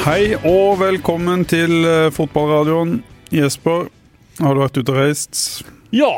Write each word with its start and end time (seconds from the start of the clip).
Hei 0.00 0.32
og 0.48 0.78
velkommen 0.80 1.42
til 1.44 1.82
eh, 1.84 2.06
fotballradioen. 2.16 3.02
Jesper, 3.36 3.90
har 4.40 4.56
du 4.56 4.60
vært 4.62 4.78
ute 4.80 4.94
og 4.94 4.96
reist? 4.96 5.40
Ja, 5.92 6.14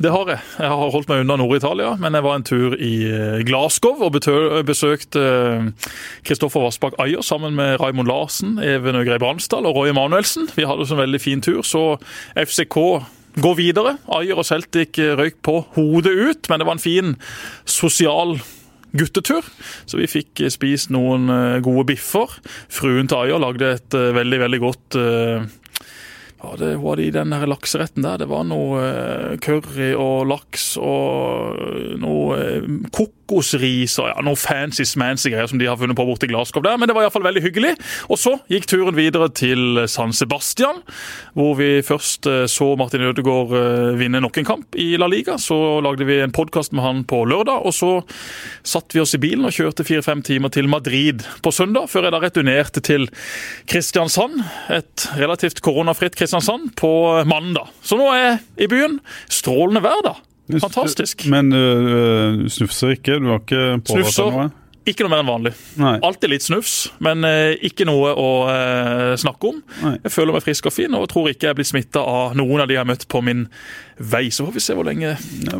det 0.00 0.14
har 0.14 0.30
jeg. 0.32 0.40
Jeg 0.56 0.70
har 0.72 0.92
holdt 0.94 1.10
meg 1.10 1.20
unna 1.26 1.36
Nord-Italia, 1.36 1.90
men 2.00 2.16
jeg 2.16 2.24
var 2.24 2.38
en 2.38 2.46
tur 2.48 2.78
i 2.80 2.92
eh, 3.04 3.42
Glasgow 3.44 4.00
og 4.06 4.16
besøkte 4.16 5.26
Kristoffer 6.24 6.64
Vassbakk 6.64 6.96
Ayer 7.04 7.20
sammen 7.20 7.52
med 7.58 7.76
Raymond 7.82 8.08
Larsen, 8.08 8.56
Even 8.64 8.96
Øgrei 8.96 9.20
Bransdal 9.20 9.68
og 9.68 9.76
Roy 9.76 9.92
Emanuelsen. 9.92 10.48
Vi 10.56 10.64
hadde 10.64 10.88
en 10.88 11.02
veldig 11.04 11.20
fin 11.20 11.44
tur, 11.44 11.60
så 11.60 11.98
FCK 12.32 12.80
går 13.44 13.60
videre. 13.60 13.98
Ayer 14.16 14.40
og 14.40 14.48
Celtic 14.48 14.96
røyk 15.20 15.36
på 15.44 15.60
hodet 15.76 16.16
ut, 16.16 16.48
men 16.48 16.64
det 16.64 16.70
var 16.70 16.80
en 16.80 16.86
fin 16.88 17.18
sosial 17.68 18.38
guttetur. 18.96 19.46
Så 19.86 20.00
vi 20.00 20.08
fikk 20.10 20.44
spist 20.52 20.92
noen 20.94 21.28
eh, 21.32 21.60
gode 21.64 21.88
biffer. 21.92 22.38
Fruen 22.72 23.10
til 23.10 23.24
Ayer 23.24 23.42
lagde 23.42 23.74
et 23.76 23.96
eh, 23.98 24.12
veldig, 24.16 24.42
veldig 24.46 24.62
godt 24.64 25.00
ja, 26.42 26.54
det 26.58 26.76
var 26.76 26.96
det 26.96 27.08
i 27.08 27.14
den 27.14 27.32
her 27.34 27.48
lakseretten 27.50 28.04
der? 28.06 28.20
Det 28.22 28.28
var 28.30 28.44
noe 28.46 28.82
eh, 28.84 29.38
curry 29.42 29.90
og 29.98 30.28
laks 30.30 30.70
og 30.78 31.98
noe 31.98 32.38
eh, 32.38 32.68
kokosris 33.28 33.98
og 34.00 34.08
ja, 34.10 34.16
noe 34.24 34.38
fancy 34.38 34.86
smancy 34.88 35.32
greier 35.32 35.48
som 35.50 35.60
de 35.60 35.68
har 35.68 35.78
funnet 35.78 35.96
på 35.98 36.06
borti 36.08 36.28
Glasgow 36.30 36.64
der. 36.64 36.78
Men 36.80 36.88
det 36.88 36.96
var 36.96 37.06
iallfall 37.06 37.26
veldig 37.26 37.44
hyggelig. 37.44 37.74
Og 38.08 38.20
så 38.20 38.34
gikk 38.50 38.68
turen 38.70 38.96
videre 38.96 39.28
til 39.36 39.84
San 39.90 40.14
Sebastian, 40.16 40.80
hvor 41.36 41.56
vi 41.58 41.78
først 41.84 42.28
eh, 42.30 42.46
så 42.50 42.72
Martin 42.80 43.04
Ødegaard 43.08 43.54
eh, 43.58 43.98
vinne 44.00 44.22
nok 44.24 44.40
en 44.40 44.48
kamp 44.48 44.78
i 44.78 44.90
La 45.00 45.08
Liga. 45.10 45.38
Så 45.40 45.56
lagde 45.84 46.08
vi 46.08 46.20
en 46.24 46.34
podkast 46.34 46.74
med 46.76 46.84
han 46.84 47.04
på 47.08 47.22
lørdag, 47.28 47.66
og 47.68 47.76
så 47.76 47.92
satte 48.66 48.96
vi 48.96 49.04
oss 49.04 49.16
i 49.16 49.22
bilen 49.22 49.46
og 49.48 49.54
kjørte 49.54 49.86
fire-fem 49.86 50.22
timer 50.26 50.52
til 50.54 50.70
Madrid 50.70 51.24
på 51.44 51.52
søndag, 51.54 51.88
før 51.92 52.08
jeg 52.08 52.16
da 52.16 52.22
returnerte 52.22 52.84
til 52.84 53.08
Kristiansand. 53.68 54.40
Et 54.74 55.08
relativt 55.18 55.62
koronafritt 55.64 56.16
Kristiansand 56.18 56.72
på 56.78 56.92
mandag. 57.28 57.72
Så 57.84 58.00
nå 58.00 58.08
er 58.14 58.24
jeg 58.24 58.40
i 58.68 58.72
byen. 58.72 58.98
Strålende 59.32 59.84
vær, 59.84 60.02
da. 60.06 60.16
Fantastisk. 60.48 61.26
Men 61.28 61.52
du 61.52 62.48
snufser 62.52 62.96
ikke? 62.96 63.18
Du 63.20 63.28
har 63.32 63.44
ikke 63.44 63.76
deg 63.84 64.16
noe? 64.16 64.48
Ikke 64.88 65.04
noe 65.04 65.12
mer 65.12 65.20
enn 65.20 65.28
vanlig. 65.28 65.50
Nei. 65.76 65.96
Alltid 66.06 66.30
litt 66.32 66.44
snufs, 66.46 66.76
men 67.04 67.26
eh, 67.28 67.58
ikke 67.68 67.84
noe 67.88 68.14
å 68.16 68.28
eh, 68.48 69.12
snakke 69.20 69.50
om. 69.50 69.58
Nei. 69.82 69.94
Jeg 70.06 70.14
føler 70.14 70.36
meg 70.36 70.44
frisk 70.46 70.70
og 70.70 70.74
fin 70.74 70.96
og 70.96 71.04
tror 71.12 71.28
ikke 71.28 71.50
jeg 71.50 71.58
blir 71.58 71.68
smitta 71.68 72.00
av 72.00 72.38
noen 72.38 72.62
av 72.64 72.70
de 72.70 72.76
jeg 72.76 72.80
har 72.80 72.88
møtt 72.88 73.04
på 73.10 73.20
min 73.24 73.44
vei. 73.98 74.28
Så 74.32 74.46
får 74.46 74.56
vi 74.56 74.64
se 74.64 74.78
hvor 74.78 74.88
lenge 74.88 75.12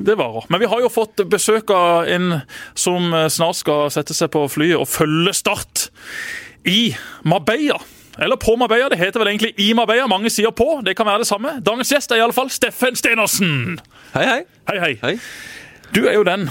det 0.07 0.17
varer. 0.17 0.49
Men 0.49 0.63
vi 0.65 0.71
har 0.73 0.81
jo 0.85 0.93
fått 0.93 1.21
besøk 1.29 1.75
av 1.77 2.09
en 2.09 2.41
som 2.79 3.13
snart 3.29 3.61
skal 3.61 3.93
sette 3.93 4.17
seg 4.17 4.33
på 4.33 4.47
flyet 4.49 4.79
og 4.81 4.89
følge 4.89 5.37
Start 5.37 5.91
i 6.69 6.95
Marbella. 7.29 7.77
Eller 8.19 8.37
på 8.37 8.57
Marbella, 8.59 8.89
det 8.91 8.99
heter 8.99 9.21
vel 9.23 9.31
egentlig 9.31 9.53
i 9.63 9.71
Marbella. 9.79 10.09
Mange 10.11 10.31
sier 10.31 10.51
på, 10.51 10.81
det 10.83 10.97
kan 10.99 11.07
være 11.07 11.23
det 11.23 11.29
samme. 11.31 11.53
Dagens 11.63 11.93
gjest 11.93 12.11
er 12.11 12.23
iallfall 12.23 12.51
Steffen 12.51 12.99
Stenersen. 12.99 13.79
Hei, 14.15 14.25
hei. 14.27 14.41
Hei, 14.71 14.79
hei. 14.83 14.95
Hei. 15.05 15.15
Du 15.95 16.03
er 16.07 16.19
jo 16.19 16.27
den 16.27 16.49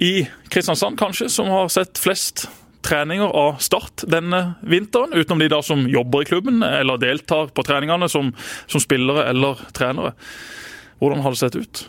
i 0.00 0.24
Kristiansand 0.50 0.96
kanskje 0.98 1.28
som 1.28 1.50
har 1.52 1.68
sett 1.72 2.00
flest 2.00 2.46
treninger 2.86 3.28
av 3.28 3.58
Start 3.60 4.06
denne 4.08 4.54
vinteren, 4.64 5.12
utenom 5.12 5.42
de 5.42 5.50
da 5.52 5.60
som 5.62 5.84
jobber 5.88 6.24
i 6.24 6.30
klubben 6.30 6.62
eller 6.64 7.00
deltar 7.00 7.52
på 7.52 7.64
treningene 7.66 8.08
som, 8.08 8.32
som 8.66 8.80
spillere 8.80 9.26
eller 9.28 9.60
trenere. 9.76 10.14
Hvordan 11.00 11.20
har 11.24 11.36
det 11.36 11.42
sett 11.42 11.60
ut? 11.60 11.84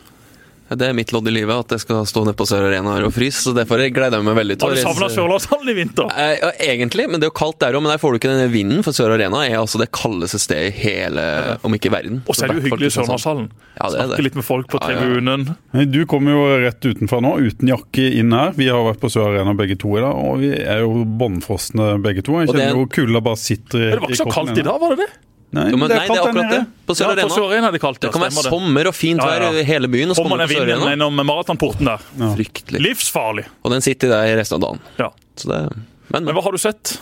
Det 0.78 0.88
er 0.88 0.94
mitt 0.96 1.12
lodd 1.12 1.28
i 1.28 1.32
livet 1.34 1.52
at 1.64 1.74
jeg 1.76 1.80
skal 1.84 2.04
stå 2.08 2.24
nede 2.24 2.36
på 2.38 2.46
Sør 2.48 2.66
Arena 2.68 2.94
og 3.04 3.12
fryse, 3.12 3.42
så 3.44 3.52
derfor 3.54 3.80
gleder 3.92 4.18
jeg 4.18 4.24
meg 4.26 4.36
veldig 4.38 4.56
til 4.58 4.68
Har 4.68 4.74
du 4.76 4.80
savna 4.82 5.08
Sørlandshallen 5.12 5.68
i 5.68 5.74
vinter? 5.76 6.08
Eh, 6.16 6.34
Ja, 6.42 6.50
egentlig, 6.72 7.06
men 7.10 7.20
det 7.20 7.26
er 7.28 7.30
jo 7.32 7.36
kaldt 7.38 7.58
der 7.60 7.74
òg. 7.76 7.82
Men 7.82 7.92
der 7.92 7.98
får 8.02 8.12
du 8.12 8.18
ikke 8.20 8.30
denne 8.32 8.50
vinden, 8.52 8.82
for 8.86 8.92
Sør 8.96 9.14
Arena 9.16 9.42
er 9.46 9.58
altså 9.60 9.78
det 9.82 9.90
kaldeste 9.92 10.38
stedet 10.40 10.72
i 10.72 10.76
hele, 10.82 11.58
om 11.62 11.74
ikke 11.76 11.90
verden. 11.92 12.22
Og 12.28 12.34
så 12.34 12.44
er 12.44 12.48
det 12.54 12.62
jo 12.62 12.66
hyggelig 12.70 12.90
i. 12.90 12.94
Sørlandshallen. 12.96 13.50
Ja, 13.78 13.88
det 13.90 13.98
er 14.00 14.06
Snakke 14.12 14.26
litt 14.28 14.38
med 14.40 14.44
folk 14.48 14.68
på 14.72 14.80
Ja, 14.80 14.90
ja. 14.90 15.00
tribunen. 15.02 15.56
Du 15.92 16.00
kommer 16.06 16.30
jo 16.36 16.42
rett 16.64 16.80
utenfra 16.86 17.20
nå, 17.24 17.34
uten 17.42 17.68
jakke 17.68 18.08
inn 18.20 18.32
her. 18.32 18.52
Vi 18.56 18.68
har 18.68 18.82
vært 18.86 19.00
på 19.02 19.10
Sør 19.12 19.32
Arena 19.34 19.54
begge 19.58 19.76
to 19.80 19.96
i 19.98 20.00
dag, 20.04 20.14
og 20.16 20.38
vi 20.42 20.52
er 20.56 20.80
jo 20.86 21.04
bånnfrosne 21.04 21.96
begge 22.02 22.22
to. 22.26 22.38
Jeg 22.40 22.48
Og 22.48 22.54
det 22.54 22.62
er- 22.62 22.72
kjenner 22.72 22.82
jo 22.82 22.86
kulda 22.86 23.20
bare 23.22 23.36
sitter 23.36 23.78
i 23.78 23.90
kroppen. 23.92 23.92
det 23.92 24.00
var 24.00 24.08
ikke 24.08 24.24
så 24.24 24.32
kaldt 24.32 24.58
i 24.58 24.62
dag, 24.62 24.80
var 24.80 24.96
det 24.96 24.98
det? 25.06 25.10
Nei, 25.52 25.66
Jo, 25.68 25.76
men, 25.76 25.84
nei, 25.84 25.88
det 25.92 25.96
er 25.98 26.06
kaldt 26.08 26.16
der 26.16 26.28
akkurat 26.30 26.50
det. 26.50 26.58
nede. 26.58 26.86
På 26.88 26.94
Sør 26.96 27.04
Ja, 27.04 27.08
på 27.12 27.18
Arena. 27.20 27.34
Sør 27.36 27.54
er 27.58 27.74
det 27.74 27.80
kaldt. 27.82 28.00
Det 28.00 28.08
ja, 28.08 28.12
kan 28.14 28.24
være 28.24 28.44
sommer 28.46 28.88
og 28.88 28.94
fint 28.96 29.20
Ja, 29.20 29.28
vær 29.28 29.44
ja. 29.44 29.50
i 29.60 29.64
hele 29.68 29.90
byen, 29.92 30.12
og 30.12 30.16
så 30.16 30.24
Kommer 30.24 30.46
Sør 30.46 30.64
vinden 30.64 30.88
gjennom 30.88 31.24
maratonporten 31.28 31.90
der. 31.90 32.06
Fryktelig. 32.22 32.80
Livsfarlig. 32.80 33.44
Og 33.62 33.74
den 33.74 33.84
sitter 33.84 34.14
der 34.14 34.32
resten 34.40 34.56
av 34.56 34.64
dagen. 34.64 34.80
Ja. 34.98 35.10
Så 35.36 35.52
det, 35.52 35.60
men, 36.08 36.24
Men 36.24 36.34
hva 36.36 36.44
har 36.46 36.56
du 36.56 36.60
sett? 36.60 36.96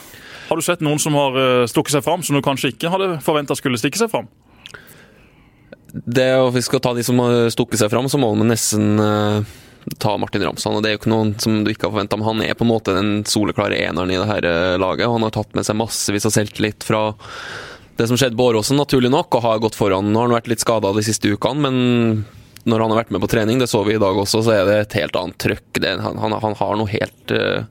Har 0.50 0.58
du 0.58 0.66
sett 0.66 0.82
noen 0.82 0.98
som 0.98 1.14
har 1.14 1.38
eh, 1.38 1.66
stukket 1.70 1.94
seg 1.94 2.02
fram, 2.02 2.26
som 2.26 2.34
du 2.34 2.42
kanskje 2.42 2.72
ikke 2.74 2.90
hadde 2.90 3.20
forventa 3.22 3.54
skulle 3.54 3.78
stikke 3.78 4.02
seg 4.02 4.10
fram? 4.10 4.26
det, 5.92 6.28
og 6.38 6.52
hvis 6.54 6.66
vi 6.66 6.68
skal 6.70 6.82
ta 6.84 6.92
de 6.94 7.04
som 7.06 7.18
har 7.22 7.48
stukket 7.52 7.80
seg 7.82 7.90
fram, 7.92 8.08
så 8.10 8.18
må 8.20 8.30
man 8.38 8.50
nesten 8.52 9.00
uh, 9.00 9.42
ta 9.98 10.16
Martin 10.20 10.44
Ramsland. 10.46 10.78
Og 10.78 10.84
det 10.84 10.90
er 10.90 10.96
jo 10.96 11.00
ikke 11.02 11.12
noen 11.12 11.32
som 11.42 11.60
du 11.64 11.72
ikke 11.72 11.88
har 11.88 11.94
forventa, 11.94 12.18
men 12.18 12.28
han 12.28 12.44
er 12.46 12.58
på 12.58 12.66
en 12.66 12.72
måte 12.72 12.94
den 12.96 13.12
soleklare 13.28 13.78
eneren 13.80 14.12
i 14.12 14.18
det 14.20 14.28
her 14.28 14.46
eh, 14.46 14.76
laget. 14.80 15.08
Og 15.08 15.18
han 15.18 15.26
har 15.26 15.34
tatt 15.34 15.56
med 15.58 15.66
seg 15.66 15.78
massevis 15.80 16.28
av 16.28 16.34
selvtillit 16.36 16.86
fra 16.86 17.02
det 18.00 18.08
som 18.08 18.18
skjedde 18.18 18.38
på 18.38 18.48
Åråsen, 18.50 18.78
naturlig 18.80 19.12
nok, 19.12 19.36
og 19.36 19.44
har 19.44 19.62
gått 19.62 19.78
foran. 19.78 20.10
Nå 20.10 20.22
har 20.22 20.30
han 20.30 20.38
vært 20.38 20.50
litt 20.50 20.64
skada 20.64 20.92
de 20.96 21.04
siste 21.04 21.30
ukene, 21.30 21.68
men 21.68 22.24
når 22.68 22.84
han 22.84 22.92
har 22.92 23.02
vært 23.02 23.14
med 23.14 23.22
på 23.24 23.30
trening, 23.32 23.60
det 23.60 23.70
så 23.70 23.82
vi 23.86 23.96
i 23.96 24.00
dag 24.00 24.16
også, 24.20 24.42
så 24.44 24.54
er 24.56 24.66
det 24.68 24.76
et 24.82 24.98
helt 25.00 25.16
annet 25.16 25.38
trøkk. 25.40 25.68
Det, 25.80 25.94
han, 26.04 26.20
han, 26.20 26.36
han 26.42 26.56
har 26.58 26.76
noe 26.80 26.92
helt 26.92 27.32
uh, 27.32 27.64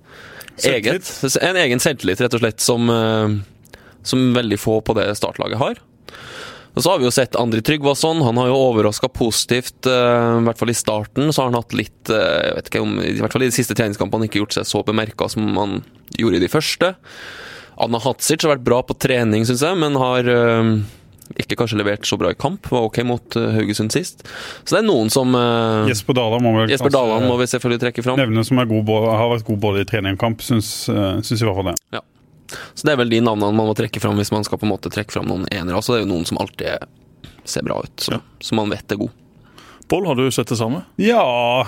eget. 0.66 1.09
En 1.41 1.59
egen 1.62 1.81
selvtillit, 1.81 2.22
rett 2.23 2.38
og 2.38 2.44
slett, 2.44 2.63
som, 2.63 2.90
uh, 2.90 3.85
som 4.06 4.31
veldig 4.38 4.59
få 4.62 4.79
på 4.85 4.97
det 4.97 5.12
startlaget 5.19 5.62
har. 5.62 5.84
Og 6.78 6.84
så 6.85 6.94
har 6.94 7.01
vi 7.01 7.07
jo 7.07 7.13
sett 7.13 7.38
Andri 7.38 7.61
Tryggvason. 7.66 8.22
Han 8.23 8.38
har 8.40 8.50
jo 8.51 8.57
overraska 8.69 9.09
positivt. 9.11 9.81
uh, 9.90 10.40
I 10.40 10.47
hvert 10.47 10.61
fall 10.61 10.73
i 10.73 10.78
starten 10.78 11.34
så 11.34 11.44
har 11.44 11.51
han 11.51 11.59
hatt 11.59 11.78
litt 11.78 12.13
uh, 12.13 12.17
jeg 12.47 12.57
vet 12.57 12.72
ikke 12.72 12.84
om, 12.85 12.97
I 13.01 13.17
hvert 13.19 13.35
fall 13.35 13.46
i 13.46 13.51
de 13.51 13.57
siste 13.57 13.78
treningskampene 13.78 14.29
ikke 14.29 14.41
gjort 14.44 14.57
seg 14.57 14.69
så 14.69 14.84
bemerka 14.88 15.29
som 15.29 15.50
han 15.57 15.79
gjorde 16.17 16.41
i 16.41 16.44
de 16.46 16.51
første. 16.51 16.94
Anna 17.79 18.00
Hatzic 18.03 18.44
har 18.44 18.57
vært 18.57 18.66
bra 18.67 18.81
på 18.84 18.95
trening, 19.00 19.45
syns 19.47 19.63
jeg, 19.63 19.78
men 19.79 19.95
har 20.00 20.28
eh, 20.28 20.72
ikke 21.38 21.57
kanskje 21.59 21.78
levert 21.79 22.07
så 22.07 22.17
bra 22.19 22.31
i 22.34 22.38
kamp. 22.38 22.67
Var 22.72 22.88
ok 22.88 23.01
mot 23.07 23.38
uh, 23.38 23.50
Haugesund 23.53 23.94
sist. 23.94 24.25
Så 24.63 24.75
det 24.75 24.81
er 24.81 24.88
noen 24.88 25.12
som 25.13 25.35
uh, 25.38 25.88
Jesper 25.90 26.17
Dahlan 26.17 26.44
må 26.44 26.53
Jesper 26.69 26.94
kanskje 26.94 27.28
må 27.29 27.38
vi 27.40 27.50
selvfølgelig 27.51 27.84
trekke 27.85 28.06
fram. 28.06 28.22
nevne 28.22 28.45
som 28.47 28.62
god, 28.72 28.94
har 29.07 29.29
vært 29.35 29.47
god 29.47 29.62
både 29.67 29.84
i 29.84 29.90
trening 29.90 30.17
og 30.17 30.23
kamp, 30.23 30.44
syns, 30.45 30.72
eh, 30.90 31.19
syns 31.25 31.44
i 31.44 31.47
hvert 31.47 31.59
fall 31.59 31.72
det. 31.72 31.78
Ja. 32.00 32.03
Så 32.73 32.88
det 32.88 32.95
er 32.95 33.01
vel 33.03 33.13
de 33.13 33.22
navnene 33.22 33.53
man 33.53 33.69
må 33.69 33.75
trekke 33.78 34.01
fram 34.01 34.17
hvis 34.17 34.34
man 34.34 34.46
skal 34.47 34.57
på 34.57 34.66
en 34.66 34.73
måte 34.73 34.90
trekke 34.91 35.13
fram 35.13 35.29
noen 35.29 35.46
enere. 35.53 35.78
Altså, 35.78 35.94
det 35.94 36.01
er 36.01 36.07
jo 36.07 36.13
noen 36.16 36.25
som 36.25 36.41
alltid 36.41 36.90
ser 37.46 37.66
bra 37.66 37.78
ut, 37.85 37.94
som, 38.01 38.23
som 38.41 38.59
man 38.61 38.73
vet 38.73 38.91
er 38.91 39.00
god. 39.03 39.13
Pål, 39.90 40.06
har 40.06 40.20
du 40.20 40.28
sett 40.32 40.52
det 40.52 40.58
samme? 40.60 40.84
Ja 41.02 41.22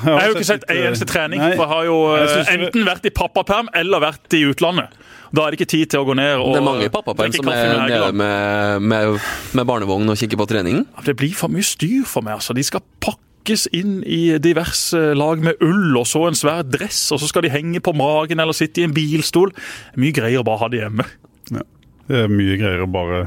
Jeg 0.03 0.13
har 0.13 0.27
jo 0.29 0.35
ikke 0.35 0.45
sett 0.51 0.65
en 0.69 0.77
eh, 0.77 0.87
eneste 0.91 1.07
trening. 1.09 1.41
nei. 1.41 1.55
for 1.57 1.65
Jeg 1.65 1.71
har 1.73 1.87
jo 1.87 1.95
Jeg 2.19 2.27
eh, 2.43 2.51
enten 2.53 2.85
vært 2.85 3.07
i 3.09 3.13
pappaperm 3.17 3.71
eller 3.73 4.03
vært 4.03 4.35
i 4.37 4.43
utlandet. 4.45 4.93
Da 5.31 5.45
er 5.47 5.53
det 5.55 5.61
ikke 5.61 5.71
tid 5.71 5.89
til 5.93 6.03
å 6.03 6.07
gå 6.09 6.13
ned 6.19 6.43
og 6.43 6.51
Det 6.53 6.59
er 6.59 6.67
mange 6.67 6.85
i 6.85 6.91
pappaperm 6.93 7.33
som 7.33 7.49
er 7.49 7.71
med 7.71 7.89
nede 7.89 8.11
med, 8.19 8.85
med, 8.91 9.17
med 9.57 9.67
barnevogn 9.69 10.11
og 10.13 10.19
kikker 10.19 10.37
på 10.41 10.47
treningen. 10.51 10.85
Det 11.07 11.15
blir 11.17 11.33
for 11.39 11.49
mye 11.53 11.65
styr 11.65 12.03
for 12.05 12.25
meg. 12.25 12.37
altså. 12.37 12.53
De 12.53 12.65
skal 12.67 12.83
pakkes 13.01 13.65
inn 13.73 14.01
i 14.05 14.37
diverse 14.43 14.99
lag 15.17 15.41
med 15.41 15.63
ull 15.65 15.97
og 15.97 16.05
så 16.05 16.27
en 16.27 16.37
svær 16.37 16.61
dress, 16.67 16.99
og 17.15 17.23
så 17.23 17.31
skal 17.31 17.47
de 17.47 17.53
henge 17.55 17.81
på 17.81 17.95
magen 17.97 18.43
eller 18.43 18.53
sitte 18.53 18.83
i 18.83 18.85
en 18.89 18.93
bilstol. 18.93 19.55
Mye 19.97 20.13
greier 20.19 20.43
å 20.43 20.45
bare 20.45 20.65
ha 20.65 20.69
det 20.73 20.83
hjemme. 20.83 21.07
Ja. 21.49 21.65
Det 22.11 22.25
er 22.25 22.31
mye 22.37 22.59
greier 22.59 22.83
å 22.83 22.91
bare 22.91 23.23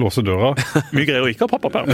låse 0.00 0.22
døra. 0.24 0.52
Vi 0.92 1.04
greier 1.08 1.24
å 1.24 1.30
ikke 1.30 1.46
ha 1.46 1.52
pappaperm. 1.52 1.88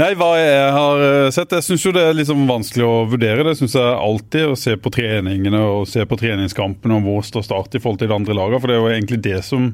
Nei, 0.00 0.10
hva 0.18 0.30
jeg 0.40 0.70
har 0.74 1.02
eh, 1.06 1.30
sett 1.34 1.54
Jeg 1.54 1.66
syns 1.66 1.84
jo 1.86 1.92
det 1.94 2.02
er 2.08 2.18
liksom 2.18 2.46
vanskelig 2.48 2.86
å 2.86 2.94
vurdere. 3.10 3.46
Det 3.46 3.56
syns 3.58 3.76
jeg 3.78 3.94
alltid. 3.94 4.52
Å 4.52 4.58
se 4.58 4.76
på 4.80 4.92
treningene 4.94 5.60
og 5.64 5.88
se 5.90 6.04
på 6.08 6.18
treningskampene 6.20 6.98
og 6.98 7.08
hvor 7.08 7.26
står 7.26 7.44
Start 7.44 7.76
i 7.76 7.82
forhold 7.82 8.00
til 8.00 8.10
de 8.10 8.16
andre 8.16 8.36
lagene. 8.36 8.60
For 8.62 8.70
det 8.70 8.76
er 8.76 8.82
jo 8.82 8.94
egentlig 8.94 9.20
det 9.24 9.40
som 9.46 9.70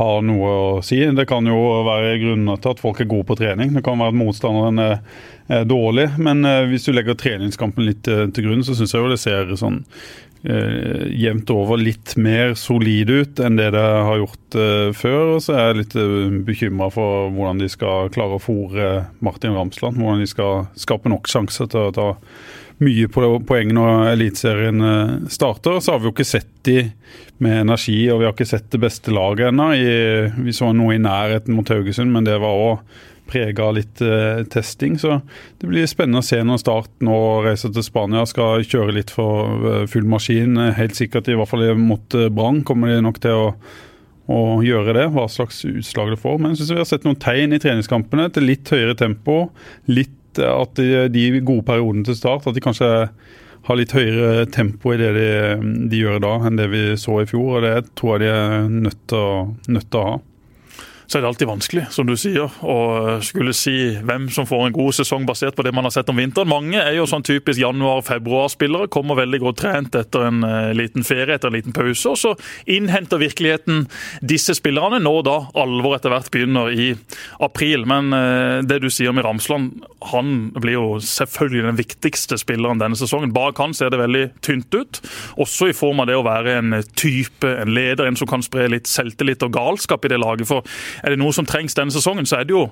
har 0.00 0.22
noe 0.26 0.54
å 0.54 0.70
si. 0.84 1.02
Det 1.16 1.26
kan 1.28 1.46
jo 1.46 1.58
være 1.86 2.16
grunner 2.22 2.60
til 2.60 2.74
at 2.74 2.82
folk 2.82 3.02
er 3.02 3.10
gode 3.10 3.28
på 3.28 3.38
trening. 3.40 3.74
Det 3.76 3.84
kan 3.86 4.00
være 4.00 4.14
at 4.14 4.20
motstanderen 4.20 4.82
er, 4.84 4.96
er 5.50 5.68
dårlig. 5.68 6.10
Men 6.18 6.42
eh, 6.48 6.64
hvis 6.70 6.88
du 6.88 6.94
legger 6.96 7.18
treningskampen 7.18 7.86
litt 7.86 8.10
eh, 8.10 8.26
til 8.34 8.48
grunn, 8.48 8.66
så 8.66 8.76
syns 8.78 8.96
jeg 8.96 9.04
jo 9.04 9.12
det 9.12 9.20
ser 9.22 9.54
sånn 9.60 9.82
eh, 10.44 11.08
jevnt 11.20 11.50
over 11.54 11.80
litt 11.80 12.14
mer 12.20 12.54
solid 12.58 13.10
ut 13.10 13.42
enn 13.42 13.58
det 13.58 13.70
det 13.76 13.84
har 13.84 14.20
gjort 14.20 14.56
eh, 14.56 14.88
før. 14.96 15.36
Og 15.36 15.44
så 15.44 15.56
er 15.56 15.68
jeg 15.68 15.80
litt 15.82 15.98
uh, 15.98 16.38
bekymra 16.46 16.90
for 16.94 17.28
hvordan 17.34 17.60
de 17.62 17.68
skal 17.72 18.10
klare 18.14 18.38
å 18.38 18.42
fòre 18.42 18.90
Martin 19.24 19.56
Ramsland. 19.58 20.00
Hvordan 20.00 20.24
de 20.24 20.30
skal 20.30 20.66
skape 20.80 21.12
nok 21.12 21.30
sjanser 21.30 21.70
til 21.70 21.90
å 21.90 21.94
ta 21.96 22.08
mye 22.80 23.08
poeng 23.12 23.74
når 23.76 24.12
Eliteserien 24.14 24.80
eh, 24.84 25.12
starter. 25.32 25.80
Så 25.80 25.94
har 25.94 26.00
vi 26.00 26.08
jo 26.08 26.14
ikke 26.14 26.28
sett 26.28 26.50
de 26.66 26.78
med 27.40 27.62
energi, 27.62 27.98
og 28.12 28.20
vi 28.20 28.28
har 28.28 28.34
ikke 28.34 28.48
sett 28.48 28.70
det 28.72 28.80
beste 28.82 29.12
laget 29.14 29.50
ennå. 29.50 29.70
Vi 30.44 30.56
så 30.56 30.72
noe 30.76 30.96
i 30.96 31.02
nærheten 31.02 31.56
mot 31.56 31.68
Haugesund, 31.72 32.12
men 32.12 32.28
det 32.28 32.36
var 32.40 32.64
òg 32.64 32.98
prega 33.30 33.66
av 33.68 33.76
litt 33.78 34.02
uh, 34.04 34.42
testing. 34.52 34.98
Så 35.00 35.20
det 35.60 35.70
blir 35.70 35.88
spennende 35.90 36.22
å 36.22 36.26
se 36.26 36.40
når 36.44 36.62
Start 36.62 36.90
nå 37.06 37.18
reiser 37.46 37.72
til 37.74 37.86
Spania. 37.86 38.24
Skal 38.28 38.66
kjøre 38.66 38.96
litt 38.96 39.12
for 39.14 39.68
eh, 39.70 39.84
full 39.90 40.08
maskin. 40.10 40.58
Helt 40.76 40.98
sikkert, 40.98 41.30
i 41.30 41.38
hvert 41.38 41.50
fall 41.50 41.64
mot 41.78 42.18
eh, 42.18 42.28
Brann, 42.32 42.64
kommer 42.66 42.92
de 42.92 43.04
nok 43.06 43.22
til 43.22 43.46
å 43.46 43.46
å 44.30 44.60
gjøre 44.62 44.92
det, 44.94 45.08
hva 45.10 45.24
slags 45.26 45.64
utslag 45.66 46.12
det 46.12 46.20
får. 46.22 46.36
Men 46.38 46.52
jeg 46.52 46.60
synes 46.60 46.70
vi 46.70 46.78
har 46.78 46.86
sett 46.86 47.06
noen 47.06 47.18
tegn 47.18 47.56
i 47.56 47.58
treningskampene 47.58 48.28
til 48.30 48.46
litt 48.46 48.70
høyere 48.70 48.94
tempo. 48.94 49.40
Litt 49.90 50.38
at 50.38 50.76
de, 50.78 51.08
de 51.10 51.24
gode 51.40 51.66
periodene 51.66 52.06
til 52.06 52.14
start, 52.14 52.46
at 52.46 52.54
de 52.54 52.62
kanskje 52.62 52.90
har 53.66 53.78
litt 53.78 53.92
høyere 53.92 54.46
tempo 54.54 54.94
i 54.94 55.00
det 55.00 55.10
de, 55.16 55.30
de 55.90 56.00
gjør 56.00 56.22
da, 56.22 56.32
enn 56.46 56.60
det 56.60 56.70
vi 56.72 56.84
så 57.00 57.20
i 57.24 57.28
fjor. 57.28 57.58
og 57.58 57.66
Det 57.66 57.94
tror 57.98 58.16
jeg 58.16 58.22
de 58.22 58.30
er 58.30 58.70
nødt 58.86 59.16
nødt 59.68 59.90
til 59.90 60.00
å 60.00 60.06
ha 60.06 60.18
så 61.10 61.18
er 61.18 61.24
det 61.24 61.28
alltid 61.32 61.48
vanskelig, 61.50 61.84
som 61.90 62.06
du 62.06 62.12
sier, 62.14 62.52
å 62.62 62.76
skulle 63.26 63.50
si 63.56 63.96
hvem 64.06 64.28
som 64.30 64.46
får 64.46 64.68
en 64.68 64.74
god 64.76 64.94
sesong 64.94 65.24
basert 65.26 65.56
på 65.58 65.64
det 65.66 65.72
man 65.74 65.88
har 65.88 65.90
sett 65.90 66.10
om 66.12 66.20
vinteren. 66.20 66.46
Mange 66.46 66.78
er 66.78 66.94
jo 66.94 67.06
sånn 67.10 67.24
typisk 67.26 67.58
januar-februar-spillere. 67.58 68.86
Kommer 68.94 69.18
veldig 69.18 69.40
godt 69.42 69.58
trent 69.58 69.98
etter 69.98 70.28
en 70.28 70.44
uh, 70.46 70.70
liten 70.78 71.02
ferie, 71.02 71.34
etter 71.34 71.50
en 71.50 71.56
liten 71.56 71.74
pause. 71.74 72.12
Og 72.12 72.20
så 72.20 72.34
innhenter 72.70 73.18
virkeligheten 73.18 73.88
disse 74.22 74.54
spillerne 74.54 75.00
når 75.02 75.24
da 75.26 75.34
alvor 75.58 75.96
etter 75.96 76.14
hvert 76.14 76.30
begynner 76.30 76.70
i 76.70 76.86
april. 77.42 77.88
Men 77.90 78.14
uh, 78.14 78.62
det 78.62 78.78
du 78.84 78.86
sier 78.86 79.10
med 79.10 79.26
Ramsland, 79.26 79.82
han 80.12 80.32
blir 80.62 80.78
jo 80.78 80.86
selvfølgelig 81.02 81.66
den 81.72 81.80
viktigste 81.82 82.38
spilleren 82.38 82.78
denne 82.78 83.00
sesongen. 83.00 83.34
Bak 83.34 83.58
han 83.58 83.74
ser 83.74 83.90
det 83.90 83.98
veldig 83.98 84.22
tynt 84.46 84.78
ut. 84.78 85.02
Også 85.42 85.72
i 85.72 85.74
form 85.74 86.06
av 86.06 86.12
det 86.12 86.20
å 86.20 86.22
være 86.30 86.54
en 86.62 86.78
type, 86.94 87.50
en 87.50 87.74
leder, 87.74 88.06
en 88.06 88.22
som 88.22 88.30
kan 88.30 88.46
spre 88.46 88.70
litt 88.70 88.86
selvtillit 88.86 89.42
og 89.42 89.58
galskap 89.58 90.06
i 90.06 90.14
det 90.14 90.22
laget. 90.22 90.46
For 90.46 90.62
er 91.02 91.14
det 91.14 91.20
noe 91.20 91.34
som 91.36 91.48
trengs 91.48 91.76
denne 91.76 91.94
sesongen, 91.94 92.28
så 92.28 92.40
er 92.40 92.48
det 92.48 92.56
jo 92.56 92.66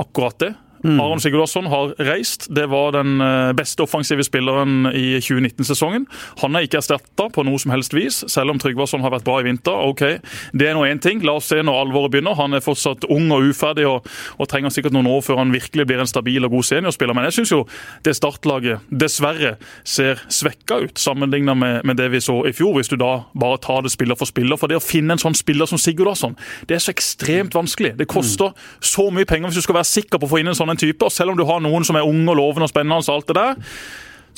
akkurat 0.00 0.38
det. 0.42 0.52
Mm. 0.84 1.00
Aron 1.00 1.20
Sigurdasson 1.20 1.66
har 1.66 1.94
reist. 1.98 2.46
Det 2.54 2.66
var 2.70 2.92
den 2.92 3.20
eh, 3.20 3.52
beste 3.56 3.82
offensive 3.82 4.24
spilleren 4.24 4.86
i 4.94 5.18
2019-sesongen. 5.18 6.06
Han 6.42 6.56
er 6.56 6.66
ikke 6.66 6.78
erstatta 6.82 7.28
på 7.34 7.44
noe 7.46 7.58
som 7.58 7.72
helst 7.74 7.94
vis, 7.96 8.20
selv 8.30 8.54
om 8.54 8.60
Tryggvason 8.62 9.02
har 9.02 9.12
vært 9.14 9.26
bra 9.26 9.40
i 9.42 9.48
vinter. 9.48 9.74
Ok, 9.88 10.04
Det 10.52 10.68
er 10.68 10.76
nå 10.76 10.84
én 10.86 11.00
ting. 11.02 11.22
La 11.26 11.36
oss 11.38 11.50
se 11.50 11.60
når 11.62 11.80
alvoret 11.82 12.12
begynner. 12.14 12.38
Han 12.38 12.54
er 12.54 12.64
fortsatt 12.64 13.08
ung 13.10 13.30
og 13.34 13.48
uferdig 13.50 13.86
og, 13.88 14.06
og, 14.38 14.46
trenger 14.48 14.72
sikkert 14.72 14.94
noen 14.96 15.10
år 15.10 15.20
før 15.26 15.42
han 15.42 15.52
virkelig 15.52 15.86
blir 15.88 16.00
en 16.00 16.08
stabil 16.08 16.44
og 16.46 16.54
god 16.54 16.68
seniorspiller. 16.70 17.16
Men 17.16 17.28
jeg 17.28 17.38
syns 17.40 17.52
jo 17.52 17.64
det 18.06 18.14
startlaget 18.16 18.86
dessverre 18.88 19.56
ser 19.84 20.22
svekka 20.32 20.80
ut 20.86 20.98
sammenligna 20.98 21.54
med, 21.58 21.82
med, 21.84 21.98
det 21.98 22.08
vi 22.12 22.22
så 22.22 22.40
i 22.46 22.54
fjor, 22.54 22.76
hvis 22.78 22.90
du 22.92 22.96
da 23.00 23.24
bare 23.38 23.58
tar 23.64 23.82
det 23.84 23.92
spiller 23.92 24.18
for 24.18 24.30
spiller. 24.30 24.56
For 24.60 24.70
det 24.70 24.78
å 24.78 24.84
finne 24.84 25.16
en 25.16 25.22
sånn 25.22 25.36
spiller 25.36 25.68
som 25.68 25.80
Sigurdasson, 25.80 26.36
det 26.70 26.78
er 26.78 26.84
så 26.84 26.94
ekstremt 26.94 27.56
vanskelig. 27.58 27.96
Det 27.98 28.08
koster 28.08 28.54
så 28.80 29.08
mye 29.10 29.26
penger 29.28 29.50
hvis 29.50 29.60
du 29.60 29.66
skal 29.66 29.80
være 29.80 29.90
sikker 29.90 30.22
på 30.22 30.28
å 30.28 30.32
få 30.32 30.40
inn 30.42 30.52
en 30.52 30.58
sånn 30.58 30.67
en 30.70 30.80
type. 30.80 31.04
og 31.04 31.12
Selv 31.14 31.32
om 31.32 31.38
du 31.38 31.46
har 31.48 31.62
noen 31.64 31.86
som 31.86 31.98
er 31.98 32.06
unge 32.06 32.28
og 32.32 32.38
lovende 32.40 32.68
og 32.68 32.72
spennende, 32.72 33.00
og 33.00 33.14
alt 33.14 33.30
det 33.30 33.38
der, 33.38 33.74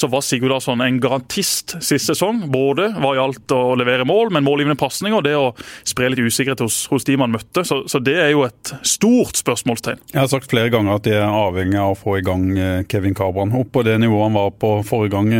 så 0.00 0.08
var 0.10 0.24
Sigurdarsson 0.24 0.80
en 0.84 1.00
garantist 1.02 1.76
sist 1.84 2.10
sesong. 2.10 2.46
Både 2.52 2.90
hva 2.96 3.12
gjaldt 3.18 3.52
å 3.54 3.74
levere 3.78 4.06
mål, 4.08 4.32
men 4.34 4.46
målgivende 4.46 4.78
pasninger 4.80 5.20
og 5.20 5.26
det 5.26 5.36
å 5.36 5.50
spre 5.88 6.10
litt 6.10 6.22
usikkerhet 6.22 6.62
hos, 6.64 6.82
hos 6.90 7.06
de 7.08 7.16
man 7.20 7.34
møtte. 7.34 7.64
Så, 7.66 7.82
så, 7.90 8.00
det 8.02 8.16
er 8.22 8.32
jo 8.32 8.46
et 8.46 8.72
stort 8.86 9.40
spørsmålstegn. 9.40 10.00
Jeg 10.14 10.20
har 10.22 10.30
sagt 10.32 10.50
flere 10.50 10.72
ganger 10.72 10.96
at 10.96 11.06
de 11.06 11.16
er 11.18 11.26
avhengig 11.26 11.80
av 11.80 11.94
å 11.94 11.98
få 11.98 12.18
i 12.18 12.24
gang 12.26 12.46
eh, 12.56 12.82
Kevin 12.90 13.16
Cabran 13.16 13.54
opp 13.56 13.72
på 13.74 13.84
det 13.86 13.98
nivået 14.00 14.30
han 14.30 14.36
var 14.36 14.50
på 14.60 14.72
forrige 14.86 15.14
gang 15.14 15.30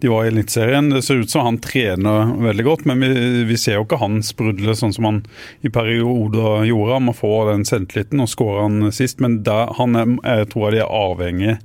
de 0.00 0.10
var 0.10 0.24
i 0.24 0.32
Eliteserien. 0.32 0.90
Det 0.92 1.02
ser 1.04 1.22
ut 1.22 1.30
som 1.30 1.46
han 1.46 1.60
trener 1.62 2.32
veldig 2.42 2.66
godt, 2.66 2.84
men 2.88 3.02
vi, 3.02 3.44
vi 3.48 3.58
ser 3.60 3.78
jo 3.78 3.86
ikke 3.86 4.00
han 4.02 4.20
sprudle 4.24 4.76
sånn 4.78 4.94
som 4.94 5.08
han 5.08 5.20
i 5.60 5.72
perioder 5.72 6.66
gjorde. 6.68 6.94
Han 6.96 7.08
må 7.08 7.16
få 7.16 7.32
den 7.50 7.66
selvtilliten, 7.68 8.22
og 8.22 8.30
skårer 8.32 8.64
han 8.66 8.92
sist. 8.94 9.22
Men 9.24 9.40
der, 9.46 9.72
han 9.78 9.98
er, 9.98 10.16
jeg 10.40 10.50
tror 10.52 10.74
de 10.74 10.82
er 10.84 10.98
avhengig 11.00 11.58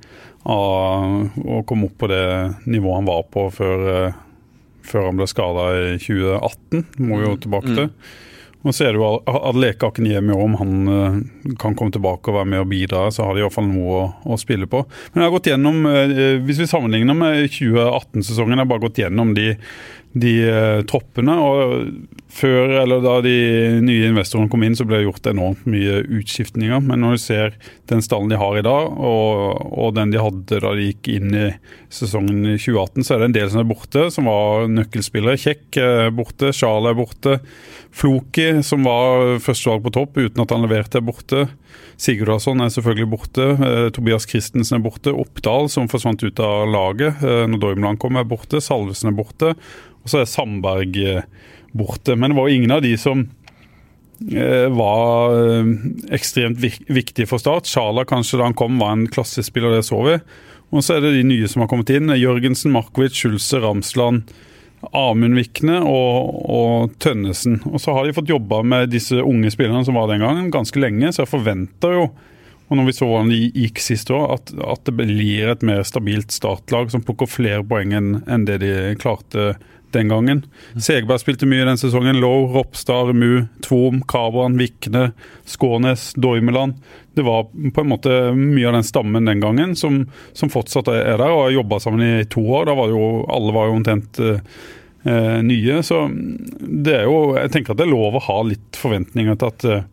å 0.44 1.62
komme 1.68 1.88
opp 1.88 1.98
på 2.04 2.10
det 2.12 2.26
nivået 2.68 3.00
han 3.00 3.08
var 3.08 3.24
på 3.32 3.48
før, 3.56 3.88
eh, 3.94 4.20
før 4.84 5.10
han 5.10 5.22
ble 5.22 5.28
skada 5.32 5.70
i 5.80 5.96
2018. 6.02 6.86
må 7.00 7.22
vi 7.22 7.30
jo 7.30 7.40
tilbake 7.46 7.72
til. 7.72 7.90
Mm. 7.90 8.22
Og 8.64 8.72
så 8.72 8.86
er 8.86 8.94
det 8.96 9.02
jo 9.02 9.08
at 9.10 9.28
Adeleke 9.28 9.88
Akinyemi 9.90 10.36
om 10.40 10.54
han 10.56 10.76
uh, 10.88 11.18
kan 11.60 11.76
komme 11.76 11.92
tilbake 11.92 12.32
og 12.32 12.38
være 12.38 12.48
med 12.48 12.62
og 12.64 12.70
bidra, 12.72 13.02
så 13.12 13.26
har 13.28 13.36
de 13.36 13.44
iallfall 13.44 13.68
noe 13.68 13.98
å, 13.98 14.06
å, 14.24 14.38
spille 14.40 14.70
på. 14.72 14.86
Men 15.12 15.20
jeg 15.20 15.28
har 15.28 15.34
gått 15.36 15.50
gjennom, 15.52 15.82
uh, 15.84 16.14
hvis 16.48 16.62
vi 16.64 16.70
sammenligner 16.72 17.18
med 17.18 17.42
2018-sesongen, 17.52 18.56
jeg 18.56 18.64
har 18.64 18.72
bare 18.72 18.86
gått 18.86 19.02
gjennom 19.04 19.36
de 19.36 19.50
de 20.14 20.34
uh, 20.46 20.82
troppene. 20.90 21.36
og 21.42 21.88
Før, 22.34 22.72
eller 22.82 23.02
Da 23.04 23.20
de 23.22 23.36
nye 23.86 24.10
investorene 24.10 24.50
kom 24.50 24.64
inn, 24.66 24.76
så 24.78 24.86
ble 24.90 25.00
det 25.00 25.08
gjort 25.08 25.30
enormt 25.30 25.68
mye 25.70 26.00
utskiftninger. 26.20 26.82
Men 26.82 27.04
når 27.04 27.18
du 27.18 27.22
ser 27.22 27.58
den 27.92 28.02
stallen 28.02 28.32
de 28.32 28.40
har 28.42 28.58
i 28.58 28.66
dag, 28.66 28.90
og, 28.98 29.62
og 29.70 29.94
den 29.98 30.14
de 30.14 30.22
hadde 30.22 30.62
da 30.64 30.74
de 30.74 30.88
gikk 30.90 31.12
inn 31.14 31.38
i 31.38 31.48
sesongen 31.94 32.56
2018, 32.56 33.06
så 33.06 33.16
er 33.16 33.22
det 33.22 33.30
en 33.30 33.38
del 33.38 33.54
som 33.54 33.62
er 33.62 33.70
borte, 33.70 34.08
som 34.14 34.30
var 34.30 34.66
nøkkelspillere. 34.72 35.42
Kjekk 35.46 35.82
er 35.84 36.14
borte, 36.16 36.54
Charles 36.58 36.94
er 36.94 36.98
borte. 36.98 37.38
Floki, 37.94 38.48
som 38.66 38.90
var 38.90 39.38
førstevalg 39.44 39.86
på 39.86 39.94
topp 40.00 40.18
uten 40.24 40.42
at 40.42 40.56
han 40.56 40.66
leverte, 40.66 41.02
er 41.02 41.06
borte. 41.06 41.46
Sigurdarsson 42.00 42.62
er 42.64 42.72
selvfølgelig 42.74 43.10
borte. 43.12 43.46
Eh, 43.54 43.88
Tobias 43.96 44.28
Christensen 44.30 44.80
er 44.80 44.84
borte. 44.86 45.14
Oppdal, 45.14 45.70
som 45.72 45.90
forsvant 45.92 46.24
ut 46.26 46.42
av 46.44 46.68
laget 46.72 47.24
eh, 47.24 47.46
når 47.50 47.62
Dormland 47.62 48.02
kom, 48.02 48.18
er 48.20 48.28
borte. 48.28 48.62
Salvesen 48.64 49.12
er 49.12 49.18
borte. 49.18 49.54
Og 50.04 50.12
så 50.12 50.24
er 50.24 50.30
Sandberg 50.30 51.00
eh, 51.00 51.48
borte. 51.76 52.18
Men 52.18 52.34
det 52.34 52.40
var 52.40 52.54
ingen 52.54 52.76
av 52.76 52.84
de 52.86 52.96
som 53.00 53.28
var 54.24 55.34
ekstremt 56.16 56.62
viktige 56.62 57.26
for 57.28 57.42
Start. 57.42 57.68
Sjala 57.68 58.06
kanskje 58.08 58.38
da 58.40 58.46
han 58.46 58.56
kom 58.56 58.78
var 58.80 58.94
en 58.94 59.08
klassespiller, 59.12 59.74
det 59.74 59.82
så 59.84 59.98
vi. 60.06 60.14
Og 60.72 60.86
så 60.86 60.96
er 60.96 61.04
det 61.04 61.16
de 61.18 61.26
nye 61.28 61.50
som 61.50 61.66
har 61.66 61.68
kommet 61.72 61.92
inn. 61.92 62.14
Jørgensen, 62.16 62.72
Markovic, 62.72 63.18
Schulze, 63.18 63.60
Ramsland, 63.60 64.30
Amund 64.92 65.38
Vikne 65.38 65.80
og, 65.88 66.36
og, 66.50 66.94
Tønnesen. 67.04 67.62
Og 67.72 67.82
så 67.82 67.96
har 67.96 68.06
de 68.06 68.16
fått 68.16 68.32
jobba 68.32 68.62
med 68.68 68.92
disse 68.94 69.20
unge 69.22 69.52
spillerne 69.54 69.86
som 69.88 69.98
var 69.98 70.10
den 70.12 70.24
gangen, 70.24 70.52
ganske 70.54 70.82
lenge. 70.82 71.14
Så 71.14 71.24
jeg 71.24 71.32
forventer 71.32 71.98
jo, 71.98 72.08
og 72.68 72.80
når 72.80 72.90
vi 72.90 72.96
så 72.98 73.08
hvordan 73.08 73.32
de 73.32 73.42
gikk 73.64 73.82
sist 73.84 74.12
år, 74.14 74.36
at, 74.38 74.54
at, 74.58 74.84
det 74.88 74.96
blir 74.98 75.54
et 75.54 75.66
mer 75.66 75.84
stabilt 75.88 76.34
startlag 76.34 76.92
som 76.94 77.04
plukker 77.06 77.30
flere 77.30 77.64
poeng 77.68 77.94
enn 77.96 78.48
det 78.50 78.60
de 78.64 78.74
klarte 79.02 79.54
den 79.94 80.12
gangen. 80.12 80.44
Segberg 80.76 81.22
spilte 81.22 81.48
mye 81.50 81.66
den 81.68 81.80
sesongen. 81.80 82.20
Low, 82.22 82.48
Ropstad, 82.54 83.14
Mu, 83.16 83.46
Tvom, 83.66 84.02
Kabran, 84.10 84.58
Vikne, 84.60 85.12
Skånes, 85.46 86.12
Doimeland. 86.14 86.78
Det 87.14 87.26
var 87.26 87.48
på 87.50 87.82
en 87.82 87.92
måte 87.92 88.34
mye 88.36 88.68
av 88.68 88.78
den 88.78 88.88
stammen 88.88 89.26
den 89.30 89.44
gangen 89.44 89.76
som, 89.76 90.04
som 90.34 90.52
fortsatt 90.54 90.90
er 90.94 91.18
der 91.18 91.30
og 91.30 91.46
har 91.46 91.58
jobba 91.60 91.80
sammen 91.84 92.06
i 92.06 92.26
to 92.26 92.42
år. 92.42 92.70
Da 92.70 92.78
var 92.78 92.94
jo, 92.94 93.04
alle 93.30 93.56
var 93.56 93.70
jo 93.70 93.78
omtrent 93.78 94.22
eh, 94.24 95.40
nye. 95.46 95.82
Så 95.86 96.08
det 96.60 97.00
er 97.02 97.10
jo 97.10 97.36
Jeg 97.38 97.54
tenker 97.54 97.74
at 97.74 97.82
det 97.82 97.88
er 97.88 97.94
lov 97.94 98.18
å 98.18 98.26
ha 98.28 98.40
litt 98.50 98.80
forventninger 98.80 99.38
til 99.38 99.54
at 99.54 99.68
eh, 99.70 99.90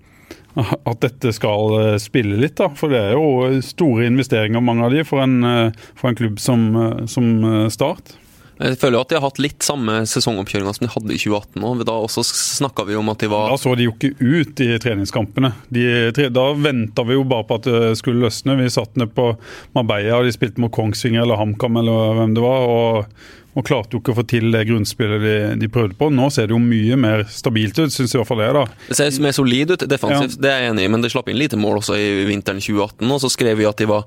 at 0.58 0.98
dette 1.02 1.30
skal 1.34 1.76
eh, 1.78 1.98
spille 2.02 2.38
litt, 2.40 2.56
da. 2.58 2.70
For 2.74 2.92
det 2.92 2.98
er 2.98 3.14
jo 3.14 3.60
store 3.64 4.08
investeringer, 4.10 4.62
mange 4.64 4.86
av 4.86 4.94
de, 4.94 5.04
for 5.06 5.22
en, 5.22 5.38
eh, 5.46 5.86
for 5.94 6.10
en 6.10 6.18
klubb 6.18 6.40
som, 6.42 6.66
som 7.10 7.30
Start. 7.70 8.16
Jeg 8.60 8.76
føler 8.80 8.98
jo 8.98 9.02
at 9.06 9.10
de 9.10 9.16
har 9.16 9.24
hatt 9.24 9.40
litt 9.40 9.64
samme 9.64 9.94
sesongoppkjøringa 10.10 10.74
som 10.76 10.84
de 10.84 10.92
hadde 10.92 11.14
i 11.14 11.20
2018 11.22 11.64
Og 11.64 11.82
Da 11.88 11.96
også 11.96 12.24
snakka 12.26 12.84
vi 12.88 12.98
om 13.00 13.08
at 13.12 13.24
de 13.24 13.30
var 13.32 13.48
Da 13.54 13.58
så 13.60 13.72
de 13.78 13.88
jo 13.88 13.94
ikke 13.94 14.12
ut 14.20 14.60
i 14.60 14.70
treningskampene. 14.82 15.54
De, 15.72 15.84
da 16.32 16.46
venta 16.58 17.04
vi 17.08 17.16
jo 17.16 17.24
bare 17.28 17.46
på 17.48 17.60
at 17.60 17.68
det 17.68 17.96
skulle 18.00 18.26
løsne. 18.26 18.58
Vi 18.60 18.68
satt 18.72 18.98
ned 19.00 19.14
på 19.16 19.32
Marbella, 19.76 20.20
og 20.20 20.28
de 20.28 20.34
spilte 20.34 20.60
mot 20.62 20.72
Kongsvinger 20.74 21.24
eller 21.24 21.40
HamKam 21.40 21.80
eller 21.80 22.18
hvem 22.20 22.36
det 22.36 22.44
var. 22.44 22.66
og 22.68 23.38
og 23.58 23.66
klarte 23.66 23.96
jo 23.96 24.00
ikke 24.00 24.12
å 24.12 24.18
få 24.20 24.24
til 24.30 24.52
det 24.54 24.62
grunnspillet 24.68 25.22
de, 25.24 25.36
de, 25.58 25.68
prøvde 25.72 25.96
på. 25.98 26.06
Nå 26.14 26.28
ser 26.30 26.46
det 26.46 26.54
jo 26.54 26.60
mye 26.62 26.98
mer 27.00 27.24
stabilt 27.34 27.80
ut, 27.80 27.90
syns 27.90 28.14
i 28.14 28.20
hvert 28.20 28.28
fall 28.28 28.42
det. 28.44 28.50
da. 28.54 28.62
Det 28.86 28.98
ser 28.98 29.16
mer 29.24 29.34
solid 29.34 29.74
ut 29.74 29.86
defensivt, 29.90 30.36
ja. 30.36 30.42
det 30.44 30.52
er 30.52 30.62
jeg 30.62 30.74
enig 30.74 30.84
i, 30.86 30.92
men 30.94 31.02
det 31.02 31.10
slapp 31.10 31.30
inn 31.32 31.40
lite 31.40 31.58
mål 31.58 31.80
også 31.80 31.98
i 31.98 32.28
vinteren 32.28 32.62
2018. 32.62 33.02
Og 33.10 33.24
så 33.24 33.32
skrev 33.34 33.58
vi 33.58 33.66
at 33.66 33.82
de 33.82 33.90
var 33.90 34.06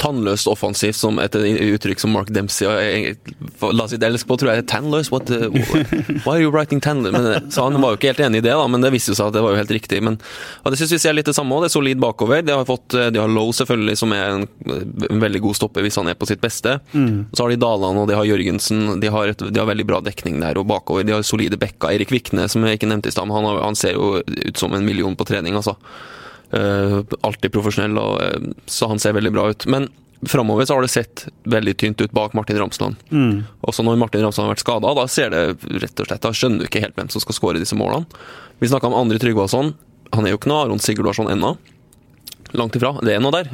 tannløst 0.00 0.48
offensivt, 0.48 0.96
som 0.96 1.18
et 1.22 1.34
uttrykk 1.36 2.00
som 2.00 2.12
Mark 2.14 2.30
Dempsey 2.32 2.68
la 3.72 3.86
sitt 3.90 4.02
elsk 4.02 4.28
på, 4.28 4.38
tror 4.40 4.52
jeg. 4.52 4.66
Tannløs? 4.70 5.10
What, 5.12 5.28
the, 5.28 5.50
why 6.24 6.36
are 6.36 6.42
you 6.42 6.52
writing 6.52 6.80
tannløs? 6.82 7.12
Men, 7.14 7.26
eh, 7.32 7.48
så 7.52 7.66
han 7.66 7.78
var 7.82 7.94
jo 7.94 8.00
ikke 8.00 8.12
helt 8.12 8.22
enig 8.26 8.42
i 8.42 8.46
det, 8.46 8.54
da, 8.56 8.66
men 8.70 8.84
det 8.84 8.92
viste 8.94 9.16
seg 9.16 9.30
at 9.30 9.36
det 9.36 9.42
var 9.44 9.54
jo 9.54 9.60
helt 9.60 9.74
riktig. 9.74 10.00
Men 10.04 10.18
og 10.62 10.72
det 10.72 10.80
syns 10.80 10.94
vi 10.96 11.00
ser 11.02 11.16
litt 11.16 11.28
det 11.28 11.36
samme 11.36 11.56
òg. 11.56 11.64
Det 11.64 11.72
er 11.72 11.76
solid 11.76 12.02
bakover. 12.02 12.44
De 12.46 12.54
har, 12.56 12.66
fått, 12.68 12.96
eh, 12.98 13.10
de 13.14 13.20
har 13.22 13.32
Lowe, 13.32 13.54
selvfølgelig, 13.56 13.98
som 14.00 14.14
er 14.16 14.38
en, 14.38 14.46
en, 14.66 15.22
veldig 15.22 15.42
god 15.44 15.60
stopper 15.60 15.86
hvis 15.86 16.00
han 16.00 16.10
er 16.12 16.18
på 16.18 16.28
sitt 16.30 16.42
beste. 16.42 16.78
Mm. 16.92 17.28
Så 17.32 17.44
har 17.44 17.52
de 17.52 17.60
Daland 17.62 18.02
og 18.02 18.08
de 18.10 18.18
har 18.18 18.28
Jørgensen. 18.28 18.96
De 19.02 19.12
har, 19.12 19.34
et, 19.34 19.44
de 19.48 19.62
har, 19.62 19.68
veldig 19.68 19.88
bra 19.88 20.00
dekning 20.04 20.40
der 20.42 20.60
og 20.60 20.68
bakover. 20.70 21.06
De 21.06 21.16
har 21.16 21.26
solide 21.26 21.60
backer. 21.60 21.92
Erik 21.92 22.14
Vikne, 22.14 22.48
som 22.50 22.64
jeg 22.66 22.80
ikke 22.80 22.90
nevnte 22.90 23.12
i 23.12 23.14
stad, 23.14 23.30
han, 23.30 23.52
han 23.60 23.78
ser 23.78 23.98
jo 23.98 24.16
ut 24.22 24.58
som 24.58 24.74
en 24.74 24.86
million 24.86 25.16
på 25.18 25.28
trening, 25.28 25.58
altså. 25.58 25.76
Uh, 26.52 27.00
alltid 27.24 27.52
profesjonell, 27.54 27.96
og, 27.96 28.20
uh, 28.20 28.64
så 28.68 28.90
han 28.90 29.00
ser 29.00 29.16
veldig 29.16 29.32
bra 29.32 29.46
ut. 29.52 29.66
Men 29.72 29.88
framover 30.28 30.66
så 30.68 30.76
har 30.76 30.84
det 30.84 30.92
sett 30.92 31.24
veldig 31.48 31.76
tynt 31.80 32.00
ut 32.00 32.12
bak 32.14 32.34
Martin 32.36 32.58
Ramsland. 32.60 32.96
Mm. 33.10 33.42
Også 33.60 33.82
når 33.82 33.96
Martin 33.98 34.22
Ramsland 34.22 34.46
har 34.46 34.54
vært 34.54 34.64
skada, 34.64 34.92
da 34.94 35.06
ser 35.10 35.32
det 35.32 35.42
rett 35.82 36.02
og 36.02 36.10
slett, 36.10 36.22
da 36.22 36.34
skjønner 36.36 36.62
du 36.62 36.68
ikke 36.68 36.84
helt 36.84 36.98
hvem 36.98 37.10
som 37.12 37.24
skal 37.24 37.38
skåre 37.38 37.62
disse 37.62 37.78
målene. 37.78 38.06
Vi 38.62 38.70
snakka 38.70 38.90
om 38.90 38.98
Andre 39.00 39.18
Tryggvason. 39.22 39.72
Han 40.12 40.26
er 40.28 40.34
jo 40.34 40.38
ikke 40.38 40.52
noe 40.52 40.66
Aron 40.66 40.82
Sigurdarsson 40.82 41.32
ennå. 41.32 41.56
Langt 42.52 42.76
ifra. 42.76 42.92
Det 43.00 43.14
er 43.14 43.22
noe 43.22 43.32
der, 43.32 43.48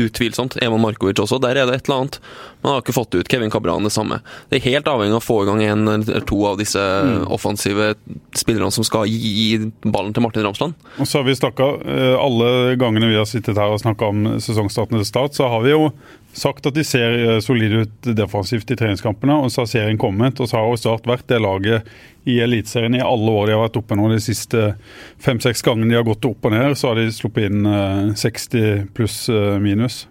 utvilsomt. 0.00 0.56
Eman 0.64 0.82
Markovic 0.82 1.20
også, 1.22 1.38
der 1.42 1.58
er 1.58 1.68
det 1.68 1.76
et 1.78 1.88
eller 1.88 2.00
annet. 2.02 2.18
Man 2.64 2.74
har 2.74 2.82
ikke 2.82 2.96
fått 2.96 3.14
ut 3.14 3.30
Kevin 3.30 3.52
Cabran 3.52 3.86
det 3.86 3.92
samme. 3.94 4.20
Det 4.50 4.58
er 4.58 4.66
helt 4.72 4.90
avhengig 4.90 5.14
av 5.14 5.22
å 5.22 5.24
få 5.24 5.38
i 5.44 5.48
gang 5.48 5.62
en 5.64 5.92
eller 5.94 6.26
to 6.28 6.40
av 6.48 6.58
disse 6.60 6.82
offensive 7.30 7.92
spillerne 8.36 8.72
som 8.74 8.86
skal 8.86 9.08
gi 9.10 9.70
ballen 9.86 10.14
til 10.16 10.26
Martin 10.26 10.46
Ramsland. 10.48 10.74
Og 10.98 11.06
så 11.08 11.20
har 11.20 11.28
vi 11.28 11.36
snakket, 11.38 11.86
eh, 11.86 12.16
Alle 12.20 12.76
gangene 12.76 13.08
vi 13.08 13.16
har 13.16 13.28
sittet 13.28 13.56
her 13.56 13.70
og 13.70 13.80
snakka 13.80 14.10
om 14.10 14.24
sesongstarten 14.42 14.98
til 14.98 15.06
Start, 15.06 15.34
så 15.38 15.48
har 15.48 15.62
vi 15.62 15.70
jo 15.70 15.92
sagt 16.32 16.66
at 16.66 16.76
de 16.76 16.84
ser 16.86 17.16
eh, 17.18 17.40
solide 17.42 17.84
ut 17.84 18.10
defensivt 18.16 18.70
i 18.70 18.76
treningskampene. 18.78 19.34
og 19.44 19.52
Så 19.52 19.64
har 19.64 19.70
serien 19.70 19.98
kommet, 19.98 20.40
og 20.40 20.48
så 20.48 20.60
har 20.60 20.76
Start 20.80 21.08
vært 21.08 21.28
det 21.28 21.40
laget 21.42 21.88
i 22.28 22.38
Eliteserien 22.44 22.94
i 22.94 23.02
alle 23.04 23.32
år 23.32 23.48
de 23.48 23.56
har 23.56 23.64
vært 23.64 23.80
oppe 23.80 23.96
nå. 23.98 24.10
De 24.12 24.20
siste 24.22 24.74
fem-seks 25.22 25.64
gangene 25.66 25.90
de 25.90 25.98
har 25.98 26.06
gått 26.06 26.28
opp 26.28 26.46
og 26.46 26.54
ned, 26.54 26.76
så 26.78 26.92
har 26.92 27.00
de 27.00 27.08
sluppet 27.14 27.50
inn 27.50 27.66
eh, 27.66 28.14
60 28.18 28.90
pluss 28.96 29.22
eh, 29.32 29.58
minus. 29.62 30.04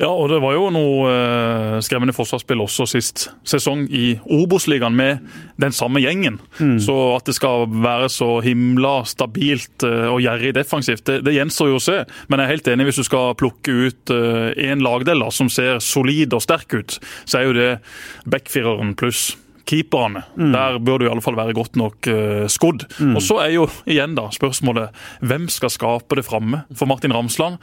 Ja, 0.00 0.10
og 0.10 0.28
det 0.32 0.40
var 0.42 0.56
jo 0.56 0.66
noe 0.74 1.10
eh, 1.10 1.76
skremmende 1.84 2.14
forsvarsspill 2.16 2.62
også 2.64 2.86
sist 2.90 3.28
sesong 3.48 3.86
i 3.88 4.14
Obos-ligaen 4.34 4.96
med 4.98 5.22
den 5.60 5.74
samme 5.74 6.02
gjengen. 6.02 6.40
Så 6.82 6.96
at 7.14 7.28
det 7.28 7.36
skal 7.38 7.68
være 7.70 8.10
så 8.12 8.38
himla 8.44 8.96
stabilt 9.08 9.86
eh, 9.86 10.08
og 10.10 10.20
gjerrig 10.24 10.54
defensivt, 10.58 11.04
det, 11.08 11.20
det 11.26 11.36
gjenstår 11.36 11.72
jo 11.72 11.78
å 11.78 11.84
se. 11.84 12.00
Men 12.28 12.42
jeg 12.42 12.46
er 12.48 12.54
helt 12.56 12.72
enig 12.74 12.88
hvis 12.90 13.00
du 13.00 13.06
skal 13.06 13.36
plukke 13.40 13.78
ut 13.88 14.12
én 14.14 14.82
lagdel 14.84 15.22
da, 15.24 15.30
som 15.34 15.48
ser 15.52 15.80
solid 15.82 16.34
og 16.36 16.42
sterk 16.44 16.74
ut, 16.76 16.98
så 17.24 17.40
er 17.40 17.48
jo 17.48 17.56
det 17.56 17.70
backfireren 18.30 18.94
pluss 18.98 19.32
keeperne. 19.68 20.24
Der 20.52 20.78
bør 20.78 21.00
du 21.00 21.06
i 21.06 21.10
alle 21.10 21.24
fall 21.24 21.38
være 21.38 21.54
godt 21.56 21.76
nok 21.80 22.08
eh, 22.10 22.46
skodd. 22.52 22.84
Og 23.16 23.22
så 23.24 23.38
er 23.44 23.54
jo 23.56 23.66
igjen 23.88 24.16
da 24.18 24.28
spørsmålet 24.34 24.92
hvem 25.24 25.48
skal 25.52 25.72
skape 25.72 26.18
det 26.20 26.26
framme? 26.26 26.64
For 26.76 26.90
Martin 26.90 27.14
Ramsland 27.16 27.56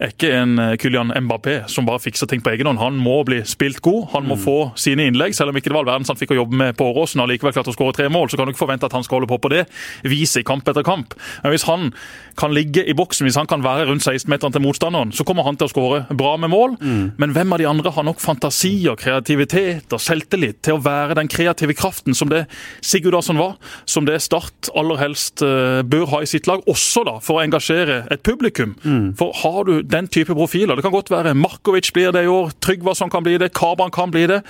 er 0.00 0.12
ikke 0.12 0.30
en 0.36 0.58
eh, 0.60 0.74
Kylian 0.80 1.12
Mbappé 1.26 1.56
som 1.72 1.86
bare 1.88 2.02
fikser 2.02 2.28
ting 2.30 2.42
på 2.44 2.52
egen 2.52 2.68
hånd. 2.68 2.80
Han 2.82 2.98
må 3.00 3.18
bli 3.26 3.42
spilt 3.48 3.80
god, 3.84 4.10
han 4.12 4.26
må 4.28 4.36
få 4.40 4.56
sine 4.78 5.06
innlegg. 5.08 5.34
Selv 5.36 5.52
om 5.52 5.58
ikke 5.58 5.70
det 5.70 5.76
var 5.76 5.84
all 5.84 5.92
verdens 5.94 6.12
han 6.12 6.20
fikk 6.20 6.34
å 6.34 6.40
jobbe 6.40 6.60
med 6.60 6.76
på 6.78 6.88
Åråsen 6.90 7.22
og 7.22 7.30
likevel 7.30 7.54
klart 7.56 7.70
å 7.70 7.74
skåre 7.76 7.96
tre 7.96 8.08
mål, 8.12 8.28
så 8.30 8.38
kan 8.38 8.48
du 8.48 8.52
ikke 8.54 8.64
forvente 8.64 8.88
at 8.88 8.96
han 8.96 9.06
skal 9.06 9.20
holde 9.20 9.30
på 9.32 9.40
på 9.46 9.52
det 9.52 9.64
viset 10.06 10.42
i 10.42 10.46
kamp 10.46 10.68
etter 10.68 10.86
kamp. 10.86 11.16
Men 11.44 11.54
hvis 11.54 11.66
han 11.68 11.90
kan 12.36 12.52
ligge 12.54 12.84
i 12.84 12.94
boksen, 12.96 13.26
hvis 13.26 13.38
han 13.40 13.48
kan 13.48 13.64
være 13.64 13.86
rundt 13.88 14.04
16-meteren 14.04 14.54
til 14.54 14.64
motstanderen, 14.64 15.14
så 15.16 15.24
kommer 15.28 15.46
han 15.46 15.56
til 15.56 15.68
å 15.68 15.72
skåre 15.72 16.02
bra 16.16 16.34
med 16.40 16.52
mål. 16.52 16.76
Men 17.16 17.32
hvem 17.36 17.54
av 17.56 17.62
de 17.62 17.68
andre 17.70 17.92
har 17.96 18.06
nok 18.06 18.20
fantasi 18.22 18.74
og 18.90 19.00
kreativitet 19.00 19.92
og 19.96 20.02
selvtillit 20.02 20.60
til 20.66 20.76
å 20.76 20.82
være 20.84 21.16
den 21.18 21.30
kreative 21.32 21.76
kraften 21.76 22.16
som 22.16 22.28
det 22.32 22.44
Sigurdarsson 22.84 23.40
var, 23.40 23.56
som 23.88 24.04
det 24.08 24.18
Start 24.26 24.70
aller 24.76 24.98
helst 24.98 25.42
eh, 25.44 25.80
bør 25.86 26.08
ha 26.10 26.22
i 26.24 26.28
sitt 26.28 26.48
lag, 26.50 26.64
også 26.66 27.04
da 27.06 27.16
for 27.22 27.38
å 27.38 27.44
engasjere 27.44 28.02
et 28.12 28.24
publikum. 28.26 28.74
For 29.18 29.32
har 29.42 29.68
du 29.68 29.85
den 29.92 30.10
type 30.12 30.34
profiler, 30.34 30.76
det 30.76 30.84
kan 30.86 30.94
godt 30.94 31.12
være 31.12 31.36
Markovic 31.38 31.92
blir 31.94 32.12
det 32.14 32.26
i 32.26 32.32
år, 32.32 32.52
Tryggvason 32.60 33.10
kan 33.12 33.24
bli 33.26 33.38
det, 33.40 33.54
Karban 33.56 33.94
kan 33.94 34.12
bli 34.14 34.26
det. 34.30 34.42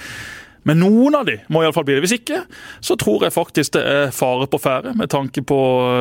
Men 0.67 0.81
noen 0.83 1.15
av 1.15 1.29
de 1.29 1.37
må 1.53 1.61
iallfall 1.63 1.85
bli 1.87 1.95
det. 1.95 2.03
Hvis 2.03 2.17
ikke, 2.17 2.41
så 2.83 2.97
tror 2.99 3.23
jeg 3.23 3.35
faktisk 3.35 3.77
det 3.77 3.83
er 3.87 4.15
fare 4.15 4.49
på 4.51 4.59
ferde 4.59 4.97
med 4.99 5.13
tanke 5.13 5.45
på 5.47 5.59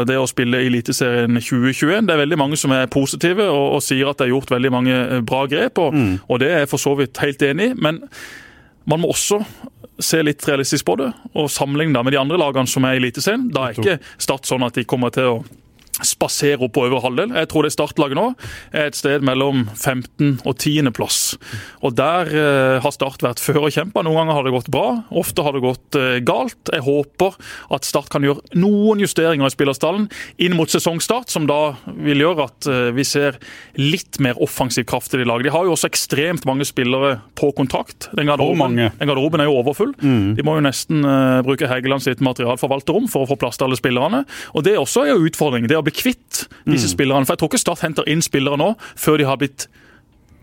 det 0.09 0.17
å 0.17 0.25
spille 0.29 0.63
Eliteserien 0.65 1.37
2021. 1.37 2.07
Det 2.07 2.15
er 2.15 2.23
veldig 2.23 2.39
mange 2.41 2.57
som 2.57 2.73
er 2.73 2.89
positive 2.89 3.45
og, 3.45 3.77
og 3.77 3.85
sier 3.85 4.09
at 4.09 4.17
det 4.17 4.25
er 4.27 4.33
gjort 4.33 4.55
veldig 4.55 4.71
mange 4.73 4.95
eh, 4.95 5.21
bra 5.25 5.43
grep, 5.51 5.77
og, 5.83 5.93
og 6.25 6.41
det 6.41 6.49
er 6.49 6.65
jeg 6.65 6.71
for 6.73 6.81
så 6.81 6.95
vidt 6.97 7.21
helt 7.21 7.45
enig 7.45 7.69
i. 7.71 7.77
Men 7.77 8.01
man 8.89 9.03
må 9.03 9.13
også 9.13 9.43
se 10.01 10.23
litt 10.25 10.43
realistisk 10.49 10.87
på 10.89 10.97
det, 10.99 11.11
og 11.37 11.51
sammenligne 11.53 12.01
med 12.03 12.15
de 12.15 12.19
andre 12.19 12.39
lagene 12.41 12.69
som 12.69 12.89
er 12.89 12.97
i 12.97 13.03
Eliteserien. 13.03 13.45
Da 13.53 13.69
er 13.69 13.77
ikke 13.77 13.99
Start 14.17 14.49
sånn 14.49 14.65
at 14.65 14.77
de 14.77 14.87
kommer 14.89 15.13
til 15.13 15.29
å 15.29 15.37
spasere 16.03 16.59
opp 16.65 16.73
på 16.75 16.83
over 16.87 17.03
halvdel. 17.03 17.31
Jeg 17.37 17.49
tror 17.51 17.65
det 17.65 17.71
startlaget 17.75 18.17
nå 18.17 18.25
er 18.75 18.89
et 18.89 18.97
sted 18.97 19.23
mellom 19.25 19.63
15. 19.75 20.41
og 20.43 20.57
10. 20.57 20.91
plass. 20.95 21.19
Og 21.85 21.95
Der 21.95 22.31
eh, 22.31 22.83
har 22.83 22.95
Start 22.95 23.23
vært 23.23 23.41
førerkjemper. 23.43 24.05
Noen 24.05 24.21
ganger 24.23 24.37
har 24.37 24.47
det 24.47 24.53
gått 24.55 24.69
bra, 24.71 25.03
ofte 25.11 25.43
har 25.45 25.55
det 25.55 25.63
gått 25.63 25.97
eh, 25.99 26.19
galt. 26.25 26.71
Jeg 26.71 26.85
håper 26.85 27.35
at 27.75 27.87
Start 27.87 28.11
kan 28.11 28.25
gjøre 28.25 28.43
noen 28.59 29.01
justeringer 29.03 29.47
i 29.47 29.53
spillerstallen 29.53 30.09
inn 30.41 30.55
mot 30.55 30.71
sesongstart, 30.71 31.31
som 31.31 31.47
da 31.49 31.75
vil 31.85 32.23
gjøre 32.23 32.47
at 32.49 32.69
eh, 32.71 32.89
vi 32.95 33.07
ser 33.07 33.39
litt 33.79 34.19
mer 34.23 34.39
offensiv 34.43 34.87
kraft 34.89 35.15
i 35.15 35.21
de 35.21 35.27
laget. 35.27 35.49
De 35.49 35.55
har 35.55 35.67
jo 35.67 35.75
også 35.75 35.89
ekstremt 35.91 36.47
mange 36.47 36.67
spillere 36.67 37.17
på 37.39 37.51
kontrakt. 37.55 38.09
Den 38.15 38.29
garderoben, 38.31 38.75
den 38.75 39.11
garderoben 39.11 39.43
er 39.43 39.49
jo 39.49 39.59
overfull. 39.61 39.93
De 39.99 40.43
må 40.45 40.57
jo 40.57 40.65
nesten 40.65 41.03
bruke 41.45 41.67
Hegeland 41.69 42.03
sitt 42.03 42.21
materialforvalterrom 42.23 43.07
for 43.11 43.25
å 43.25 43.29
få 43.29 43.37
plass 43.39 43.59
til 43.59 43.69
alle 43.69 43.79
spillerne. 43.79 44.23
Og 44.55 44.65
Det 44.65 44.75
også 44.79 45.05
er 45.05 45.13
jo 45.13 45.27
utfordring. 45.29 45.67
Det 45.69 45.77
å 45.77 45.84
bli 45.85 45.95
kvitt 45.95 46.45
disse 46.67 46.91
spillerne. 46.91 47.25
For 47.25 47.35
jeg 47.35 47.43
tror 47.43 47.53
ikke 47.53 47.63
Start 47.65 47.85
henter 47.85 48.07
inn 48.09 48.23
spillere 48.25 48.59
nå 48.59 48.73
før 48.99 49.21
de 49.21 49.27
har 49.29 49.39
blitt 49.41 49.67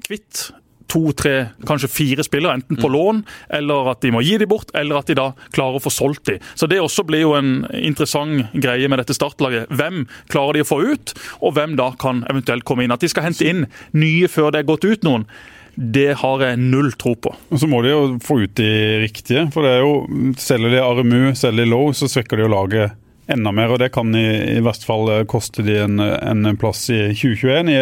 kvitt 0.06 0.50
to, 0.92 1.12
tre, 1.16 1.34
kanskje 1.68 1.90
fire 1.90 2.24
spillere, 2.26 2.58
enten 2.58 2.76
på 2.80 2.90
lån, 2.92 3.22
eller 3.56 3.92
at 3.94 4.02
de 4.04 4.12
må 4.12 4.22
gi 4.24 4.36
dem 4.40 4.50
bort, 4.50 4.72
eller 4.76 5.00
at 5.00 5.08
de 5.08 5.16
da 5.18 5.30
klarer 5.54 5.78
å 5.78 5.82
få 5.82 5.92
solgt 5.92 6.26
dem. 6.28 6.42
Så 6.58 6.68
Det 6.68 6.80
også 6.82 7.04
blir 7.08 7.24
jo 7.24 7.32
en 7.38 7.66
interessant 7.72 8.52
greie 8.52 8.88
med 8.88 9.00
dette 9.00 9.16
startlaget. 9.16 9.72
Hvem 9.72 10.06
klarer 10.32 10.58
de 10.58 10.64
å 10.64 10.68
få 10.68 10.82
ut, 10.92 11.14
og 11.40 11.56
hvem 11.56 11.76
da 11.80 11.92
kan 12.00 12.24
eventuelt 12.30 12.66
komme 12.68 12.84
inn. 12.84 12.92
At 12.92 13.00
de 13.04 13.10
skal 13.12 13.28
hente 13.28 13.48
inn 13.48 13.66
nye 13.92 14.28
før 14.28 14.52
det 14.52 14.62
er 14.62 14.70
gått 14.72 14.84
ut 14.84 15.06
noen. 15.06 15.26
Det 15.72 16.10
har 16.20 16.42
jeg 16.44 16.60
null 16.60 16.92
tro 17.00 17.14
på. 17.16 17.32
Og 17.48 17.60
så 17.60 17.68
må 17.70 17.80
de 17.84 17.94
jo 17.94 18.00
få 18.20 18.42
ut 18.44 18.54
de 18.60 18.72
riktige. 19.00 19.46
For 19.54 19.64
det 19.64 19.78
er 19.78 19.86
jo, 19.86 20.34
selger 20.36 20.74
de 20.74 20.82
Aremu, 20.84 21.32
selger 21.38 21.64
de 21.64 21.70
Low, 21.70 21.94
så 21.96 22.10
svekker 22.12 22.36
de 22.36 22.44
jo 22.44 22.52
laget 22.52 22.98
enda 23.34 23.52
mer. 23.54 23.72
Og 23.74 23.80
det 23.82 23.92
kan 23.94 24.12
i, 24.16 24.26
i 24.56 24.60
verste 24.64 24.88
fall 24.88 25.10
eh, 25.12 25.24
koste 25.28 25.64
de 25.66 25.78
en, 25.84 26.00
en 26.00 26.56
plass 26.60 26.86
i 26.92 27.00
2021 27.12 27.72
i 27.72 27.80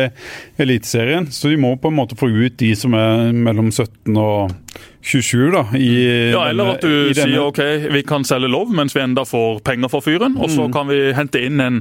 Eliteserien. 0.63 1.31
Så 1.33 1.53
de 1.53 1.61
må 1.61 1.75
på 1.81 1.91
en 1.93 1.99
måte 2.01 2.19
få 2.19 2.31
ut 2.31 2.59
de 2.61 2.75
som 2.79 2.97
er 2.99 3.31
mellom 3.37 3.71
17 3.73 4.17
og 4.21 4.57
27, 5.03 5.51
da. 5.51 5.63
I 5.77 6.31
Ja, 6.31 6.49
Eller 6.51 6.75
at 6.75 6.85
du 6.85 7.13
sier 7.17 7.41
ok, 7.41 7.61
vi 7.93 8.03
kan 8.07 8.25
selge 8.29 8.51
lov 8.53 8.69
mens 8.77 8.93
vi 8.97 9.01
enda 9.01 9.25
får 9.25 9.63
penger 9.65 9.91
for 9.93 10.05
fyren. 10.05 10.37
Og 10.41 10.53
så 10.53 10.69
kan 10.73 10.91
vi 10.91 10.99
hente 11.17 11.41
inn 11.47 11.61
en, 11.65 11.81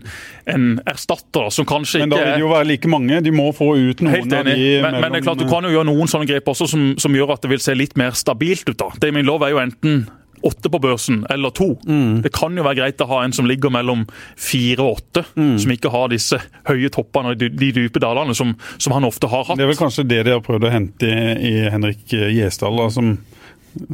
en 0.50 0.70
erstatter 0.88 1.52
som 1.54 1.68
kanskje 1.70 2.00
ikke 2.00 2.08
Men 2.08 2.16
da 2.16 2.22
vil 2.24 2.32
det 2.38 2.46
jo 2.46 2.54
være 2.54 2.70
like 2.72 2.92
mange. 2.92 3.20
De 3.26 3.34
må 3.36 3.50
få 3.56 3.74
ut 3.76 4.06
noen 4.06 4.16
Helt 4.16 4.34
av 4.34 4.48
de 4.48 4.56
men, 4.84 5.02
men 5.04 5.12
det 5.12 5.22
er 5.22 5.28
klart 5.28 5.44
du 5.44 5.50
kan 5.52 5.68
jo 5.68 5.74
gjøre 5.76 5.90
noen 5.92 6.12
sånne 6.12 6.30
grep 6.30 6.48
også 6.54 6.70
som, 6.72 6.88
som 7.02 7.16
gjør 7.16 7.36
at 7.36 7.44
det 7.44 7.52
vil 7.52 7.64
se 7.64 7.76
litt 7.76 8.00
mer 8.00 8.16
stabilt 8.18 8.72
ut. 8.72 8.78
da. 8.80 8.90
Damien 9.04 9.28
Love 9.28 9.50
er 9.50 9.56
jo 9.56 9.62
enten 9.62 10.06
åtte 10.46 10.70
på 10.72 10.80
børsen 10.82 11.24
eller 11.30 11.50
to. 11.56 11.72
Mm. 11.88 12.22
Det 12.24 12.32
kan 12.36 12.56
jo 12.58 12.64
være 12.64 12.80
greit 12.82 13.02
å 13.04 13.08
ha 13.10 13.24
en 13.26 13.34
som 13.36 13.48
ligger 13.50 13.72
mellom 13.74 14.06
fire 14.40 14.84
og 14.86 15.00
åtte, 15.02 15.26
Mm. 15.36 15.58
som 15.60 15.72
ikke 15.72 15.92
har 15.94 16.08
disse 16.12 16.38
høye 16.68 16.90
toppene 16.90 17.34
og 17.34 17.38
de, 17.40 17.50
de 17.50 17.72
dype 17.76 18.00
dalene 18.02 18.34
som, 18.36 18.56
som 18.78 18.94
han 18.96 19.06
ofte 19.08 19.28
har 19.28 19.44
hatt. 19.48 19.58
Det 19.60 19.66
er 19.66 19.72
vel 19.74 19.80
kanskje 19.80 20.08
det 20.08 20.24
de 20.28 20.32
har 20.38 20.42
prøvd 20.46 20.68
å 20.68 20.72
hente 20.74 21.08
i, 21.10 21.50
i 21.50 21.70
Henrik 21.72 22.06
Gjesdal, 22.12 22.78
da, 22.80 22.88
som, 22.94 23.12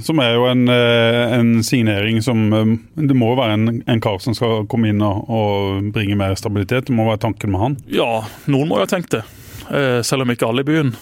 som 0.01 0.19
er 0.23 0.35
jo 0.37 0.45
en, 0.49 0.67
eh, 0.71 1.33
en 1.39 1.49
signering 1.65 2.21
som 2.23 2.45
eh, 2.53 2.75
Det 3.09 3.17
må 3.17 3.33
være 3.37 3.57
en, 3.57 3.81
en 3.85 4.01
kar 4.03 4.21
som 4.23 4.35
skal 4.37 4.65
komme 4.71 4.89
inn 4.93 5.01
og, 5.05 5.25
og 5.29 5.89
bringe 5.95 6.15
mer 6.19 6.35
stabilitet. 6.39 6.87
Det 6.87 6.95
må 6.95 7.07
være 7.09 7.23
tanken 7.25 7.51
med 7.55 7.61
han. 7.65 7.77
Ja, 7.91 8.23
noen 8.47 8.69
må 8.71 8.79
jo 8.79 8.85
ha 8.85 8.91
tenkt 8.91 9.11
det. 9.17 9.23
Eh, 9.69 9.99
selv 10.05 10.23
om 10.25 10.31
ikke 10.33 10.47
alle 10.47 10.61
i 10.65 10.69
byen 10.71 10.93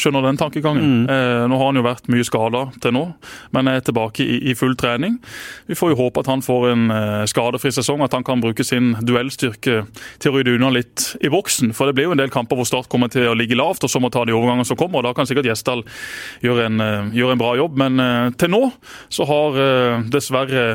skjønner 0.00 0.24
den 0.26 0.38
tankegangen. 0.40 1.06
Eh, 1.10 1.44
nå 1.50 1.58
har 1.58 1.70
han 1.70 1.80
jo 1.80 1.84
vært 1.86 2.10
mye 2.12 2.26
skada 2.26 2.66
til 2.82 2.94
nå, 2.96 3.04
men 3.56 3.70
er 3.70 3.82
tilbake 3.84 4.24
i, 4.24 4.38
i 4.50 4.56
full 4.58 4.76
trening. 4.78 5.18
Vi 5.70 5.78
får 5.78 5.92
jo 5.92 6.00
håpe 6.00 6.22
at 6.22 6.30
han 6.30 6.44
får 6.44 6.68
en 6.72 6.86
eh, 6.94 7.24
skadefri 7.30 7.72
sesong, 7.74 8.04
at 8.04 8.16
han 8.16 8.26
kan 8.26 8.42
bruke 8.44 8.64
sin 8.66 8.94
duellstyrke 9.06 9.78
til 10.22 10.32
å 10.32 10.36
rydde 10.36 10.56
unna 10.56 10.72
litt 10.74 11.12
i 11.24 11.30
boksen. 11.32 11.74
For 11.76 11.88
det 11.88 11.96
blir 11.98 12.10
jo 12.10 12.16
en 12.16 12.22
del 12.22 12.32
kamper 12.34 12.58
hvor 12.58 12.68
Start 12.68 12.90
kommer 12.92 13.10
til 13.12 13.28
å 13.30 13.36
ligge 13.38 13.58
lavt, 13.58 13.84
og 13.86 13.92
så 13.92 14.02
må 14.02 14.10
ta 14.12 14.24
de 14.26 14.34
overgangene 14.34 14.66
som 14.68 14.78
kommer. 14.78 15.00
og 15.00 15.08
Da 15.08 15.14
kan 15.16 15.28
sikkert 15.28 15.48
Gjesdal 15.50 15.84
gjøre 16.44 16.66
en, 16.70 16.80
eh, 16.80 17.14
gjøre 17.20 17.36
en 17.36 17.42
bra 17.42 17.54
jobb, 17.56 17.78
men 17.78 18.00
eh, 18.02 18.30
til 18.38 18.52
nå 18.52 18.62
så 19.12 19.26
har 19.28 19.60
eh, 19.62 20.02
dessverre 20.10 20.66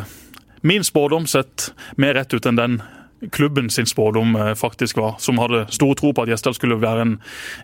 min 0.62 0.84
spådom 0.86 1.28
sett 1.28 1.72
mer 1.98 2.14
rett 2.14 2.34
ut 2.34 2.46
enn 2.46 2.60
den 2.60 2.82
klubben 3.30 3.70
sin 3.70 3.86
spådom 3.86 4.36
eh, 4.36 4.54
faktisk 4.56 4.98
var, 4.98 5.16
som 5.20 5.38
hadde 5.38 5.66
stor 5.70 5.94
tro 5.96 6.12
på 6.14 6.24
at 6.24 6.30
Gjesdal 6.32 6.54
skulle 6.58 6.80
være 6.82 7.02
en 7.02 7.20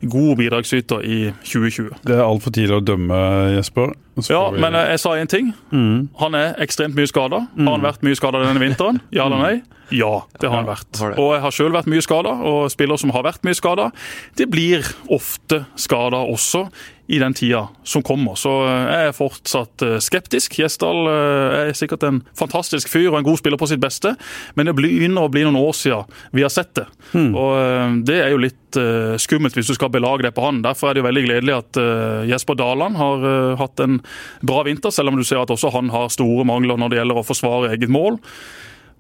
god 0.10 0.36
bidragsyter 0.38 1.02
i 1.04 1.32
2020. 1.44 1.90
Det 2.06 2.16
er 2.18 2.22
altfor 2.26 2.52
tidlig 2.54 2.78
å 2.78 2.84
dømme, 2.86 3.22
Jesper. 3.56 3.96
Så 4.20 4.30
Ja, 4.34 4.50
vi- 4.52 4.60
men 4.62 4.76
eh, 4.76 4.90
jeg 4.92 5.00
sa 5.00 5.10
én 5.18 5.28
ting. 5.28 5.54
Han 6.20 6.36
er 6.36 6.54
ekstremt 6.60 6.96
mye 6.96 7.08
skada. 7.08 7.48
Har 7.58 7.72
han 7.78 7.82
vært 7.82 8.02
mye 8.04 8.16
skada 8.16 8.44
denne 8.46 8.60
vinteren? 8.62 9.02
Ja 9.12 9.26
eller 9.26 9.38
nei? 9.38 9.62
Ja, 9.90 10.22
det 10.42 10.50
har 10.50 10.58
han 10.58 10.66
vært. 10.68 11.18
Og 11.18 11.34
jeg 11.34 11.42
har 11.42 11.52
sjøl 11.52 11.72
vært 11.72 11.88
mye 11.88 12.02
skada, 12.04 12.30
og 12.44 12.70
spillere 12.70 13.00
som 13.00 13.10
har 13.16 13.24
vært 13.24 13.42
mye 13.48 13.56
skada, 13.56 13.92
de 14.36 14.46
blir 14.46 14.84
ofte 15.10 15.66
skada 15.80 16.18
også 16.28 16.66
i 17.08 17.20
den 17.20 17.34
tida 17.34 17.68
som 17.84 18.04
kommer. 18.04 18.36
Så 18.36 18.52
eh, 18.68 18.88
jeg 18.92 19.10
er 19.10 19.16
fortsatt 19.16 19.84
eh, 19.86 19.96
skeptisk. 20.04 20.58
Gjesdal 20.60 21.08
eh, 21.08 21.56
er 21.70 21.78
sikkert 21.78 22.04
en 22.04 22.20
fantastisk 22.38 22.92
fyr 22.92 23.10
og 23.14 23.22
en 23.22 23.28
god 23.28 23.40
spiller 23.40 23.60
på 23.60 23.70
sitt 23.72 23.82
beste, 23.84 24.14
men 24.60 24.68
det 24.68 24.76
begynner 24.78 25.28
å 25.28 25.32
bli 25.32 25.46
noen 25.48 25.60
år 25.60 25.76
siden 25.78 26.12
vi 26.36 26.44
har 26.44 26.52
sett 26.52 26.74
det. 26.76 26.88
Og 27.16 27.54
eh, 27.62 27.96
det 28.08 28.20
er 28.26 28.36
jo 28.36 28.44
litt 28.44 28.56
skummelt 29.24 29.56
hvis 29.56 29.70
du 29.72 29.74
skal 29.78 29.90
belage 29.90 30.26
deg 30.26 30.34
på 30.36 30.44
han. 30.44 30.60
Derfor 30.62 30.90
er 30.90 30.98
det 30.98 31.00
jo 31.00 31.06
veldig 31.08 31.22
gledelig 31.24 31.54
at 31.56 31.78
Jesper 32.30 32.58
Daland 32.60 33.00
har 33.00 33.24
hatt 33.58 33.80
en 33.82 33.96
bra 34.46 34.60
vinter, 34.68 34.92
selv 34.94 35.10
om 35.10 35.18
du 35.18 35.24
ser 35.26 35.40
at 35.40 35.54
også 35.56 35.72
han 35.74 35.90
har 35.90 36.12
store 36.14 36.44
mangler 36.46 36.78
når 36.78 36.92
det 36.92 37.00
gjelder 37.00 37.22
å 37.22 37.26
forsvare 37.26 37.72
eget 37.72 37.90
mål. 37.90 38.20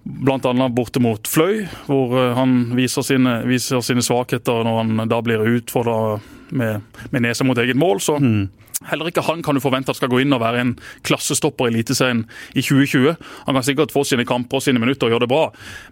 Annet 0.08 0.74
borte 0.74 1.04
mot 1.04 1.30
Fløy, 1.30 1.68
hvor 1.92 2.16
han 2.40 2.56
viser 2.80 3.06
sine, 3.06 3.42
viser 3.46 3.84
sine 3.86 4.02
svakheter 4.02 4.64
når 4.66 4.80
han 4.80 5.06
da 5.12 5.20
blir 5.22 5.46
utfordra 5.60 6.18
med, 6.50 6.82
med 7.12 7.27
nesa 7.27 7.48
mot 7.48 7.58
eget 7.58 7.77
mål. 7.80 8.01
Så 8.04 8.18
Heller 8.86 9.10
ikke 9.10 9.24
han 9.25 9.39
kan 9.42 9.58
du 9.58 9.62
forvente 9.62 9.89
at 9.89 9.98
skal 9.98 10.10
gå 10.12 10.20
inn 10.22 10.34
og 10.36 10.42
være 10.44 10.62
en 10.62 10.72
klassestopper 11.08 11.66
i 11.66 11.72
Eliteserien 11.72 12.22
i 12.54 12.62
2020. 12.62 13.16
Han 13.48 13.58
kan 13.58 13.66
sikkert 13.66 13.94
få 13.94 14.04
sine 14.06 14.25
kamper 14.27 14.60
og 14.60 14.63
sine 14.68 14.77
minutter 14.82 15.08
og 15.08 15.16
gjøre 15.16 15.25
det 15.25 15.32
bra, 15.32 15.46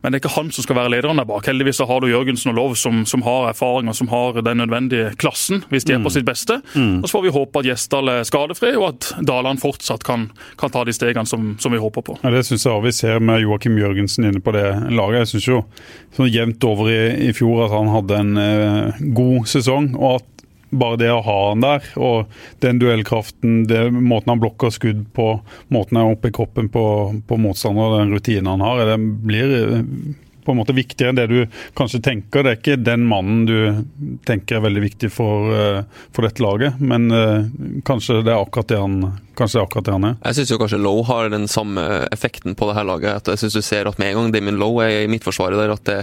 men 0.04 0.14
det 0.14 0.20
er 0.20 0.22
ikke 0.22 0.36
han 0.36 0.52
som 0.54 0.68
skal 0.68 0.78
være 0.78 0.92
lederen 0.94 1.18
der 1.18 1.26
bak. 1.26 1.48
Heldigvis 1.50 1.80
så 1.82 1.88
har 1.90 2.04
du 2.04 2.12
Jørgensen 2.12 2.54
og 2.54 2.60
Lov 2.60 2.76
som, 2.78 3.02
som 3.10 3.26
har 3.26 3.50
erfaring 3.50 3.90
og 3.90 3.98
som 3.98 4.12
har 4.14 4.38
den 4.46 4.62
nødvendige 4.62 5.16
klassen, 5.18 5.64
hvis 5.72 5.88
de 5.90 5.96
er 5.96 6.04
på 6.06 6.14
sitt 6.14 6.28
beste. 6.28 6.60
Mm. 6.76 7.00
Og 7.02 7.10
Så 7.10 7.16
får 7.16 7.26
vi 7.26 7.34
håpe 7.40 7.64
at 7.64 7.70
Gjesdal 7.72 8.14
er 8.14 8.30
skadefri, 8.30 8.76
og 8.78 8.88
at 8.92 9.10
Daland 9.26 9.64
fortsatt 9.66 10.06
kan, 10.06 10.30
kan 10.62 10.74
ta 10.76 10.86
de 10.86 10.94
stegene 10.94 11.26
som, 11.26 11.56
som 11.58 11.74
vi 11.74 11.82
håper 11.82 12.06
på. 12.06 12.20
Ja, 12.22 12.36
Det 12.38 12.46
syns 12.46 12.68
jeg 12.70 12.86
vi 12.86 12.94
ser 12.94 13.18
med 13.18 13.42
Joakim 13.42 13.82
Jørgensen 13.82 14.30
inne 14.30 14.44
på 14.46 14.54
det 14.54 14.68
laget. 14.94 15.24
Jeg 15.26 15.34
syns 15.34 15.50
jo 15.50 15.64
sånn 16.20 16.30
jevnt 16.30 16.70
over 16.70 16.94
i, 16.94 17.02
i 17.32 17.34
fjor 17.34 17.66
at 17.66 17.74
han 17.74 17.92
hadde 17.96 18.22
en 18.22 18.38
eh, 18.46 19.04
god 19.18 19.50
sesong. 19.50 19.96
og 19.98 20.20
at 20.20 20.32
bare 20.80 21.00
det 21.02 21.12
å 21.14 21.24
ha 21.26 21.38
han 21.50 21.64
der, 21.64 21.88
og 21.96 22.32
den 22.64 22.82
duellkraften, 22.82 23.64
det, 23.70 23.88
måten 23.94 24.34
han 24.34 24.44
blokker 24.44 24.74
skudd 24.74 25.06
på, 25.16 25.32
måten 25.74 26.00
han 26.00 26.10
er 26.10 26.18
oppe 26.18 26.32
i 26.32 26.36
kroppen 26.36 26.70
på, 26.74 26.86
på 27.28 27.40
motstander, 27.42 28.00
den 28.00 28.16
rutinen 28.16 28.54
han 28.56 28.66
har, 28.66 28.86
det 28.90 29.00
blir 29.26 29.58
på 30.46 30.54
en 30.54 30.62
måte 30.62 30.76
viktigere 30.78 31.14
enn 31.14 31.20
det 31.20 31.28
du 31.32 31.60
kanskje 31.78 32.02
tenker. 32.06 32.46
Det 32.46 32.54
er 32.54 32.60
ikke 32.60 32.80
den 32.86 33.06
mannen 33.10 33.46
du 33.50 34.18
tenker 34.28 34.60
er 34.60 34.66
veldig 34.66 34.84
viktig 34.86 35.12
for, 35.14 35.52
eh, 35.56 35.84
for 36.16 36.28
dette 36.28 36.44
laget, 36.44 36.80
men 36.80 37.10
eh, 37.12 37.48
kanskje 37.88 38.22
det 38.26 38.34
er 38.34 38.42
akkurat 38.42 38.70
det 38.72 38.80
han, 38.82 38.98
kanskje 39.36 39.58
det 39.58 39.62
er 39.64 39.68
akkurat 39.68 39.90
det 39.90 39.96
han 39.96 40.10
er. 40.12 40.18
Jeg 40.22 40.40
syns 40.40 40.56
kanskje 40.62 40.82
Lowe 40.82 41.06
har 41.10 41.30
den 41.34 41.48
samme 41.52 41.84
effekten 42.14 42.56
på 42.58 42.70
det 42.70 42.78
her 42.78 42.88
laget. 42.88 43.22
at 43.22 43.34
jeg 43.34 43.44
synes 43.44 43.58
du 43.58 43.62
ser 43.66 43.88
at 43.90 44.00
Med 44.00 44.12
en 44.12 44.18
gang 44.20 44.32
Damien 44.34 44.60
Lowe 44.60 44.84
er 44.86 45.06
i 45.06 45.12
midtforsvaret 45.12 45.58
der, 45.58 45.74
at 45.74 45.84
det, 45.86 46.00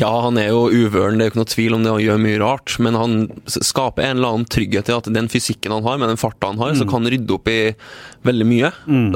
ja, 0.00 0.10
han 0.24 0.38
er 0.38 0.50
jo 0.50 0.68
uvøren, 0.68 1.18
det 1.18 1.24
er 1.24 1.30
jo 1.30 1.32
ikke 1.34 1.42
noe 1.42 1.54
tvil 1.54 1.76
om 1.76 1.84
det, 1.84 1.92
han 1.92 2.04
gjør 2.04 2.22
mye 2.26 2.40
rart, 2.42 2.76
men 2.78 2.98
han 2.98 3.16
skaper 3.46 4.04
en 4.04 4.18
eller 4.18 4.34
annen 4.34 4.48
trygghet 4.50 4.90
i 4.90 4.96
at 4.96 5.10
den 5.12 5.28
fysikken 5.32 5.74
han 5.74 5.86
har, 5.86 5.98
med 6.00 6.12
den 6.12 6.20
farta 6.20 6.50
han 6.50 6.60
har, 6.60 6.74
så 6.74 6.86
kan 6.88 7.04
han 7.04 7.12
rydde 7.12 7.36
opp 7.36 7.48
i 7.50 7.60
veldig 8.26 8.46
mye. 8.46 8.70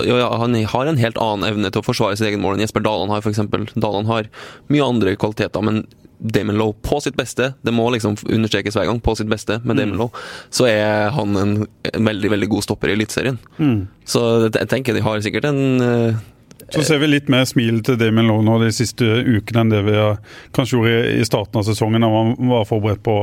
Ja, 0.08 0.30
han 0.40 0.56
har 0.72 0.86
en 0.86 1.00
helt 1.00 1.20
annen 1.20 1.48
evne 1.48 1.70
til 1.70 1.82
å 1.82 1.86
forsvare 1.86 2.16
sitt 2.16 2.28
egen 2.30 2.42
mål 2.44 2.56
enn 2.56 2.64
Jesper 2.64 2.84
Dalan 2.84 3.12
har, 3.12 3.24
f.eks. 3.24 3.42
Dalan 3.74 4.08
har 4.08 4.28
mye 4.72 4.86
andre 4.86 5.14
kvaliteter, 5.20 5.64
men 5.64 5.84
Damon 6.24 6.56
Lowe 6.56 6.76
på 6.80 7.00
sitt 7.04 7.16
beste, 7.18 7.50
det 7.66 7.72
må 7.74 7.84
liksom 7.92 8.14
understrekes 8.22 8.76
hver 8.78 8.86
gang, 8.88 9.00
på 9.02 9.12
sitt 9.18 9.28
beste 9.28 9.58
med 9.64 9.76
Damon 9.76 9.98
Lowe, 10.00 10.22
så 10.54 10.68
er 10.70 11.10
han 11.12 11.36
en, 11.36 11.56
veldig 11.92 12.30
veldig 12.32 12.48
god 12.54 12.64
stopper 12.64 12.92
i 12.92 12.96
Eliteserien. 12.96 13.40
Så 14.08 14.22
jeg 14.46 14.70
tenker 14.70 14.96
de 14.96 15.02
har 15.04 15.20
sikkert 15.24 15.50
en 15.50 15.84
eh, 15.84 16.22
Så 16.72 16.80
ser 16.86 16.98
vi 17.02 17.06
litt 17.10 17.28
mer 17.30 17.44
smil 17.46 17.82
til 17.84 17.98
Damien 18.00 18.26
Lowe 18.30 18.42
nå 18.46 18.54
de 18.62 18.70
siste 18.72 19.04
ukene 19.04 19.60
enn 19.64 19.72
det 19.72 19.82
vi 19.84 19.94
kanskje 20.56 20.78
gjorde 20.78 20.94
i- 21.20 21.26
starten 21.28 21.58
av 21.60 21.66
sesongen 21.66 22.00
da 22.02 22.08
han 22.08 22.30
var 22.48 22.64
forberedt 22.68 23.02
på 23.04 23.16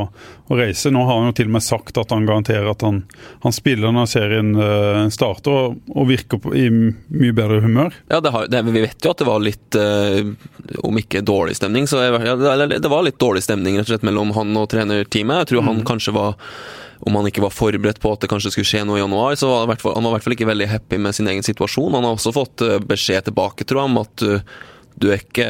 å 0.51 0.57
reise. 0.59 0.91
Nå 0.93 1.01
har 1.07 1.17
han 1.17 1.31
jo 1.31 1.35
til 1.39 1.50
og 1.50 1.55
med 1.55 1.63
sagt 1.65 1.97
at 1.97 2.13
han 2.13 2.27
garanterer 2.29 2.69
at 2.69 2.85
han, 2.85 3.01
han 3.43 3.55
spiller 3.55 3.91
når 3.95 4.09
serien 4.11 4.51
eh, 4.55 5.01
starter 5.15 5.51
og, 5.57 5.79
og 5.95 6.07
virker 6.11 6.41
på, 6.43 6.53
i 6.53 6.67
mye 6.69 7.33
bedre 7.33 7.61
humør. 7.65 7.97
Ja, 8.13 8.19
det 8.21 8.31
har, 8.35 8.45
det, 8.51 8.61
vi 8.69 8.85
vet 8.85 9.01
jo 9.07 9.15
at 9.15 9.23
det 9.23 9.29
var 9.31 9.41
litt, 9.47 9.79
eh, 9.79 10.21
om 10.85 11.01
ikke 11.01 11.23
dårlig 11.25 11.57
stemning, 11.57 11.89
så 11.89 12.03
ja, 12.05 12.35
det, 12.38 12.77
det 12.83 12.91
var 12.93 13.07
litt 13.07 13.19
dårlig 13.21 13.41
stemning 13.47 13.79
rett 13.79 13.88
og 13.89 13.95
slett 13.95 14.05
mellom 14.07 14.35
han 14.38 14.53
og 14.61 14.69
trenerteamet. 14.75 15.43
Jeg 15.45 15.51
tror 15.55 15.65
han 15.71 15.81
kanskje 15.88 16.13
var, 16.15 16.38
om 17.01 17.15
han 17.17 17.27
ikke 17.29 17.43
var 17.43 17.53
forberedt 17.53 18.01
på 18.01 18.12
at 18.13 18.24
det 18.24 18.29
kanskje 18.31 18.51
skulle 18.53 18.70
skje 18.70 18.84
noe 18.86 19.00
i 19.00 19.03
januar, 19.03 19.38
så 19.39 19.50
var 19.50 19.63
han 19.65 20.05
var 20.05 20.12
i 20.12 20.13
hvert 20.15 20.25
fall 20.25 20.36
ikke 20.38 20.50
veldig 20.51 20.67
happy 20.70 21.00
med 21.01 21.17
sin 21.17 21.29
egen 21.31 21.46
situasjon. 21.46 21.96
Han 21.98 22.05
har 22.05 22.17
også 22.17 22.34
fått 22.36 22.65
eh, 22.65 22.77
beskjed 22.91 23.29
tilbake, 23.29 23.65
tror 23.67 23.84
jeg, 23.84 23.91
om 23.91 24.01
at 24.03 24.25
du, 24.25 24.60
du 25.01 25.08
er 25.10 25.24
ikke 25.24 25.48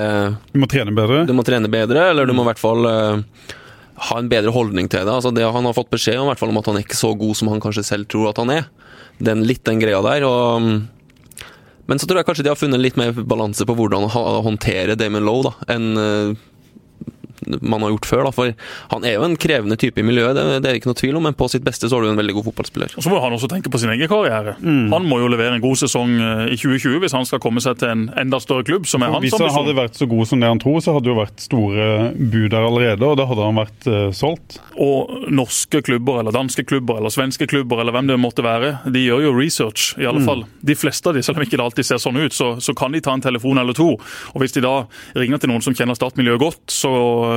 Du 0.54 0.62
må 0.64 0.70
trene 0.72 0.96
bedre. 0.96 1.26
Du 1.28 1.36
må 1.38 1.46
trene 1.48 1.72
bedre, 1.72 2.12
eller 2.14 2.30
du 2.30 2.36
må 2.38 2.46
i 2.46 2.52
hvert 2.52 2.62
fall 2.62 2.88
eh, 2.88 3.52
ha 4.08 4.18
en 4.18 4.32
bedre 4.32 4.54
holdning 4.56 4.90
til 4.92 5.04
det. 5.04 5.12
Altså 5.12 5.34
det 5.36 5.46
Han 5.46 5.68
har 5.68 5.78
fått 5.78 5.92
beskjed 5.94 6.22
om, 6.22 6.30
i 6.30 6.34
hvert 6.34 6.42
fall 6.42 6.54
om 6.54 6.62
at 6.62 6.72
han 6.72 6.80
er 6.80 6.88
ikke 6.88 7.00
så 7.00 7.14
god 7.20 7.38
som 7.38 7.52
han 7.52 7.64
kanskje 7.64 7.86
selv 7.92 8.10
tror 8.12 8.32
at 8.32 8.42
han 8.42 8.54
er. 8.56 8.72
Den, 9.22 9.44
litt 9.46 9.66
den 9.68 9.82
greia 9.82 10.02
der. 10.06 10.26
og 10.26 10.90
men 11.90 12.00
så 12.00 12.08
tror 12.08 12.22
jeg 12.22 12.28
kanskje 12.30 12.46
de 12.46 12.52
har 12.54 12.60
funnet 12.60 12.80
litt 12.80 12.96
mer 12.96 13.12
balanse 13.12 13.66
på 13.68 13.74
hvordan 13.76 14.06
å 14.08 14.42
håndtere 14.46 14.96
Damon 14.96 15.26
Lowe 15.28 15.50
da, 15.50 15.52
enn 15.74 15.88
eh, 16.00 16.38
man 17.62 17.82
har 17.82 17.94
gjort 17.96 18.10
før. 18.10 18.24
da, 18.28 18.32
For 18.36 18.54
han 18.94 19.06
er 19.08 19.16
jo 19.18 19.26
en 19.26 19.38
krevende 19.40 19.78
type 19.80 20.02
i 20.02 20.06
miljøet, 20.06 20.36
det, 20.38 20.62
det 20.64 20.72
er 20.72 20.80
ikke 20.80 20.92
noe 20.92 21.00
tvil 21.00 21.18
om, 21.18 21.26
men 21.30 21.38
på 21.38 21.48
sitt 21.52 21.66
beste 21.66 21.90
så 21.90 21.98
er 21.98 22.06
du 22.06 22.12
en 22.12 22.22
veldig 22.22 22.36
god 22.38 22.50
fotballspiller. 22.50 22.96
Og 22.98 23.06
Så 23.06 23.12
må 23.12 23.22
han 23.24 23.36
også 23.36 23.50
tenke 23.52 23.72
på 23.74 23.82
sin 23.82 23.94
egen 23.94 24.10
karriere. 24.12 24.56
Han 24.62 25.08
må 25.08 25.22
jo 25.22 25.30
levere 25.32 25.58
en 25.58 25.64
god 25.64 25.80
sesong 25.82 26.16
eh, 26.20 26.54
i 26.54 26.60
2020 26.60 27.02
hvis 27.04 27.16
han 27.18 27.28
skal 27.28 27.42
komme 27.44 27.64
seg 27.64 27.80
til 27.82 27.92
en 27.94 28.08
enda 28.20 28.40
større 28.44 28.66
klubb, 28.68 28.88
som 28.90 29.04
er 29.06 29.14
hans 29.14 29.26
Hvis 29.26 29.38
han 29.38 29.54
hadde 29.54 29.78
vært 29.78 30.00
så 30.00 30.08
god 30.10 30.30
som 30.30 30.44
det 30.44 30.52
han 30.52 30.62
tror, 30.62 30.80
så 30.84 30.96
hadde 30.96 31.08
det 31.08 31.14
jo 31.14 31.20
vært 31.20 31.46
store 31.46 31.88
bud 32.18 32.50
der 32.52 32.68
allerede, 32.68 33.08
og 33.08 33.18
da 33.20 33.28
hadde 33.30 33.48
han 33.48 33.60
vært 33.62 33.90
uh, 33.90 34.00
solgt. 34.16 34.60
Og 34.82 35.30
norske 35.32 35.82
klubber, 35.86 36.22
eller 36.22 36.36
danske 36.36 36.66
klubber, 36.68 37.00
eller 37.02 37.14
svenske 37.14 37.48
klubber, 37.50 37.82
eller 37.82 37.96
hvem 37.96 38.12
det 38.12 38.20
måtte 38.22 38.46
være, 38.46 38.74
de 38.92 39.06
gjør 39.06 39.26
jo 39.28 39.34
research. 39.38 39.92
i 40.02 40.08
alle 40.10 40.24
fall. 40.26 40.46
De 40.62 40.76
fleste 40.78 41.10
av 41.10 41.18
de, 41.18 41.24
selv 41.26 41.42
om 41.42 41.46
ikke 41.46 41.58
det 41.58 41.66
alltid 41.66 41.88
ser 41.88 42.02
sånn 42.02 42.20
ut, 42.22 42.36
så, 42.36 42.54
så 42.64 42.76
kan 42.78 42.94
de 42.94 43.02
ta 43.04 43.16
en 43.16 43.24
telefon 43.24 43.62
eller 43.62 43.78
to. 43.78 43.94
Og 44.34 44.44
hvis 44.44 44.56
de 44.56 44.64
da 44.66 44.76
ringer 45.18 45.42
til 45.42 45.52
noen 45.52 45.64
som 45.66 45.76
kjenner 45.78 45.98
Start-miljøet 45.98 46.42
godt, 46.42 46.64
så 46.72 46.92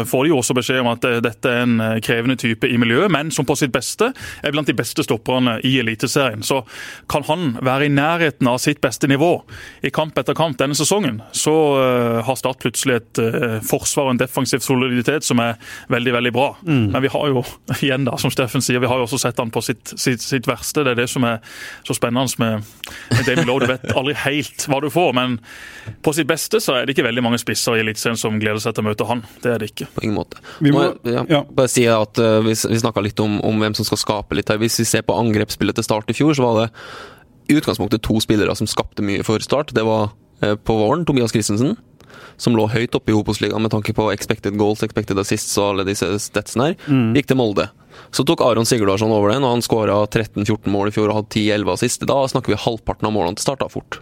får 0.08 0.24
de 0.24 0.32
jo 0.32 0.38
også 0.40 0.56
beskjed 0.58 0.80
om 0.82 0.90
at 0.92 1.04
eh, 1.08 1.20
dette 1.24 1.50
er 1.50 1.64
en 1.64 1.80
eh, 1.82 1.98
krevende 2.04 2.36
type 2.40 2.68
i 2.68 2.78
miljøet, 2.80 3.12
men 3.12 3.30
som 3.34 3.46
på 3.46 3.56
sitt 3.58 3.72
beste 3.74 4.10
er 4.14 4.54
blant 4.54 4.68
de 4.68 4.76
beste 4.76 5.04
stopperne 5.06 5.56
i 5.66 5.76
Eliteserien. 5.82 6.42
Så 6.46 6.62
kan 7.10 7.26
han 7.28 7.54
være 7.64 7.88
i 7.88 7.92
nærheten 7.92 8.48
av 8.50 8.60
sitt 8.62 8.82
beste 8.84 9.08
nivå 9.10 9.32
i 9.84 9.92
kamp 9.94 10.18
etter 10.18 10.36
kamp 10.38 10.58
denne 10.60 10.76
sesongen, 10.78 11.22
så 11.32 11.54
eh, 11.80 12.20
har 12.26 12.40
Start 12.44 12.58
plutselig 12.60 12.96
et 12.98 13.18
forsvar 13.64 14.08
og 14.08 14.16
en 14.16 14.18
defensiv 14.18 14.60
soliditet 14.60 15.24
som 15.24 15.38
er 15.40 15.54
veldig, 15.88 16.12
veldig 16.16 16.32
bra. 16.34 16.48
Men 16.66 16.98
vi 17.00 17.08
har 17.14 17.28
jo, 17.30 17.44
igjen 17.86 18.04
da, 18.04 18.18
som 18.20 18.32
Steffen 18.34 18.60
sier, 18.64 18.82
vi 18.82 18.90
har 18.90 18.98
jo 19.00 19.06
også 19.06 19.20
sett 19.22 19.38
han 19.40 19.52
på 19.54 19.62
sitt, 19.64 19.94
sitt, 19.94 20.20
sitt 20.20 20.48
verste. 20.50 20.82
Det 20.84 20.92
er 20.92 20.98
det 20.98 21.06
som 21.12 21.24
er 21.28 21.38
så 21.86 21.96
spennende 21.96 22.42
med, 22.42 22.66
med 23.14 23.22
Damien 23.24 23.48
Lowe. 23.48 23.62
Du 23.62 23.70
vet 23.70 23.86
aldri 23.94 24.16
helt 24.26 24.66
hva 24.68 24.82
du 24.82 24.90
får, 24.92 25.14
men 25.16 25.38
på 26.04 26.12
sitt 26.16 26.28
beste 26.28 26.60
så 26.60 26.78
er 26.78 26.84
det 26.84 26.96
ikke 26.96 27.06
veldig 27.06 27.24
mange 27.24 27.40
spisser 27.40 27.78
i 27.78 27.84
Eliteserien 27.84 28.20
som 28.20 28.40
gleder 28.42 28.62
seg 28.62 28.76
til 28.76 28.84
å 28.84 28.88
møte 28.90 29.08
han. 29.08 29.24
Det 29.44 29.54
er 29.54 29.62
det 29.62 29.70
ikke. 29.72 29.83
På 29.94 30.02
ingen 30.04 30.16
måte. 30.16 30.40
Vi 30.60 30.70
må- 30.72 30.86
ja, 31.04 31.24
ja. 31.28 31.42
Bare 31.50 31.68
si 31.68 31.84
at 31.90 32.18
uh, 32.18 32.40
Vi, 32.44 32.54
vi 32.54 32.80
snakka 32.80 33.02
litt 33.04 33.20
om, 33.20 33.40
om 33.44 33.60
hvem 33.60 33.74
som 33.76 33.84
skal 33.88 33.98
skape 34.00 34.34
litt 34.38 34.48
her. 34.48 34.58
Hvis 34.62 34.78
vi 34.80 34.84
ser 34.88 35.02
på 35.02 35.16
angrepsspillet 35.18 35.74
til 35.78 35.84
Start 35.86 36.10
i 36.10 36.16
fjor, 36.16 36.34
så 36.34 36.42
var 36.46 36.60
det 36.64 36.70
i 37.52 37.58
utgangspunktet 37.58 38.00
to 38.02 38.16
spillere 38.24 38.54
som 38.56 38.66
skapte 38.70 39.02
mye 39.04 39.22
for 39.26 39.38
Start. 39.44 39.74
Det 39.76 39.84
var 39.84 40.10
uh, 40.42 40.54
på 40.56 40.76
våren 40.80 41.04
Tobias 41.04 41.32
Christensen, 41.34 41.76
som 42.36 42.56
lå 42.56 42.64
høyt 42.72 42.94
oppe 42.96 43.12
i 43.12 43.14
Obos-ligaen 43.14 43.62
med 43.62 43.70
tanke 43.70 43.92
på 43.94 44.08
expected 44.12 44.56
goals, 44.58 44.82
expected 44.82 45.18
assists 45.20 45.54
og 45.60 45.74
alle 45.74 45.84
disse 45.86 46.06
statsene 46.24 46.72
her. 46.72 46.76
Gikk 47.14 47.28
til 47.30 47.36
Molde. 47.38 47.68
Så 48.10 48.24
tok 48.26 48.40
Aron 48.42 48.66
Sigurdarsson 48.66 49.12
over 49.14 49.30
den, 49.30 49.44
og 49.46 49.52
han 49.54 49.62
skåra 49.62 50.00
13-14 50.08 50.66
mål 50.72 50.88
i 50.90 50.94
fjor 50.96 51.12
og 51.12 51.20
hadde 51.20 51.30
10-11 51.38 51.72
assist. 51.76 52.06
Da 52.10 52.16
snakker 52.26 52.54
vi 52.54 52.58
halvparten 52.64 53.06
av 53.06 53.12
målene 53.14 53.38
til 53.38 53.46
Start 53.46 53.62
da 53.62 53.68
fort. 53.70 54.00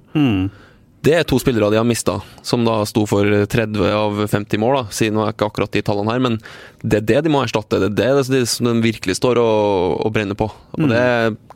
Det 1.03 1.15
er 1.19 1.25
to 1.27 1.35
spillere 1.43 1.73
de 1.73 1.81
har 1.81 1.87
mista, 1.87 2.21
som 2.47 2.63
da 2.63 2.77
sto 2.87 3.03
for 3.11 3.27
30 3.27 3.89
av 3.91 4.21
50 4.31 4.61
mål. 4.63 4.77
da, 4.77 4.83
siden 4.95 5.19
det 5.19 5.25
er 5.25 5.35
ikke 5.35 5.49
akkurat 5.51 5.73
de 5.75 5.83
tallene 5.83 6.15
her, 6.15 6.21
men 6.23 6.37
det 6.83 7.01
er 7.01 7.09
det 7.09 7.23
de 7.27 7.33
må 7.35 7.41
erstatte. 7.43 7.81
Det 7.83 7.89
er 8.07 8.21
det, 8.21 8.29
det 8.31 8.45
som 8.47 8.69
de 8.69 8.85
virkelig 8.85 9.17
står 9.19 9.41
og, 9.43 9.97
og 10.07 10.13
brenner 10.15 10.39
på. 10.39 10.47
Og 10.79 10.93
Det 10.93 11.03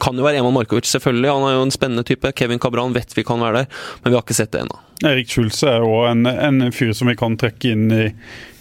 kan 0.03 0.19
jo 0.19 0.27
være 0.27 0.41
Eman 0.43 0.57
Markovic, 0.57 0.91
selvfølgelig. 0.91 1.31
Han 1.31 1.47
er 1.47 1.55
jo 1.55 1.69
en 1.69 1.75
spennende 1.75 2.03
type. 2.07 2.33
Kevin 2.35 2.59
Cabran 2.59 2.97
vet 2.97 3.15
vi 3.15 3.23
kan 3.27 3.39
være 3.43 3.63
der, 3.63 3.79
men 4.03 4.11
vi 4.11 4.19
har 4.19 4.27
ikke 4.27 4.37
sett 4.39 4.51
det 4.57 4.65
ennå. 4.65 4.81
Erik 5.07 5.31
Schulze 5.31 5.71
er 5.71 5.85
jo 5.85 6.03
en, 6.09 6.27
en 6.27 6.73
fyr 6.75 6.91
som 6.97 7.07
vi 7.11 7.15
kan 7.21 7.37
trekke 7.39 7.71
inn 7.77 7.87
i, 7.93 8.09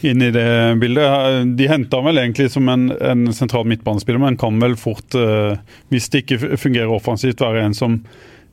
inn 0.05 0.21
i 0.21 0.29
det 0.35 0.45
bildet. 0.83 1.49
De 1.57 1.71
henta 1.71 2.03
vel 2.05 2.21
egentlig 2.21 2.51
som 2.53 2.69
en, 2.69 2.91
en 2.93 3.25
sentral 3.33 3.65
midtbanespiller, 3.71 4.21
men 4.21 4.37
kan 4.37 4.61
vel 4.61 4.77
fort, 4.77 5.17
eh, 5.17 5.57
hvis 5.89 6.11
det 6.11 6.25
ikke 6.25 6.57
fungerer 6.61 6.93
offensivt, 6.93 7.41
være 7.41 7.65
en 7.65 7.77
som 7.77 8.01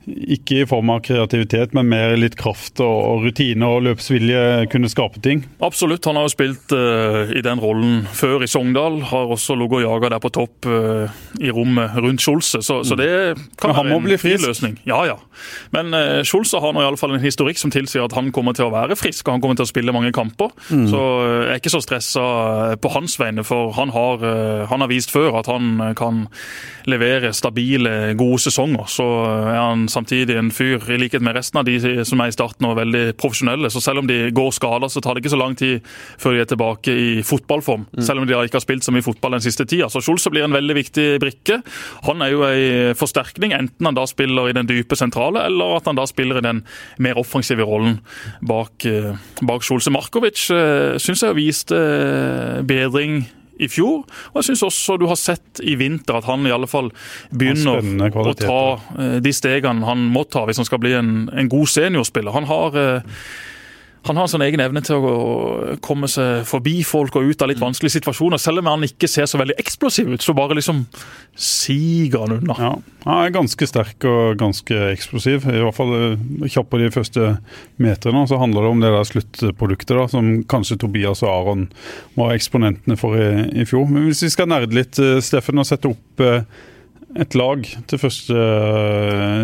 ikke 0.07 0.63
i 0.63 0.67
form 0.67 0.91
av 0.91 1.03
kreativitet, 1.07 1.75
men 1.77 1.91
mer 1.91 2.17
litt 2.19 2.35
kraft 2.39 2.81
og, 2.83 3.23
rutine 3.23 3.67
og 3.69 3.85
løpsvilje 3.87 4.67
kunne 4.73 4.91
skape 4.91 5.23
ting. 5.23 5.45
Absolutt. 5.63 6.07
Han 6.09 6.19
har 6.19 6.27
jo 6.27 6.33
spilt 6.33 6.75
uh, 6.75 7.31
i 7.31 7.43
den 7.45 7.63
rollen 7.63 8.03
før 8.11 8.43
i 8.43 8.51
Sogndal. 8.51 9.01
Har 9.13 9.31
også 9.31 9.57
ligget 9.59 9.83
og 9.83 9.85
jaga 9.85 10.13
der 10.15 10.23
på 10.23 10.33
topp 10.35 10.69
uh, 10.69 11.13
i 11.39 11.53
rommet 11.55 11.95
rundt 12.03 12.23
Skjolse, 12.23 12.63
så, 12.65 12.81
så 12.87 12.99
det 12.99 13.11
kan 13.61 13.75
være 13.77 13.95
en 13.97 14.19
frisk. 14.21 14.67
Ja, 14.89 15.03
ja. 15.07 15.17
Men 15.75 15.95
uh, 15.95 16.21
Skjolse 16.27 16.61
har 16.63 16.75
nå 16.75 16.83
i 16.83 16.89
alle 16.89 17.01
fall 17.01 17.15
en 17.15 17.23
historikk 17.23 17.61
som 17.61 17.73
tilsier 17.75 18.05
at 18.05 18.17
han 18.19 18.33
kommer 18.35 18.57
til 18.59 18.67
å 18.67 18.75
være 18.75 18.99
frisk 18.99 19.29
og 19.29 19.37
han 19.37 19.45
kommer 19.45 19.61
til 19.61 19.69
å 19.69 19.71
spille 19.71 19.95
mange 19.95 20.13
kamper. 20.15 20.51
Mm. 20.71 20.89
Så 20.91 21.03
jeg 21.23 21.55
er 21.55 21.63
ikke 21.63 21.75
så 21.77 21.83
stressa 21.85 22.27
på 22.83 22.93
hans 22.97 23.17
vegne, 23.21 23.47
for 23.47 23.71
han 23.79 23.95
har, 23.95 24.27
uh, 24.27 24.67
han 24.71 24.83
har 24.83 24.91
vist 24.91 25.15
før 25.15 25.39
at 25.41 25.51
han 25.51 25.95
kan 25.99 26.27
levere 26.91 27.31
stabile, 27.37 28.13
gode 28.19 28.43
sesonger. 28.43 28.89
Så 28.91 29.07
er 29.47 29.61
han 29.61 29.87
samtidig 29.93 30.37
en 30.39 30.51
fyr, 30.55 30.83
i 30.91 30.99
likhet 31.01 31.25
med 31.25 31.37
resten 31.37 31.61
av 31.61 31.67
de 31.69 31.77
som 32.09 32.21
er 32.23 32.33
i 32.33 32.35
starten 32.35 32.69
og 32.69 32.79
veldig 32.79 33.05
profesjonelle. 33.21 33.71
Så 33.73 33.83
selv 33.85 34.03
om 34.03 34.09
de 34.09 34.31
går 34.35 34.51
skada, 34.57 34.89
så 34.91 35.03
tar 35.05 35.15
det 35.15 35.25
ikke 35.25 35.35
så 35.35 35.41
lang 35.41 35.57
tid 35.59 35.85
før 36.21 36.37
de 36.37 36.43
er 36.43 36.51
tilbake 36.51 36.95
i 36.97 37.11
fotballform. 37.27 37.87
Selv 38.01 38.23
om 38.23 38.29
de 38.29 38.37
ikke 38.37 38.59
har 38.59 38.65
spilt 38.65 38.87
så 38.87 38.95
mye 38.95 39.05
fotball 39.05 39.37
den 39.37 39.45
siste 39.45 39.67
tida. 39.69 39.91
Så 39.93 40.03
Skjolse 40.05 40.33
blir 40.33 40.47
en 40.47 40.57
veldig 40.57 40.79
viktig 40.79 41.07
brikke. 41.23 41.61
Han 42.09 42.25
er 42.25 42.33
jo 42.35 42.45
ei 42.49 42.95
forsterkning, 42.99 43.55
enten 43.57 43.89
han 43.89 43.99
da 43.99 44.07
spiller 44.09 44.51
i 44.51 44.57
den 44.57 44.69
dype 44.69 44.99
sentrale, 44.99 45.47
eller 45.49 45.79
at 45.79 45.91
han 45.91 45.99
da 45.99 46.07
spiller 46.09 46.41
i 46.41 46.47
den 46.47 46.65
mer 47.03 47.21
offensive 47.21 47.67
rollen 47.69 48.01
bak, 48.41 48.87
eh, 48.89 49.13
bak 49.43 49.67
Skjolse. 49.67 49.93
Markovic 49.93 50.49
uh, 50.55 50.99
syns 51.03 51.23
jeg 51.25 51.39
viste 51.39 51.77
eh, 51.77 52.63
bedring 52.67 53.23
i 53.61 53.69
fjor. 53.71 54.03
Og 54.33 54.41
jeg 54.41 54.51
syns 54.51 54.65
også 54.69 54.99
du 55.01 55.07
har 55.11 55.19
sett 55.21 55.63
i 55.63 55.77
vinter 55.81 56.19
at 56.19 56.29
han 56.29 56.47
i 56.49 56.55
alle 56.55 56.69
fall 56.71 56.91
begynner 57.31 57.83
å 58.17 58.35
ta 58.39 58.63
eh, 58.99 59.17
de 59.25 59.33
stegene 59.35 59.87
han 59.89 60.09
må 60.13 60.25
ta 60.31 60.47
hvis 60.49 60.63
han 60.63 60.69
skal 60.69 60.83
bli 60.83 60.95
en, 60.99 61.15
en 61.33 61.51
god 61.53 61.73
seniorspiller. 61.73 62.35
Han 62.37 62.49
har 62.51 62.79
eh, 62.81 63.17
han 64.03 64.19
har 64.19 64.27
en 64.27 64.31
sånn 64.33 64.43
egen 64.43 64.61
evne 64.65 64.81
til 64.83 65.05
å 65.07 65.17
komme 65.85 66.09
seg 66.11 66.43
forbi 66.49 66.81
folk 66.87 67.15
og 67.19 67.29
ut 67.31 67.43
av 67.45 67.53
litt 67.53 67.61
vanskelige 67.63 68.01
situasjoner. 68.01 68.41
Selv 68.43 68.63
om 68.63 68.71
han 68.73 68.87
ikke 68.87 69.07
ser 69.11 69.29
så 69.31 69.39
veldig 69.39 69.55
eksplosiv 69.63 70.11
ut, 70.11 70.25
så 70.25 70.35
bare 70.35 70.57
liksom 70.59 70.81
siger 71.39 72.25
han 72.25 72.35
unna. 72.41 72.57
Ja, 72.59 72.73
Han 73.05 73.21
er 73.21 73.35
ganske 73.35 73.67
sterk 73.67 74.03
og 74.07 74.41
ganske 74.43 74.81
eksplosiv. 74.91 75.47
I 75.47 75.63
hvert 75.63 75.79
fall 75.79 75.95
eh, 75.99 76.49
kjapp 76.51 76.73
på 76.73 76.83
de 76.83 76.91
første 76.95 77.37
meterne. 77.83 78.25
Så 78.27 78.41
handler 78.43 78.67
det 78.67 78.75
om 78.75 78.83
det 78.83 78.93
der 78.97 79.09
sluttproduktet 79.09 79.95
da, 79.95 80.09
som 80.11 80.35
kanskje 80.51 80.81
Tobias 80.83 81.23
og 81.23 81.31
Aron 81.31 81.65
var 82.19 82.35
eksponentene 82.35 82.99
for 82.99 83.19
i, 83.19 83.31
i 83.63 83.69
fjor. 83.69 83.87
Men 83.91 84.11
hvis 84.11 84.27
vi 84.27 84.35
skal 84.35 84.51
nerde 84.51 84.75
litt, 84.79 84.99
eh, 84.99 85.23
Steffen, 85.23 85.63
og 85.63 85.69
sette 85.69 85.91
opp 85.95 86.27
eh, 86.27 86.43
et 87.23 87.35
lag 87.37 87.67
til 87.87 88.01
første 88.01 88.43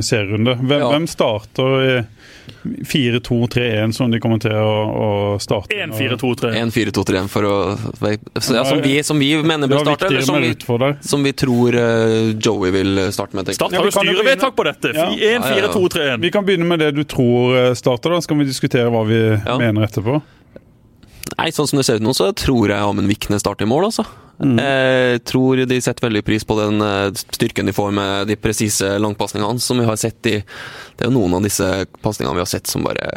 serierunde. 0.02 0.54
Hvem, 0.62 0.80
ja. 0.82 0.90
hvem 0.90 1.06
starter 1.10 1.74
i 1.84 1.96
4-2-3-1, 2.62 3.92
som 3.96 4.10
de 4.10 4.20
kommer 4.22 4.40
til 4.42 4.54
å, 4.54 4.74
å 4.88 5.08
starte. 5.42 5.74
1-4-2-3. 5.74 6.52
1-4-2-3 6.64 7.24
for 7.32 7.48
å 7.48 7.54
ja, 7.98 8.64
som, 8.64 8.80
vi, 8.82 8.94
som, 9.04 9.18
vi, 9.18 9.30
mener 9.42 9.70
bør 9.70 9.84
starte, 9.84 10.08
eller 10.10 10.26
som 10.26 10.40
vi, 10.42 10.54
som 11.00 11.26
vi 11.26 11.32
tror 11.32 11.78
uh, 11.78 12.32
Joey 12.34 12.72
vil 12.74 13.02
starte 13.14 13.38
med. 13.38 13.52
Start 13.54 13.76
har 13.76 13.84
du 13.84 13.94
styrevedtak 13.94 14.56
på 14.56 14.66
dette. 14.68 14.94
1-4-2-3-1. 14.94 16.20
Vi 16.24 16.32
kan 16.34 16.46
begynne 16.46 16.68
med 16.68 16.82
det 16.82 16.92
du 16.96 17.04
tror 17.08 17.56
eh, 17.58 17.70
starter, 17.78 18.14
da. 18.14 18.22
Skal 18.24 18.40
vi 18.40 18.48
diskutere 18.48 18.88
hva 18.92 19.04
vi 19.08 19.20
mener 19.60 19.86
etterpå? 19.88 20.20
Nei, 21.38 21.50
sånn 21.54 21.68
som 21.70 21.78
det 21.80 21.86
ser 21.86 22.00
ut 22.00 22.06
nå, 22.06 22.14
så 22.16 22.30
tror 22.36 22.72
jeg 22.72 22.78
Amund 22.78 23.10
Vikne 23.10 23.38
starter 23.40 23.66
i 23.66 23.70
mål, 23.70 23.90
altså. 23.90 24.06
Mm. 24.38 24.58
Jeg 24.62 25.22
tror 25.26 25.64
de 25.66 25.80
setter 25.82 26.06
veldig 26.06 26.22
pris 26.22 26.44
på 26.46 26.54
den 26.60 26.82
eh, 26.84 27.08
styrken 27.34 27.66
de 27.66 27.74
får 27.74 27.90
med 27.94 28.30
de 28.30 28.36
presise 28.38 28.92
langpasningene 29.02 29.58
som 29.62 29.80
vi 29.80 29.88
har 29.88 29.98
sett 29.98 30.30
i 30.30 30.36
Det 30.38 31.02
er 31.02 31.10
jo 31.10 31.16
noen 31.16 31.34
av 31.40 31.42
disse 31.46 31.66
pasningene 32.04 32.36
vi 32.38 32.44
har 32.44 32.50
sett 32.50 32.70
som 32.70 32.86
bare 32.86 33.10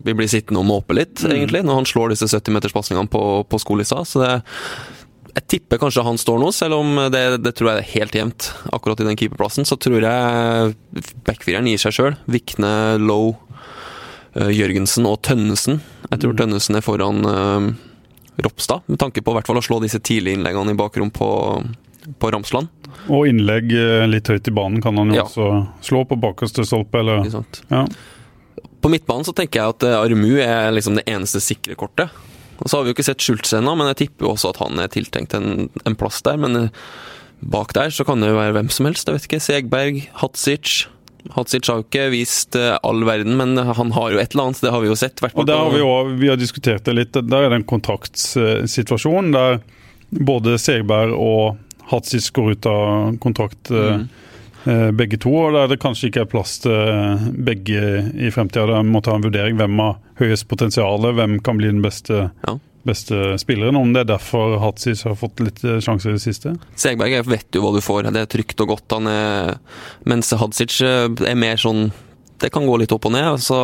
vi 0.00 0.14
blir 0.16 0.30
sittende 0.30 0.62
og 0.62 0.68
måpe 0.68 0.94
litt, 0.96 1.20
mm. 1.20 1.32
egentlig, 1.34 1.60
når 1.66 1.82
han 1.82 1.88
slår 1.88 2.14
disse 2.14 2.30
70-meterspasningene 2.30 3.10
på, 3.12 3.24
på 3.44 3.58
skolissa. 3.60 3.98
Så 4.08 4.22
det, 4.22 4.30
jeg 5.34 5.46
tipper 5.54 5.80
kanskje 5.82 6.06
han 6.06 6.16
står 6.16 6.40
nå, 6.40 6.48
selv 6.56 6.78
om 6.78 7.02
det, 7.12 7.20
det 7.44 7.52
tror 7.58 7.72
jeg 7.72 7.82
er 7.82 7.90
helt 7.98 8.16
jevnt. 8.16 8.48
Akkurat 8.72 9.02
i 9.02 9.08
den 9.10 9.18
keeperplassen 9.20 9.68
så 9.68 9.76
tror 9.76 10.00
jeg 10.00 10.72
backfireren 11.28 11.68
gir 11.68 11.82
seg 11.82 11.98
sjøl. 11.98 12.16
Vikne, 12.32 12.72
Low, 13.02 13.34
uh, 14.38 14.48
Jørgensen 14.48 15.04
og 15.10 15.20
Tønnesen. 15.26 15.82
Jeg 16.08 16.24
tror 16.24 16.32
mm. 16.32 16.40
Tønnesen 16.40 16.80
er 16.80 16.86
foran 16.86 17.22
Ropstad, 18.44 18.86
med 18.86 19.00
tanke 19.00 19.22
på 19.24 19.34
hvert 19.36 19.48
fall 19.48 19.60
å 19.60 19.64
slå 19.64 19.80
disse 19.82 20.00
tidlige 20.02 20.38
innleggene 20.38 20.74
i 20.74 20.78
bakrom 20.78 21.12
på, 21.14 21.30
på 22.20 22.30
Ramsland. 22.34 22.70
Og 23.08 23.28
innlegg 23.30 23.72
eh, 23.76 24.06
litt 24.10 24.28
høyt 24.30 24.48
i 24.48 24.54
banen 24.54 24.82
kan 24.84 24.98
han 25.00 25.12
jo 25.12 25.20
ja. 25.20 25.26
også 25.28 25.50
slå 25.86 26.04
på 26.08 26.18
bakerste 26.20 26.64
stolpe, 26.68 27.02
eller 27.02 27.26
ja. 27.70 27.84
På 28.80 28.88
midtbanen 28.92 29.26
så 29.28 29.34
tenker 29.36 29.60
jeg 29.60 29.76
at 29.76 29.86
eh, 29.86 29.98
Armu 29.98 30.34
er 30.42 30.72
liksom 30.74 30.98
det 30.98 31.06
eneste 31.10 31.42
sikre 31.44 31.76
kortet. 31.78 32.12
Og 32.60 32.68
Så 32.68 32.76
har 32.76 32.84
vi 32.84 32.92
jo 32.92 32.96
ikke 32.96 33.06
sett 33.06 33.24
Schultz 33.24 33.54
ennå, 33.56 33.72
men 33.78 33.88
jeg 33.92 34.02
tipper 34.04 34.26
jo 34.26 34.34
også 34.34 34.52
at 34.52 34.60
han 34.60 34.80
er 34.82 34.92
tiltenkt 34.92 35.36
en, 35.36 35.68
en, 35.84 35.96
plass 35.96 36.20
der. 36.26 36.40
Men 36.40 36.58
eh, 36.58 36.88
bak 37.40 37.72
der 37.76 37.92
så 37.94 38.04
kan 38.08 38.20
det 38.20 38.32
jo 38.32 38.40
være 38.40 38.56
hvem 38.58 38.72
som 38.72 38.88
helst. 38.88 39.08
Jeg 39.08 39.16
vet 39.16 39.28
ikke. 39.28 39.44
Segberg, 39.44 40.02
Hatsic. 40.20 40.82
Hadzic 41.34 41.68
har 41.68 41.80
jo 41.80 41.86
ikke 41.86 42.06
vist 42.12 42.56
eh, 42.58 42.76
all 42.86 43.04
verden, 43.06 43.36
men 43.38 43.56
han 43.58 43.92
har 43.96 44.14
jo 44.14 44.20
et 44.20 44.34
eller 44.34 44.50
annet. 44.50 44.62
Det 44.64 44.72
har 44.74 44.84
vi 44.84 44.90
jo 44.90 44.96
sett. 44.98 45.22
og 45.32 45.46
der 45.48 45.58
har 45.58 45.74
vi, 45.74 45.82
også, 45.84 46.16
vi 46.20 46.30
har 46.32 46.40
diskutert 46.40 46.86
det 46.86 46.96
litt. 46.96 47.12
Der 47.18 47.46
er 47.46 47.52
det 47.52 47.60
en 47.60 47.68
kontraktsituasjon 47.74 49.34
der 49.36 49.60
både 50.10 50.56
Segberg 50.58 51.14
og 51.14 51.60
Hadzic 51.90 52.30
går 52.34 52.56
ut 52.56 52.70
av 52.70 53.20
kontrakt. 53.22 53.70
Eh, 53.70 54.00
mm. 54.00 54.08
Begge 54.92 55.16
to, 55.16 55.30
og 55.32 55.54
der 55.56 55.70
det 55.72 55.78
kanskje 55.80 56.10
ikke 56.10 56.20
er 56.26 56.26
plass 56.28 56.58
til 56.60 57.22
begge 57.48 58.02
i 58.20 58.28
fremtida. 58.28 58.66
Der 58.68 58.82
må 58.84 59.00
ta 59.00 59.14
en 59.16 59.24
vurdering 59.24 59.56
hvem 59.56 59.80
har 59.80 59.94
høyest 60.20 60.50
potensial, 60.50 61.06
hvem 61.16 61.38
kan 61.40 61.56
bli 61.56 61.70
den 61.70 61.80
beste 61.80 62.26
ja 62.44 62.58
beste 62.86 63.36
spilleren. 63.40 63.76
Om 63.76 63.92
det 63.94 64.04
er 64.04 64.12
derfor 64.14 64.58
Hatzis 64.62 65.04
har 65.06 65.18
fått 65.18 65.42
litt 65.44 65.62
eh, 65.64 65.80
sjanser 65.84 66.12
i 66.12 66.18
det 66.18 66.24
siste? 66.24 66.54
Segberg 66.80 67.20
vet 67.28 67.56
jo 67.56 67.64
hva 67.64 67.74
du 67.76 67.80
får. 67.84 68.10
Det 68.10 68.24
er 68.24 68.30
trygt 68.30 68.64
og 68.64 68.74
godt. 68.74 68.96
Han 68.96 69.10
er, 69.10 69.56
mens 70.08 70.32
Hadzic 70.40 70.80
eh, 70.86 71.06
er 71.08 71.38
mer 71.38 71.60
sånn 71.60 71.90
Det 72.40 72.48
kan 72.52 72.64
gå 72.64 72.78
litt 72.80 72.92
opp 72.96 73.08
og 73.08 73.16
ned. 73.16 73.40
så 73.44 73.60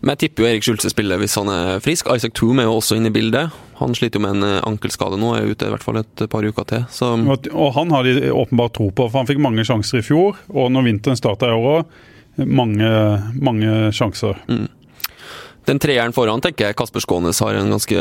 men 0.00 0.14
jeg 0.14 0.20
tipper 0.22 0.42
jo 0.42 0.48
Erik 0.48 0.64
Schulze 0.64 0.88
spiller 0.88 1.20
hvis 1.20 1.34
han 1.36 1.50
er 1.52 1.82
frisk. 1.84 2.08
Isaac 2.08 2.32
Toom 2.38 2.62
er 2.62 2.64
jo 2.64 2.78
også 2.78 2.96
inne 2.96 3.10
i 3.10 3.14
bildet. 3.14 3.52
Han 3.82 3.92
sliter 3.96 4.16
jo 4.16 4.24
med 4.24 4.38
en 4.38 4.46
eh, 4.48 4.62
ankelskade 4.64 5.18
nå, 5.20 5.34
er 5.36 5.50
ute 5.52 5.68
i 5.68 5.74
hvert 5.74 5.84
fall 5.84 6.00
et 6.00 6.24
par 6.32 6.46
uker 6.46 6.68
til. 6.68 6.86
Så. 6.92 7.12
Og 7.52 7.74
han 7.76 7.92
har 7.92 8.08
de 8.08 8.32
åpenbart 8.32 8.78
tro 8.78 8.88
på, 8.88 9.10
for 9.10 9.20
han 9.20 9.28
fikk 9.28 9.42
mange 9.44 9.66
sjanser 9.68 10.00
i 10.00 10.06
fjor. 10.06 10.40
Og 10.56 10.72
når 10.72 10.88
vinteren 10.88 11.20
starta 11.20 11.50
i 11.50 11.56
år 11.56 11.68
òg, 11.74 12.00
mange, 12.48 12.88
mange 13.36 13.90
sjanser. 13.92 14.40
Mm. 14.48 14.68
Den 15.70 15.78
treeren 15.78 16.14
foran 16.16 16.42
tenker 16.42 16.70
jeg 16.70 16.78
Kasper 16.78 17.02
Skånes 17.04 17.38
har 17.44 17.54
en 17.54 17.70
ganske 17.70 17.96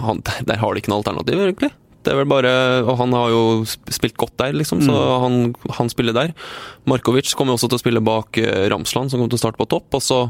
han, 0.00 0.22
Der 0.24 0.56
har 0.56 0.72
de 0.72 0.80
ikke 0.80 0.92
noe 0.92 1.02
alternativ, 1.02 1.42
egentlig. 1.44 1.70
Det 2.06 2.14
er 2.14 2.20
vel 2.22 2.30
bare, 2.30 2.52
og 2.86 2.94
Han 3.02 3.12
har 3.12 3.32
jo 3.34 3.42
spilt 3.92 4.16
godt 4.16 4.38
der, 4.40 4.54
liksom, 4.56 4.80
så 4.86 4.94
mm. 4.94 5.20
han, 5.24 5.36
han, 5.76 5.90
spiller 5.92 6.16
der. 6.16 6.32
Markovic 6.88 7.34
kommer 7.36 7.58
også 7.58 7.68
til 7.68 7.76
å 7.76 7.82
spille 7.82 8.04
bak 8.04 8.38
eh, 8.40 8.68
Ramsland, 8.72 9.10
som 9.10 9.20
kommer 9.20 9.34
til 9.34 9.40
å 9.40 9.44
starte 9.44 9.60
på 9.60 9.68
topp. 9.68 9.98
og 9.98 10.04
så 10.04 10.22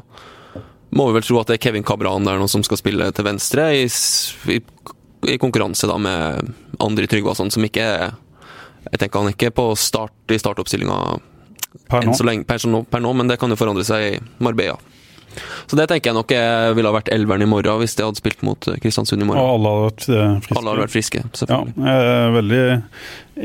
må 0.89 1.07
vi 1.09 1.19
vel 1.19 1.27
tro 1.27 1.37
at 1.39 1.51
det 1.51 1.59
er 1.59 1.65
Kevin 1.69 1.85
Cabran 1.85 2.25
der 2.25 2.41
nå 2.41 2.49
som 2.49 2.65
skal 2.65 2.81
spille 2.81 3.11
til 3.15 3.27
venstre, 3.27 3.69
i, 3.77 3.87
i, 4.57 4.59
i 5.29 5.39
konkurranse 5.39 5.87
da 5.87 5.99
med 6.01 6.55
Andri 6.83 7.07
Tryggvason, 7.11 7.53
som 7.53 7.67
ikke 7.69 7.85
er 7.85 8.17
Jeg 8.89 9.03
tenker 9.03 9.21
han 9.21 9.35
ikke 9.35 9.51
på 9.53 9.65
start 9.77 10.33
i 10.33 10.39
startoppstillinga 10.41 10.99
per, 11.91 12.07
per, 12.49 12.63
per, 12.89 13.03
nå, 13.05 13.11
men 13.13 13.29
det 13.29 13.37
kan 13.39 13.53
jo 13.53 13.59
forandre 13.61 13.85
seg 13.85 14.07
i 14.07 14.21
Marbella. 14.41 14.79
Så 15.67 15.79
det 15.79 15.89
tenker 15.91 16.11
jeg 16.11 16.19
nok 16.19 16.35
jeg 16.35 16.75
ville 16.79 16.91
ha 16.91 16.97
vært 16.99 17.13
elveren 17.15 17.45
i 17.45 17.51
morgen 17.51 17.83
hvis 17.83 17.97
de 17.99 18.07
hadde 18.07 18.21
spilt 18.21 18.45
mot 18.47 18.71
eh, 18.71 18.79
Kristiansund 18.83 19.25
i 19.25 19.29
morgen. 19.29 19.43
Og 19.43 19.59
alle 19.59 19.75
hadde 19.75 19.87
vært 19.89 20.09
eh, 20.09 20.35
friske. 20.45 20.59
Alle 20.59 20.73
hadde 20.73 20.85
vært 20.85 20.97
friske, 20.97 21.25
selvfølgelig. 21.41 21.77
Ja, 21.79 21.93
jeg 21.93 22.11
er 22.17 22.37
veldig 22.39 22.65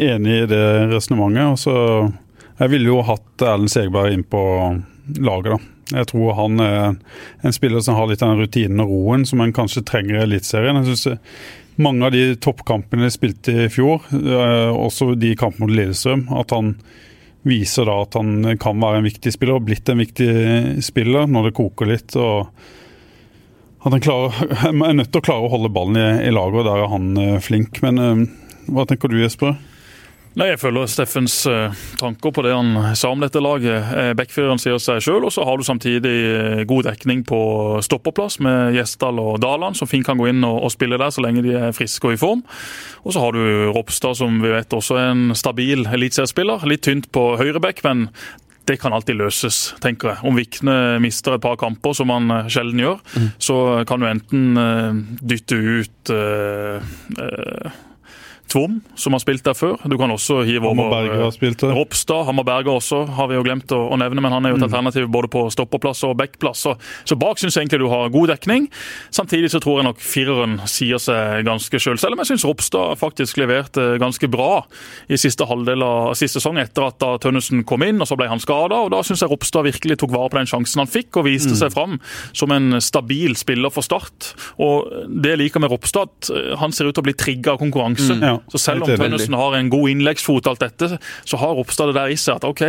enig 0.09 0.39
i 0.39 0.49
det 0.53 0.65
resonnementet. 0.93 2.19
Jeg 2.61 2.71
ville 2.75 2.91
jo 2.91 3.03
hatt 3.05 3.45
Erlend 3.47 3.73
Segberg 3.73 4.13
inn 4.15 4.27
på 4.29 4.43
laget, 5.19 5.55
da. 5.55 5.59
Jeg 5.93 6.07
tror 6.09 6.37
han 6.37 6.61
er 6.63 6.93
en 7.43 7.53
spiller 7.53 7.83
som 7.83 7.97
har 7.97 8.07
litt 8.09 8.21
den 8.23 8.39
rutinen 8.39 8.81
og 8.81 8.93
roen 8.93 9.25
som 9.27 9.41
en 9.43 9.51
kanskje 9.53 9.83
trenger 9.85 10.15
i 10.15 10.23
Eliteserien. 10.23 10.79
Jeg 10.79 10.95
synes 10.95 11.19
mange 11.75 12.05
av 12.05 12.13
de 12.13 12.35
toppkampene 12.41 13.07
de 13.07 13.13
spilte 13.13 13.55
i 13.65 13.69
fjor, 13.71 14.05
eh, 14.13 14.69
også 14.73 15.13
de 15.19 15.33
kampene 15.39 15.65
mot 15.65 15.73
Lillestrøm, 15.73 16.27
at 16.39 16.53
han 16.53 16.75
viser 17.43 17.89
da 17.89 17.97
at 18.05 18.15
han 18.19 18.55
kan 18.61 18.79
være 18.79 19.01
en 19.01 19.07
viktig 19.07 19.33
spiller, 19.35 19.59
og 19.59 19.67
blitt 19.67 19.89
en 19.91 19.99
viktig 19.99 20.31
spiller 20.85 21.27
når 21.29 21.49
det 21.49 21.57
koker 21.59 21.91
litt. 21.91 22.15
og 22.15 22.49
at 23.83 23.91
han 23.91 24.03
klarer, 24.03 24.53
er 24.71 24.95
nødt 24.95 25.11
til 25.11 25.19
å 25.19 25.25
klare 25.25 25.47
å 25.47 25.51
holde 25.51 25.71
ballen 25.73 25.99
i, 25.99 26.07
i 26.29 26.31
laget, 26.31 26.61
og 26.61 26.67
der 26.69 26.83
er 26.85 26.91
han 26.93 27.09
uh, 27.19 27.39
flink. 27.43 27.81
Men 27.83 27.99
uh, 27.99 28.23
hva 28.71 28.87
tenker 28.87 29.11
du, 29.11 29.19
Jesper? 29.19 29.57
Nei, 30.33 30.47
Jeg 30.49 30.63
følger 30.63 30.89
Steffens 30.89 31.35
uh, 31.45 31.73
tanker 31.99 32.31
på 32.33 32.41
det 32.41 32.55
han 32.55 32.95
sa 32.97 33.11
om 33.13 33.21
dette 33.21 33.41
laget. 33.43 33.85
Backfireren 34.17 34.57
sier 34.61 34.79
seg 34.81 35.03
sjøl, 35.05 35.27
og 35.27 35.33
så 35.35 35.45
har 35.45 35.59
du 35.59 35.65
samtidig 35.67 36.13
uh, 36.25 36.61
god 36.69 36.87
dekning 36.89 37.21
på 37.29 37.37
stopperplass 37.85 38.39
med 38.41 38.73
Gjesdal 38.73 39.21
og 39.21 39.37
Daland, 39.43 39.77
som 39.77 39.89
fint 39.89 40.07
kan 40.07 40.17
gå 40.17 40.31
inn 40.31 40.41
og, 40.47 40.71
spille 40.73 40.97
der 40.97 41.13
så 41.13 41.21
lenge 41.21 41.43
de 41.45 41.53
er 41.59 41.75
friske 41.77 42.09
og 42.09 42.15
i 42.15 42.21
form. 42.21 42.41
Og 43.05 43.13
så 43.13 43.21
har 43.21 43.37
du 43.37 43.69
Ropstad, 43.75 44.17
som 44.17 44.41
vi 44.41 44.55
vet 44.55 44.73
også 44.73 44.97
er 44.97 45.11
en 45.11 45.37
stabil 45.37 45.85
eliteseriespiller. 45.85 46.65
Litt 46.65 46.87
tynt 46.89 47.11
på 47.13 47.27
høyreback, 47.37 47.85
men 47.85 48.07
det 48.65 48.79
kan 48.81 48.95
alltid 48.95 49.19
løses, 49.21 49.75
tenker 49.85 50.15
jeg. 50.15 50.23
Om 50.25 50.39
Vikne 50.39 50.77
mister 51.03 51.37
et 51.37 51.45
par 51.45 51.61
kamper, 51.61 51.93
som 51.93 52.09
han 52.09 52.49
sjelden 52.49 52.81
gjør, 52.81 53.01
mm. 53.13 53.31
så 53.37 53.57
kan 53.85 54.01
du 54.01 54.09
enten 54.09 55.17
dytte 55.21 55.61
ut 55.61 56.13
Tvom, 58.51 58.81
som 58.99 59.15
har 59.15 59.21
spilt 59.23 59.45
der 59.45 59.55
før. 59.57 59.79
Du 59.89 59.95
kan 59.97 60.11
også 60.13 60.41
hive 60.45 60.67
over 60.69 60.91
Berger 60.91 61.73
Ropstad. 61.73 62.25
Hammer 62.27 62.45
Berger 62.45 62.75
også, 62.75 63.03
har 63.17 63.29
vi 63.31 63.37
jo 63.37 63.45
glemt 63.45 63.71
å, 63.73 63.79
å 63.93 63.97
nevne, 63.97 64.21
men 64.21 64.35
han 64.35 64.45
er 64.45 64.53
jo 64.53 64.59
et 64.59 64.63
mm. 64.63 64.67
alternativ 64.67 65.07
både 65.13 65.29
på 65.33 65.45
stopperplass 65.53 66.03
og 66.07 66.17
backplass. 66.19 66.65
Så, 66.67 66.75
så 67.09 67.17
bak 67.19 67.41
syns 67.41 67.57
jeg 67.57 67.65
egentlig 67.65 67.81
du 67.81 67.89
har 67.91 68.11
god 68.13 68.33
dekning. 68.35 68.67
Samtidig 69.15 69.49
så 69.53 69.61
tror 69.63 69.81
jeg 69.81 69.87
nok 69.89 70.03
fireren 70.03 70.59
sier 70.69 71.01
seg 71.01 71.47
ganske 71.47 71.81
sjøl, 71.81 71.97
selv 72.01 72.17
om 72.17 72.23
jeg 72.23 72.33
syns 72.33 72.45
Ropstad 72.47 72.99
faktisk 73.01 73.41
leverte 73.41 73.93
ganske 74.01 74.29
bra 74.31 74.63
i 75.09 75.19
siste 75.19 75.47
halvdel 75.49 75.85
av 75.85 76.13
siste 76.19 76.41
sesong, 76.41 76.59
etter 76.61 76.87
at 76.87 76.99
da 77.01 77.15
Tønnesen 77.21 77.63
kom 77.67 77.83
inn, 77.85 78.01
og 78.01 78.09
så 78.09 78.17
ble 78.19 78.29
han 78.31 78.41
skada. 78.43 78.83
Da 78.91 79.01
syns 79.05 79.23
jeg 79.23 79.31
Ropstad 79.31 79.67
virkelig 79.67 79.99
tok 80.01 80.13
vare 80.13 80.31
på 80.33 80.39
den 80.39 80.49
sjansen 80.49 80.83
han 80.83 80.91
fikk, 80.91 81.11
og 81.19 81.27
viste 81.29 81.53
mm. 81.55 81.59
seg 81.61 81.73
fram 81.73 81.99
som 82.35 82.53
en 82.53 82.79
stabil 82.83 83.37
spiller 83.39 83.73
for 83.73 83.85
Start. 83.85 84.33
Og 84.61 84.89
det 85.09 85.35
jeg 85.35 85.43
liker 85.45 85.63
med 85.63 85.73
Ropstad, 85.73 86.09
at 86.09 86.59
han 86.61 86.73
ser 86.75 86.89
ut 86.89 86.97
til 86.97 87.03
å 87.03 87.07
bli 87.07 87.15
trigga 87.17 87.55
av 87.55 87.61
konkurranse. 87.61 88.17
Mm. 88.17 88.25
Ja. 88.25 88.32
Så 88.53 88.61
selv 88.61 88.85
om 88.85 88.93
Tønnesen 88.93 89.35
har 89.37 89.57
en 89.57 89.71
god 89.73 89.89
innleggsfot, 89.93 90.49
alt 90.51 90.63
dette, 90.63 90.99
så 91.25 91.39
har 91.41 91.55
Ropstad 91.57 91.91
det 91.91 91.97
der 91.99 92.13
i 92.13 92.19
seg 92.19 92.39
at 92.39 92.47
OK, 92.47 92.63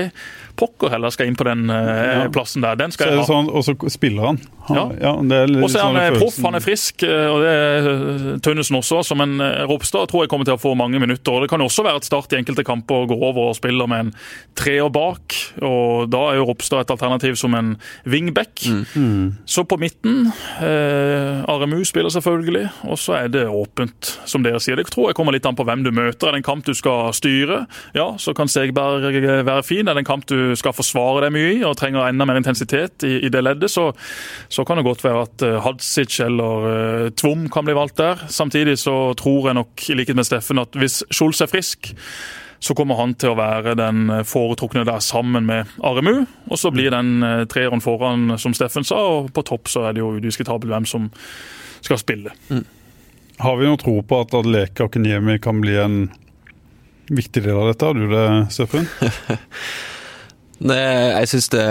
pokker 0.58 0.92
heller 0.94 1.12
skal 1.14 1.30
inn 1.30 1.38
på 1.38 1.46
den 1.48 1.68
uh, 1.70 2.26
plassen 2.34 2.64
der. 2.64 2.78
Den 2.80 2.94
skal 2.94 3.12
jeg 3.12 3.22
ha. 3.22 3.26
Sånn, 3.28 3.50
og 3.50 3.64
så 3.66 3.74
spiller 3.92 4.32
han. 4.32 4.40
Ja. 4.68 4.84
ja 5.00 5.12
det 5.28 5.40
litt 5.50 5.64
og 5.64 5.70
så 5.70 5.80
er 5.80 5.84
han 5.84 5.98
sånn 5.98 6.00
eh, 6.00 6.16
proff, 6.16 6.36
han 6.46 6.56
er 6.56 6.64
frisk, 6.64 7.04
eh, 7.04 7.26
og 7.28 7.42
det 7.42 7.52
er 7.52 7.88
eh, 7.90 8.28
Tønnesen 8.44 8.78
også. 8.78 9.02
som 9.04 9.20
eh, 9.20 9.64
Ropstad 9.68 10.08
tror 10.10 10.24
jeg 10.24 10.32
kommer 10.32 10.48
til 10.48 10.56
å 10.56 10.60
få 10.60 10.72
mange 10.78 11.00
minutter. 11.02 11.34
og 11.34 11.44
Det 11.44 11.50
kan 11.52 11.62
jo 11.62 11.68
også 11.68 11.84
være 11.86 12.00
et 12.00 12.08
Start 12.08 12.34
i 12.34 12.38
enkelte 12.40 12.64
kamper 12.66 13.04
å 13.04 13.08
gå 13.10 13.16
over 13.16 13.50
og 13.50 13.58
spille 13.58 13.86
med 13.90 14.06
en 14.06 14.12
treer 14.56 14.90
bak. 14.92 15.36
og 15.64 16.10
Da 16.12 16.22
er 16.30 16.40
jo 16.40 16.48
Ropstad 16.50 16.84
et 16.84 16.94
alternativ 16.94 17.38
som 17.40 17.56
en 17.56 17.74
wingback. 18.08 18.64
Så 19.48 19.66
på 19.68 19.78
midten 19.80 20.30
eh, 20.62 21.44
Aremu 21.50 21.80
spiller 21.88 22.12
selvfølgelig, 22.12 22.66
og 22.88 23.00
så 23.00 23.18
er 23.22 23.32
det 23.34 23.46
åpent, 23.48 24.14
som 24.28 24.44
dere 24.44 24.60
sier. 24.62 24.80
Det 24.80 24.92
tror 24.92 25.10
jeg 25.10 25.18
kommer 25.18 25.36
litt 25.36 25.48
an 25.48 25.56
på 25.58 25.66
hvem 25.66 25.84
du 25.84 25.92
møter. 25.94 26.28
Er 26.30 26.36
det 26.36 26.44
en 26.44 26.48
kamp 26.48 26.68
du 26.68 26.74
skal 26.76 27.12
styre, 27.16 27.64
ja, 27.96 28.10
så 28.20 28.34
kan 28.36 28.50
Segberg 28.52 29.20
være 29.44 29.64
fin. 29.66 29.88
Er 29.88 29.96
det 29.96 30.04
en 30.04 30.12
kamp 30.12 30.28
du 30.30 30.43
skal 30.59 30.76
forsvare 30.76 31.24
deg 31.24 31.35
mye 31.35 31.50
i 31.57 31.64
og 31.66 31.76
trenger 31.80 32.09
enda 32.09 32.26
mer 32.28 32.38
intensitet 32.40 33.07
i, 33.07 33.16
i 33.26 33.33
det 33.33 33.42
leddet, 33.44 33.72
så, 33.72 33.88
så 34.52 34.64
kan 34.66 34.78
det 34.78 34.87
godt 34.87 35.04
være 35.04 35.24
at 35.26 35.44
uh, 35.46 35.59
Hadzic 35.64 36.20
eller 36.24 36.68
uh, 36.68 37.11
Tvom 37.16 37.48
kan 37.52 37.66
bli 37.66 37.76
valgt 37.76 37.98
der. 38.00 38.26
Samtidig 38.28 38.78
så 38.83 39.14
tror 39.18 39.50
jeg 39.50 39.59
nok, 39.61 39.88
i 39.88 39.98
likhet 39.98 40.18
med 40.18 40.28
Steffen, 40.28 40.62
at 40.62 40.76
hvis 40.78 41.02
Scholz 41.11 41.42
er 41.44 41.50
frisk, 41.50 41.94
så 42.64 42.72
kommer 42.76 42.96
han 42.96 43.12
til 43.20 43.35
å 43.35 43.37
være 43.37 43.74
den 43.76 44.07
eh, 44.09 44.22
foretrukne 44.24 44.87
der 44.88 45.02
sammen 45.04 45.44
med 45.44 45.68
Aremu. 45.85 46.22
Og 46.48 46.57
så 46.57 46.70
blir 46.72 46.94
den 46.94 47.18
uh, 47.20 47.42
treeren 47.50 47.83
foran, 47.85 48.38
som 48.40 48.54
Steffen 48.57 48.87
sa, 48.88 49.02
og 49.18 49.35
på 49.37 49.44
topp 49.44 49.68
så 49.68 49.85
er 49.88 49.96
det 49.96 50.00
jo 50.00 50.14
udiskutabelt 50.16 50.72
hvem 50.72 50.88
som 50.88 51.11
skal 51.85 52.00
spille. 52.00 52.33
Har 53.42 53.59
vi 53.61 53.68
noe 53.68 53.80
tro 53.80 53.98
på 54.07 54.20
at 54.24 54.33
Adeleke 54.38 54.87
Akiniemi 54.87 55.37
kan 55.42 55.61
bli 55.61 55.76
en 55.76 55.98
viktig 57.11 57.42
del 57.44 57.59
av 57.59 57.72
dette? 57.72 57.90
Har 57.90 57.98
du 57.98 58.07
det, 58.09 58.28
Steffen? 58.54 58.88
Det, 60.64 60.79
jeg 60.81 61.31
syns 61.33 61.50
det, 61.53 61.64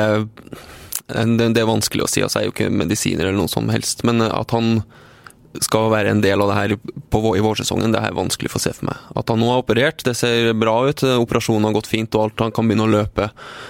det, 1.09 1.61
er 1.61 1.69
vanskelig 1.69 2.05
å 2.05 2.11
si. 2.11 2.21
Altså, 2.25 2.39
jeg 2.39 2.45
er 2.45 2.51
jo 2.51 2.55
ikke 2.55 2.75
medisiner 2.83 3.27
eller 3.27 3.41
noe 3.41 3.51
som 3.51 3.71
helst. 3.73 4.05
Men 4.07 4.21
at 4.25 4.53
han 4.53 4.83
skal 5.61 5.91
være 5.93 6.13
en 6.13 6.21
del 6.23 6.41
av 6.41 6.49
det 6.49 6.57
her 6.57 6.75
på, 7.13 7.21
i 7.37 7.43
vårsesongen, 7.43 7.93
det 7.93 8.01
er 8.01 8.15
vanskelig 8.17 8.49
for 8.49 8.61
å 8.61 8.65
se 8.65 8.73
for 8.77 8.89
meg. 8.89 9.01
At 9.19 9.29
han 9.29 9.41
nå 9.41 9.51
er 9.51 9.61
operert, 9.61 10.05
det 10.05 10.15
ser 10.17 10.53
bra 10.57 10.79
ut. 10.89 11.03
Operasjonen 11.19 11.69
har 11.69 11.75
gått 11.77 11.91
fint 11.91 12.13
og 12.17 12.27
alt. 12.27 12.45
Han 12.45 12.55
kan 12.55 12.69
begynne 12.69 12.87
å 12.87 12.93
løpe. 12.93 13.29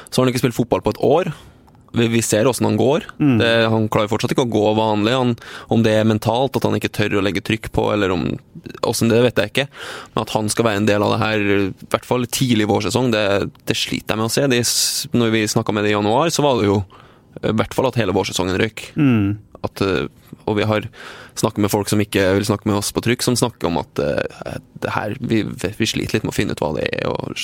Så 0.10 0.20
har 0.20 0.28
han 0.28 0.34
ikke 0.34 0.46
spilt 0.46 0.60
fotball 0.60 0.84
på 0.86 0.96
et 0.96 1.04
år. 1.04 1.34
Vi, 1.93 2.08
vi 2.10 2.21
ser 2.25 2.47
åssen 2.49 2.65
han 2.65 2.77
går. 2.79 3.06
Det, 3.39 3.51
han 3.69 3.86
klarer 3.91 4.10
fortsatt 4.12 4.34
ikke 4.34 4.47
å 4.47 4.53
gå 4.53 4.65
vanlig. 4.77 5.13
Han, 5.13 5.36
om 5.73 5.84
det 5.86 5.93
er 5.99 6.10
mentalt, 6.10 6.58
at 6.58 6.65
han 6.65 6.77
ikke 6.77 6.91
tør 6.93 7.19
å 7.19 7.23
legge 7.25 7.43
trykk 7.45 7.69
på, 7.75 7.88
eller 7.93 8.13
om 8.15 8.25
åssen 8.88 9.12
det 9.12 9.21
vet 9.25 9.39
jeg 9.41 9.53
ikke. 9.53 9.67
Men 10.13 10.25
at 10.25 10.34
han 10.34 10.49
skal 10.51 10.67
være 10.69 10.82
en 10.82 10.89
del 10.89 11.06
av 11.06 11.13
det 11.13 11.21
her, 11.21 11.45
i 11.45 11.88
hvert 11.93 12.10
fall 12.10 12.25
tidlig 12.25 12.67
i 12.67 12.71
vårsesong, 12.71 13.13
det, 13.13 13.25
det 13.69 13.77
sliter 13.77 14.15
jeg 14.15 14.21
med 14.23 14.29
å 14.29 14.34
se. 14.34 14.47
De, 14.49 14.62
når 15.19 15.34
vi 15.36 15.47
snakka 15.53 15.75
med 15.75 15.86
det 15.86 15.93
i 15.93 15.97
januar, 15.97 16.34
så 16.34 16.45
var 16.45 16.60
det 16.60 16.69
jo 16.71 16.79
eh, 16.82 17.51
i 17.51 17.58
hvert 17.62 17.77
fall 17.77 17.89
at 17.91 17.99
hele 18.01 18.15
vårsesongen 18.15 18.58
røyk. 18.62 18.88
At, 19.63 19.86
eh, 19.86 20.10
og 20.43 20.58
vi 20.60 20.67
har 20.67 20.89
snakket 21.39 21.63
med 21.65 21.71
folk 21.73 21.89
som 21.89 22.01
ikke 22.03 22.25
vil 22.38 22.45
snakke 22.47 22.69
med 22.69 22.82
oss 22.82 22.91
på 22.95 23.03
trykk, 23.06 23.23
som 23.25 23.38
snakker 23.38 23.69
om 23.69 23.79
at 23.82 24.01
uh, 24.01 24.58
det 24.84 24.91
her, 24.93 25.15
vi, 25.21 25.43
vi 25.49 25.88
sliter 25.89 26.17
litt 26.17 26.27
med 26.27 26.34
å 26.34 26.36
finne 26.36 26.53
ut 26.53 26.62
hva 26.62 26.73
det 26.77 26.89
er. 26.89 27.08
og 27.10 27.38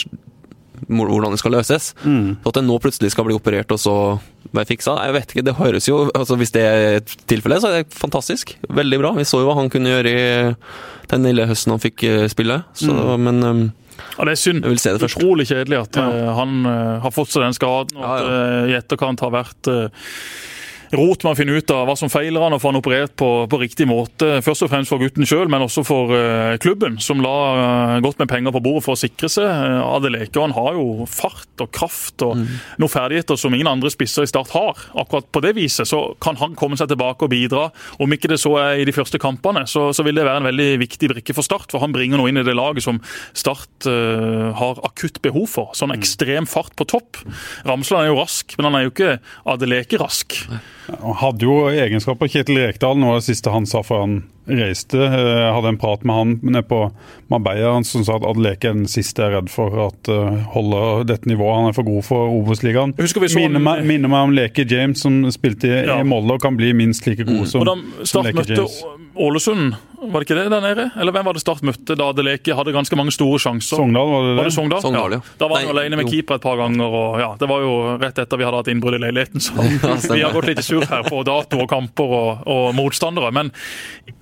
hvordan 0.87 1.33
det 1.33 1.39
skal 1.41 1.55
løses. 1.57 1.93
Så 2.43 2.51
at 2.51 2.59
det 2.59 2.65
nå 2.67 2.77
plutselig 2.81 3.11
skal 3.13 3.27
bli 3.27 3.35
operert 3.37 3.71
og 3.75 3.81
så 3.81 3.95
være 4.55 4.69
fiksa, 4.71 4.95
jeg 5.05 5.15
vet 5.15 5.33
ikke. 5.33 5.45
Det 5.45 5.55
høres 5.59 5.89
jo 5.89 5.97
altså 6.15 6.37
Hvis 6.39 6.53
det 6.55 6.63
er 6.65 6.99
et 6.99 7.15
tilfelle, 7.29 7.59
så 7.61 7.69
er 7.69 7.83
det 7.83 7.97
fantastisk. 7.97 8.55
Veldig 8.69 8.99
bra. 9.01 9.13
Vi 9.17 9.27
så 9.27 9.41
jo 9.43 9.49
hva 9.49 9.57
han 9.59 9.69
kunne 9.73 9.91
gjøre 9.91 10.13
i 10.13 10.23
den 11.09 11.27
lille 11.27 11.47
høsten 11.49 11.75
han 11.75 11.83
fikk 11.83 12.05
eh, 12.07 12.25
spille. 12.31 12.61
Så, 12.77 12.93
Men 13.21 13.43
um, 13.43 13.63
Ja, 14.17 14.25
Det 14.25 14.35
er 14.35 14.41
synd. 14.41 14.63
Jeg 14.63 14.75
vil 14.75 14.81
se 14.81 14.93
det 14.95 15.03
først. 15.03 15.19
Utrolig 15.19 15.47
kjedelig 15.49 15.81
at 15.81 15.99
ja. 15.99 16.33
han 16.37 16.61
uh, 16.65 16.99
har 17.03 17.13
fått 17.15 17.33
seg 17.33 17.45
den 17.45 17.57
skaden, 17.57 17.97
og 17.99 18.05
Ja, 18.05 18.13
at 18.13 18.29
ja. 18.29 18.37
uh, 18.37 18.69
i 18.71 18.77
etterkant 18.79 19.25
har 19.25 19.33
vært 19.35 19.69
eh, 19.71 20.07
rot 20.95 21.23
med 21.25 21.33
å 21.33 21.37
finne 21.37 21.57
ut 21.59 21.73
av 21.73 21.85
hva 21.89 21.95
som 21.99 22.11
feiler 22.11 22.41
han 22.43 22.55
og 22.55 22.61
få 22.61 22.71
han 22.71 22.79
operert 22.79 23.15
på, 23.19 23.29
på 23.49 23.59
riktig 23.61 23.87
måte. 23.89 24.39
Først 24.45 24.65
og 24.65 24.71
fremst 24.71 24.91
for 24.91 25.01
gutten 25.01 25.27
sjøl, 25.27 25.49
men 25.51 25.65
også 25.65 25.83
for 25.87 26.13
uh, 26.13 26.55
klubben, 26.61 26.97
som 27.03 27.21
la 27.23 27.35
uh, 27.59 27.99
godt 28.03 28.21
med 28.21 28.29
penger 28.31 28.55
på 28.55 28.63
bordet 28.65 28.85
for 28.87 28.97
å 28.97 28.99
sikre 28.99 29.29
seg. 29.31 29.45
Uh, 29.45 29.83
Adeleke 29.95 30.41
han 30.41 30.55
har 30.55 30.77
jo 30.77 31.05
fart 31.09 31.63
og 31.63 31.71
kraft 31.75 32.23
og 32.25 32.39
noen 32.39 32.91
ferdigheter 32.91 33.37
som 33.39 33.53
ingen 33.53 33.69
andre 33.69 33.91
spisser 33.93 34.25
i 34.25 34.31
Start 34.31 34.53
har. 34.55 34.79
Akkurat 34.99 35.29
på 35.29 35.43
det 35.45 35.53
viset 35.57 35.89
så 35.89 36.01
kan 36.23 36.39
han 36.41 36.57
komme 36.59 36.79
seg 36.79 36.91
tilbake 36.91 37.27
og 37.27 37.33
bidra. 37.33 37.67
Om 38.01 38.15
ikke 38.15 38.31
det 38.33 38.39
så 38.41 38.55
er 38.61 38.81
i 38.81 38.87
de 38.87 38.95
første 38.95 39.21
kampene, 39.21 39.65
så, 39.69 39.89
så 39.95 40.05
vil 40.07 40.17
det 40.17 40.25
være 40.27 40.43
en 40.43 40.49
veldig 40.49 40.69
viktig 40.85 41.11
brikke 41.13 41.37
for 41.37 41.45
Start. 41.45 41.69
For 41.71 41.83
han 41.83 41.93
bringer 41.95 42.19
noe 42.19 42.31
inn 42.31 42.41
i 42.41 42.45
det 42.47 42.57
laget 42.57 42.85
som 42.85 43.01
Start 43.37 43.87
eh, 43.89 44.49
har 44.57 44.81
akutt 44.87 45.21
behov 45.25 45.47
for. 45.51 45.71
Sånn 45.77 45.93
ekstrem 45.95 46.49
fart 46.49 46.75
på 46.79 46.87
topp. 46.89 47.21
Ramsland 47.67 48.05
er 48.05 48.11
jo 48.11 48.19
rask, 48.19 48.57
men 48.57 48.69
han 48.69 48.79
er 48.79 48.87
jo 48.87 48.93
ikke 48.93 49.15
Adeleke-rask. 49.55 50.39
Han 51.01 51.17
hadde 51.21 51.45
jo 51.45 51.55
egenskaper. 51.69 52.29
Kjetil 52.31 52.61
Rekdal, 52.63 52.99
noe 52.99 53.15
av 53.15 53.21
det 53.21 53.29
siste 53.29 53.53
han 53.53 53.67
sa 53.69 53.83
før 53.85 54.05
han 54.05 54.15
reiste. 54.49 54.97
eh, 54.97 55.13
Jeg 55.39 55.53
hadde 55.55 55.67
en 55.73 55.77
prat 55.77 56.03
med 56.03 56.15
han 56.15 56.39
nede 56.41 56.63
på 56.67 56.91
Marbella 57.29 57.73
han 57.75 57.83
som 57.85 58.03
sa 58.03 58.15
at 58.17 58.25
Adeleke 58.25 58.69
er 58.71 58.73
den 58.73 58.87
siste 58.89 59.21
jeg 59.21 59.31
er 59.31 59.37
redd 59.41 59.49
for 59.53 59.75
at 59.87 60.09
eh, 60.09 60.39
holder 60.55 61.03
dette 61.09 61.29
nivået. 61.29 61.55
Han 61.59 61.69
er 61.69 61.77
for 61.77 61.83
god 61.87 62.03
for 62.07 62.29
Obos-ligaen. 62.39 62.95
Minner, 62.97 63.59
meg- 63.59 63.85
minner 63.85 64.09
meg 64.09 64.23
om 64.29 64.33
Leke 64.35 64.65
James, 64.69 65.01
som 65.05 65.21
spilte 65.31 65.69
i, 65.69 65.85
Ja. 65.85 65.99
i 65.99 66.03
Molde 66.07 66.33
og 66.33 66.41
kan 66.41 66.57
bli 66.57 66.73
minst 66.73 67.05
like 67.07 67.23
god 67.27 67.45
som, 67.47 67.63
da 67.65 67.75
som 68.05 68.25
Leke 68.25 68.41
møtte 68.41 68.55
James. 68.57 68.83
Ålesund, 69.19 69.73
var 69.99 70.21
det 70.21 70.29
ikke 70.29 70.35
det 70.39 70.49
der 70.53 70.61
nede? 70.63 70.83
Eller 70.95 71.11
hvem 71.11 71.25
var 71.27 71.33
det 71.35 71.41
Start 71.43 71.61
møtte 71.65 71.95
da 71.99 72.05
Adeleke 72.13 72.55
hadde 72.55 72.71
ganske 72.71 72.95
mange 72.95 73.11
store 73.11 73.39
sjanser? 73.41 73.75
Sogndal, 73.81 74.07
var 74.07 74.21
det 74.23 74.29
det? 74.29 74.37
Var 74.39 74.47
det 74.47 74.53
Sogndal? 74.55 74.81
Sogndal, 74.81 75.15
ja. 75.17 75.19
Da 75.41 75.47
var 75.51 75.59
han 75.59 75.73
alene 75.73 75.97
med 75.99 76.05
jo. 76.07 76.11
keeper 76.13 76.35
et 76.39 76.41
par 76.45 76.55
ganger. 76.61 76.85
og 76.87 77.19
ja, 77.19 77.29
Det 77.41 77.49
var 77.49 77.59
jo 77.65 77.73
rett 77.99 78.21
etter 78.23 78.37
vi 78.39 78.45
hadde 78.47 78.61
hatt 78.61 78.69
innbrudd 78.71 78.95
i 78.95 79.01
leiligheten. 79.03 79.43
Så 79.43 79.51
ja, 79.59 80.13
vi 80.15 80.21
har 80.23 80.31
gått 80.37 80.47
litt 80.53 80.63
sur 80.63 80.85
her 80.87 81.03
på 81.03 81.19
dato 81.27 81.59
og 81.59 81.67
kamper 81.69 82.15
og, 82.21 82.47
og 82.47 82.69
motstandere. 82.79 83.31
Men 83.35 83.51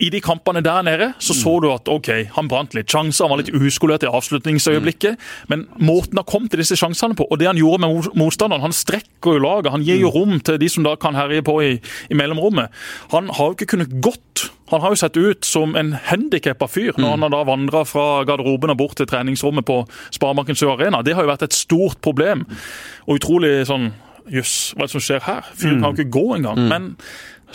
i 0.02 0.10
de 0.10 0.17
kampene 0.24 0.62
der 0.66 0.84
nede 0.86 1.10
så 1.24 1.36
så 1.38 1.54
du 1.64 1.70
at 1.72 1.90
ok, 1.92 2.10
han 2.36 2.50
brant 2.52 2.76
litt 2.78 2.90
sjanser, 2.92 3.26
han 3.26 3.34
var 3.34 3.42
litt 3.42 3.54
uskolert 3.56 4.06
i 4.06 4.12
avslutningsøyeblikket. 4.12 5.18
Men 5.52 5.66
måten 5.80 6.20
han 6.20 6.28
kom 6.28 6.48
til 6.50 6.62
disse 6.64 6.78
sjansene 6.80 7.18
på, 7.18 7.28
og 7.30 7.40
det 7.40 7.50
han 7.50 7.60
gjorde 7.60 7.82
med 7.84 8.10
motstanderen 8.18 8.66
Han 8.66 8.76
strekker 8.76 9.38
jo 9.38 9.44
laget, 9.44 9.72
han 9.72 9.86
gir 9.86 10.00
jo 10.02 10.12
rom 10.14 10.40
til 10.40 10.60
de 10.62 10.70
som 10.72 10.86
da 10.86 10.96
kan 11.00 11.16
herje 11.18 11.44
på 11.46 11.58
i, 11.64 11.74
i 12.10 12.18
mellomrommet. 12.18 12.74
Han 13.14 13.30
har 13.30 13.52
jo 13.52 13.58
ikke 13.58 13.72
kunnet 13.76 13.94
gått. 14.02 14.48
Han 14.72 14.82
har 14.84 14.92
jo 14.92 15.00
sett 15.00 15.18
ut 15.18 15.46
som 15.48 15.76
en 15.80 15.94
handikappa 16.10 16.68
fyr 16.68 16.98
når 16.98 17.16
han 17.16 17.26
har 17.28 17.32
da 17.32 17.44
vandra 17.48 17.86
fra 17.88 18.26
garderoben 18.28 18.74
og 18.74 18.82
bort 18.82 18.98
til 19.00 19.08
treningsrommet 19.08 19.66
på 19.68 19.84
Sparebanken 20.12 20.60
Sør 20.60 20.76
Arena. 20.76 21.04
Det 21.06 21.16
har 21.16 21.24
jo 21.24 21.32
vært 21.32 21.48
et 21.48 21.56
stort 21.56 22.02
problem. 22.04 22.44
Og 23.08 23.22
utrolig 23.22 23.62
sånn 23.70 23.94
Jøss, 24.28 24.74
hva 24.76 24.84
er 24.84 24.90
det 24.90 24.92
som 24.92 25.04
skjer 25.04 25.24
her? 25.24 25.46
Fyren 25.56 25.80
kan 25.80 25.94
jo 25.94 26.04
ikke 26.04 26.12
gå 26.18 26.26
engang. 26.36 26.58
Men 26.68 26.88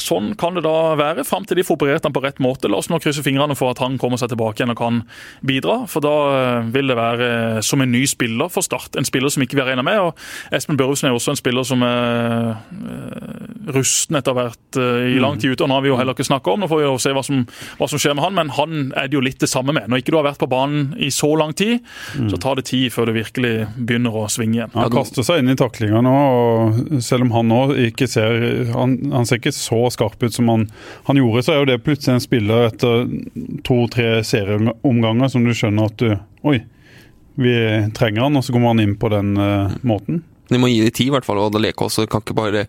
Sånn 0.01 0.33
kan 0.41 0.57
det 0.57 0.63
da 0.65 0.95
være, 0.97 1.25
fram 1.29 1.45
til 1.45 1.59
de 1.59 1.65
får 1.67 1.77
operert 1.77 2.07
han 2.07 2.15
på 2.15 2.23
rett 2.25 2.41
måte. 2.41 2.71
La 2.71 2.79
oss 2.81 2.89
nå 2.89 2.97
krysse 3.03 3.25
fingrene 3.25 3.57
for 3.59 3.75
at 3.75 3.83
han 3.83 3.99
kommer 4.01 4.21
seg 4.21 4.31
tilbake 4.33 4.63
igjen 4.63 4.73
og 4.73 4.79
kan 4.81 5.01
bidra. 5.45 5.83
For 5.91 6.05
da 6.05 6.15
eh, 6.33 6.71
vil 6.73 6.89
det 6.89 6.97
være 6.97 7.29
som 7.67 7.85
en 7.85 7.93
ny 7.93 8.05
spiller 8.09 8.49
for 8.53 8.65
Start. 8.65 8.97
En 8.97 9.09
spiller 9.09 9.33
som 9.33 9.45
ikke 9.45 9.59
vi 9.59 9.65
har 9.65 9.69
regna 9.73 9.85
med. 9.85 10.01
Og 10.01 10.57
Espen 10.57 10.79
Børhusen 10.81 11.11
er 11.11 11.17
også 11.17 11.35
en 11.35 11.41
spiller 11.41 11.67
som 11.69 11.85
er 11.85 12.55
eh, 12.57 13.43
rusten 13.77 14.17
etter 14.17 14.37
hvert 14.39 14.81
eh, 14.81 15.13
i 15.13 15.21
lang 15.23 15.37
tid 15.43 15.53
ute. 15.53 15.67
Og 15.67 15.71
nå 15.71 15.77
har 15.77 15.85
vi 15.85 15.93
jo 15.93 15.99
heller 16.01 16.17
ikke 16.17 16.29
snakka 16.31 16.55
om, 16.55 16.65
nå 16.65 16.71
får 16.73 16.81
vi 16.81 16.89
jo 16.89 16.97
se 17.05 17.13
hva 17.13 17.25
som, 17.27 17.45
hva 17.81 17.91
som 17.93 18.01
skjer 18.01 18.17
med 18.17 18.27
han. 18.27 18.39
Men 18.41 18.55
han 18.57 18.79
er 18.97 19.13
det 19.13 19.19
jo 19.19 19.25
litt 19.25 19.45
det 19.45 19.51
samme 19.53 19.77
med. 19.77 19.91
Når 19.93 20.03
ikke 20.03 20.17
du 20.17 20.21
har 20.23 20.29
vært 20.31 20.41
på 20.41 20.49
banen 20.53 20.95
i 20.97 21.13
så 21.13 21.35
lang 21.37 21.53
tid, 21.59 21.85
så 22.17 22.41
tar 22.41 22.57
det 22.57 22.71
tid 22.73 22.89
før 22.95 23.11
det 23.11 23.19
virkelig 23.21 23.55
begynner 23.77 24.17
å 24.23 24.25
svinge 24.33 24.63
igjen. 24.63 24.73
Han 24.79 24.93
kaster 24.95 25.27
seg 25.27 25.43
inn 25.43 25.53
i 25.53 25.59
taklinga 25.59 26.01
nå, 26.05 26.17
og 26.33 27.03
selv 27.05 27.29
om 27.29 27.37
han 27.37 27.51
nå 27.51 27.61
ikke 27.91 28.09
ser 28.09 28.73
han, 28.73 28.97
han 29.13 29.29
ser 29.29 29.43
ikke 29.43 29.53
så 29.55 29.82
skarp 29.91 30.23
ut 30.23 30.35
som 30.35 30.49
han, 30.53 30.69
han 31.09 31.19
gjorde, 31.19 31.43
så 31.43 31.55
er 31.55 31.63
jo 31.63 31.71
det 31.73 31.81
plutselig 31.83 32.15
en 32.15 32.25
spiller 32.25 32.69
etter 32.69 33.09
to-tre 33.67 34.21
serieomganger 34.27 35.33
som 35.33 35.47
du 35.47 35.55
skjønner 35.57 35.91
at 35.91 35.99
du 36.03 36.13
Oi, 36.43 36.57
vi 37.39 37.55
trenger 37.95 38.25
han, 38.27 38.37
og 38.37 38.45
så 38.45 38.53
kommer 38.55 38.73
han 38.73 38.83
inn 38.83 38.97
på 38.99 39.09
den 39.13 39.37
uh, 39.39 39.71
måten. 39.87 40.25
De 40.51 40.59
må 40.61 40.69
gi 40.69 40.81
det 40.83 40.97
tid, 40.97 41.09
i 41.09 41.15
hvert 41.15 41.27
fall. 41.27 41.39
Og 41.41 41.53
Adeleke 41.53 41.87
også 41.87 42.05
kan 42.11 42.25
ikke 42.25 42.35
bare 42.37 42.65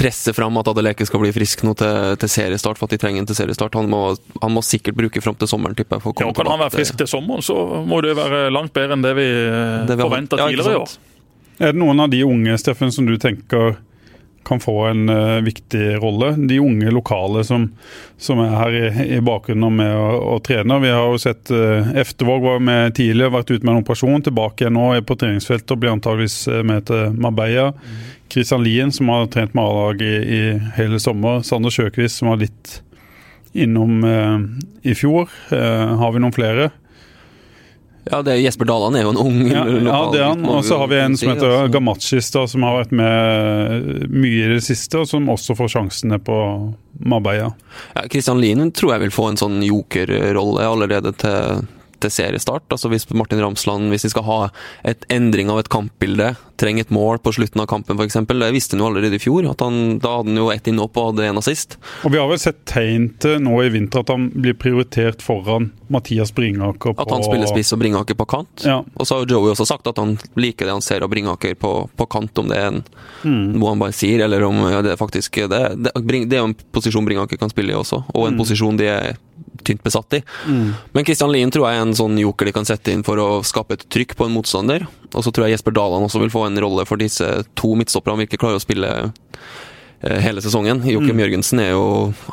presse 0.00 0.32
fram 0.32 0.56
at 0.56 0.70
Adeleke 0.72 1.04
skal 1.06 1.20
bli 1.22 1.32
frisk 1.34 1.62
nå 1.66 1.74
til, 1.78 2.14
til 2.22 2.32
seriestart, 2.32 2.80
for 2.80 2.88
at 2.88 2.96
de 2.96 3.00
trenger 3.02 3.22
en 3.22 3.28
til 3.28 3.36
seriestart. 3.36 3.76
Han 3.76 3.90
må, 3.92 4.00
han 4.40 4.54
må 4.54 4.62
sikkert 4.64 4.96
bruke 4.98 5.22
fram 5.22 5.36
til 5.38 5.50
sommeren, 5.50 5.76
tipper 5.78 5.98
jeg. 5.98 6.06
For 6.06 6.14
å 6.14 6.24
Ja, 6.24 6.30
og 6.32 6.40
Kan 6.40 6.50
han 6.50 6.62
være 6.64 6.74
frisk 6.74 6.96
til 7.00 7.10
sommeren, 7.10 7.44
så 7.44 7.56
må 7.86 8.00
det 8.04 8.16
være 8.18 8.48
langt 8.54 8.72
bedre 8.76 8.96
enn 8.96 9.04
det 9.04 9.14
vi 9.18 9.28
eh, 9.28 9.84
Det 9.90 9.98
vi 10.00 10.08
forventa 10.08 10.40
tidligere 10.40 10.74
i 10.74 10.80
år. 10.80 10.96
Er 11.60 11.74
det 11.74 11.82
noen 11.82 12.00
av 12.00 12.08
de 12.08 12.22
unge 12.24 12.56
Steffen, 12.58 12.92
som 12.92 13.04
du 13.04 13.18
tenker 13.20 13.76
kan 14.44 14.60
få 14.60 14.84
en 14.84 15.08
uh, 15.08 15.40
viktig 15.40 16.02
rolle? 16.02 16.32
De 16.48 16.58
unge 16.60 16.90
lokale 16.90 17.44
som, 17.44 17.68
som 18.18 18.40
er 18.40 18.54
her 18.56 18.76
i, 18.76 18.84
i 19.16 19.20
bakgrunnen 19.24 19.76
med 19.76 19.94
å, 19.94 20.06
å 20.34 20.38
trene. 20.44 20.80
Vi 20.82 20.92
har 20.92 21.06
jo 21.12 21.20
sett 21.20 21.52
uh, 21.54 21.92
Eftervåg 22.00 22.42
var 22.44 22.62
med 22.64 22.94
tidligere, 22.96 23.34
vært 23.36 23.52
ute 23.52 23.64
med 23.64 23.74
en 23.74 23.84
operasjon. 23.84 24.24
Tilbake 24.26 24.64
igjen 24.64 24.76
nå, 24.78 24.86
er 24.96 25.04
på 25.06 25.18
treningsfeltet 25.20 25.74
og 25.74 25.82
blir 25.82 25.94
antageligvis 25.94 26.38
eh, 26.48 26.62
med 26.66 26.88
til 26.88 27.16
Marbella. 27.20 27.70
Christian 28.30 28.64
Lien, 28.64 28.92
som 28.94 29.10
har 29.12 29.28
trent 29.32 29.56
med 29.58 29.64
A-lag 29.64 30.02
i, 30.06 30.14
i 30.38 30.42
hele 30.78 31.00
sommer. 31.02 31.44
Sander 31.46 31.74
Sjøkvist, 31.74 32.20
som 32.20 32.32
var 32.32 32.40
litt 32.42 32.80
innom 33.52 34.04
uh, 34.06 34.38
i 34.86 34.94
fjor. 34.94 35.28
Har 35.50 36.14
vi 36.14 36.22
noen 36.22 36.34
flere? 36.34 36.70
Ja, 38.08 38.22
det 38.24 38.32
er 38.32 38.40
Jesper 38.40 38.68
Daland 38.68 38.96
er 38.96 39.04
jo 39.04 39.12
en 39.12 39.20
ung 39.20 39.40
Ja, 39.50 39.64
ja 39.68 39.98
det 40.12 40.20
er 40.20 40.28
han. 40.30 40.44
Og 40.48 40.62
så 40.64 40.78
har 40.80 40.88
vi 40.90 41.00
en 41.00 41.16
som 41.20 41.32
heter 41.32 41.50
altså. 41.50 41.72
Gamachis, 41.74 42.30
da, 42.32 42.44
som 42.48 42.64
har 42.64 42.78
vært 42.78 42.94
med 42.96 44.06
mye 44.12 44.46
i 44.46 44.52
det 44.54 44.62
siste, 44.64 45.02
og 45.02 45.10
som 45.10 45.28
også 45.32 45.56
får 45.58 45.74
sjansene 45.74 46.20
på 46.24 46.38
Mabeia. 47.00 47.50
Ja, 47.94 48.06
Christian 48.08 48.40
Lien 48.40 48.72
tror 48.72 48.94
jeg 48.96 49.04
vil 49.06 49.14
få 49.14 49.28
en 49.30 49.40
sånn 49.40 49.60
jokerrolle 49.64 50.64
allerede 50.64 51.12
til, 51.20 51.66
til 52.00 52.14
seriestart. 52.14 52.66
Altså 52.72 52.92
Hvis 52.92 53.08
Martin 53.12 53.42
Ramsland 53.44 53.92
hvis 53.92 54.08
de 54.08 54.12
skal 54.14 54.26
ha 54.28 54.40
et 54.88 55.04
endring 55.12 55.52
av 55.52 55.60
et 55.62 55.72
kampbilde, 55.72 56.32
trenger 56.60 56.84
et 56.86 56.92
mål 56.94 57.18
på 57.24 57.32
slutten 57.34 57.62
av 57.62 57.68
kampen 57.70 57.98
f.eks. 57.98 58.18
Det 58.28 58.50
visste 58.54 58.76
han 58.76 58.84
jo 58.84 58.88
allerede 58.90 59.16
i 59.16 59.22
fjor. 59.22 59.48
at 59.50 59.64
han, 59.64 59.98
Da 60.02 60.18
hadde 60.18 60.30
han 60.34 60.40
jo 60.42 60.50
ett 60.52 60.68
innhopp 60.70 60.96
og 61.00 61.10
hadde 61.12 61.28
en 61.30 61.40
assist. 61.40 61.78
Og 62.04 62.12
vi 62.14 62.20
har 62.20 62.28
vel 62.30 62.40
sett 62.42 62.62
tegn 62.68 63.08
til 63.22 63.38
nå 63.42 63.56
i 63.64 63.70
vinter 63.72 64.04
at 64.04 64.12
han 64.12 64.28
blir 64.34 64.54
prioritert 64.60 65.24
foran 65.24 65.70
Mathias 65.90 66.30
Bringaker. 66.36 66.94
På, 66.94 67.02
At 67.02 67.10
han 67.10 67.24
spiller 67.26 67.50
spiss 67.50 67.72
og 67.74 67.80
Bringaker 67.82 68.14
på 68.18 68.28
kant. 68.30 68.64
Ja. 68.68 68.78
Og 68.94 69.08
så 69.08 69.18
har 69.18 69.26
Joey 69.32 69.50
også 69.54 69.66
sagt 69.66 69.88
at 69.90 69.98
han 69.98 70.14
liker 70.38 70.68
det 70.68 70.76
han 70.76 70.84
ser 70.84 71.02
av 71.02 71.10
Bringaker 71.10 71.56
på, 71.58 71.72
på 71.96 72.06
kant, 72.12 72.38
om 72.38 72.52
det 72.52 72.60
er 72.60 72.68
en, 72.70 72.84
noe 73.24 73.72
han 73.72 73.82
bare 73.82 73.96
sier, 73.96 74.22
eller 74.26 74.44
om 74.46 74.60
ja, 74.70 74.82
det 74.86 74.98
faktisk 75.00 75.40
det, 75.50 75.62
det, 75.82 75.94
Bring- 76.06 76.28
det 76.30 76.38
er 76.38 76.46
en 76.46 76.54
posisjon 76.76 77.06
Bringaker 77.08 77.40
kan 77.40 77.50
spille 77.50 77.74
i 77.74 77.78
også, 77.80 78.04
og 78.14 78.28
en 78.28 78.38
posisjon 78.38 78.78
de 78.78 78.86
er 78.92 79.18
tynt 79.66 79.82
besatt 79.84 80.14
i. 80.16 80.22
Men 80.94 81.04
Christian 81.04 81.32
Lien 81.34 81.50
tror 81.52 81.66
jeg 81.68 81.80
er 81.80 81.84
en 81.88 81.96
sånn 81.96 82.16
joker 82.20 82.48
de 82.48 82.54
kan 82.54 82.68
sette 82.68 82.92
inn 82.94 83.02
for 83.04 83.18
å 83.20 83.28
skape 83.44 83.76
et 83.76 83.84
trykk 83.92 84.14
på 84.16 84.28
en 84.28 84.32
motstander. 84.36 84.86
Og 85.14 85.24
så 85.26 85.32
tror 85.32 85.46
jeg 85.46 85.56
Jesper 85.56 85.74
Daland 85.76 86.06
også 86.06 86.22
vil 86.22 86.32
få 86.32 86.46
en 86.46 86.60
rolle 86.62 86.86
for 86.88 87.00
disse 87.00 87.26
to 87.58 87.74
midtstopperne 87.78 88.16
han 88.16 88.24
virkelig 88.24 88.42
klarer 88.42 88.60
å 88.60 88.62
spille 88.62 88.90
eh, 89.08 90.18
hele 90.22 90.42
sesongen. 90.44 90.84
Joakim 90.86 91.18
Jørgensen 91.24 91.62
er 91.64 91.72
jo, 91.72 91.84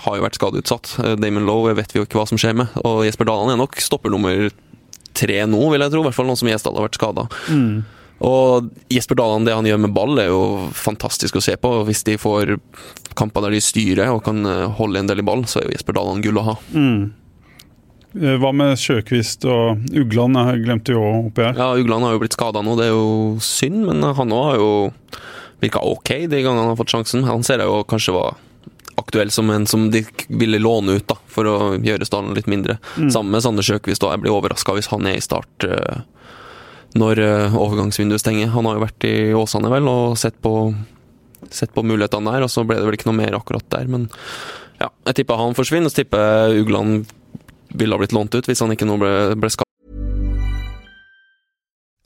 har 0.05 0.19
jo 0.19 0.25
vært 0.27 0.39
skadeutsatt. 0.39 0.93
Eh, 1.03 1.17
Damon 1.21 1.47
Lowe 1.49 1.75
vet 1.77 1.93
vi 1.93 2.01
jo 2.01 2.07
ikke 2.07 2.21
hva 2.21 2.27
som 2.29 2.39
skjer 2.41 2.57
med. 2.61 2.73
Og 2.85 3.03
Jesper 3.07 3.29
Daland 3.29 3.55
er 3.55 3.61
nok 3.61 3.77
stopper 3.81 4.13
nummer 4.13 4.49
tre 5.17 5.41
nå, 5.49 5.61
vil 5.73 5.81
jeg 5.81 5.93
tro. 5.93 6.01
I 6.03 6.09
hvert 6.09 6.17
fall 6.19 6.29
nå 6.29 6.37
som 6.37 6.49
Gjesdal 6.51 6.77
har 6.77 6.85
vært 6.89 6.99
skada. 6.99 7.27
Og 8.17 8.69
Jesper 8.89 9.17
Daland, 9.19 9.45
det 9.45 9.53
han 9.53 9.65
gjør 9.69 9.81
med 9.83 9.93
ball, 9.93 10.17
er 10.21 10.31
jo 10.31 10.69
fantastisk 10.73 11.37
å 11.37 11.43
se 11.43 11.53
på. 11.61 11.69
Hvis 11.85 12.01
de 12.07 12.15
får 12.17 12.55
kamper 13.17 13.45
der 13.45 13.53
de 13.57 13.61
styrer 13.61 14.09
og 14.13 14.23
kan 14.25 14.41
eh, 14.45 14.65
holde 14.79 15.01
en 15.03 15.09
del 15.09 15.21
i 15.21 15.25
ball, 15.25 15.45
så 15.49 15.61
er 15.61 15.67
jo 15.67 15.75
Jesper 15.75 15.97
Daland 15.97 16.25
gull 16.25 16.39
å 16.41 16.45
ha. 16.51 16.55
Eh, 16.73 17.07
Hva 18.41 18.49
med 18.55 18.77
Sjøkvist 18.81 19.45
og 19.49 19.83
Ugland? 19.93 20.37
Jeg 20.39 20.63
glemte 20.65 20.95
jo 20.95 21.03
oppi 21.27 21.45
her. 21.45 21.57
Ja, 21.59 21.69
Ugland 21.77 22.05
har 22.07 22.15
jo 22.15 22.21
blitt 22.23 22.35
skada 22.37 22.63
nå, 22.65 22.73
det 22.79 22.87
er 22.89 22.95
jo 22.95 23.37
synd, 23.43 23.83
men 23.89 24.01
han 24.17 24.33
òg 24.33 24.45
har 24.51 24.59
jo 24.61 24.69
virka 25.61 25.81
ok 25.81 26.11
de 26.29 26.41
gangene 26.43 26.63
han 26.65 26.71
har 26.73 26.79
fått 26.79 26.93
sjansen. 26.93 27.25
Han 27.27 27.45
ser 27.45 27.61
jeg 27.63 27.69
jo 27.69 27.83
kanskje 27.89 28.15
var 28.17 28.37
aktuell 28.97 29.29
som 29.33 29.49
en 29.53 29.67
som 29.69 29.87
de 29.93 30.01
ville 30.27 30.59
låne 30.59 30.97
ut, 30.97 31.05
da, 31.09 31.17
for 31.29 31.47
å 31.49 31.55
gjøre 31.77 32.05
stallen 32.07 32.33
litt 32.37 32.49
mindre. 32.49 32.79
Sammen 32.97 33.29
med 33.35 33.45
Sander 33.45 33.65
Sjøkvist, 33.65 34.01
Da. 34.01 34.15
jeg 34.15 34.23
blir 34.25 34.33
overraska 34.33 34.73
hvis 34.73 34.89
han 34.89 35.05
er 35.05 35.19
i 35.19 35.23
start 35.23 35.67
eh, 35.67 35.99
når 36.97 37.21
eh, 37.21 37.57
overgangsvinduet 37.57 38.23
stenger. 38.23 38.49
Han 38.55 38.65
har 38.65 38.79
jo 38.79 38.85
vært 38.87 39.05
i 39.09 39.15
Åsane, 39.37 39.69
vel, 39.69 39.87
og 39.91 40.17
sett 40.17 40.39
på, 40.41 40.53
sett 41.53 41.73
på 41.75 41.85
mulighetene 41.85 42.33
der, 42.33 42.47
og 42.47 42.51
så 42.53 42.65
ble 42.65 42.79
det 42.79 42.89
vel 42.89 42.97
ikke 42.97 43.11
noe 43.11 43.21
mer 43.21 43.37
akkurat 43.37 43.69
der, 43.77 43.85
men 43.91 44.09
ja, 44.81 44.89
jeg 45.09 45.21
tipper 45.21 45.39
han 45.41 45.55
forsvinner, 45.57 45.89
og 45.89 45.93
så 45.93 46.01
tipper 46.03 46.57
Ugland 46.57 47.07
ville 47.73 47.95
ha 47.95 48.01
blitt 48.01 48.15
lånt 48.15 48.35
ut 48.35 48.47
hvis 48.47 48.59
han 48.63 48.73
ikke 48.73 48.87
nå 48.87 48.97
ble, 49.01 49.13
ble 49.35 49.49
skadet. 49.49 49.65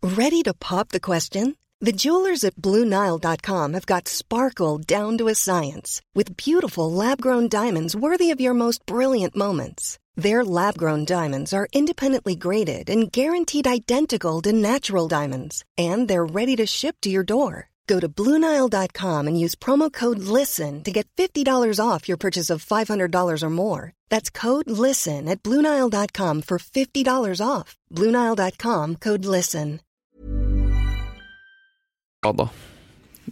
Ready 0.02 0.42
to 0.44 0.54
pop 0.54 0.90
the 0.90 1.00
question? 1.00 1.56
The 1.80 1.92
jewelers 1.92 2.44
at 2.44 2.56
BlueNile.com 2.58 3.74
have 3.74 3.88
got 3.88 4.08
sparkle 4.08 4.78
down 4.78 5.18
to 5.18 5.30
a 5.30 5.34
science 5.34 6.00
with 6.14 6.38
beautiful 6.38 6.92
lab 6.92 7.20
grown 7.22 7.48
diamonds 7.50 7.96
worthy 7.96 8.30
of 8.30 8.40
your 8.40 8.54
most 8.54 8.86
brilliant 8.86 9.36
moments. 9.36 9.98
Their 10.16 10.46
lab 10.46 10.78
grown 10.78 11.06
diamonds 11.06 11.54
are 11.54 11.68
independently 11.74 12.36
graded 12.36 12.88
and 12.88 13.12
guaranteed 13.12 13.66
identical 13.66 14.44
to 14.44 14.54
natural 14.54 15.08
diamonds, 15.08 15.66
and 15.76 16.08
they're 16.08 16.26
ready 16.26 16.56
to 16.58 16.68
ship 16.68 16.98
to 17.02 17.10
your 17.10 17.24
door. 17.24 17.71
Go 17.92 18.00
to 18.00 18.08
BlueNile.com 18.08 19.28
and 19.28 19.38
use 19.38 19.54
promo 19.54 19.92
code 19.92 20.20
LISTEN 20.20 20.84
to 20.84 20.92
get 20.92 21.08
$50 21.18 21.44
off 21.86 22.08
your 22.08 22.18
purchase 22.18 22.50
of 22.50 22.64
$500 22.64 23.44
or 23.44 23.50
more. 23.50 23.92
That's 24.10 24.30
code 24.30 24.70
LISTEN 24.72 25.28
at 25.28 25.44
BlueNile.com 25.44 26.44
for 26.44 26.58
$50 26.58 27.46
off. 27.46 27.76
BlueNile.com 27.92 28.96
code 28.96 29.26
LISTEN. 29.26 29.80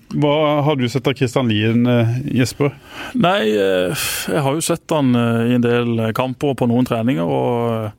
Hva 0.10 0.36
har 0.66 0.76
du 0.76 0.90
sett 0.90 1.08
av 1.08 1.14
Christian 1.14 1.48
Lien, 1.48 1.86
eh, 1.88 2.20
Jesper? 2.36 2.74
Nei, 3.14 3.52
eh, 3.54 4.08
jeg 4.28 4.42
har 4.44 4.58
jo 4.58 4.66
sett 4.66 4.92
han 4.92 5.16
eh, 5.16 5.52
i 5.52 5.56
en 5.56 5.64
del 5.64 6.12
kamper 6.18 6.52
og 6.52 6.58
på 6.60 6.68
noen 6.68 6.88
treninger, 6.90 7.24
og 7.24 7.92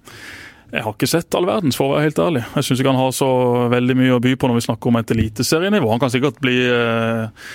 jeg 0.71 0.85
har 0.87 0.95
ikke 0.95 1.11
sett 1.11 1.35
all 1.35 1.49
verdens, 1.49 1.79
for 1.79 1.89
å 1.89 1.97
være 1.97 2.09
helt 2.09 2.23
ærlig. 2.23 2.45
Jeg 2.55 2.67
syns 2.69 2.81
ikke 2.81 2.93
han 2.93 3.03
har 3.03 3.13
så 3.17 3.31
veldig 3.73 3.99
mye 3.99 4.17
å 4.17 4.23
by 4.23 4.37
på 4.39 4.51
når 4.51 4.61
vi 4.61 4.67
snakker 4.69 4.93
om 4.93 5.01
et 5.01 5.13
eliteserienivå. 5.17 5.91
Han 5.91 6.03
kan 6.03 6.13
sikkert 6.13 6.39
bli 6.43 6.57
eh, 6.63 7.49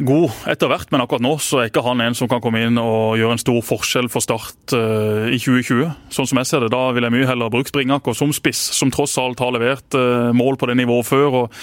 god 0.00 0.30
etter 0.48 0.70
hvert, 0.70 0.88
men 0.92 1.02
akkurat 1.04 1.24
nå 1.24 1.32
så 1.42 1.60
er 1.60 1.70
ikke 1.70 1.84
han 1.84 2.00
en 2.04 2.16
som 2.16 2.30
kan 2.30 2.40
komme 2.42 2.62
inn 2.64 2.80
og 2.80 3.18
gjøre 3.20 3.36
en 3.36 3.42
stor 3.42 3.60
forskjell 3.66 4.08
for 4.12 4.24
Start 4.24 4.74
eh, 4.76 5.34
i 5.34 5.40
2020. 5.40 5.92
Sånn 6.14 6.30
som 6.30 6.40
jeg 6.40 6.48
ser 6.48 6.64
det, 6.64 6.72
da 6.74 6.86
vil 6.96 7.06
jeg 7.06 7.14
mye 7.14 7.28
heller 7.28 7.52
bruke 7.52 7.72
Springaker 7.72 8.16
som 8.16 8.32
spiss, 8.34 8.62
som 8.76 8.92
tross 8.94 9.18
alt 9.20 9.42
har 9.42 9.52
levert 9.54 9.98
eh, 9.98 10.32
mål 10.36 10.58
på 10.60 10.70
det 10.70 10.78
nivået 10.80 11.08
før. 11.08 11.42
og 11.42 11.60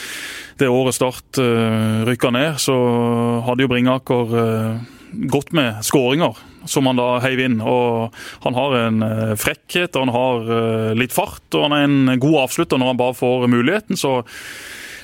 Det 0.62 0.70
året 0.70 0.98
Start 0.98 1.42
uh, 1.42 2.06
rykka 2.08 2.34
ned, 2.36 2.60
så 2.62 2.76
hadde 3.48 3.66
jo 3.66 3.72
Bringaker 3.72 4.38
eh, 4.44 4.88
gått 5.32 5.54
med 5.56 5.82
skåringer 5.86 6.38
som 6.65 6.89
han 6.89 7.00
da 7.00 7.19
heiv 7.24 7.39
inn. 7.43 7.60
og 7.62 8.15
Han 8.43 8.58
har 8.58 8.76
en 8.82 9.06
eh, 9.06 9.36
frekkhet, 9.39 9.95
og 9.95 10.08
han 10.08 10.15
har 10.15 10.52
eh, 10.58 10.91
litt 11.00 11.15
fart, 11.15 11.45
og 11.54 11.67
han 11.67 11.78
er 11.78 11.88
en 11.88 12.19
god 12.19 12.43
avslutter 12.48 12.82
når 12.82 12.93
han 12.93 13.02
bare 13.02 13.19
får 13.19 13.48
muligheten. 13.52 14.00
så 14.00 14.19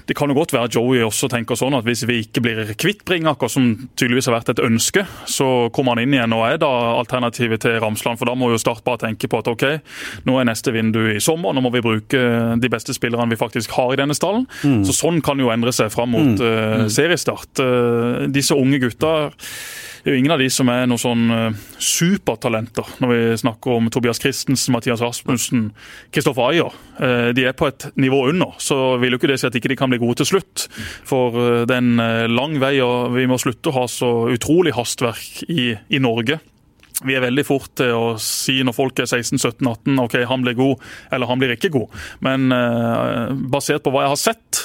det 0.07 0.15
kan 0.17 0.29
jo 0.29 0.37
godt 0.37 0.53
være 0.53 0.69
Joey 0.75 1.01
også 1.05 1.29
tenker 1.31 1.57
sånn 1.57 1.75
at 1.77 1.85
hvis 1.87 2.03
vi 2.09 2.19
ikke 2.25 2.43
blir 2.45 2.73
kvitt 2.79 3.03
Bringaker, 3.07 3.49
som 3.51 3.71
tydeligvis 3.97 4.29
har 4.29 4.37
vært 4.37 4.53
et 4.53 4.63
ønske, 4.65 5.05
så 5.29 5.69
kommer 5.75 5.95
han 5.95 6.05
inn 6.05 6.15
igjen 6.17 6.35
og 6.35 6.45
er 6.47 6.59
da 6.61 6.69
alternativet 6.99 7.63
til 7.65 7.79
Ramsland. 7.83 8.19
For 8.21 8.29
da 8.29 8.35
må 8.37 8.51
jo 8.51 8.61
Start 8.65 8.85
bare 8.85 9.03
tenke 9.03 9.29
på 9.29 9.41
at 9.41 9.49
ok, 9.51 9.65
nå 10.25 10.39
er 10.39 10.47
neste 10.49 10.73
vindu 10.73 11.03
i 11.11 11.19
sommer, 11.21 11.53
nå 11.53 11.61
må 11.61 11.69
vi 11.75 11.83
bruke 11.85 12.21
de 12.61 12.71
beste 12.71 12.95
spillerne 12.97 13.29
vi 13.29 13.39
faktisk 13.39 13.75
har 13.77 13.93
i 13.93 13.99
denne 13.99 14.15
stallen. 14.17 14.47
Så 14.87 14.95
sånn 14.95 15.21
kan 15.25 15.41
jo 15.41 15.51
endre 15.53 15.73
seg 15.75 15.91
fram 15.93 16.15
mot 16.15 16.41
eh, 16.41 16.85
seriestart. 16.91 17.61
Uh, 17.61 18.25
disse 18.31 18.55
unge 18.57 18.81
gutta 18.83 19.15
det 20.05 20.11
er 20.11 20.19
jo 20.19 20.21
ingen 20.21 20.35
av 20.35 20.41
de 20.43 20.47
som 20.53 20.69
er 20.69 20.83
noen 20.85 21.01
sånn 21.01 21.21
eh, 21.33 21.61
supertalenter 21.81 22.91
når 23.01 23.09
vi 23.09 23.21
snakker 23.41 23.79
om 23.79 23.87
Tobias 23.89 24.19
Christensen, 24.21 24.75
Mathias 24.75 25.01
Rasmussen, 25.01 25.63
Kristoffer 26.13 26.51
Ayer. 26.51 26.75
De 27.33 27.47
er 27.49 27.55
på 27.57 27.65
et 27.71 27.87
nivå 27.97 28.19
under, 28.29 28.53
så 28.61 28.99
vil 29.01 29.15
jo 29.15 29.17
ikke 29.17 29.31
det 29.31 29.39
si 29.41 29.47
at 29.49 29.57
ikke 29.57 29.71
de 29.73 29.79
kan 29.79 29.89
bli 29.89 29.94
gode 30.01 30.21
til 30.21 30.31
slutt. 30.33 30.67
For 31.07 31.37
eh, 31.41 31.61
det 31.67 31.77
er 31.77 31.83
en 31.83 32.03
eh, 32.03 32.25
lang 32.31 32.59
vei, 32.63 32.75
og 32.85 33.15
vi 33.15 33.27
må 33.29 33.39
slutte 33.41 33.71
å 33.71 33.77
ha 33.81 33.85
så 33.91 34.11
utrolig 34.33 34.75
hastverk 34.77 35.45
i, 35.49 35.73
i 35.75 36.01
Norge. 36.03 36.39
Vi 37.03 37.15
er 37.15 37.25
veldig 37.25 37.43
fort 37.43 37.73
til 37.75 37.91
å 37.91 38.13
si 38.21 38.61
når 38.63 38.75
folk 38.77 39.01
er 39.03 39.09
16-17-18 39.09 39.99
ok, 40.05 40.15
han 40.29 40.45
blir 40.45 40.55
god, 40.55 40.85
eller 41.11 41.27
han 41.27 41.41
blir 41.41 41.55
ikke 41.57 41.73
god. 41.73 41.97
Men 42.23 42.47
eh, 42.55 43.33
basert 43.51 43.83
på 43.83 43.91
hva 43.93 44.05
jeg 44.05 44.13
har 44.13 44.21
sett, 44.21 44.61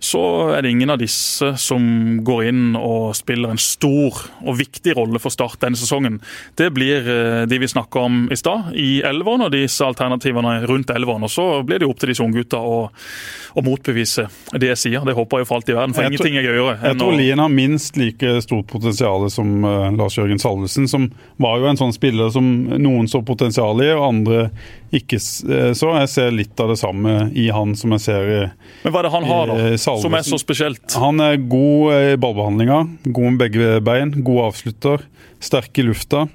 så 0.00 0.22
er 0.54 0.62
det 0.62 0.70
ingen 0.70 0.90
av 0.90 1.00
disse 1.00 1.52
som 1.58 1.82
går 2.24 2.44
inn 2.50 2.76
og 2.78 3.16
spiller 3.18 3.50
en 3.50 3.60
stor 3.60 4.20
og 4.44 4.58
viktig 4.60 4.94
rolle 4.94 5.18
for 5.22 5.34
Start 5.34 5.58
denne 5.62 5.78
sesongen. 5.78 6.20
Det 6.58 6.70
blir 6.74 7.08
eh, 7.10 7.42
de 7.50 7.58
vi 7.58 7.68
snakka 7.68 8.04
om 8.06 8.20
i 8.32 8.38
stad, 8.38 8.72
i 8.78 9.00
elveren 9.06 9.46
og 9.48 9.52
disse 9.54 9.84
alternativene 9.84 10.60
rundt 10.70 10.92
elveren. 10.94 11.26
Og 11.26 11.32
så 11.32 11.46
blir 11.66 11.80
det 11.80 11.88
jo 11.88 11.92
opp 11.94 12.02
til 12.02 12.12
disse 12.12 12.24
unggutta 12.24 12.62
å, 12.62 12.78
å 12.88 13.64
motbevise 13.66 14.28
det 14.54 14.72
jeg 14.72 14.82
sier. 14.84 15.06
Det 15.06 15.16
håper 15.18 15.42
jeg 15.42 15.50
for 15.50 15.58
alt 15.58 15.72
i 15.72 15.76
verden, 15.76 15.96
for 15.96 16.06
Jeg 16.06 16.14
ingenting 16.14 16.38
er 16.38 16.46
gøyere. 16.46 16.78
Jeg 16.84 17.00
tror 17.02 17.18
Lien 17.18 17.42
har 17.42 17.52
minst 17.52 17.98
like 17.98 18.36
stort 18.46 18.70
potensial 18.70 19.26
som 19.34 19.66
eh, 19.66 19.88
Lars 19.98 20.18
Jørgen 20.18 20.42
Salvesen, 20.42 20.86
som 20.90 21.10
var 21.42 21.58
jo 21.58 21.70
en 21.70 21.80
sånn 21.80 21.94
spiller 21.96 22.30
som 22.34 22.46
noen 22.78 23.10
så 23.10 23.24
potensial 23.26 23.82
i, 23.82 23.90
og 23.96 24.06
andre 24.12 24.48
ikke 24.94 25.18
eh, 25.18 25.72
så. 25.76 25.92
Jeg 25.98 26.10
ser 26.12 26.34
litt 26.34 26.60
av 26.60 26.72
det 26.72 26.78
samme 26.80 27.28
i 27.36 27.48
han 27.52 27.74
som 27.76 27.92
jeg 27.96 28.04
ser 28.04 28.30
i 28.30 28.40
Men 28.84 28.94
hva 28.94 29.02
er 29.02 29.08
det 29.08 29.14
han 29.16 29.28
har, 29.28 29.50
da, 29.50 29.58
Salvesen. 29.88 30.04
som 30.06 30.16
er 30.18 30.26
så 30.28 30.38
spesielt? 30.42 30.96
Han 31.00 31.20
er 31.24 31.36
god 31.50 31.94
i 32.12 32.16
ballbehandlinga, 32.20 32.80
god 33.08 33.30
med 33.32 33.38
begge 33.42 33.80
bein, 33.88 34.12
god 34.26 34.44
avslutter, 34.52 35.04
sterk 35.40 35.80
i 35.80 35.86
lufta. 35.88 36.26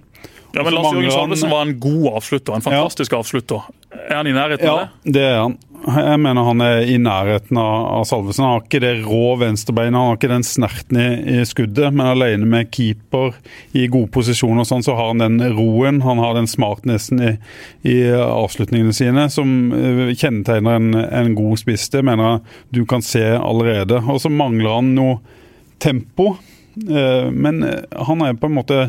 Ja, 0.54 0.62
men 0.62 0.74
Lars 0.76 0.92
Jørgen 0.94 1.12
Salvesen 1.13 1.50
var 1.50 1.63
en 1.66 1.76
god 1.82 2.12
avslutter, 2.20 2.54
en 2.60 2.62
fantastisk 2.66 3.13
avslutter. 3.18 3.63
Er 4.10 4.20
han 4.20 4.28
i 4.30 4.34
nærheten 4.36 4.70
av 4.70 4.78
Ja, 4.78 4.89
det? 5.06 5.14
det 5.16 5.24
er 5.30 5.39
han. 5.41 5.56
Jeg 5.84 6.20
mener 6.24 6.46
han 6.48 6.62
er 6.64 6.86
i 6.88 6.96
nærheten 7.02 7.58
av, 7.60 8.06
Salvesen. 8.08 8.46
Han 8.46 8.54
har 8.54 8.62
ikke 8.64 8.80
det 8.80 8.92
rå 9.04 9.34
venstrebeinet, 9.42 9.98
han 9.98 10.12
har 10.14 10.20
ikke 10.20 10.30
den 10.32 10.46
snerten 10.48 11.00
i, 11.00 11.08
i 11.34 11.44
skuddet, 11.48 11.90
men 11.92 12.08
alene 12.08 12.48
med 12.48 12.70
keeper 12.72 13.36
i 13.76 13.90
gode 13.92 14.08
posisjoner 14.16 14.64
og 14.64 14.70
sånn, 14.70 14.86
så 14.86 14.96
har 14.96 15.12
han 15.12 15.24
den 15.24 15.44
roen, 15.58 16.00
han 16.06 16.22
har 16.24 16.38
den 16.38 16.48
smartnessen 16.48 17.20
i, 17.20 17.34
i 17.84 17.98
avslutningene 18.16 18.96
sine 18.96 19.28
som 19.34 19.74
eh, 19.76 20.14
kjennetegner 20.16 20.80
en, 20.80 20.90
en 21.04 21.36
god 21.36 21.60
spiss. 21.66 21.90
Det 21.92 22.06
mener 22.08 22.30
jeg 22.30 22.80
du 22.80 22.84
kan 22.88 23.04
se 23.04 23.26
allerede. 23.36 24.00
Og 24.08 24.24
så 24.24 24.32
mangler 24.32 24.80
han 24.80 24.96
noe 24.96 25.20
tempo, 25.84 26.38
eh, 26.80 27.28
men 27.28 27.60
han 27.92 28.24
er 28.24 28.40
på 28.40 28.48
en 28.48 28.60
måte 28.62 28.86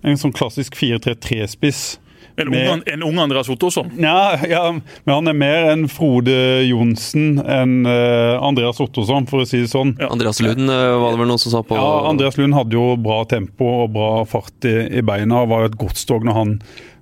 en 0.00 0.16
sånn 0.16 0.32
klassisk 0.32 0.80
4-3-3-spiss. 0.80 1.98
En 2.40 2.50
Med- 2.50 2.70
ung, 2.72 2.82
en 2.86 3.02
ung 3.06 3.18
Andreas 3.22 3.48
Ottosson. 3.52 3.90
Ja, 4.00 4.36
ja, 4.48 4.62
men 4.72 5.14
han 5.14 5.28
er 5.28 5.36
mer 5.36 5.70
enn 5.74 5.86
Frode 5.92 6.34
Johnsen 6.66 7.38
enn 7.44 7.74
eh, 7.86 8.36
Andreas 8.40 8.80
Ottosson, 8.80 9.26
for 9.30 9.44
å 9.44 9.48
si 9.48 9.60
det 9.64 9.70
sånn. 9.72 9.94
Ja. 10.00 10.08
Andreas 10.14 10.40
Lund 10.44 10.70
eh, 10.70 10.86
var 11.02 11.12
det 11.12 11.20
vel 11.20 11.28
noen 11.32 11.42
som 11.42 11.52
sa 11.52 11.62
på 11.66 11.76
Ja, 11.76 11.90
Andreas 12.08 12.38
Lund 12.40 12.56
hadde 12.56 12.78
jo 12.78 12.94
bra 13.00 13.22
tempo 13.28 13.68
og 13.84 13.92
bra 13.96 14.12
fart 14.28 14.64
i, 14.70 14.76
i 15.00 15.02
beina. 15.04 15.42
og 15.42 15.50
var 15.52 15.66
jo 15.66 15.72
et 15.74 15.78
godt 15.82 16.00
stog 16.00 16.24
når 16.24 16.38
han, 16.38 16.54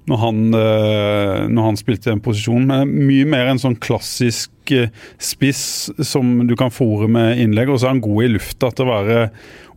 når 0.09 0.20
han, 0.24 0.39
eh, 0.57 1.47
når 1.53 1.66
han 1.70 1.78
spilte 1.80 2.11
den 2.11 2.22
posisjonen. 2.24 2.66
Men 2.72 2.93
mye 3.09 3.26
mer 3.28 3.53
en 3.53 3.62
sånn 3.62 3.76
klassisk 3.78 4.51
spiss 5.22 5.89
som 6.05 6.47
du 6.49 6.55
kan 6.61 6.72
fòre 6.74 7.07
med 7.09 7.39
innlegg. 7.41 7.70
Og 7.72 7.78
så 7.80 7.89
er 7.89 7.95
han 7.97 8.03
god 8.05 8.24
i 8.26 8.32
lufta 8.34 8.68
til 8.74 8.84
å 8.84 8.91
være 8.91 9.20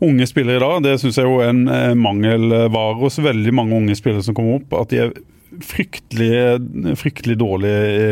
unge 0.03 0.26
spillere 0.28 0.57
i 0.59 0.64
dag. 0.66 0.82
Det 0.88 0.95
syns 1.03 1.20
jeg 1.22 1.28
jo 1.30 1.38
er 1.43 1.51
en 1.53 1.64
mangelvare 2.01 2.97
hos 2.99 3.20
veldig 3.24 3.53
mange 3.55 3.78
unge 3.78 3.95
spillere 3.99 4.26
som 4.26 4.36
kommer 4.36 4.59
opp. 4.59 4.74
At 4.82 4.91
de 4.91 5.03
er 5.05 5.14
fryktelig, 5.59 6.95
fryktelig 6.99 7.37
dårlig 7.41 7.71
i, 7.71 8.07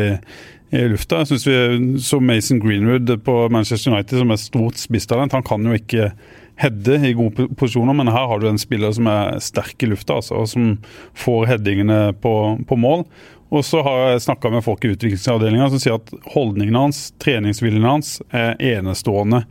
i 0.76 0.84
lufta. 0.92 1.22
Jeg 1.22 1.32
synes 1.32 1.46
vi 1.46 1.56
så 2.04 2.20
Mason 2.20 2.60
Greenwood 2.62 3.10
på 3.24 3.36
Manchester 3.52 3.94
United, 3.94 4.18
som 4.22 4.30
er 4.30 4.42
stort 4.42 4.82
spisstalent. 4.82 5.36
Han 5.36 5.46
kan 5.46 5.66
jo 5.66 5.76
ikke 5.78 6.12
heade 6.60 7.00
i 7.08 7.14
gode 7.16 7.48
posisjoner, 7.56 7.96
men 7.96 8.12
her 8.12 8.28
har 8.28 8.40
du 8.40 8.48
en 8.50 8.60
spiller 8.60 8.92
som 8.92 9.08
er 9.10 9.40
sterk 9.42 9.80
i 9.82 9.88
lufta, 9.90 10.20
altså, 10.20 10.42
og 10.42 10.48
som 10.50 10.72
får 11.16 11.48
headingene 11.54 12.00
på, 12.20 12.34
på 12.68 12.80
mål. 12.80 13.06
Og 13.50 13.64
så 13.66 13.82
har 13.82 14.12
jeg 14.12 14.24
snakka 14.28 14.52
med 14.52 14.62
folk 14.62 14.84
i 14.84 14.92
utviklingsavdelinga 14.92 15.70
som 15.72 15.82
sier 15.82 15.98
at 15.98 16.12
holdningen 16.34 16.76
hans, 16.78 17.08
treningsviljen 17.22 17.88
hans, 17.88 18.18
er 18.30 18.60
enestående 18.76 19.42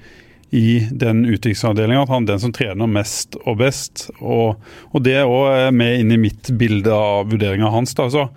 i 0.56 0.88
den 0.92 1.26
utviklingsavdelinga. 1.26 2.04
At 2.04 2.14
han 2.14 2.26
er 2.26 2.34
den 2.34 2.44
som 2.46 2.56
trener 2.56 2.90
mest 2.90 3.38
og 3.44 3.60
best. 3.62 4.08
Og, 4.20 4.60
og 4.92 5.06
det 5.06 5.20
er 5.20 5.30
òg 5.30 5.70
med 5.76 6.02
inn 6.02 6.16
i 6.16 6.22
mitt 6.22 6.52
bilde 6.60 6.94
av 6.94 7.30
vurderinga 7.32 7.72
hans. 7.74 7.96
da, 7.98 8.10
så 8.10 8.28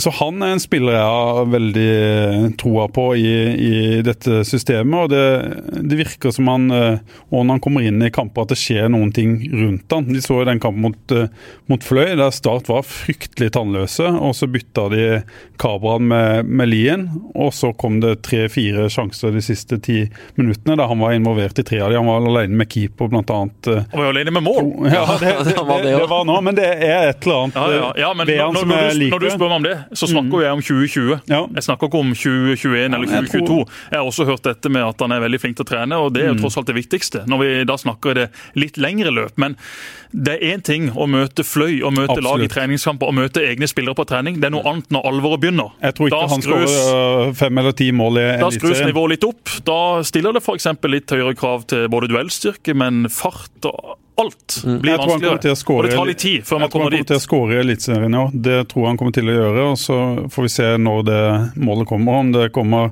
så 0.00 0.10
han 0.20 0.42
er 0.42 0.54
en 0.54 0.60
spiller 0.62 0.94
jeg 0.96 1.04
har 1.04 1.48
veldig 1.52 2.56
troa 2.60 2.86
på 2.92 3.04
i, 3.18 3.32
i 3.52 3.72
dette 4.04 4.42
systemet. 4.48 4.94
og 5.04 5.10
det, 5.12 5.82
det 5.90 5.98
virker 5.98 6.32
som 6.34 6.48
han, 6.48 6.68
eh, 6.70 6.98
og 7.30 7.44
når 7.44 7.56
han 7.56 7.62
kommer 7.64 7.86
inn 7.88 8.02
i 8.06 8.10
kamper, 8.14 8.46
at 8.46 8.52
det 8.54 8.58
skjer 8.60 8.88
noen 8.92 9.12
ting 9.14 9.34
rundt 9.52 9.92
han. 9.92 10.08
De 10.12 10.22
så 10.24 10.38
jo 10.40 10.46
den 10.48 10.60
kampen 10.62 10.82
mot, 10.86 11.14
eh, 11.16 11.28
mot 11.70 11.84
Fløy, 11.84 12.14
der 12.18 12.32
Start 12.34 12.70
var 12.70 12.86
fryktelig 12.86 13.50
tannløse. 13.56 14.06
og 14.22 14.34
Så 14.38 14.48
bytta 14.52 14.86
de 14.92 15.06
Kabraen 15.62 16.08
med, 16.08 16.46
med 16.48 16.68
Lien, 16.72 17.08
og 17.34 17.52
så 17.54 17.72
kom 17.76 18.00
det 18.02 18.22
tre-fire 18.26 18.88
sjanser 18.92 19.32
de 19.34 19.42
siste 19.44 19.78
ti 19.82 20.02
minuttene, 20.38 20.76
der 20.80 20.88
han 20.90 21.02
var 21.02 21.16
involvert 21.16 21.58
i 21.60 21.66
tre 21.66 21.82
av 21.84 21.92
de. 21.92 22.00
Han 22.00 22.08
var 22.10 22.26
alene 22.32 22.56
med 22.62 22.70
keeper, 22.72 23.10
blant 23.12 23.30
annet. 23.30 23.68
eh, 23.70 23.84
Han 23.92 24.00
var 24.02 24.08
jo 24.10 24.14
alene 24.16 24.36
med 24.38 24.46
mål. 24.48 24.72
Ja, 24.92 25.04
det, 25.20 25.34
det, 25.46 25.96
det 25.98 26.08
var 26.10 26.24
nå, 26.28 26.38
men 26.44 26.56
det 26.58 26.68
er 26.72 27.10
et 27.12 27.26
eller 27.26 27.44
annet 27.44 27.58
Ja, 27.60 27.66
ja, 27.76 27.92
ja, 28.06 28.12
men 28.16 28.26
ved 28.26 28.38
når, 28.38 28.44
han 28.46 28.54
når, 28.54 28.60
som 28.66 28.72
jeg 28.76 28.98
du, 29.02 29.08
når 29.12 29.22
du 29.22 29.28
spør 29.36 29.48
meg 29.52 29.58
om 29.60 29.66
det, 29.66 29.76
så 29.92 30.08
snakker 30.10 30.38
mm. 30.38 30.42
jeg 30.42 30.52
om 30.56 30.62
2020. 30.62 31.20
Ja. 31.32 31.40
Jeg 31.56 31.66
snakker 31.66 31.90
ikke 31.90 32.02
om 32.02 32.12
2021 32.14 32.96
eller 32.96 33.08
2022. 33.08 33.12
jeg 33.12 33.30
2022. 33.32 33.46
tror- 33.48 33.90
Jeg 33.90 33.98
har 33.98 34.06
også 34.06 34.26
hørt 34.28 34.42
dette 34.42 34.72
med 34.72 34.82
at 34.86 35.00
han 35.00 35.12
er 35.12 35.24
veldig 35.24 35.40
flink 35.40 35.56
til 35.58 35.66
å 35.66 35.70
trene, 35.72 35.98
og 35.98 36.12
det 36.14 36.22
er 36.24 36.32
jo 36.32 36.38
tross 36.42 36.56
alt 36.60 36.70
det 36.70 36.76
viktigste. 36.76 37.24
Når 37.26 37.42
vi 37.42 37.50
da 37.68 37.76
snakker 37.80 38.14
det 38.14 38.28
litt 38.58 38.78
lengre 38.80 39.12
løp. 39.14 39.36
Men 39.36 39.56
det 40.12 40.36
er 40.36 40.56
én 40.56 40.62
ting 40.64 40.90
å 40.92 41.06
møte 41.08 41.44
Fløy 41.46 41.80
og 41.82 41.94
møte 41.96 42.20
lag 42.24 42.42
i 42.44 42.48
treningskamper 42.52 43.08
og 43.08 43.16
møte 43.16 43.40
egne 43.40 43.68
spillere 43.70 43.96
på 43.96 44.06
trening. 44.08 44.40
Det 44.40 44.50
er 44.50 44.54
noe 44.54 44.66
annet 44.68 44.92
når 44.92 45.08
alvoret 45.08 45.40
begynner. 45.40 45.72
Jeg 45.82 45.96
tror 45.96 46.10
ikke 46.10 46.20
Da 46.20 46.28
han 46.34 46.44
skrus- 46.44 46.76
skårer 46.76 47.28
øh, 47.28 47.34
fem 47.34 47.58
eller 47.58 47.72
ti 47.72 47.90
mål 47.92 48.20
i 48.20 48.26
Da 48.42 48.50
skrus 48.52 48.84
nivået 48.84 49.16
litt 49.16 49.24
opp. 49.24 49.56
Da 49.64 49.80
stiller 50.06 50.36
det 50.36 50.44
f.eks. 50.44 50.68
litt 50.92 51.16
høyere 51.16 51.34
krav 51.38 51.66
til 51.66 51.88
både 51.92 52.10
duellstyrke, 52.12 52.76
men 52.76 53.08
fart 53.12 53.70
og 53.70 53.96
alt 54.16 54.62
blir 54.64 54.72
Mm. 54.72 54.82
Til 54.82 54.92
å 54.92 55.06
vanskeligere. 55.08 55.56
score- 55.56 55.78
Og 55.78 55.88
det 55.90 55.96
tar 55.96 56.06
litt 56.06 56.18
tid 56.18 56.42
før 56.44 56.60
man 56.60 56.70
kommer 56.70 56.90
dit. 56.90 56.98
Jeg 56.98 57.06
tror 57.06 57.12
han 57.12 57.16
kommer 57.16 57.16
til 57.16 57.16
å 57.16 57.26
skåre 57.26 57.52
i 57.52 57.60
Eliteserien 57.64 58.14
i 58.14 58.18
år. 58.18 58.30
Det 58.42 58.68
tror 58.68 58.86
han 58.86 58.96
kommer 58.98 59.12
til 59.12 59.24
å 59.24 59.36
gjøre. 59.38 59.70
og 59.70 59.76
Så 59.78 59.96
får 60.30 60.42
vi 60.42 60.48
se 60.48 60.62
når 60.76 61.04
det 61.04 61.62
målet 61.62 61.86
kommer. 61.88 62.12
Om 62.20 62.32
det 62.32 62.52
kommer 62.52 62.90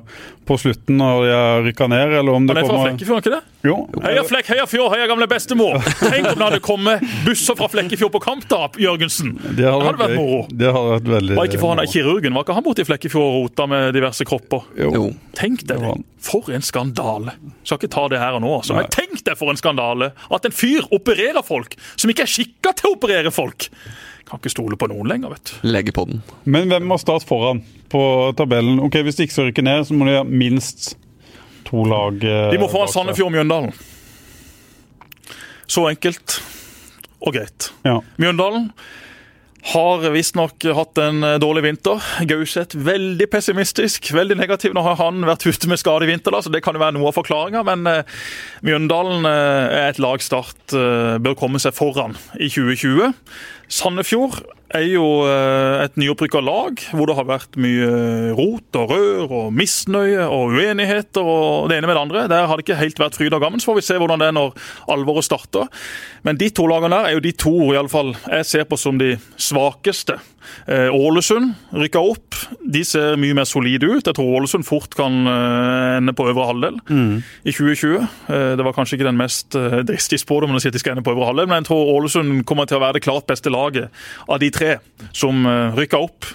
på 0.51 0.57
slutten 0.59 0.99
når 0.99 1.23
de 1.23 1.31
har 1.31 1.63
rykka 1.65 1.87
ned, 1.91 2.13
eller 2.19 2.35
om 2.35 2.47
det 2.47 2.55
Han 2.57 2.61
er 2.63 2.67
fra 2.69 2.81
Flekkefjord, 2.85 3.17
er 3.17 3.23
ikke 3.23 3.33
det? 3.37 3.67
Jo. 3.67 3.75
Heia 4.03 4.23
Flekk, 4.27 4.49
heia 4.51 4.65
Fjord, 4.67 4.89
heia 4.95 5.07
gamle 5.09 5.27
bestemor! 5.31 5.77
Tenk 6.01 6.27
om 6.31 6.35
det 6.35 6.47
hadde 6.47 6.61
kommet 6.65 7.05
busser 7.25 7.57
fra 7.59 7.69
Flekkefjord 7.71 8.13
på 8.15 8.21
kamp, 8.23 8.45
da, 8.51 8.65
Jørgensen! 8.81 9.33
Det 9.57 9.67
hadde 9.67 9.87
vært, 9.87 10.01
vært 10.01 10.17
moro. 10.19 10.41
Det 10.49 10.73
hadde 10.75 10.93
vært 10.97 11.09
veldig 11.15 11.39
Var 11.39 11.51
ikke 11.51 11.61
for 11.61 11.75
han 11.75 11.83
er 11.83 11.91
kirurgen, 11.93 12.35
var 12.37 12.47
ikke 12.47 12.57
han 12.57 12.67
borte 12.67 12.83
i 12.83 12.89
Flekkefjord 12.89 13.27
og 13.27 13.37
rota 13.39 13.67
med 13.71 13.97
diverse 13.97 14.27
kropper? 14.27 14.67
Jo. 14.81 15.07
Tenk 15.37 15.65
deg 15.65 15.75
Det 15.77 15.81
var. 15.85 16.05
For 16.21 16.51
en 16.53 16.65
skandale. 16.65 17.33
Skal 17.65 17.79
ikke 17.79 17.93
ta 17.95 18.05
det 18.11 18.21
her 18.21 18.37
og 18.37 18.43
nå, 18.43 18.53
altså. 18.59 18.75
Men 18.77 18.91
tenk 18.93 19.23
deg 19.25 19.37
for 19.39 19.53
en 19.53 19.59
skandale 19.59 20.11
at 20.29 20.47
en 20.47 20.53
fyr 20.53 20.85
opererer 20.93 21.41
folk 21.45 21.77
som 21.95 22.11
ikke 22.13 22.27
er 22.27 22.33
skikka 22.35 22.75
til 22.77 22.91
å 22.91 22.97
operere 22.99 23.33
folk! 23.33 23.71
Kan 24.29 24.39
ikke 24.39 24.53
stole 24.53 24.77
på 24.79 24.87
noen 24.87 25.09
lenger, 25.11 25.33
vet 25.33 25.49
du. 25.49 25.53
Legge 25.67 25.93
på 25.95 26.05
den. 26.07 26.21
Men 26.47 26.69
hvem 26.71 26.85
må 26.87 26.95
starte 27.01 27.27
foran 27.27 27.63
på 27.91 28.03
tabellen? 28.39 28.79
Ok, 28.83 29.01
Hvis 29.05 29.19
de 29.19 29.27
ikke 29.27 29.37
skal 29.37 29.49
rykke 29.51 29.65
ned, 29.67 29.85
så 29.87 29.95
må 29.97 30.07
de 30.07 30.17
ha 30.19 30.25
minst 30.27 30.93
to 31.71 31.85
lag 31.87 32.23
eh, 32.23 32.49
De 32.51 32.61
må 32.61 32.69
få 32.71 32.85
en 32.85 32.89
seg. 32.91 32.99
Sandefjord 32.99 33.31
og 33.31 33.37
Mjøndalen. 33.37 33.75
Så 35.71 35.85
enkelt 35.87 36.41
og 37.21 37.35
greit. 37.37 37.69
Ja. 37.87 37.99
Mjøndalen 38.19 38.71
har 39.71 40.07
visstnok 40.09 40.65
hatt 40.75 40.99
en 40.99 41.21
eh, 41.23 41.37
dårlig 41.41 41.63
vinter. 41.67 42.01
Gauseth 42.27 42.79
veldig 42.81 43.27
pessimistisk, 43.31 44.11
veldig 44.17 44.39
negativ. 44.41 44.75
Nå 44.75 44.83
har 44.87 44.97
han 44.99 45.23
vært 45.27 45.45
ute 45.47 45.69
med 45.71 45.79
skade 45.79 46.07
i 46.07 46.11
vinter, 46.11 46.35
så 46.41 46.51
det 46.51 46.63
kan 46.65 46.75
jo 46.75 46.83
være 46.83 46.97
noe 46.97 47.11
av 47.11 47.19
forklaringa. 47.19 47.63
Men 47.67 47.87
eh, 47.91 48.23
Mjøndalen 48.67 49.27
er 49.29 49.91
et 49.91 50.01
lag 50.01 50.23
Start 50.23 50.73
bør 50.73 51.37
komme 51.39 51.61
seg 51.61 51.75
foran 51.77 52.17
i 52.39 52.49
2020. 52.51 53.13
Sandefjord 53.71 54.41
er 54.77 54.85
jo 54.87 55.05
eh, 55.27 55.83
et 55.85 55.97
nyopprykka 55.99 56.41
lag 56.43 56.79
hvor 56.95 57.09
det 57.09 57.15
har 57.17 57.27
vært 57.29 57.57
mye 57.61 58.33
rot 58.37 58.77
og 58.79 58.93
rør 58.93 59.33
og 59.41 59.53
misnøye 59.57 60.25
og 60.27 60.55
uenigheter 60.57 61.25
og 61.25 61.69
det 61.71 61.77
ene 61.79 61.89
med 61.89 61.97
det 61.97 62.03
andre. 62.05 62.25
Der 62.31 62.47
har 62.49 62.57
det 62.59 62.65
ikke 62.67 62.79
helt 62.81 63.01
vært 63.01 63.17
fryd 63.19 63.35
og 63.37 63.43
gammen. 63.43 63.59
Så 63.61 63.71
får 63.71 63.79
vi 63.81 63.85
se 63.89 63.99
hvordan 64.01 64.21
det 64.23 64.29
er 64.31 64.37
når 64.37 64.53
alvoret 64.95 65.27
starter. 65.27 65.67
Men 66.27 66.37
de 66.39 66.51
to 66.53 66.67
lagene 66.69 66.93
der 66.95 67.09
er 67.11 67.17
jo 67.17 67.23
de 67.25 67.33
to 67.33 67.55
i 67.73 67.79
alle 67.79 67.91
fall, 67.91 68.13
jeg 68.29 68.45
ser 68.47 68.67
på 68.69 68.77
som 68.79 68.99
de 69.01 69.15
svakeste. 69.41 70.19
Eh, 70.65 70.89
Ålesund 70.89 71.51
rykka 71.77 72.01
opp. 72.01 72.37
De 72.65 72.81
ser 72.87 73.17
mye 73.21 73.35
mer 73.37 73.45
solide 73.49 73.85
ut. 73.89 74.05
Jeg 74.07 74.17
tror 74.17 74.39
Ålesund 74.39 74.65
fort 74.67 74.95
kan 74.97 75.19
eh, 75.29 75.97
ende 75.99 76.15
på 76.17 76.25
øvre 76.31 76.47
halvdel 76.49 76.79
i 77.45 77.53
2020. 77.53 77.97
Eh, 78.31 78.47
Det 78.61 78.65
var 78.65 78.75
kanskje 78.77 78.97
ikke 78.97 79.09
den 79.09 79.19
mest 79.19 79.55
dristige 79.87 80.21
spådommen 80.21 80.57
å 80.57 80.61
si 80.61 80.69
at 80.71 80.75
de 80.75 80.81
skal 80.81 80.95
ende 80.95 81.05
på 81.05 81.13
øvre 81.15 81.29
halvdel, 81.31 81.49
men 81.49 81.61
jeg 81.61 81.69
tror 81.71 81.91
Ålesund 81.97 82.43
kommer 82.49 82.67
til 82.69 82.77
å 82.79 82.83
være 82.83 82.99
det 82.99 83.05
klart 83.05 83.27
beste 83.29 83.49
laget 83.53 83.89
av 84.27 84.39
de 84.41 84.49
tre 84.53 84.60
som 85.13 85.45
rykker 85.45 85.79
rykka 85.81 86.01
opp. 86.01 86.27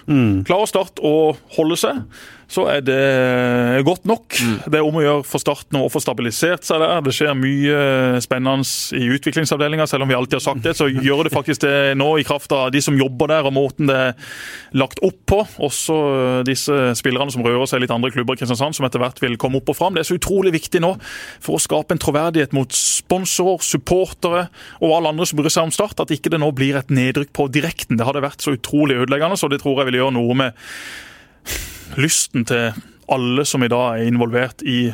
Klarer 0.47 0.71
Start 0.71 1.01
å 1.05 1.37
holde 1.57 1.79
seg, 1.81 2.03
så 2.47 2.67
er 2.71 2.83
det 2.87 3.85
godt 3.87 4.05
nok. 4.07 4.37
Det 4.71 4.79
er 4.79 4.87
om 4.87 4.97
å 4.99 5.03
gjøre 5.03 5.25
for 5.27 5.43
Start 5.43 5.73
nå 5.75 5.83
å 5.87 5.91
få 5.91 6.01
stabilisert 6.03 6.67
seg 6.67 6.79
der. 6.83 7.01
Det 7.03 7.15
skjer 7.15 7.35
mye 7.39 8.21
spennende 8.23 8.67
i 8.95 9.09
utviklingsavdelinga, 9.17 9.87
selv 9.91 10.07
om 10.07 10.11
vi 10.11 10.17
alltid 10.19 10.39
har 10.39 10.45
sagt 10.45 10.63
det. 10.63 10.77
Så 10.79 10.87
gjør 10.91 11.27
det 11.27 11.35
faktisk 11.35 11.65
det 11.65 11.97
nå 11.99 12.13
i 12.21 12.27
kraft 12.27 12.55
av 12.55 12.71
de 12.75 12.83
som 12.85 12.97
jobber 12.99 13.33
der, 13.35 13.49
og 13.49 13.57
måten 13.57 13.91
det 13.91 13.97
er 13.97 14.15
lagt 14.79 15.03
opp 15.07 15.19
på. 15.27 15.41
Også 15.67 15.97
eh, 16.13 16.41
disse 16.47 16.79
spillerne 16.99 17.35
som 17.35 17.43
rører 17.47 17.67
seg 17.71 17.83
litt 17.83 17.95
andre 17.95 18.13
klubber 18.15 18.39
i 18.39 18.41
Kristiansand, 18.41 18.79
som 18.79 18.87
etter 18.87 19.03
hvert 19.03 19.19
vil 19.23 19.39
komme 19.41 19.61
opp 19.61 19.73
og 19.75 19.79
fram. 19.79 19.97
Det 19.97 20.05
er 20.05 20.11
så 20.13 20.19
utrolig 20.21 20.55
viktig 20.55 20.83
nå 20.85 20.95
for 21.43 21.59
å 21.59 21.63
skape 21.63 21.97
en 21.97 22.03
troverdighet 22.03 22.55
mot 22.57 22.71
sponsorer, 22.77 23.65
supportere 23.67 24.47
og 24.81 24.95
alle 24.97 25.15
andre 25.15 25.27
som 25.27 25.41
bryr 25.41 25.53
seg 25.53 25.67
om 25.67 25.75
Start, 25.75 25.99
at 26.03 26.15
ikke 26.15 26.31
det 26.33 26.41
nå 26.43 26.53
blir 26.57 26.79
et 26.79 26.95
nedrykk 26.95 27.35
på 27.37 27.51
direkten. 27.53 27.99
Det 27.99 28.07
hadde 28.07 28.25
vært 28.25 28.45
så 28.45 28.55
utrolig 28.55 29.01
ødeleggende, 29.03 29.39
så 29.41 29.51
det 29.51 29.61
tror 29.65 29.83
jeg 29.83 29.91
vil 29.91 30.01
gjøre 30.01 30.17
noe 30.17 30.39
med 30.39 30.63
lysten 32.01 32.47
til 32.49 32.71
alle 33.13 33.45
som 33.47 33.63
i 33.63 33.71
dag 33.71 34.01
er 34.01 34.09
involvert 34.11 34.65
i 34.67 34.91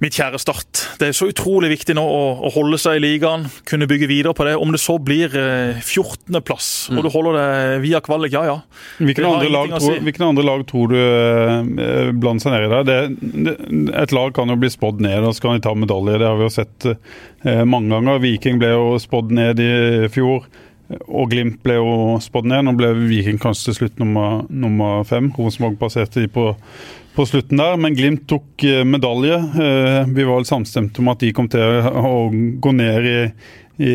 mitt 0.00 0.16
kjære 0.16 0.38
Start. 0.40 0.80
Det 1.00 1.10
er 1.10 1.16
så 1.16 1.28
utrolig 1.28 1.68
viktig 1.74 1.94
nå 1.96 2.02
å, 2.02 2.20
å 2.48 2.50
holde 2.54 2.78
seg 2.80 2.96
i 2.98 3.02
ligaen, 3.04 3.44
kunne 3.68 3.88
bygge 3.88 4.08
videre 4.08 4.32
på 4.36 4.46
det. 4.48 4.54
Om 4.56 4.72
det 4.72 4.80
så 4.80 4.96
blir 4.96 5.34
eh, 5.36 5.80
14.-plass, 5.82 6.70
og 6.94 7.04
du 7.04 7.10
holder 7.12 7.36
deg 7.36 7.74
via 7.84 8.00
kvalik, 8.04 8.32
ja 8.32 8.46
ja. 8.48 8.56
Hvilke 8.96 9.26
andre, 9.28 9.50
lag 9.52 9.74
tror, 9.74 9.84
si. 9.84 9.98
hvilke 10.06 10.24
andre 10.24 10.46
lag 10.48 10.64
tror 10.70 10.94
du 10.94 10.96
eh, 11.00 12.14
blander 12.16 12.46
seg 12.46 12.56
ned 12.56 12.64
i 12.64 12.72
der? 12.72 12.88
det? 12.88 12.98
det? 13.50 13.56
Et 14.06 14.16
lag 14.16 14.32
kan 14.36 14.52
jo 14.52 14.56
bli 14.60 14.72
spådd 14.72 15.04
ned, 15.04 15.20
og 15.20 15.36
så 15.36 15.44
kan 15.44 15.60
de 15.60 15.66
ta 15.68 15.76
medalje. 15.76 16.16
Det 16.16 16.30
har 16.30 16.40
vi 16.40 16.48
jo 16.48 16.56
sett 16.56 16.88
eh, 16.88 17.62
mange 17.68 17.92
ganger. 17.92 18.24
Viking 18.24 18.62
ble 18.62 18.72
jo 18.72 18.96
spådd 19.04 19.36
ned 19.36 19.60
i 19.60 19.72
fjor. 20.16 20.48
Og 21.06 21.30
Glimt 21.30 21.60
ble 21.62 21.76
jo 21.78 21.92
spådd 22.22 22.48
ned. 22.50 22.64
Nå 22.66 22.74
ble 22.78 22.90
Viking 22.98 23.38
kanskje 23.42 23.70
til 23.70 23.76
slutt 23.80 24.00
nummer, 24.02 24.42
nummer 24.50 25.04
fem. 25.06 25.28
Rosenborg 25.36 25.78
passerte 25.78 26.24
de 26.24 26.30
på, 26.32 26.48
på 27.14 27.26
slutten 27.28 27.60
der, 27.62 27.78
men 27.80 27.94
Glimt 27.98 28.24
tok 28.30 28.64
eh, 28.66 28.82
medalje. 28.86 29.38
Eh, 29.38 30.10
Vi 30.10 30.26
var 30.26 30.40
vel 30.40 30.48
samstemte 30.50 31.02
om 31.02 31.12
at 31.12 31.22
de 31.22 31.32
kom 31.36 31.48
til 31.52 31.62
å 31.62 32.14
gå 32.32 32.74
ned 32.74 33.06
i, 33.06 33.16
i, 33.86 33.94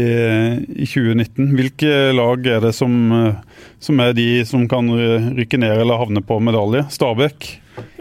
i 0.86 0.88
2019. 0.88 1.52
Hvilke 1.58 1.92
lag 2.16 2.48
er 2.56 2.64
det 2.64 2.72
som, 2.78 2.96
eh, 3.12 3.60
som 3.84 4.00
er 4.06 4.16
de 4.16 4.30
som 4.48 4.64
kan 4.72 4.88
rykke 5.36 5.60
ned 5.62 5.84
eller 5.84 6.00
havne 6.00 6.24
på 6.26 6.40
medalje? 6.44 6.88
Stabæk? 6.96 7.52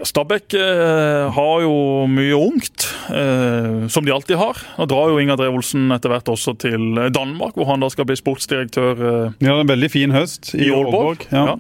Stabæk 0.05 0.55
eh, 0.59 1.31
har 1.33 1.63
jo 1.65 1.75
mye 2.11 2.37
ungt, 2.37 2.85
eh, 3.11 3.87
som 3.93 4.05
de 4.05 4.13
alltid 4.13 4.37
har. 4.41 4.59
Nå 4.79 4.87
drar 4.91 5.11
jo 5.13 5.19
Inga 5.23 5.37
Drevolsen 5.41 5.89
etter 5.95 6.13
hvert 6.13 6.29
også 6.31 6.55
til 6.61 6.99
Danmark, 7.15 7.57
hvor 7.57 7.69
han 7.71 7.81
da 7.83 7.89
skal 7.93 8.07
bli 8.09 8.17
sportsdirektør. 8.21 8.93
Eh, 9.01 9.33
De 9.41 9.49
har 9.49 9.63
en 9.63 9.71
veldig 9.71 9.91
fin 9.93 10.13
høst 10.15 10.53
i, 10.55 10.67
i 10.67 10.71
Aalborg. 10.75 11.25
Ja. 11.33 11.45
Ja. 11.55 11.57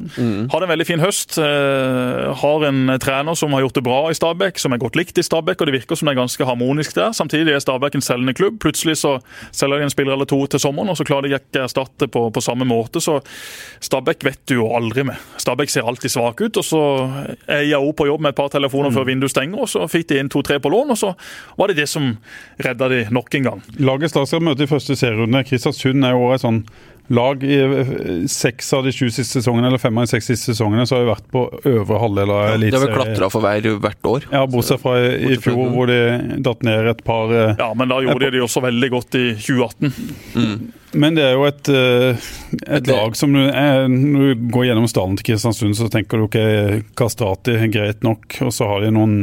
Hadde 0.53 0.69
en 0.69 0.73
veldig 0.75 0.87
fin 0.89 1.03
høst. 1.03 1.39
Eh, 1.41 2.35
har 2.45 2.67
en 2.69 2.95
trener 3.03 3.39
som 3.39 3.55
har 3.57 3.65
gjort 3.65 3.79
det 3.81 3.85
bra 3.89 4.01
i 4.13 4.19
Stabæk, 4.19 4.61
som 4.63 4.77
er 4.77 4.83
godt 4.83 4.99
likt 5.01 5.19
i 5.19 5.25
Stabæk, 5.27 5.61
og 5.65 5.71
det 5.71 5.77
virker 5.81 5.99
som 5.99 6.11
det 6.11 6.15
er 6.17 6.21
ganske 6.23 6.49
harmonisk 6.49 6.95
der. 6.99 7.15
Samtidig 7.17 7.55
er 7.57 7.65
Stabæk 7.65 7.97
en 7.99 8.05
selgende 8.05 8.37
klubb. 8.37 8.61
Plutselig 8.63 8.99
så 9.03 9.17
selger 9.53 9.81
de 9.83 9.89
en 9.89 9.95
spiller 9.95 10.15
eller 10.19 10.29
to 10.31 10.43
til 10.53 10.61
sommeren, 10.63 10.93
og 10.93 11.01
så 11.01 11.07
klarer 11.09 11.29
de 11.31 11.39
ikke 11.39 11.63
å 11.63 11.67
erstatte 11.69 12.11
på, 12.13 12.27
på 12.35 12.45
samme 12.45 12.69
måte. 12.69 13.01
Så 13.05 13.19
Stabæk 13.85 14.25
vet 14.29 14.43
du 14.51 14.59
jo 14.61 14.69
aldri 14.77 15.05
med. 15.09 15.17
Stabæk 15.41 15.73
ser 15.73 15.89
alltid 15.89 16.13
svak 16.13 16.41
ut, 16.45 16.61
og 16.61 16.65
så 16.67 16.83
er 17.49 17.65
IAO 17.71 17.93
på 17.97 18.07
jobb 18.11 18.21
med 18.25 18.34
et 18.35 18.39
par 18.43 18.51
telefoner 18.53 18.95
før 18.95 19.07
vinduet 19.09 19.33
stenger, 19.33 19.63
og 19.65 19.71
så 19.71 19.87
fikk 19.91 20.11
de 20.11 20.21
inn 20.21 20.33
to-tre 20.33 20.59
på 20.63 20.73
lån, 20.73 20.95
og 20.95 20.99
så 21.01 21.15
var 21.61 21.71
det 21.71 21.79
det 21.83 21.89
som 21.91 22.17
redda 22.65 22.91
de 22.93 23.05
nok 23.15 23.39
en 23.39 23.51
gang. 23.53 23.63
Laget 23.79 24.13
Start 24.13 24.35
møter 24.35 24.51
møte 24.51 24.67
i 24.67 24.71
første 24.71 24.99
serierunde. 24.99 25.45
Kristiansund 25.47 26.05
er 26.07 26.17
jo 26.17 26.35
et 26.35 26.43
sånn 26.43 26.65
lag 27.13 27.43
i 27.45 27.57
eh, 27.61 27.91
seks 28.31 28.71
av 28.77 28.87
de 28.87 28.93
sju 28.95 29.11
siste 29.13 29.41
sesongene, 29.41 29.69
eller 29.69 29.83
fem 29.83 29.97
av 29.99 30.07
de 30.07 30.13
seks 30.15 30.31
siste 30.33 30.55
sesongene, 30.55 30.87
så 30.89 30.97
har 30.97 31.05
vi 31.05 31.11
vært 31.11 31.27
på 31.35 31.43
øvre 31.69 32.01
halvdel 32.01 32.33
av 32.33 32.39
De 32.39 32.47
har 32.47 32.55
vel 32.55 32.63
eliteserien. 32.63 32.95
klatra 33.01 33.31
for 33.33 33.45
hver 33.45 33.69
hvert 33.85 34.09
år. 34.13 34.29
Ja, 34.33 34.45
bortsett 34.51 34.81
fra 34.85 34.95
i, 35.03 35.35
i 35.35 35.41
fjor, 35.41 35.67
hvor 35.75 35.91
de 35.91 35.99
datt 36.45 36.65
ned 36.65 36.89
et 36.95 37.05
par 37.05 37.35
eh, 37.35 37.53
Ja, 37.61 37.73
men 37.77 37.93
da 37.93 38.01
gjorde 38.05 38.25
de 38.25 38.39
det 38.39 38.47
også 38.47 38.65
veldig 38.65 38.91
godt 38.97 39.21
i 39.21 39.27
2018. 39.37 39.93
Men 40.99 41.17
det 41.17 41.25
er 41.27 41.35
jo 41.37 41.47
et, 41.49 41.69
eh, 41.71 42.27
et 42.77 42.91
lag 42.91 43.17
som 43.19 43.35
eh, 43.37 43.87
Når 43.91 44.35
du 44.35 44.45
går 44.55 44.69
gjennom 44.69 44.89
stallen 44.91 45.17
til 45.19 45.29
Kristiansund, 45.31 45.77
så 45.79 45.89
tenker 45.93 46.21
du 46.21 46.27
ok, 46.29 46.39
Kastrati 46.99 47.57
er 47.59 47.73
greit 47.73 48.05
nok, 48.07 48.39
og 48.47 48.53
så 48.55 48.69
har 48.71 48.85
de 48.85 48.93
noen 48.95 49.17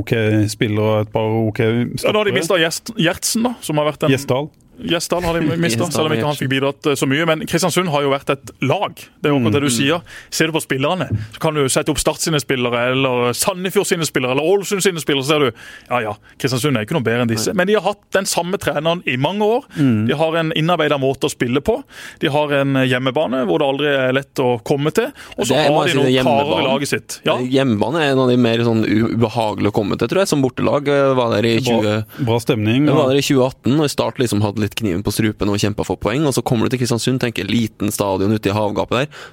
OK 0.00 0.14
spillere 0.52 0.84
og 0.84 1.06
et 1.06 1.14
par 1.14 1.38
OK 1.40 1.62
Ja, 1.64 2.10
da 2.10 2.18
har 2.18 2.28
de 2.28 2.36
mista 2.36 2.58
Gjertsen, 2.60 3.48
da, 3.48 3.54
som 3.64 3.80
har 3.80 3.90
vært 3.92 4.06
en 4.06 4.14
Gjesdal. 4.14 4.50
Gjesdal 4.78 5.24
har 5.24 5.38
de 5.38 5.56
mista, 5.64 5.86
selv 5.90 6.10
om 6.10 6.16
ikke 6.16 6.26
han 6.26 6.38
fikk 6.38 6.52
bidratt 6.52 6.90
eh, 6.90 6.98
så 6.98 7.08
mye. 7.10 7.26
Men 7.30 7.44
Kristiansund 7.48 7.92
har 7.94 8.04
jo 8.06 8.12
vært 8.12 8.34
et 8.34 8.54
lag. 8.64 8.94
Det 8.94 9.30
er 9.30 9.34
jo 9.34 9.40
akkurat 9.40 9.58
det 9.58 9.64
du 9.64 9.72
sier. 9.72 10.16
Ser 10.34 10.50
du 10.50 10.56
på 10.56 10.64
spillerne, 10.64 11.08
så 11.36 11.42
kan 11.42 11.58
du 11.58 11.64
sette 11.68 11.92
opp 11.92 12.00
Start 12.04 12.20
sine 12.20 12.36
spillere, 12.42 12.90
eller 12.92 13.30
Sandefjord 13.32 13.86
sine 13.88 14.04
spillere, 14.04 14.34
eller 14.34 14.44
Ålesund 14.44 14.84
sine 14.84 15.00
spillere. 15.00 15.24
Så 15.24 15.32
ser 15.32 15.44
du 15.46 15.50
ja 15.88 16.00
ja, 16.04 16.12
Kristiansund 16.40 16.76
er 16.76 16.84
ikke 16.84 16.98
noe 16.98 17.06
bedre 17.06 17.24
enn 17.24 17.30
disse. 17.30 17.54
Men 17.56 17.70
de 17.70 17.78
har 17.78 17.86
hatt 17.86 18.02
den 18.12 18.28
samme 18.28 18.58
treneren 18.60 19.00
i 19.08 19.16
mange 19.20 19.46
år. 19.46 19.64
De 19.78 20.18
har 20.18 20.36
en 20.40 20.52
innarbeida 20.58 20.98
måte 21.00 21.30
å 21.30 21.32
spille 21.32 21.62
på. 21.64 21.78
De 22.20 22.28
har 22.34 22.52
en 22.60 22.82
hjemmebane 22.84 23.44
hvor 23.48 23.62
det 23.62 23.68
aldri 23.72 23.92
er 23.94 24.12
lett 24.16 24.42
å 24.42 24.58
komme 24.66 24.92
til. 24.94 25.12
Og 25.38 25.48
så 25.48 25.56
har 25.56 25.88
de 25.88 25.96
noen 25.96 26.10
er 26.10 26.26
karer 26.26 26.60
i 26.60 26.66
laget 26.66 26.92
sitt. 26.92 27.18
Ja, 27.24 27.38
Hjemmebane 27.40 28.02
er 28.02 28.12
en 28.14 28.22
av 28.24 28.30
de 28.30 28.36
mer 28.40 28.62
sånn 28.66 28.82
ubehagelige 28.84 29.72
å 29.72 29.76
komme 29.76 29.98
til, 30.00 30.10
tror 30.10 30.24
jeg. 30.24 30.30
Som 30.30 30.44
bortelag 30.44 30.88
eh, 30.90 31.12
var 31.16 31.32
der 31.36 31.48
i 31.48 31.54
20... 31.60 31.80
Bra, 31.84 31.96
bra 32.28 32.40
stemning. 32.42 32.88
Ja. 32.88 32.96
var 32.98 33.12
der 33.12 33.20
i 33.20 33.24
2018 33.24 33.78
og 33.78 33.86
i 33.86 33.92
start 33.92 34.20
liksom 34.22 34.44
hadde 34.44 34.63
litt 34.64 34.76
kniven 34.78 35.04
på 35.04 35.12
strupen 35.14 35.52
og 35.52 35.60
kjempa 35.60 35.86
for 35.86 36.00
poeng. 36.00 36.26
Og 36.28 36.34
så 36.36 36.44
kommer 36.46 36.66
du 36.66 36.74
til 36.74 36.82
Kristiansund, 36.82 37.20
tenker 37.22 37.48
liten 37.48 37.92
stadion 37.94 38.34
ute 38.34 38.50
i 38.50 38.56
havgapet 38.56 39.04
der. 39.04 39.24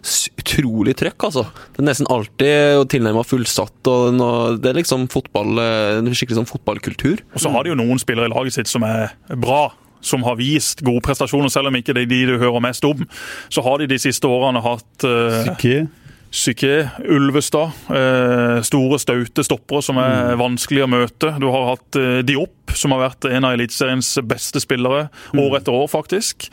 Utrolig 0.41 0.95
trøkk, 0.99 1.27
altså. 1.29 1.45
Det 1.71 1.83
er 1.83 1.89
nesten 1.89 2.09
alltid 2.11 2.87
tilnærma 2.93 3.25
fullsatt. 3.27 3.91
og 3.91 4.19
Det 4.61 4.71
er 4.71 4.79
liksom 4.79 5.07
fotball, 5.11 5.59
eh, 5.59 5.99
en 5.99 6.11
skikkelig 6.13 6.41
sånn 6.41 6.51
fotballkultur. 6.51 7.21
Og 7.33 7.39
så 7.39 7.51
har 7.51 7.63
de 7.63 7.73
jo 7.73 7.79
noen 7.79 8.01
spillere 8.01 8.29
i 8.29 8.33
laget 8.33 8.59
sitt 8.59 8.71
som 8.71 8.83
er 8.83 9.15
bra. 9.35 9.71
Som 10.01 10.23
har 10.25 10.35
vist 10.35 10.81
gode 10.81 11.03
prestasjoner, 11.05 11.51
selv 11.53 11.69
om 11.69 11.75
ikke 11.77 11.93
det 11.93 12.07
er 12.07 12.09
de 12.09 12.25
du 12.25 12.37
hører 12.41 12.63
mest 12.63 12.83
om. 12.83 13.05
Så 13.53 13.61
har 13.61 13.77
de 13.77 13.87
de 13.91 13.99
siste 14.01 14.25
årene 14.25 14.63
hatt 14.65 15.05
uh. 15.05 15.85
Psyké, 16.31 16.89
Ulvestad. 17.11 17.71
eh, 17.91 18.61
store, 18.63 18.99
staute 18.99 19.43
stoppere 19.43 19.83
som 19.83 19.97
er 19.99 20.37
vanskelig 20.39 20.85
å 20.85 20.87
møte. 20.87 21.33
Du 21.43 21.49
har 21.51 21.73
hatt 21.73 21.97
eh, 21.99 22.21
Diop, 22.23 22.71
som 22.71 22.93
har 22.95 23.01
vært 23.03 23.27
en 23.27 23.43
av 23.43 23.57
Eliteseriens 23.57 24.07
beste 24.23 24.61
spillere 24.63 25.09
år 25.35 25.57
etter 25.59 25.75
år, 25.75 25.89
faktisk. 25.91 26.47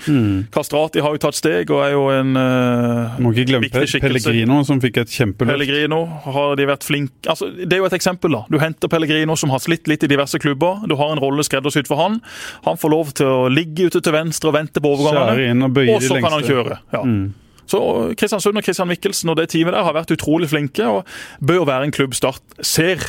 Kastrati 0.51 0.99
har 1.05 1.14
jo 1.14 1.22
tatt 1.22 1.39
steg 1.39 1.70
og 1.70 1.85
er 1.85 1.95
jo 1.95 2.09
en 2.11 2.35
uh, 2.35 3.14
Må 3.22 3.31
ikke 3.31 3.47
glemme 3.53 3.68
viktig 3.68 3.85
skikkelse. 3.95 4.26
Pellegrino, 4.26 4.59
som 4.66 4.83
fikk 4.83 4.99
et 5.05 5.14
kjempeløft. 5.14 5.55
Pellegrino 5.55 6.03
har 6.26 6.59
de 6.59 6.66
vært 6.66 6.87
flink 6.89 7.31
altså, 7.31 7.53
Det 7.55 7.76
er 7.76 7.85
jo 7.85 7.87
et 7.87 7.99
eksempel. 8.01 8.35
da. 8.35 8.45
Du 8.51 8.59
henter 8.59 8.91
Pellegrino, 8.91 9.39
som 9.39 9.55
har 9.55 9.62
slitt 9.62 9.87
litt 9.87 10.03
i 10.03 10.11
diverse 10.11 10.43
klubber. 10.43 10.83
Du 10.91 10.99
har 10.99 11.14
en 11.14 11.22
rolle 11.22 11.47
skreddersydd 11.47 11.87
for 11.87 12.03
han. 12.03 12.18
Han 12.66 12.83
får 12.83 12.97
lov 12.99 13.14
til 13.22 13.31
å 13.31 13.51
ligge 13.53 13.87
ute 13.87 14.03
til 14.03 14.16
venstre 14.16 14.51
og 14.51 14.59
vente 14.59 14.83
på 14.83 14.97
overgangene. 14.97 15.70
Og 15.95 16.03
så 16.03 16.18
kan 16.18 16.35
han 16.35 16.49
kjøre. 16.51 16.83
Ja. 16.97 17.07
Mm. 17.07 17.29
Så 17.69 17.81
Kristiansund 18.19 18.59
og 18.59 18.64
Kristian 18.66 18.89
Mikkelsen 18.91 19.33
og 19.33 19.39
det 19.41 19.51
teamet 19.53 19.77
der 19.77 19.87
har 19.87 19.97
vært 19.97 20.12
utrolig 20.16 20.51
flinke 20.51 20.89
og 20.89 21.09
bør 21.45 21.66
være 21.69 21.89
en 21.89 21.95
klubb 21.95 22.16
Start 22.19 22.43
ser. 22.64 23.03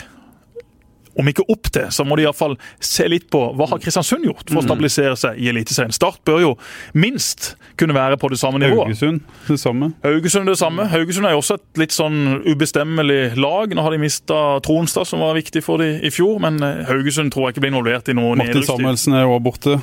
Om 1.20 1.28
ikke 1.28 1.44
opp 1.52 1.68
til, 1.74 1.88
så 1.92 2.06
må 2.08 2.16
de 2.16 2.24
iallfall 2.24 2.54
se 2.84 3.04
litt 3.10 3.26
på 3.34 3.42
hva 3.58 3.66
har 3.72 3.80
Kristiansund 3.84 4.24
gjort 4.24 4.46
for 4.48 4.62
å 4.62 4.64
stabilisere 4.64 5.18
seg 5.20 5.40
i 5.42 5.50
Eliteserien. 5.52 5.92
Start 5.92 6.22
bør 6.28 6.40
jo 6.44 6.52
minst 6.96 7.56
kunne 7.80 7.96
være 7.98 8.16
på 8.22 8.30
det 8.32 8.38
samme 8.40 8.62
nivået. 8.62 8.94
Haugesund, 8.94 9.26
det 9.50 9.58
samme. 9.60 9.90
Haugesund 10.06 10.48
det 10.48 10.56
samme. 10.62 10.86
Haugesund 10.94 11.28
er 11.28 11.36
jo 11.36 11.42
også 11.42 11.58
et 11.60 11.82
litt 11.82 11.96
sånn 11.96 12.22
ubestemmelig 12.46 13.34
lag. 13.42 13.76
Nå 13.76 13.84
har 13.84 13.96
de 13.96 14.00
mista 14.00 14.40
Tronstad, 14.64 15.10
som 15.10 15.26
var 15.26 15.36
viktig 15.36 15.66
for 15.66 15.84
dem 15.84 16.00
i 16.08 16.14
fjor, 16.14 16.40
men 16.46 16.62
eh, 16.64 16.86
Haugesund 16.88 17.34
tror 17.36 17.50
jeg 17.50 17.58
ikke 17.58 17.66
blir 17.66 17.74
involvert 17.74 18.14
i 18.14 18.16
noe 18.16 18.38
Martin 18.38 18.54
nedrykksstrid. 18.54 18.86
Samuelsen 18.86 19.20
er 19.20 19.28
jo 19.28 19.42
borte. 19.44 19.80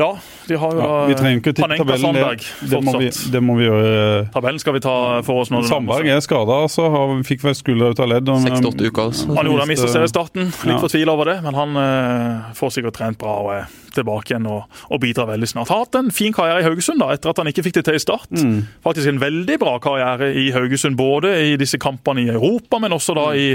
Ja, 0.00 0.14
de 0.48 0.58
har 0.58 0.72
jo 0.76 0.80
Ja, 0.82 0.94
vi 1.08 1.16
trenger 1.18 1.40
ikke 1.42 1.54
tippe 1.56 1.76
tabellen. 1.78 2.02
Sandberg 2.02 2.38
Det, 2.42 2.70
det, 2.70 2.80
må 2.84 2.94
vi, 2.98 3.10
det 3.34 3.42
må 3.42 3.56
vi 3.58 3.66
gjøre. 3.68 4.24
Tabellen 4.34 4.62
skal 4.62 4.76
vi 4.76 4.82
ta 4.84 4.94
for 5.26 5.42
oss 5.44 5.52
nå. 5.54 5.62
Sandberg 5.68 6.08
er 6.12 6.22
skada, 6.24 6.58
så 6.72 6.88
har, 6.92 7.14
fikk 7.28 7.44
vel 7.46 7.54
skulder 7.58 7.94
ut 7.94 8.02
av 8.02 8.10
ledd. 8.10 8.32
6-8 8.32 8.88
uker. 8.88 9.02
Altså. 9.10 9.28
Han 9.36 9.50
gjorde 9.50 9.66
han 9.66 9.72
mista 9.72 9.90
seriestarten. 9.92 10.50
Litt 10.50 10.74
Ja. 10.74 10.80
fortvila 10.82 11.12
over 11.14 11.30
det, 11.32 11.38
men 11.44 11.54
han 11.58 11.76
eh, 11.76 12.52
får 12.58 12.74
sikkert 12.78 12.98
trent 12.98 13.18
bra 13.20 13.36
og 13.44 13.52
er 13.58 13.70
tilbake 13.92 14.32
igjen 14.32 14.46
og, 14.48 14.62
og 14.88 15.00
bidrar 15.02 15.28
veldig 15.28 15.48
snart. 15.50 15.68
Har 15.68 15.82
hatt 15.84 15.98
en 16.00 16.10
fin 16.14 16.32
karriere 16.32 16.62
i 16.62 16.66
Haugesund 16.66 17.02
da, 17.02 17.10
etter 17.12 17.28
at 17.32 17.40
han 17.42 17.50
ikke 17.50 17.64
fikk 17.66 17.74
det 17.80 17.84
til 17.90 17.98
i 17.98 18.02
start. 18.02 18.30
Mm. 18.32 18.62
Faktisk 18.84 19.10
en 19.12 19.20
veldig 19.20 19.58
bra 19.60 19.74
karriere 19.84 20.30
i 20.40 20.46
Haugesund, 20.54 20.96
både 20.96 21.34
i 21.52 21.56
disse 21.60 21.76
kampene 21.82 22.24
i 22.24 22.30
Europa, 22.32 22.80
men 22.80 22.94
også 22.96 23.16
da 23.18 23.26
i 23.36 23.50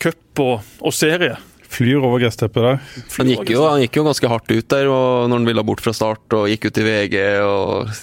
cup 0.00 0.40
og, 0.40 0.62
og 0.80 0.94
serie. 0.96 1.36
Flyr 1.74 2.02
over 2.04 2.20
gressteppet 2.22 2.62
der. 2.62 2.76
Han 3.16 3.30
gikk, 3.32 3.48
jo, 3.54 3.62
han 3.66 3.80
gikk 3.82 3.96
jo 3.98 4.04
ganske 4.06 4.28
hardt 4.30 4.50
ut 4.52 4.68
der 4.70 4.90
og 4.92 5.28
når 5.30 5.40
han 5.40 5.48
ville 5.48 5.64
bort 5.66 5.82
fra 5.84 5.94
start 5.96 6.36
og 6.36 6.46
gikk 6.52 6.68
ut 6.68 6.80
i 6.82 6.84
VG 6.86 7.16
og 7.42 7.94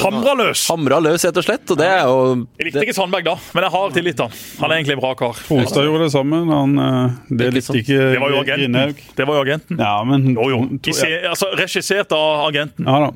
Hamra 0.00 0.34
løs! 0.36 0.66
hamra 0.70 1.00
løs, 1.02 1.24
rett 1.24 1.40
og 1.40 1.44
slett. 1.44 1.64
Og 1.72 1.78
det 1.80 1.88
er 1.88 2.04
jo 2.04 2.20
Jeg 2.60 2.68
likte 2.68 2.84
ikke 2.86 2.96
Sandberg 2.96 3.26
da, 3.26 3.34
men 3.56 3.66
jeg 3.66 3.74
har 3.76 3.96
tillit 3.96 4.18
til 4.20 4.28
han. 4.28 4.38
Han 4.60 4.70
er 4.70 4.78
egentlig 4.78 4.96
en 4.96 5.02
bra 5.02 5.12
kar. 5.18 5.42
Holstad 5.48 5.88
gjorde 5.88 6.06
det 6.06 6.12
sammen. 6.14 6.52
Han, 6.52 6.78
eh, 6.84 7.18
det 7.42 7.50
likte 7.56 7.76
ikke 7.80 7.98
Det 8.14 8.22
var 8.22 8.34
jo 8.36 8.40
agenten. 8.44 8.96
Det 9.18 9.28
var 9.28 9.40
jo 9.40 9.44
agenten. 9.48 9.80
Ja, 9.80 9.92
men 10.08 10.30
Jo, 10.36 10.48
jo. 10.52 10.62
se, 10.96 11.10
altså, 11.28 11.52
regissert 11.60 12.12
av 12.16 12.46
agenten. 12.48 12.88
Ja 12.88 13.04
da. 13.08 13.12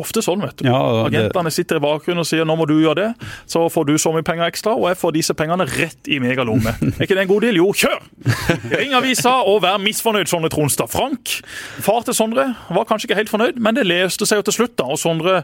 Ofte 0.00 0.22
sånn, 0.24 0.42
vet 0.42 0.58
du. 0.58 0.66
Ja, 0.68 0.78
Agentene 1.04 1.52
sitter 1.54 1.78
i 1.78 1.82
bakgrunnen 1.84 2.24
og 2.24 2.28
sier 2.28 2.46
nå 2.48 2.56
må 2.58 2.66
du 2.68 2.74
gjøre 2.80 2.96
det, 2.98 3.28
så 3.50 3.64
får 3.72 3.86
du 3.88 3.94
så 4.00 4.12
mye 4.14 4.26
penger 4.26 4.48
ekstra, 4.48 4.74
og 4.74 4.88
jeg 4.90 4.98
får 5.00 5.14
disse 5.16 5.36
pengene 5.38 5.66
rett 5.70 6.10
i 6.10 6.18
megalomme. 6.22 6.74
Er 6.98 7.06
ikke 7.06 7.16
det 7.18 7.24
en 7.26 7.30
god 7.30 7.46
deal? 7.46 7.60
Jo, 7.62 7.70
kjør! 7.74 8.02
Ring 8.74 8.94
avisa 8.98 9.36
og 9.48 9.62
vær 9.64 9.78
misfornøyd, 9.82 10.30
Sondre 10.30 10.50
Tronstad. 10.52 10.90
Frank, 10.92 11.36
far 11.84 12.04
til 12.06 12.16
Sondre, 12.16 12.50
var 12.74 12.86
kanskje 12.88 13.10
ikke 13.10 13.20
helt 13.22 13.32
fornøyd, 13.32 13.58
men 13.62 13.78
det 13.78 13.86
løste 13.88 14.26
seg 14.28 14.42
jo 14.42 14.48
til 14.50 14.58
slutt. 14.60 14.76
da, 14.80 14.88
Og 14.90 15.00
Sondre 15.00 15.40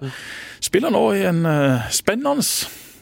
spiller 0.61 0.93
nå 0.95 1.05
i 1.17 1.25
en 1.31 1.45
eh, 1.49 1.89
spennende 1.95 2.45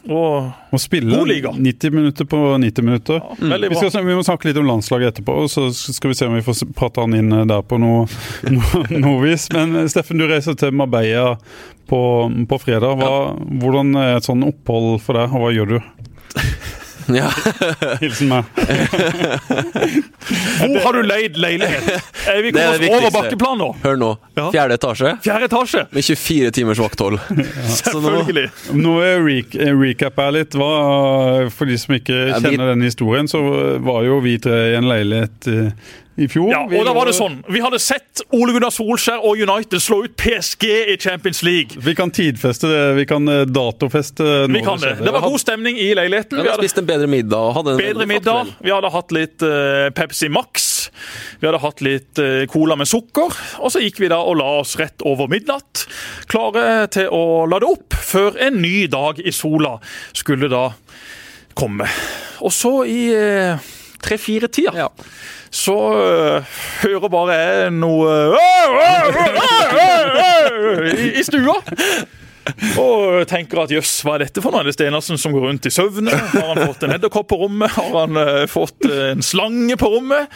og 0.09 0.73
Å 0.73 0.79
spille 0.81 1.13
God 1.13 1.29
liga. 1.29 1.51
90 1.53 1.93
minutter 1.93 2.25
på 2.29 2.39
90 2.61 2.85
minutter. 2.85 3.21
veldig 3.39 3.69
Vi, 3.69 3.77
skal, 3.79 4.05
vi 4.05 4.17
må 4.17 4.23
snakke 4.25 4.49
litt 4.49 4.59
om 4.61 4.67
landslaget 4.67 5.13
etterpå, 5.13 5.35
og 5.43 5.51
så 5.53 5.67
skal 5.73 6.13
vi 6.13 6.17
se 6.17 6.29
om 6.29 6.37
vi 6.37 6.45
får 6.45 6.63
prate 6.77 7.05
han 7.05 7.17
inn 7.17 7.31
eh, 7.35 7.45
der 7.49 7.61
på 7.65 7.79
noe, 7.81 8.07
noe, 8.49 8.83
noe 8.97 9.19
vis. 9.23 9.49
Men 9.53 9.77
eh, 9.83 9.89
Steffen, 9.91 10.21
du 10.21 10.27
reiser 10.29 10.57
til 10.59 10.73
Marbella 10.75 11.35
på, 11.89 12.01
på 12.49 12.61
fredag. 12.61 12.99
Hva, 12.99 13.13
Hvordan 13.61 13.95
er 14.01 14.17
et 14.17 14.29
sånn 14.29 14.45
opphold 14.47 14.97
for 15.05 15.19
deg, 15.19 15.33
og 15.33 15.45
hva 15.45 15.53
gjør 15.55 15.77
du? 15.77 15.79
ja. 17.19 17.29
Hilsen 18.01 18.29
meg. 18.29 18.43
Hvor 20.59 20.79
har 20.83 20.93
du 20.93 21.01
leid 21.07 21.37
leilighet? 21.41 21.87
Vi 22.43 22.51
er 22.51 22.77
det 22.79 22.89
oss 22.91 22.97
over 22.99 23.13
bakkeplan 23.15 23.57
nå? 23.61 23.69
Hør 23.83 23.97
nå. 23.99 24.09
Fjerde 24.53 24.77
etasje 24.77 25.13
Fjerde 25.25 25.47
etasje! 25.49 25.85
med 25.95 26.05
24 26.05 26.51
timers 26.59 26.81
vakthold. 26.83 27.19
Ja. 27.39 27.75
Selvfølgelig. 27.79 28.49
Nå 28.77 28.93
er 29.03 29.21
re 29.23 29.37
recap 29.79 30.19
her 30.21 30.31
litt. 30.35 30.55
Hva, 30.57 30.69
for 31.53 31.69
de 31.69 31.77
som 31.81 31.95
ikke 31.97 32.15
Ja, 32.29 32.37
vi- 32.41 32.51
kjenner 32.53 32.73
den 32.73 32.83
historien, 32.85 33.27
så 33.31 33.39
var 33.83 34.03
jo 34.07 34.19
vi 34.23 34.37
tre 34.41 34.59
i 34.73 34.77
en 34.77 34.87
leilighet 34.89 35.47
eh, 35.49 35.71
i 36.19 36.27
fjor. 36.27 36.49
Ja, 36.51 36.63
og 36.67 36.85
da 36.85 36.93
var 36.95 37.07
det 37.09 37.15
sånn. 37.17 37.39
Vi 37.47 37.61
hadde 37.63 37.79
sett 37.81 38.23
Ole 38.35 38.53
Gunnar 38.55 38.73
Solskjær 38.73 39.23
og 39.25 39.39
United 39.39 39.81
slå 39.83 40.01
ut 40.05 40.15
PSG 40.19 40.65
i 40.93 40.97
Champions 40.99 41.41
League. 41.45 41.79
Vi 41.85 41.95
kan 41.97 42.11
tidfeste 42.15 42.69
det, 42.69 42.81
vi 42.99 43.05
kan 43.09 43.27
eh, 43.31 43.45
datofeste 43.47 44.25
nå 44.49 44.57
Vi 44.57 44.63
kan 44.65 44.81
det. 44.81 44.97
Det 44.99 45.13
var 45.15 45.23
god 45.23 45.39
stemning 45.41 45.79
i 45.79 45.91
leiligheten. 45.97 46.37
Vi 46.39 46.43
Vi 46.43 46.51
hadde 46.51 46.67
spist 46.67 46.81
en 46.81 46.89
bedre 46.89 47.07
middag 47.11 47.53
hadde 47.55 47.75
en 47.75 47.81
bedre 47.81 48.09
middag. 48.09 48.53
Vi 48.59 48.73
hadde 48.73 48.91
hatt 48.93 49.15
litt 49.15 49.45
uh, 49.45 49.87
Pepsi 49.95 50.29
Max. 50.33 50.67
Vi 51.39 51.47
hadde 51.47 51.61
hatt 51.63 51.83
litt 51.85 52.21
uh, 52.21 52.43
cola 52.51 52.75
med 52.79 52.89
sukker. 52.89 53.39
Og 53.63 53.73
så 53.73 53.83
gikk 53.83 54.01
vi 54.03 54.11
da 54.11 54.19
og 54.19 54.39
la 54.41 54.49
oss 54.59 54.75
rett 54.79 55.05
over 55.07 55.31
midnatt. 55.31 55.85
Klare 56.31 56.89
til 56.93 57.09
å 57.15 57.45
lade 57.49 57.69
opp 57.69 57.95
før 57.95 58.37
en 58.43 58.59
ny 58.61 58.87
dag 58.91 59.21
i 59.23 59.33
sola 59.35 59.77
skulle 60.11 60.51
da 60.51 60.69
komme. 61.59 61.87
Og 62.43 62.53
så 62.55 62.73
i 62.87 63.01
tre-fire-tida, 63.99 64.71
Ja. 64.77 64.89
Så 65.51 65.75
øh, 65.97 66.55
hører 66.83 67.09
bare 67.09 67.35
jeg 67.35 67.71
noe 67.73 68.09
øh, 68.09 68.33
øh, 70.53 70.87
i, 70.93 71.11
i 71.19 71.23
stua. 71.25 71.57
Og 72.79 73.27
tenker 73.29 73.61
at 73.61 73.71
jøss, 73.73 73.99
hva 74.05 74.15
er 74.17 74.25
dette 74.25 74.41
for 74.41 74.53
noe? 74.53 74.63
Er 74.63 74.69
det 74.69 74.75
Stenersen 74.77 75.19
som 75.21 75.33
går 75.35 75.45
rundt 75.47 75.67
i 75.69 75.73
søvne? 75.73 76.11
Har 76.11 76.47
han 76.53 76.63
fått 76.71 76.85
en 76.85 76.95
edderkopp 76.95 77.29
på 77.29 77.39
rommet? 77.43 77.69
Har 77.75 77.91
han 77.93 78.17
uh, 78.17 78.45
fått 78.49 78.87
en 78.89 79.21
slange 79.25 79.77
på 79.79 79.91
rommet? 79.97 80.33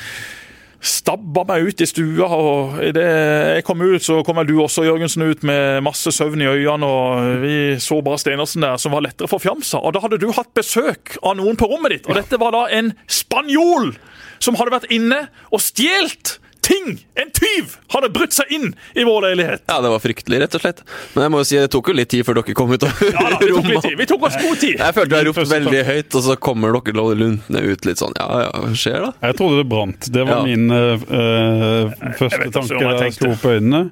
Stabba 0.84 1.45
meg 1.47 1.69
ut 1.69 1.81
i 1.81 1.88
stua, 1.88 2.27
og 2.27 2.79
idet 2.84 3.05
jeg 3.07 3.63
kom 3.67 3.79
ut, 3.79 4.03
så 4.03 4.17
kom 4.27 4.41
vel 4.41 4.49
du 4.49 4.57
også, 4.59 4.84
Jørgensen, 4.84 5.23
ut 5.31 5.45
med 5.47 5.79
masse 5.86 6.11
søvn 6.11 6.43
i 6.43 6.49
øynene, 6.49 6.89
og 6.89 7.43
vi 7.43 7.55
så 7.79 8.01
bare 8.03 8.19
Stenersen 8.19 8.65
der, 8.65 8.75
som 8.81 8.91
var 8.95 9.05
lettere 9.05 9.31
forfjamsa. 9.31 9.79
Og 9.79 9.95
da 9.95 10.03
hadde 10.03 10.19
du 10.19 10.27
hatt 10.36 10.51
besøk 10.57 11.15
av 11.23 11.38
noen 11.39 11.59
på 11.59 11.69
rommet 11.71 11.95
ditt, 11.95 12.09
og 12.09 12.19
dette 12.19 12.39
var 12.41 12.51
da 12.55 12.65
en 12.75 12.91
spanjol 13.07 13.93
som 14.43 14.59
hadde 14.59 14.75
vært 14.75 14.91
inne 14.91 15.21
og 15.53 15.63
stjålet 15.63 16.38
ting! 16.66 16.97
En 17.20 17.30
tyv 17.36 17.76
hadde 17.93 18.09
brutt 18.16 18.34
seg 18.36 18.49
inn 18.55 18.70
i 18.97 19.03
vår 19.05 19.22
leilighet. 19.28 19.64
Ja, 19.70 19.78
det 19.84 19.91
var 19.93 20.01
fryktelig, 20.03 20.39
rett 20.43 20.55
og 20.57 20.64
slett. 20.64 20.82
Men 21.14 21.26
jeg 21.28 21.34
må 21.34 21.41
jo 21.43 21.47
si, 21.49 21.57
det 21.61 21.70
tok 21.74 21.91
jo 21.91 21.95
litt 21.97 22.09
tid 22.14 22.26
før 22.28 22.39
dere 22.39 22.55
kom 22.57 22.72
ut 22.74 22.86
av 22.88 23.03
Ja 23.05 23.26
da, 23.36 23.39
rommet. 23.51 23.82
tid. 23.86 23.97
Vi 23.99 24.07
tok 24.09 24.26
oss 24.30 24.38
god 24.41 24.57
tid. 24.64 24.80
Jeg 24.82 24.95
følte 24.97 25.20
jeg 25.20 25.28
ropte 25.30 25.45
veldig 25.51 25.84
høyt, 25.91 26.18
og 26.20 26.26
så 26.28 26.38
kommer 26.47 26.74
dere 26.80 27.16
luntende 27.20 27.61
ut 27.68 27.86
litt 27.88 28.01
sånn 28.01 28.16
Ja, 28.20 28.28
ja, 28.45 28.49
hva 28.64 28.74
skjer 28.78 28.99
da? 29.07 29.11
Jeg 29.28 29.38
trodde 29.39 29.59
det 29.61 29.68
brant. 29.72 30.09
Det 30.14 30.26
var 30.28 30.41
Ja. 30.41 30.43
min 30.47 30.72
eh, 30.72 31.05
eh, 31.20 32.14
første 32.20 32.49
tanke 32.55 32.80
da 32.82 32.93
jeg 33.05 33.16
sto 33.20 33.32
opp 33.36 33.45
øynene. 33.53 33.84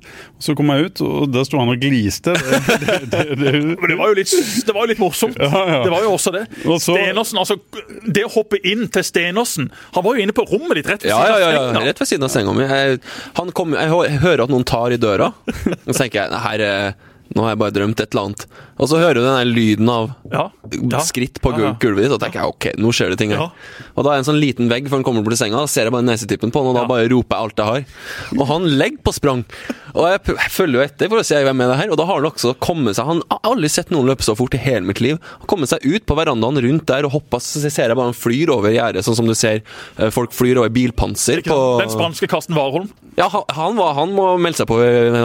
Så 0.41 0.55
kom 0.57 0.72
jeg 0.74 0.88
ut, 0.89 1.01
og 1.05 1.28
der 1.36 1.45
sto 1.45 1.59
han 1.61 1.69
og 1.69 1.78
gliste. 1.82 2.34
Det, 2.34 2.61
det, 2.82 2.99
det, 3.11 3.24
det, 3.38 3.51
Men 3.82 3.91
det 3.91 3.97
var 3.99 4.09
jo 4.11 4.17
litt, 4.17 4.32
det 4.65 4.74
var 4.74 4.88
jo 4.88 4.91
litt 4.93 5.01
morsomt. 5.03 5.38
Ja, 5.38 5.51
ja. 5.69 5.82
Det 5.86 5.91
var 5.93 6.01
jo 6.07 6.15
også 6.15 6.34
det. 6.34 6.45
Og 6.65 6.80
så- 6.82 6.95
Stenersen, 6.97 7.38
altså, 7.41 7.59
det 8.07 8.26
å 8.26 8.32
hoppe 8.34 8.57
inn 8.67 8.88
til 8.91 9.03
Stenersen 9.05 9.69
Han 9.95 10.03
var 10.05 10.15
jo 10.17 10.24
inne 10.26 10.34
på 10.36 10.43
rommet 10.49 10.80
ditt 10.80 10.89
rett 10.89 11.03
ved 11.05 11.11
Ja, 11.11 11.19
siden 11.22 11.30
ja, 11.30 11.36
av 11.36 11.41
ja, 11.41 11.51
ja, 11.51 11.61
senga. 11.76 11.86
rett 11.91 12.01
ved 12.01 12.09
siden 12.09 12.26
av 12.28 12.34
senga 12.34 12.53
mi. 12.57 12.61
Jeg, 12.62 12.99
han 13.38 13.51
kom, 13.57 13.74
jeg 13.78 14.20
hører 14.22 14.43
at 14.45 14.51
noen 14.53 14.66
tar 14.68 14.93
i 14.93 14.99
døra, 15.01 15.32
og 15.88 15.91
så 15.93 15.97
tenker 16.03 16.24
jeg 16.26 16.43
her, 16.45 16.66
er- 16.68 17.09
nå 17.36 17.45
har 17.45 17.53
jeg 17.53 17.61
bare 17.61 17.73
drømt 17.75 18.01
et 18.03 18.11
eller 18.11 18.27
annet. 18.27 18.45
Og 18.82 18.89
så 18.89 18.97
hører 18.99 19.19
du 19.19 19.23
den 19.23 19.51
lyden 19.55 19.89
av 19.91 20.09
Ja. 20.32 20.49
Ja. 20.71 20.99
skritt 21.05 21.39
på 21.43 21.51
gulvet 21.53 22.03
ditt, 22.03 22.11
og 22.11 22.19
tenker 22.19 22.41
jeg 22.41 22.49
ok, 22.51 22.65
nå 22.82 22.91
skjer 22.95 23.13
det 23.13 23.19
ting 23.21 23.32
her. 23.32 23.39
Ja. 23.39 23.86
Og 23.95 24.03
da 24.03 24.11
er 24.11 24.19
det 24.19 24.23
en 24.25 24.29
sånn 24.34 24.41
liten 24.41 24.71
vegg 24.71 24.89
før 24.89 24.99
han 24.99 25.05
kommer 25.07 25.23
bort 25.23 25.36
til 25.36 25.45
senga, 25.45 25.59
da 25.59 25.69
ser 25.71 25.88
jeg 25.88 25.93
bare 25.95 26.07
nesetippen 26.07 26.51
på 26.51 26.63
han, 26.63 26.71
og 26.71 26.79
da 26.79 26.86
bare 26.89 27.09
roper 27.11 27.38
jeg 27.38 27.45
alt 27.45 27.61
jeg 27.61 27.69
har. 27.71 28.39
Og 28.39 28.47
han 28.49 28.67
legger 28.79 29.03
på 29.05 29.13
sprang. 29.15 29.43
Og 29.91 30.07
jeg, 30.07 30.38
følger 30.51 30.79
jo 30.79 30.84
etter 30.86 31.11
for 31.11 31.19
å 31.21 31.25
se 31.27 31.39
hvem 31.43 31.63
er 31.63 31.71
det 31.71 31.77
her, 31.82 31.91
og 31.91 31.99
da 31.99 32.07
har 32.07 32.19
han 32.21 32.27
også 32.29 32.53
kommet 32.63 32.95
seg 32.95 33.07
Han 33.09 33.21
har 33.32 33.39
aldri 33.51 33.67
sett 33.71 33.91
noen 33.91 34.07
løpe 34.07 34.23
så 34.23 34.36
fort 34.39 34.55
i 34.55 34.61
hele 34.61 34.86
mitt 34.88 35.01
liv. 35.03 35.17
Han 35.19 35.43
har 35.43 35.51
kommet 35.51 35.71
seg 35.71 35.84
ut 35.84 36.05
på 36.07 36.15
verandaen 36.17 36.61
rundt 36.63 36.88
der 36.88 37.07
og 37.07 37.15
hoppa, 37.15 37.41
så 37.43 37.59
ser 37.63 37.91
jeg 37.91 37.97
bare 37.99 38.11
han 38.11 38.17
flyr 38.17 38.51
over 38.55 38.71
gjerdet, 38.71 39.03
sånn 39.07 39.17
som 39.19 39.27
du 39.27 39.36
ser 39.38 39.61
eh, 39.97 40.11
folk 40.13 40.32
flyr 40.36 40.61
over 40.63 40.71
bilpanser 40.73 41.43
på? 41.45 41.59
Den 41.82 41.91
spanske 41.91 42.27
Karsten 42.32 42.55
Warholm. 42.55 42.89
ja, 43.19 43.27
han, 43.32 43.43
han, 43.55 43.75
var, 43.79 43.93
han 43.99 44.15
må 44.15 44.32
melde 44.41 44.63
seg 44.63 44.69
på 44.71 44.79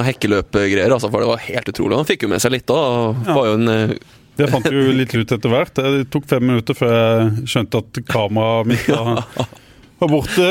hekkeløpgreier, 0.06 0.90
altså, 0.90 1.10
for 1.12 1.22
det 1.22 1.30
var 1.30 1.44
helt 1.46 1.70
utrolig. 1.72 1.95
Han 1.96 2.08
fikk 2.08 2.26
jo 2.26 2.30
med 2.32 2.42
seg 2.44 2.54
litt 2.54 2.66
da. 2.68 2.78
Ja. 3.26 3.36
Var 3.36 3.50
jo 3.50 3.58
en, 3.58 3.68
eh, 3.72 3.94
det 4.36 4.50
fant 4.52 4.66
vi 4.68 4.76
jo 4.76 4.96
litt 4.96 5.14
ut 5.16 5.32
etter 5.32 5.52
hvert. 5.52 5.78
Det 5.78 6.08
tok 6.12 6.26
fem 6.28 6.44
minutter 6.44 6.76
før 6.76 6.96
jeg 6.96 7.46
skjønte 7.52 7.80
at 7.84 8.02
kameraet 8.08 8.72
mitt 8.72 8.90
var, 8.92 9.24
var 9.98 10.08
borte. 10.12 10.46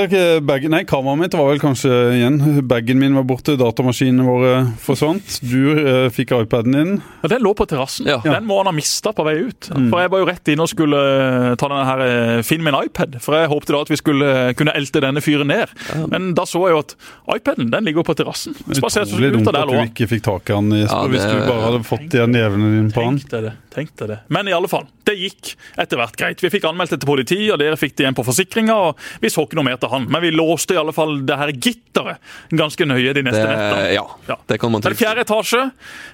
Bagen, 0.46 0.72
nei, 0.74 0.82
kameraet 0.89 1.20
mitt 1.22 1.36
var 1.38 1.50
vel 1.52 1.60
kanskje 1.62 1.91
igjen. 2.16 2.38
Bagen 2.68 3.00
min 3.02 3.16
var 3.18 3.26
borte, 3.30 3.56
datamaskinene 3.60 4.26
våre 4.26 4.54
forsvant. 4.82 5.36
Du 5.46 5.60
eh, 5.78 6.08
fikk 6.14 6.34
iPaden 6.38 6.74
din. 6.76 6.93
Ja, 7.22 7.30
Den 7.36 7.46
lå 7.46 7.54
på 7.58 7.68
terrassen. 7.70 8.08
Ja. 8.10 8.20
Den 8.26 8.48
må 8.50 8.58
han 8.62 8.70
ha 8.72 8.74
mista 8.76 9.14
på 9.16 9.26
vei 9.28 9.36
ut. 9.48 9.70
For 9.70 10.02
Jeg 10.02 10.12
var 10.14 10.24
jo 10.24 10.30
rett 10.30 10.52
inne 10.54 10.66
og 10.66 10.72
skulle 10.72 11.02
eh, 11.02 11.50
ta 11.62 11.70
denne 11.72 11.86
her, 11.89 12.04
eh, 12.06 12.41
Finn 12.48 12.64
min 12.66 12.78
iPad, 12.80 13.20
for 13.24 13.38
jeg 13.38 13.52
håpte 13.54 13.76
da 13.76 13.84
at 13.86 13.93
vi 13.93 14.00
skulle 14.02 14.32
eh, 14.50 14.54
kunne 14.58 14.74
elte 14.78 15.04
denne 15.06 15.22
fyren 15.26 15.52
ned. 15.54 15.74
Men 16.12 16.32
da 16.38 16.48
så 16.50 16.64
jeg 16.66 16.76
jo 16.78 16.82
at 16.84 16.96
iPaden 17.38 17.70
den 17.74 17.86
ligger 17.89 18.06
på 18.08 18.18
terrassen. 18.18 18.58
Utrolig 18.66 19.34
dumt 19.36 19.52
at 19.54 19.62
du 19.70 19.78
ikke 19.86 20.10
fikk 20.16 20.26
tak 20.26 20.50
i 20.50 20.58
han 20.58 20.72
Jesper, 20.74 20.96
Ja, 20.96 21.04
det- 21.06 21.14
hvis 21.16 21.30
du 21.30 21.38
bare 21.46 21.62
hadde 21.70 21.84
fått 21.86 22.18
her 22.18 22.28
nevene 22.32 22.72
dine 22.80 22.91
på 22.96 23.06
han. 23.06 23.22
Det. 23.30 23.54
Tenk 23.76 23.92
deg 24.00 24.08
det. 24.14 24.20
Men 24.34 24.48
i 24.50 24.54
alle 24.56 24.70
fall, 24.72 24.86
det 25.06 25.16
gikk 25.20 25.52
etter 25.82 26.00
hvert 26.00 26.16
greit. 26.18 26.42
Vi 26.42 26.50
fikk 26.54 26.66
anmeldt 26.70 26.96
det 26.96 27.00
til 27.04 27.10
politiet, 27.12 27.52
og 27.54 27.60
dere 27.62 27.78
fikk 27.80 27.96
det 27.98 28.06
igjen 28.06 28.18
på 28.18 28.26
forsikringa. 28.26 28.76
og 28.90 28.98
Vi 29.22 29.30
så 29.34 29.44
ikke 29.46 29.60
noe 29.60 29.68
mer 29.68 29.78
til 29.82 29.92
han, 29.92 30.08
men 30.10 30.24
vi 30.24 30.32
låste 30.34 30.74
i 30.76 30.80
alle 30.82 30.94
fall 30.96 31.20
det 31.28 31.38
her 31.38 31.52
gitteret 31.54 32.18
ganske 32.56 32.88
nøye 32.88 33.14
de 33.14 33.24
neste 33.28 33.44
nettene. 33.46 33.94
ja, 33.94 34.38
det 34.48 34.60
kan 34.62 34.72
man 34.72 34.82
er 34.86 34.96
fjerde 34.98 35.22
etasje, 35.26 35.62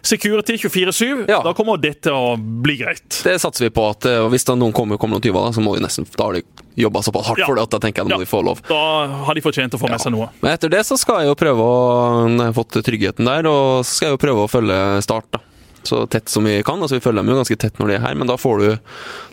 security 0.01 0.57
24-7. 0.57 1.29
Ja. 1.29 1.41
Da 1.45 1.53
kommer 1.57 1.77
det 1.81 2.01
til 2.05 2.13
å 2.17 2.35
bli 2.37 2.77
greit. 2.81 3.21
Det 3.23 3.37
satser 3.41 3.67
vi 3.67 3.71
på 3.75 3.85
at 3.91 4.05
eh, 4.09 4.25
hvis 4.31 4.45
da 4.47 4.55
noen 4.57 4.73
kommer, 4.75 4.97
kommer 5.01 5.17
noen 5.19 5.25
tyver, 5.25 5.51
så 5.55 5.61
må 5.63 5.75
de 5.77 5.83
nesten 5.85 6.07
Da 6.17 6.27
har 6.29 6.33
de 6.39 6.43
jobba 6.81 7.01
såpass 7.03 7.27
hardt 7.27 7.39
Ja. 7.43 7.45
for 7.49 7.55
det 7.59 7.63
at 7.67 7.73
da 7.75 7.79
tenker 7.83 8.01
jeg 8.03 8.09
da 8.09 8.15
må 8.15 8.19
Ja. 8.21 8.25
de 8.25 8.29
få 8.31 8.41
lov. 8.43 8.61
Da 8.67 9.07
har 9.27 9.33
de 9.35 9.41
fortjent 9.43 9.73
å 9.75 9.79
få 9.81 9.89
med 9.89 9.99
seg 10.01 10.13
noe. 10.13 10.29
Men 10.41 10.53
etter 10.55 10.69
det 10.71 10.85
så 10.87 10.97
skal 10.97 11.19
jeg 11.21 11.27
jo 11.31 11.35
prøve 11.35 11.59
å 11.59 12.27
Når 12.31 12.37
jeg 12.45 12.53
har 12.53 12.57
fått 12.63 12.77
tryggheten 12.85 13.25
der, 13.25 13.47
og 13.49 13.83
så 13.85 13.91
skal 13.97 14.07
jeg 14.09 14.17
jo 14.17 14.21
prøve 14.25 14.45
å 14.45 14.49
følge 14.51 14.77
Start, 15.03 15.25
da. 15.31 15.39
Så 15.83 16.03
tett 16.11 16.29
som 16.29 16.45
vi 16.45 16.59
kan. 16.63 16.81
altså 16.81 16.99
Vi 16.99 17.03
følger 17.03 17.23
dem 17.23 17.31
jo 17.33 17.39
ganske 17.39 17.57
tett 17.57 17.79
når 17.81 17.87
de 17.87 17.95
er 17.97 18.03
her, 18.05 18.17
men 18.19 18.29
da 18.29 18.35
får 18.37 18.59
du 18.61 18.67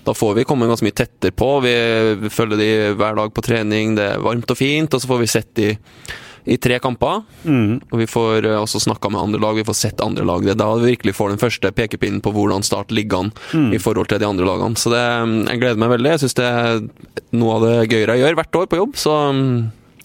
Da 0.06 0.14
får 0.16 0.38
vi 0.38 0.46
komme 0.48 0.68
ganske 0.70 0.86
mye 0.86 0.96
tettere 0.96 1.34
på. 1.36 1.50
Vi 1.64 2.30
følger 2.32 2.56
de 2.56 2.70
hver 2.96 3.18
dag 3.18 3.34
på 3.36 3.44
trening, 3.44 3.94
det 3.98 4.06
er 4.14 4.24
varmt 4.24 4.48
og 4.50 4.56
fint, 4.56 4.94
og 4.94 5.02
så 5.02 5.10
får 5.10 5.20
vi 5.20 5.26
sett 5.34 5.50
de 5.58 5.74
i 6.48 6.56
tre 6.56 6.78
kamper. 6.80 7.22
Og 7.92 7.98
vi 8.00 8.06
får 8.08 8.46
eh, 8.48 8.56
også 8.56 8.80
snakka 8.80 9.10
med 9.12 9.20
andre 9.20 9.40
lag, 9.42 9.58
vi 9.58 9.66
får 9.68 9.76
sett 9.76 10.00
andre 10.00 10.24
lag. 10.24 10.46
Det 10.46 10.54
er 10.54 10.60
da 10.62 10.68
vi 10.80 10.94
virkelig 10.94 11.12
får 11.18 11.34
den 11.34 11.42
første 11.42 11.72
pekepinnen 11.76 12.22
på 12.24 12.32
hvordan 12.32 12.64
Start 12.64 12.94
ligger 12.96 13.26
an 13.26 13.32
i 13.74 13.80
forhold 13.82 14.08
til 14.08 14.22
de 14.22 14.28
andre 14.30 14.46
lagene. 14.48 14.78
Så 14.80 14.88
det, 14.94 15.02
jeg 15.50 15.60
gleder 15.60 15.82
meg 15.82 15.92
veldig. 15.92 16.14
Jeg 16.14 16.22
syns 16.24 16.38
det 16.38 16.46
er 16.48 16.80
noe 17.36 17.58
av 17.58 17.66
det 17.66 17.74
gøyere 17.92 18.16
jeg 18.16 18.24
gjør 18.24 18.38
hvert 18.40 18.60
år 18.62 18.70
på 18.72 18.80
jobb, 18.80 18.96
så 18.96 19.18
mm, 19.36 19.52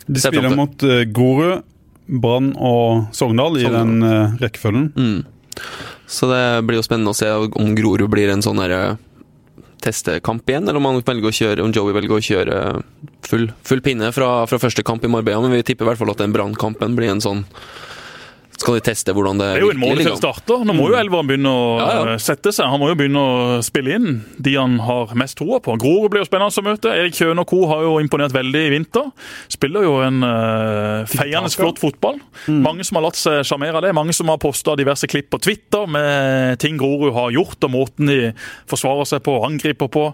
De 0.10 0.20
spiller 0.26 0.58
mot 0.60 0.86
Gorud, 1.16 1.64
Brann 2.12 2.52
og 2.60 3.06
Sogndal 3.16 3.62
i 3.62 3.64
Sogndal. 3.64 3.88
den 3.88 4.04
eh, 4.10 4.36
rekkefølgen. 4.44 4.90
Mm. 5.00 5.24
Så 6.14 6.30
det 6.30 6.44
blir 6.68 6.78
jo 6.78 6.86
spennende 6.86 7.14
å 7.14 7.18
se 7.18 7.30
om 7.34 7.74
Grorud 7.78 8.12
blir 8.14 8.30
en 8.30 8.44
sånn 8.46 8.62
derre 8.62 8.98
testekamp 9.84 10.48
igjen, 10.48 10.68
eller 10.68 10.80
om, 10.80 10.86
han 10.88 11.02
velger 11.04 11.28
å 11.30 11.36
kjøre, 11.36 11.64
om 11.66 11.74
Joey 11.76 11.96
velger 11.96 12.16
å 12.16 12.24
kjøre 12.24 12.60
full, 13.28 13.50
full 13.68 13.82
pinne 13.84 14.14
fra, 14.16 14.30
fra 14.48 14.60
første 14.62 14.86
kamp 14.86 15.04
i 15.04 15.12
Marbella. 15.12 15.44
Men 15.44 15.58
vi 15.58 15.66
tipper 15.68 15.88
i 15.88 15.92
hvert 15.92 16.00
fall 16.00 16.14
at 16.14 16.22
den 16.24 16.36
brannkampen 16.36 16.96
blir 16.96 17.12
en 17.12 17.24
sånn 17.24 17.44
Skal 18.64 18.78
de 18.80 18.84
teste 18.86 19.14
hvordan 19.16 19.42
det 19.42 19.48
Det 19.58 19.60
er 19.60 19.66
jo 19.66 19.72
en 19.74 19.82
mål 19.82 20.00
til 20.00 20.12
å 20.14 20.18
starte. 20.18 20.44
starter. 20.48 20.64
Nå 20.68 20.76
må 20.78 20.88
jo 20.90 20.96
Elveren 21.00 21.28
begynne 21.30 21.52
å 21.52 21.64
Ja, 21.82 21.88
ja. 22.14 22.18
sette 22.24 22.54
seg. 22.56 22.70
Han 22.72 22.80
må 22.80 22.90
jo 22.94 22.98
begynne 23.00 23.20
å 23.20 23.58
spille 23.66 23.98
inn 23.98 24.22
de 24.40 24.56
han 24.56 24.78
har 24.84 25.12
mest 25.20 25.38
troa 25.40 25.60
på. 25.64 25.76
Grorud 25.82 26.14
blir 26.14 26.24
jo 26.24 26.30
spennende 26.30 26.56
å 26.64 26.66
møte. 26.66 26.94
Erik 26.96 27.18
Kjøn 27.18 27.44
og 27.44 27.48
co. 27.52 27.60
har 27.68 27.84
jo 27.84 27.98
imponert 28.00 28.32
veldig 28.36 28.62
i 28.64 28.72
vinter. 28.72 29.12
Spiller 29.52 29.84
jo 29.84 29.98
en 30.06 30.24
uh, 30.24 31.04
feiende 31.12 31.52
flott 31.54 31.82
fotball. 31.84 32.22
Mange 32.48 32.86
som 32.88 32.98
har 33.02 33.08
latt 33.10 33.20
seg 33.20 33.44
sjarmere 33.44 33.82
av 33.82 33.86
det. 33.86 33.94
Mange 33.94 34.16
som 34.16 34.32
har 34.32 34.40
posta 34.42 34.78
diverse 34.80 35.10
klipp 35.12 35.30
på 35.34 35.42
Twitter 35.44 35.86
med 35.90 36.58
ting 36.64 36.80
Grorud 36.80 37.14
har 37.18 37.36
gjort, 37.36 37.60
og 37.68 37.74
måten 37.74 38.10
de 38.10 38.20
forsvarer 38.72 39.10
seg 39.10 39.24
på 39.28 39.36
og 39.42 39.50
angriper 39.52 39.92
på. 39.92 40.08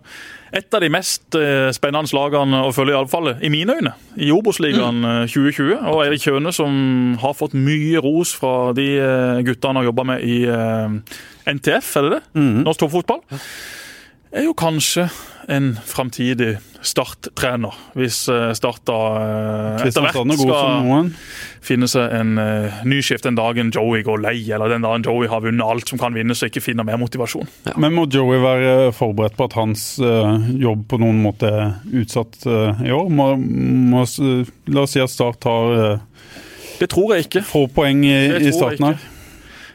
Et 0.56 0.74
av 0.74 0.82
de 0.82 0.90
mest 0.92 1.38
eh, 1.38 1.70
spennende 1.76 2.16
lagene 2.16 2.64
å 2.66 2.72
følge, 2.74 2.96
iallfall 2.96 3.32
i 3.46 3.52
mine 3.54 3.76
øyne, 3.78 3.94
i 4.18 4.32
Obos-ligaen 4.34 5.04
mm. 5.04 5.28
2020. 5.30 5.74
Og 5.92 6.04
Erik 6.08 6.24
Kjøne, 6.26 6.54
som 6.56 7.18
har 7.22 7.36
fått 7.38 7.58
mye 7.58 8.02
ros 8.04 8.34
fra 8.38 8.72
de 8.78 8.88
eh, 8.98 9.42
guttene 9.46 9.70
han 9.70 9.82
har 9.82 9.90
jobba 9.92 10.08
med 10.14 10.26
i 10.26 10.40
eh, 10.50 11.20
NTF, 11.54 11.92
er 12.00 12.08
det 12.08 12.16
det? 12.18 12.24
Norsk 12.66 12.86
toppfotball. 12.86 13.22
Er 14.30 14.46
jo 14.46 14.56
kanskje 14.58 15.08
en 15.50 15.74
framtidig 15.86 16.58
Start-trener, 16.80 17.76
hvis 18.00 18.22
eh, 18.32 18.52
Start 18.56 18.86
da 18.88 19.00
eh, 19.20 19.88
etter 19.90 20.06
hvert 20.06 20.20
er 20.22 20.38
skal 20.40 21.10
finne 21.66 21.90
seg 21.92 22.14
en 22.16 22.40
uh, 22.40 22.80
ny 22.88 23.02
skift 23.04 23.26
den 23.28 23.36
dagen 23.36 23.72
Joey 23.76 24.04
går 24.08 24.22
lei, 24.24 24.38
eller 24.48 24.72
den 24.72 24.86
dagen 24.86 25.04
Joey 25.04 25.28
har 25.28 25.44
vunnet 25.44 25.66
alt 25.66 25.92
som 25.92 26.00
kan 26.00 26.16
vinnes 26.16 26.40
og 26.40 26.48
ikke 26.48 26.64
finner 26.64 26.88
mer 26.88 27.00
motivasjon. 27.02 27.50
Men 27.76 27.98
må 27.98 28.06
Joey 28.08 28.40
være 28.44 28.94
forberedt 28.96 29.36
på 29.36 29.50
at 29.50 29.58
hans 29.60 29.84
eh, 30.00 30.50
jobb 30.64 30.88
på 30.90 31.02
noen 31.04 31.20
måte 31.24 31.52
er 31.52 32.00
utsatt 32.00 32.40
eh, 32.48 32.86
i 32.88 32.96
år? 32.96 33.12
Må, 33.12 33.34
må, 33.36 34.06
la 34.72 34.86
oss 34.86 34.96
si 34.96 35.04
at 35.04 35.12
Start 35.12 35.42
tar 35.44 35.76
uh, 35.76 36.28
Det 36.80 36.90
tror 36.92 37.18
jeg 37.18 37.28
ikke. 37.28 37.44
få 37.44 37.68
poeng 37.76 38.06
i, 38.08 38.16
i 38.40 38.56
starten 38.56 38.94
her. 38.94 39.08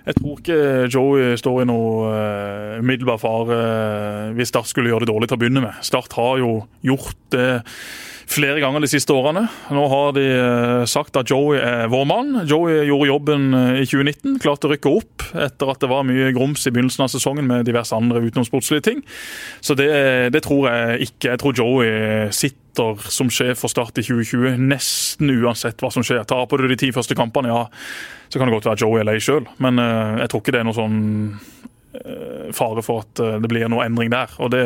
Jeg 0.04 0.18
tror 0.18 0.40
ikke 0.40 0.56
Joey 0.92 1.36
står 1.40 1.62
i 1.62 1.68
noe 1.68 2.08
uh, 2.12 2.80
umiddelbar 2.82 3.20
fare 3.22 3.56
eh, 3.56 4.32
hvis 4.36 4.50
Start 4.52 4.68
skulle 4.68 4.90
gjøre 4.92 5.06
det 5.06 5.12
dårlig 5.14 5.30
til 5.30 5.38
å 5.38 5.40
begynne 5.40 5.62
med. 5.64 5.78
Start 5.86 6.12
har 6.18 6.42
jo 6.42 6.50
gjort 6.84 7.16
det 7.32 7.48
flere 8.30 8.60
ganger 8.62 8.84
de 8.84 8.90
siste 8.90 9.14
årene. 9.14 9.46
Nå 9.74 9.84
har 9.92 10.14
de 10.16 10.24
eh, 10.24 10.84
sagt 10.90 11.16
at 11.20 11.30
Joey 11.30 11.60
er 11.60 11.90
vår 11.92 12.06
mann. 12.08 12.32
Joey 12.50 12.84
gjorde 12.88 13.10
jobben 13.10 13.46
eh, 13.58 13.82
i 13.82 13.86
2019, 13.88 14.38
klarte 14.42 14.68
å 14.68 14.74
rykke 14.74 14.92
opp 14.92 15.26
etter 15.34 15.70
at 15.70 15.80
det 15.82 15.90
var 15.90 16.06
mye 16.06 16.32
grums 16.36 16.66
i 16.68 16.72
begynnelsen 16.74 17.06
av 17.06 17.12
sesongen 17.12 17.48
med 17.48 17.66
diverse 17.68 17.96
andre 17.96 18.22
utenomsportslige 18.24 18.86
ting. 18.90 19.04
Så 19.64 19.76
det, 19.78 19.90
det 20.34 20.44
tror 20.46 20.68
jeg 20.70 21.10
ikke. 21.10 21.32
Jeg 21.32 21.42
tror 21.42 21.58
Joey 21.58 22.30
sitter 22.34 23.00
som 23.12 23.30
sjef 23.30 23.60
for 23.62 23.72
Start 23.72 23.98
i 24.00 24.04
2020 24.06 24.58
nesten 24.62 25.30
uansett 25.38 25.82
hva 25.82 25.92
som 25.94 26.04
skjer. 26.06 26.24
Tar 26.28 26.46
du 26.46 26.68
de 26.68 26.78
ti 26.78 26.90
første 26.94 27.16
kampene, 27.18 27.52
ja, 27.52 27.66
så 28.28 28.40
kan 28.40 28.48
det 28.50 28.56
godt 28.56 28.66
være 28.66 28.82
Joey 28.82 29.02
er 29.02 29.06
lei 29.06 29.20
sjøl, 29.22 29.44
men 29.62 29.78
eh, 29.78 30.22
jeg 30.24 30.32
tror 30.32 30.42
ikke 30.42 30.54
det 30.56 30.62
er 30.64 30.66
noe 30.66 30.74
sånn 30.74 30.98
fare 32.54 32.82
for 32.84 33.04
at 33.04 33.20
eh, 33.22 33.36
det 33.42 33.50
blir 33.50 33.68
noe 33.70 33.84
endring 33.86 34.10
der. 34.12 34.32
og 34.38 34.50
det, 34.54 34.64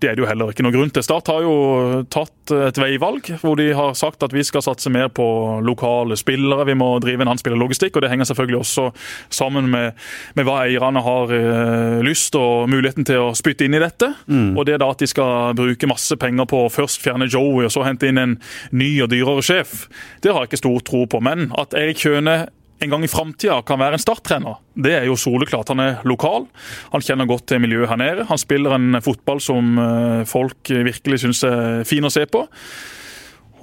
det 0.00 0.10
er 0.10 0.16
det 0.16 0.24
jo 0.24 0.28
heller 0.28 0.52
ikke 0.52 0.64
noe 0.66 0.74
grunn 0.74 0.92
til. 0.94 1.04
Start 1.04 1.28
har 1.32 1.44
jo 1.44 2.04
tatt 2.12 2.52
et 2.54 2.78
veivalg 2.78 3.30
hvor 3.40 3.56
de 3.58 3.70
har 3.76 3.94
sagt 3.98 4.22
at 4.26 4.34
vi 4.34 4.44
skal 4.44 4.64
satse 4.64 4.90
mer 4.92 5.08
på 5.14 5.26
lokale 5.64 6.16
spillere. 6.20 6.66
Vi 6.68 6.76
må 6.78 6.90
drive 7.02 7.24
en 7.24 7.32
annen 7.32 7.40
spillerlogistikk, 7.40 7.96
og 7.96 8.04
det 8.04 8.12
henger 8.12 8.28
selvfølgelig 8.28 8.60
også 8.60 8.88
sammen 9.32 9.70
med, 9.72 9.98
med 10.36 10.48
hva 10.48 10.60
eierne 10.66 11.04
har 11.04 11.34
eh, 11.34 12.00
lyst 12.04 12.36
og 12.38 12.68
muligheten 12.72 13.06
til 13.08 13.28
å 13.28 13.32
spytte 13.36 13.66
inn 13.66 13.78
i 13.78 13.82
dette. 13.82 14.12
Mm. 14.26 14.52
Og 14.58 14.66
det 14.68 14.76
er 14.76 14.82
da 14.82 14.90
at 14.92 15.02
de 15.02 15.10
skal 15.10 15.54
bruke 15.58 15.90
masse 15.90 16.18
penger 16.20 16.48
på 16.50 16.64
å 16.66 16.72
først 16.72 17.02
fjerne 17.04 17.30
Joey 17.30 17.68
og 17.68 17.72
så 17.74 17.86
hente 17.86 18.10
inn 18.10 18.20
en 18.20 18.36
ny 18.74 18.90
og 19.04 19.10
dyrere 19.12 19.44
sjef, 19.44 19.86
det 20.22 20.32
har 20.32 20.44
jeg 20.44 20.52
ikke 20.54 20.64
stor 20.64 20.84
tro 20.86 21.06
på. 21.10 21.20
Men 21.24 21.48
at 21.60 21.74
Erik 21.78 22.02
Kjøne 22.04 22.44
en 22.82 22.90
gang 22.90 23.04
i 23.06 23.10
framtida 23.10 23.60
kan 23.66 23.80
være 23.80 23.98
en 23.98 24.02
starttrener, 24.02 24.58
det 24.74 24.96
er 24.98 25.06
jo 25.08 25.16
soleklart. 25.18 25.70
Han 25.72 25.82
er 25.84 26.02
lokal, 26.08 26.48
han 26.92 27.04
kjenner 27.04 27.28
godt 27.30 27.46
til 27.50 27.62
miljøet 27.62 27.88
her 27.92 28.00
nede. 28.00 28.26
Han 28.28 28.40
spiller 28.40 28.74
en 28.76 29.00
fotball 29.04 29.40
som 29.42 29.78
eh, 29.78 30.24
folk 30.28 30.72
virkelig 30.90 31.22
syns 31.22 31.44
er 31.48 31.86
fin 31.88 32.04
å 32.04 32.12
se 32.12 32.26
på. 32.26 32.44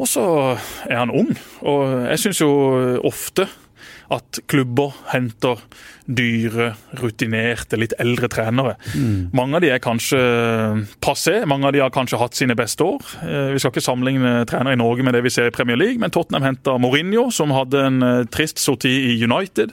Og 0.02 0.08
så 0.10 0.24
er 0.88 0.98
han 0.98 1.12
ung, 1.14 1.30
og 1.68 1.82
jeg 2.08 2.22
syns 2.24 2.40
jo 2.42 2.52
ofte 3.06 3.46
at 4.12 4.42
klubber 4.52 4.96
henter 5.14 5.62
dyre, 6.12 6.74
rutinerte, 7.00 7.78
litt 7.80 7.94
eldre 8.02 8.28
trenere. 8.32 8.76
Mm. 8.92 9.30
Mange 9.38 9.58
av 9.58 9.64
de 9.64 9.72
er 9.72 9.84
kanskje 9.84 10.20
passé, 11.04 11.38
mange 11.48 11.70
av 11.70 11.76
de 11.76 11.84
har 11.84 11.94
kanskje 11.96 12.20
hatt 12.20 12.36
sine 12.36 12.58
beste 12.60 12.84
år. 12.84 13.14
Eh, 13.24 13.52
vi 13.56 13.62
skal 13.62 13.72
ikke 13.74 13.86
sammenligne 13.86 14.42
trenere 14.50 14.76
i 14.76 14.82
Norge 14.82 15.06
med 15.08 15.16
det 15.16 15.24
vi 15.26 15.34
ser 15.34 15.48
i 15.48 15.56
Premier 15.56 15.80
League, 15.80 16.02
men 16.02 16.12
Tottenham 16.12 16.50
henta 16.50 16.76
Mourinho, 16.82 17.30
som 17.32 17.54
hadde 17.56 17.86
en 17.88 18.08
eh, 18.08 18.26
trist 18.34 18.60
sorti 18.60 18.92
i 19.14 19.16
United 19.24 19.72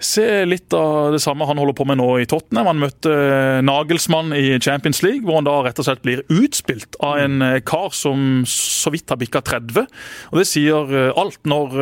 se 0.00 0.44
litt 0.48 0.72
av 0.76 1.12
det 1.12 1.20
samme 1.20 1.46
han 1.48 1.58
holder 1.60 1.76
på 1.76 1.84
med 1.88 2.00
nå 2.00 2.08
i 2.22 2.26
Tottenham. 2.28 2.70
Han 2.70 2.80
møtte 2.80 3.12
eh, 3.12 3.60
Nagelsmann 3.64 4.32
i 4.36 4.56
Champions 4.62 5.02
League, 5.04 5.22
hvor 5.26 5.38
han 5.38 5.48
da 5.48 5.58
rett 5.66 5.80
og 5.80 5.86
slett 5.86 6.02
blir 6.04 6.22
utspilt 6.32 6.96
av 7.04 7.20
en 7.20 7.44
eh, 7.44 7.58
kar 7.66 7.92
som 7.96 8.42
så 8.48 8.92
vidt 8.94 9.12
har 9.12 9.20
bikka 9.20 9.44
30. 9.44 9.86
Og 10.32 10.40
Det 10.40 10.46
sier 10.48 10.94
eh, 10.96 11.20
alt 11.20 11.40
når 11.48 11.76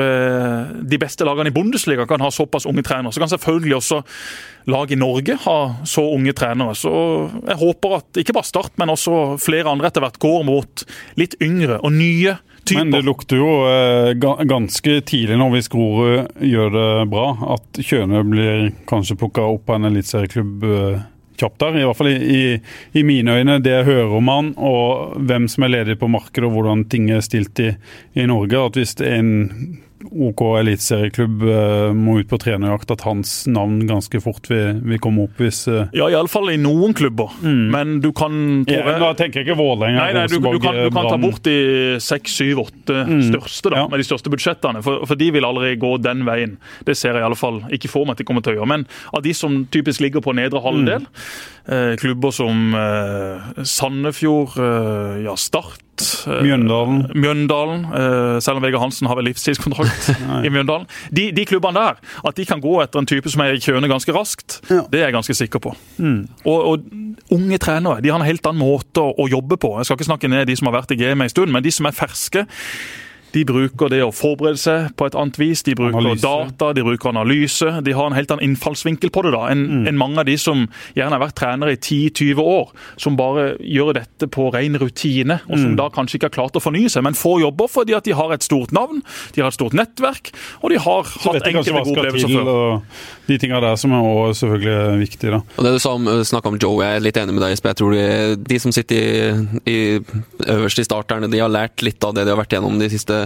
de 0.88 0.98
beste 1.00 1.26
lagene 1.26 1.52
i 1.52 1.54
Bundesliga 1.54 2.06
kan 2.10 2.22
ha 2.22 2.30
såpass 2.34 2.66
unge 2.68 2.84
trenere. 2.86 3.14
Så 3.14 3.22
kan 3.22 3.30
selvfølgelig 3.30 3.78
også 3.78 4.02
lag 4.68 4.90
i 4.92 4.98
Norge 4.98 5.38
ha 5.46 5.58
så 5.88 6.04
unge 6.16 6.34
trenere. 6.36 6.74
Så 6.76 6.92
jeg 7.46 7.58
håper 7.62 7.98
at 8.00 8.20
ikke 8.20 8.34
bare 8.36 8.48
Start, 8.48 8.74
men 8.80 8.92
også 8.92 9.36
flere 9.42 9.68
andre 9.68 9.90
etter 9.90 10.00
hvert 10.00 10.20
går 10.22 10.44
mot 10.48 10.84
litt 11.20 11.34
yngre 11.44 11.82
og 11.84 11.92
nye 11.92 12.38
typer. 12.64 12.80
Men 12.80 12.94
det 12.94 13.02
lukter 13.06 13.40
jo 13.40 13.52
eh, 13.68 14.10
ganske 14.48 15.00
tidlig 15.08 15.38
når 15.40 15.54
hvis 15.54 15.70
Grorud 15.72 16.42
gjør 16.44 16.74
det 16.74 16.88
bra, 17.12 17.28
at 17.56 17.80
Kjøne 17.82 18.24
blir 18.28 18.68
kanskje 18.90 19.18
plukka 19.20 19.46
opp 19.54 19.70
av 19.70 19.80
en 19.80 19.90
eliteserieklubb 19.90 20.68
eh, 20.68 21.00
kjapt 21.38 21.60
der. 21.62 21.78
I 21.78 21.86
hvert 21.86 21.98
fall 21.98 22.10
i, 22.12 22.18
i, 22.18 22.42
i, 22.98 23.04
mine 23.06 23.38
øyne, 23.38 23.58
det 23.62 23.74
jeg 23.74 23.88
hører 23.88 24.16
om 24.18 24.32
han, 24.32 24.54
og 24.58 25.18
hvem 25.28 25.48
som 25.50 25.66
er 25.66 25.74
ledig 25.76 25.98
på 26.00 26.10
markedet 26.10 26.48
og 26.48 26.56
hvordan 26.56 26.86
ting 26.90 27.10
er 27.14 27.24
stilt 27.24 27.60
i, 27.62 27.72
i 28.18 28.26
Norge. 28.28 28.64
at 28.64 28.80
hvis 28.80 28.96
det 28.98 29.10
er 29.10 29.22
en 29.22 29.36
OK 30.08 30.42
eliteserieklubb 30.60 31.42
uh, 31.44 31.90
må 31.96 32.18
ut 32.22 32.28
på 32.30 32.38
trenerjakt, 32.40 32.90
at 32.94 33.04
hans 33.06 33.32
navn 33.50 33.80
ganske 33.88 34.20
fort 34.22 34.48
vil, 34.50 34.80
vil 34.88 35.00
komme 35.02 35.26
opp 35.28 35.40
hvis 35.42 35.62
uh... 35.70 35.86
Ja, 35.96 36.08
iallfall 36.12 36.52
i 36.52 36.58
noen 36.60 36.94
klubber. 36.96 37.34
Mm. 37.42 37.64
Men 37.74 37.94
du 38.04 38.10
kan 38.16 38.64
ja, 38.68 38.82
Da 39.00 39.12
tenker 39.18 39.42
jeg 39.42 39.48
ikke 39.48 39.58
Vålerenga. 39.58 40.00
Nei, 40.00 40.12
nei, 40.16 40.26
du, 40.30 40.38
du, 40.38 40.58
kan, 40.62 40.78
du 40.88 40.94
kan 40.94 41.10
ta 41.12 41.18
bort 41.20 41.42
de 41.46 41.56
seks, 42.02 42.38
syv, 42.40 42.64
åtte 42.66 43.02
mm. 43.08 43.24
største, 43.30 43.72
da, 43.72 43.82
ja. 43.82 43.88
med 43.90 44.02
de 44.02 44.08
største 44.08 44.32
budsjettene. 44.32 44.84
For, 44.86 45.04
for, 45.08 45.18
de 45.18 45.30
vil 45.34 45.48
aldri 45.48 45.74
gå 45.80 45.94
den 46.04 46.24
veien. 46.28 46.56
Det 46.86 46.96
ser 46.98 47.16
jeg 47.16 47.24
i 47.24 47.28
alle 47.28 47.38
fall 47.38 47.62
ikke 47.74 47.90
for 47.92 48.08
meg 48.08 48.16
at 48.16 48.22
de 48.22 48.28
kommer 48.28 48.44
til 48.44 48.56
å 48.56 48.60
gjøre. 48.60 48.72
Men 48.74 48.86
av 49.14 49.24
de 49.26 49.34
som 49.36 49.60
typisk 49.74 50.04
ligger 50.04 50.24
på 50.24 50.36
nedre 50.38 50.62
halvdel, 50.64 51.08
mm. 51.08 51.74
eh, 51.74 51.92
klubber 52.00 52.34
som 52.34 52.72
eh, 52.78 53.64
Sandefjord, 53.66 54.56
eh, 54.62 55.20
ja, 55.26 55.36
Start 55.38 55.87
Eh, 56.00 56.42
Mjøndalen. 56.46 57.02
Mjøndalen, 57.14 57.84
eh, 57.84 58.40
Selv 58.44 58.60
om 58.60 58.62
Vegard 58.66 58.82
Hansen 58.86 59.08
har 59.10 59.18
vel 59.18 59.28
livstidskontrakt 59.30 60.10
i 60.46 60.52
Mjøndalen. 60.52 60.86
De, 61.10 61.30
de, 61.36 61.44
klubbene 61.48 61.80
der, 61.80 61.98
at 62.28 62.36
de 62.36 62.46
kan 62.48 62.62
gå 62.62 62.78
etter 62.82 63.02
en 63.02 63.08
type 63.08 63.30
som 63.32 63.42
er 63.44 63.56
i 63.56 63.62
kjøne 63.62 63.90
ganske 63.90 64.14
raskt, 64.14 64.60
ja. 64.70 64.82
det 64.90 65.02
er 65.02 65.08
jeg 65.08 65.18
ganske 65.18 65.34
sikker 65.34 65.62
på. 65.62 65.74
Mm. 65.98 66.28
Og, 66.44 66.58
og, 66.72 66.88
unge 67.34 67.58
trenere 67.60 68.00
de 68.00 68.08
har 68.08 68.20
en 68.20 68.24
helt 68.26 68.46
annen 68.48 68.62
måte 68.62 69.02
å, 69.02 69.12
å 69.18 69.28
jobbe 69.28 69.58
på. 69.60 69.74
Jeg 69.78 69.88
skal 69.88 69.98
ikke 69.98 70.10
snakke 70.12 70.32
ned 70.32 70.48
de 70.48 70.56
som 70.56 70.70
har 70.70 70.78
vært 70.80 70.94
i 70.94 71.00
gamet 71.00 71.28
en 71.28 71.34
stund, 71.34 71.52
men 71.52 71.64
de 71.64 71.72
som 71.74 71.88
er 71.88 71.96
ferske 71.96 72.46
de 73.34 73.44
bruker 73.48 73.92
det 73.92 74.00
å 74.04 74.12
forberede 74.14 74.60
seg 74.60 74.92
på 74.98 75.08
et 75.08 75.16
annet 75.18 75.38
vis. 75.40 75.62
De 75.66 75.74
bruker 75.76 75.98
analyse. 76.00 76.24
data, 76.24 76.72
de 76.76 76.84
bruker 76.86 77.10
analyse. 77.12 77.72
De 77.84 77.94
har 77.96 78.08
en 78.08 78.16
helt 78.16 78.30
annen 78.32 78.50
innfallsvinkel 78.50 79.12
på 79.14 79.24
det 79.26 79.34
da, 79.34 79.44
enn 79.52 79.64
mm. 79.68 79.86
en 79.90 80.00
mange 80.00 80.22
av 80.22 80.28
de 80.28 80.36
som 80.40 80.64
gjerne 80.96 81.16
har 81.16 81.22
vært 81.22 81.36
trenere 81.40 81.74
i 81.76 81.80
10-20 81.80 82.40
år. 82.42 82.72
Som 83.00 83.18
bare 83.20 83.50
gjør 83.60 83.92
dette 83.98 84.30
på 84.32 84.48
ren 84.54 84.78
rutine, 84.80 85.40
og 85.48 85.56
som 85.56 85.74
mm. 85.74 85.78
da 85.80 85.90
kanskje 85.94 86.18
ikke 86.18 86.30
har 86.30 86.36
klart 86.38 86.58
å 86.58 86.64
fornye 86.64 86.92
seg, 86.92 87.04
men 87.06 87.18
får 87.18 87.42
jobber 87.44 87.70
fordi 87.72 87.96
at 87.98 88.08
de 88.08 88.16
har 88.16 88.32
et 88.34 88.46
stort 88.46 88.72
navn, 88.76 89.02
de 89.34 89.44
har 89.44 89.52
et 89.52 89.58
stort 89.58 89.76
nettverk, 89.76 90.32
og 90.62 90.72
de 90.72 90.80
har 90.80 91.12
Så 91.12 91.34
hatt 91.34 91.48
enkelte 91.50 91.76
gode 91.76 91.94
opplevelser 91.94 92.32
før. 92.32 92.52
Og 92.54 93.28
de 93.28 93.38
tingene 93.40 93.60
der 93.64 93.76
som 93.80 93.92
er 93.92 94.08
også 94.08 94.46
selvfølgelig 94.46 94.98
viktige. 95.02 95.34
da. 95.36 95.42
Og 95.58 95.64
Det 95.64 95.74
du 95.74 95.78
sa 95.82 95.94
om, 95.98 96.08
snakka 96.24 96.52
om 96.52 96.58
Joe, 96.60 96.80
jeg 96.84 96.96
er 96.96 97.04
litt 97.04 97.20
enig 97.20 97.36
med 97.36 97.44
deg, 97.44 97.56
Jeg 97.58 97.76
tror 97.76 97.92
de, 97.92 98.36
de 98.48 98.58
som 98.62 98.72
sitter 98.72 98.96
i, 98.96 99.68
i, 99.68 99.78
øverst 100.48 100.80
i 100.80 100.86
starterne, 100.86 101.28
de 101.30 101.42
har 101.42 101.52
lært 101.52 101.82
litt 101.84 102.02
av 102.04 102.14
det 102.16 102.24
de 102.24 102.32
har 102.32 102.40
vært 102.40 102.56
gjennom 102.56 102.78
de 102.80 102.88
siste 102.88 103.17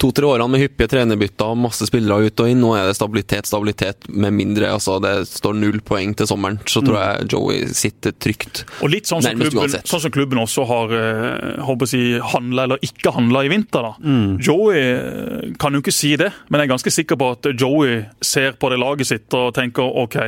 to-tre 0.00 0.28
årene 0.28 0.48
med 0.52 0.62
hyppige 0.64 0.90
trenerbytter, 0.94 1.56
masse 1.58 1.86
spillere 1.88 2.30
ut 2.30 2.42
og 2.42 2.50
inn. 2.52 2.60
Nå 2.62 2.72
er 2.78 2.88
det 2.88 2.96
stabilitet, 2.98 3.48
stabilitet 3.50 4.08
med 4.08 4.34
mindre. 4.36 4.70
altså 4.74 4.98
Det 5.02 5.14
står 5.28 5.58
null 5.60 5.80
poeng 5.86 6.14
til 6.16 6.28
sommeren. 6.30 6.60
Så 6.64 6.82
tror 6.84 6.98
mm. 6.98 7.02
jeg 7.04 7.30
Joey 7.34 7.74
sitter 7.76 8.16
trygt. 8.16 8.64
Og 8.80 8.92
litt 8.94 9.10
sånn 9.10 9.24
som, 9.24 9.40
klubben, 9.40 9.76
sånn 9.92 10.04
som 10.06 10.14
klubben 10.14 10.42
også 10.42 10.66
har 10.70 10.94
eh, 10.96 11.64
håper 11.66 11.94
jeg, 11.94 12.20
handla 12.34 12.68
eller 12.68 12.86
ikke 12.86 13.14
handla 13.16 13.44
i 13.46 13.52
vinter. 13.52 13.90
da. 13.90 13.94
Mm. 14.00 14.38
Joey 14.42 14.80
eh, 14.80 15.50
kan 15.60 15.76
jo 15.76 15.82
ikke 15.84 15.94
si 15.94 16.14
det, 16.20 16.32
men 16.48 16.60
jeg 16.60 16.70
er 16.70 16.74
ganske 16.74 16.94
sikker 16.94 17.20
på 17.20 17.32
at 17.36 17.50
Joey 17.54 18.04
ser 18.24 18.56
på 18.60 18.72
det 18.72 18.80
laget 18.80 19.10
sitt 19.10 19.36
og 19.36 19.52
tenker 19.56 19.98
OK, 20.04 20.18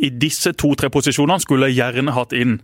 i 0.00 0.08
disse 0.16 0.52
to-tre 0.56 0.88
posisjonene 0.92 1.42
skulle 1.42 1.68
jeg 1.70 1.80
gjerne 1.80 2.14
hatt 2.16 2.32
inn 2.36 2.60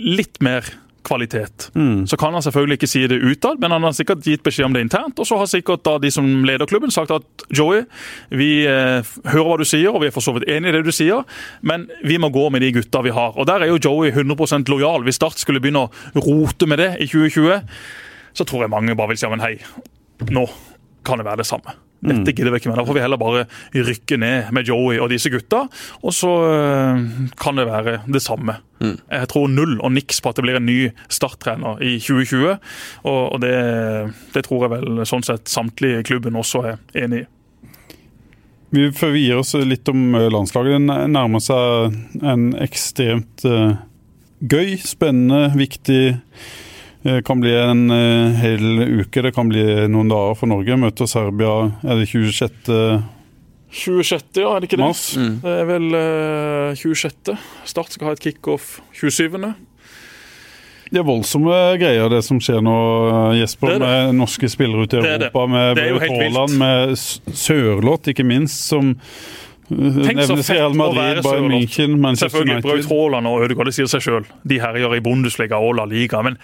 litt 0.00 0.38
mer 0.44 0.66
kvalitet. 1.10 1.68
Mm. 1.74 2.06
Så 2.06 2.16
kan 2.20 2.34
han 2.36 2.44
selvfølgelig 2.46 2.78
ikke 2.78 2.90
si 2.90 3.02
det 3.10 3.18
utad, 3.18 3.58
men 3.60 3.74
han 3.74 3.82
har 3.86 3.94
sikkert 3.96 4.22
gitt 4.26 4.44
beskjed 4.46 4.68
om 4.68 4.76
det 4.76 4.84
internt. 4.86 5.18
Og 5.18 5.26
så 5.26 5.38
har 5.40 5.50
sikkert 5.50 5.82
da 5.86 5.96
de 6.02 6.12
som 6.14 6.28
leder 6.46 6.70
klubben 6.70 6.94
sagt 6.94 7.12
at 7.14 7.46
Joey, 7.56 7.82
vi 8.30 8.50
eh, 8.70 9.02
hører 9.32 9.48
hva 9.48 9.58
du 9.60 9.66
sier, 9.68 9.90
og 9.90 10.04
vi 10.04 10.10
er 10.10 10.14
for 10.14 10.24
så 10.24 10.36
vidt 10.36 10.48
enig 10.50 10.70
i 10.70 10.76
det 10.78 10.84
du 10.86 10.94
sier, 10.94 11.26
men 11.66 11.88
vi 12.06 12.20
må 12.22 12.30
gå 12.34 12.46
med 12.54 12.62
de 12.64 12.72
gutta 12.78 13.02
vi 13.06 13.14
har. 13.16 13.34
Og 13.34 13.48
der 13.50 13.66
er 13.66 13.72
jo 13.72 13.80
Joey 13.82 14.14
100% 14.14 14.70
lojal. 14.70 15.04
Hvis 15.06 15.20
Start 15.20 15.42
skulle 15.42 15.60
begynne 15.60 15.88
å 15.88 16.24
rote 16.24 16.70
med 16.70 16.80
det 16.80 16.90
i 17.02 17.10
2020, 17.10 17.60
så 18.38 18.46
tror 18.46 18.64
jeg 18.64 18.72
mange 18.72 18.96
bare 18.96 19.12
vil 19.12 19.20
si 19.20 19.30
men 19.30 19.42
hei, 19.42 19.56
nå 20.30 20.46
kan 21.06 21.18
det 21.18 21.26
være 21.26 21.42
det 21.42 21.50
samme. 21.50 21.74
Dette 22.00 22.32
gidder 22.32 22.54
vi 22.54 22.60
ikke 22.60 22.70
mer. 22.70 22.80
Da 22.80 22.86
får 22.88 22.96
vi 22.96 23.02
heller 23.04 23.20
bare 23.20 23.44
rykke 23.74 24.18
ned 24.20 24.52
med 24.56 24.68
Joey 24.68 25.00
og 25.00 25.10
disse 25.12 25.32
gutta, 25.32 25.66
og 26.00 26.14
så 26.16 26.30
øh, 26.48 27.02
kan 27.40 27.60
det 27.60 27.66
være 27.68 27.98
det 28.08 28.22
samme. 28.24 28.56
Mm. 28.80 28.96
Jeg 29.10 29.28
tror 29.28 29.50
null 29.52 29.74
og 29.80 29.92
niks 29.92 30.22
på 30.24 30.32
at 30.32 30.38
det 30.38 30.46
blir 30.46 30.56
en 30.56 30.66
ny 30.68 30.78
starttrener 31.12 31.82
i 31.84 31.98
2020. 32.00 32.56
Og, 33.10 33.36
det, 33.42 33.52
det 34.32 34.44
tror 34.46 34.64
jeg 34.64 34.72
vel 34.78 35.04
sånn 35.08 35.26
sett 35.26 35.52
samtlige 35.52 36.00
i 36.00 36.08
klubben 36.08 36.40
også 36.40 36.64
er 36.72 36.80
enig 37.04 37.24
i. 37.24 37.28
Vi, 38.70 38.86
før 38.94 39.12
vi 39.16 39.26
gir 39.26 39.40
oss 39.40 39.52
litt 39.58 39.88
om 39.90 40.14
øh, 40.14 40.30
landslaget. 40.32 40.78
Det 40.78 40.98
nærmer 41.10 41.42
seg 41.42 41.96
en 42.22 42.50
ekstremt 42.62 43.44
uh, 43.44 43.74
gøy, 44.40 44.76
spennende, 44.80 45.50
viktig 45.58 46.02
eh, 46.14 46.20
kan 47.24 47.40
bli 47.40 47.54
en 47.56 47.86
uh, 47.88 48.36
hel 48.40 48.82
uke, 49.00 49.22
det 49.24 49.32
kan 49.36 49.48
bli 49.48 49.64
noen 49.88 50.10
dager 50.12 50.36
for 50.36 50.50
Norge. 50.50 50.76
Møter 50.80 51.08
Serbia 51.08 51.54
er 51.80 52.00
det 52.02 52.10
26. 52.10 53.00
26., 53.70 54.40
ja, 54.42 54.50
er 54.50 54.60
det 54.60 54.68
ikke 54.68 54.80
det? 54.80 54.84
Mars. 54.84 55.04
Mm. 55.16 55.34
Det 55.44 55.56
er 55.62 55.66
vel 55.70 55.88
uh, 55.94 56.76
26. 56.76 57.34
Start 57.70 57.96
skal 57.96 58.10
ha 58.10 58.16
et 58.18 58.24
kickoff 58.24 58.78
27. 58.98 59.38
Det 60.90 60.98
er 60.98 61.06
voldsomme 61.06 61.54
greier, 61.78 62.08
det 62.10 62.24
som 62.26 62.40
skjer 62.42 62.58
nå, 62.66 62.78
Jesper. 63.38 63.76
Det 63.76 63.82
det. 63.84 63.90
Med 63.90 64.16
norske 64.18 64.50
spillere 64.50 64.88
ute 64.88 64.98
i 64.98 65.04
Europa, 65.06 65.46
med 65.46 65.78
Haaland, 66.02 66.56
med 66.58 66.96
Sørloth 66.98 68.10
ikke 68.10 68.26
minst, 68.26 68.66
som 68.66 68.96
Tenk 69.70 70.24
så 70.26 70.34
fett 70.40 70.56
Real 70.56 70.74
Madrid, 70.74 70.98
å 70.98 70.98
være 70.98 71.22
Sørloth. 71.22 71.74
Selvfølgelig, 72.24 72.62
Braut 72.64 72.88
Haaland 72.90 73.30
og 73.30 73.44
Ødegaard, 73.44 73.70
det 73.70 73.76
sier 73.76 73.90
seg 73.92 74.02
sjøl. 74.02 74.26
De 74.42 74.58
herjer 74.58 74.96
i 74.96 75.02
Bundesliga 75.04 75.60
og 75.62 75.76
La 75.78 75.86
Liga. 75.86 76.24
Men 76.26 76.40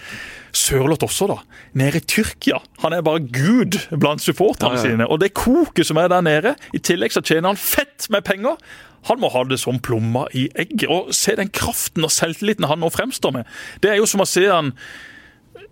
Sørloth 0.57 1.05
også, 1.05 1.27
da. 1.29 1.37
Nede 1.77 2.01
i 2.01 2.05
Tyrkia. 2.09 2.59
Han 2.83 2.95
er 2.95 3.05
bare 3.05 3.21
gud 3.21 3.77
blant 3.93 4.23
supporterne 4.23 4.77
ja, 4.77 4.81
ja. 4.81 4.85
sine. 4.89 5.07
Og 5.07 5.21
det 5.21 5.35
koket 5.37 5.89
som 5.89 5.99
er 6.01 6.09
der 6.11 6.25
nede, 6.25 6.55
i 6.73 6.81
tillegg 6.81 7.13
så 7.13 7.23
tjener 7.25 7.51
han 7.53 7.59
fett 7.61 8.09
med 8.13 8.25
penger. 8.27 8.57
Han 9.07 9.21
må 9.21 9.29
ha 9.31 9.43
det 9.47 9.59
som 9.61 9.79
plomma 9.83 10.25
i 10.35 10.47
egget. 10.57 10.89
Og 10.91 11.13
se 11.15 11.37
den 11.37 11.51
kraften 11.53 12.07
og 12.07 12.13
selvtilliten 12.13 12.67
han 12.67 12.81
nå 12.81 12.89
fremstår 12.93 13.35
med. 13.39 13.53
Det 13.83 13.93
er 13.93 14.01
jo 14.01 14.09
som 14.09 14.25
å 14.25 14.29
se 14.29 14.47
han 14.49 14.73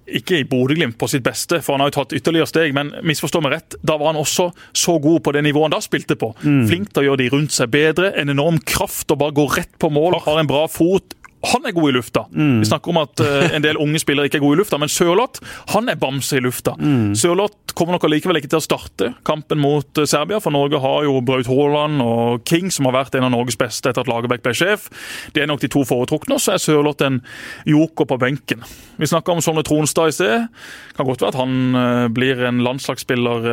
ikke 0.05 0.37
i 0.37 0.45
Bodø-Glimt 0.45 0.99
på 1.01 1.07
sitt 1.09 1.23
beste, 1.25 1.59
for 1.65 1.73
han 1.73 1.81
har 1.81 1.89
jo 1.89 1.95
tatt 1.97 2.13
ytterligere 2.13 2.49
steg, 2.49 2.73
men 2.77 2.91
misforstå 3.09 3.41
meg 3.41 3.55
rett, 3.55 3.77
da 3.81 3.95
var 3.97 4.11
han 4.11 4.21
også 4.21 4.51
så 4.75 4.99
god 5.01 5.23
på 5.25 5.33
det 5.33 5.41
nivået 5.47 5.65
han 5.65 5.73
da 5.73 5.81
spilte 5.81 6.17
på. 6.19 6.29
Flink 6.69 6.91
til 6.93 7.01
å 7.01 7.05
gjøre 7.07 7.23
de 7.23 7.29
rundt 7.33 7.55
seg 7.55 7.71
bedre, 7.73 8.11
en 8.13 8.29
enorm 8.35 8.59
kraft 8.61 9.09
og 9.13 9.23
bare 9.23 9.35
gå 9.35 9.47
rett 9.55 9.73
på 9.81 9.89
mål, 9.93 10.19
har 10.27 10.41
en 10.41 10.51
bra 10.51 10.67
fot. 10.69 11.17
Han 11.53 11.67
er 11.67 11.75
god 11.75 11.89
i 11.89 11.95
lufta. 11.95 12.25
Vi 12.31 12.67
snakker 12.67 12.93
om 12.93 13.01
at 13.01 13.21
eh, 13.23 13.55
en 13.55 13.63
del 13.63 13.77
unge 13.81 13.99
spillere 14.01 14.29
ikke 14.29 14.39
er 14.39 14.45
gode 14.45 14.57
i 14.57 14.61
lufta, 14.63 14.79
men 14.81 14.91
Sørloth 14.91 15.43
han 15.73 15.89
er 15.91 15.99
bamse 15.99 16.37
i 16.37 16.43
lufta. 16.43 16.75
Sørloth 17.17 17.75
kommer 17.75 17.97
nok 17.97 18.05
allikevel 18.07 18.39
ikke 18.39 18.49
til 18.53 18.61
å 18.61 18.63
starte 18.63 19.11
kampen 19.27 19.59
mot 19.61 19.99
eh, 19.99 20.07
Serbia, 20.09 20.39
for 20.43 20.55
Norge 20.55 20.79
har 20.81 21.05
jo 21.07 21.19
Braut 21.25 21.49
Haaland 21.49 22.01
og 22.03 22.45
King, 22.47 22.71
som 22.73 22.87
har 22.89 22.95
vært 22.97 23.17
en 23.19 23.27
av 23.27 23.33
Norges 23.33 23.59
beste 23.59 23.91
etter 23.91 24.05
at 24.05 24.11
Lagerbäck 24.11 24.43
ble 24.45 24.55
sjef. 24.55 24.87
Det 25.35 25.43
er 25.43 25.49
nok 25.51 25.63
de 25.63 25.69
to 25.71 25.83
foretrukne, 25.87 26.37
og 26.37 26.43
så 26.43 26.55
er 26.55 26.63
Sørloth 26.63 27.05
en 27.05 27.21
joker 27.67 28.07
på 28.09 28.19
benken. 28.21 28.63
Vi 28.95 29.09
snakka 29.11 29.35
om 29.35 29.43
Sondre 29.43 29.65
Tronstad 29.67 30.13
i 30.13 30.15
sted. 30.15 30.47
Kan 30.95 31.09
godt 31.09 31.25
være 31.25 31.35
at 31.35 31.39
han 31.41 31.79
eh, 31.81 32.05
blir 32.15 32.45
en 32.47 32.63
landslagsspiller 32.65 33.51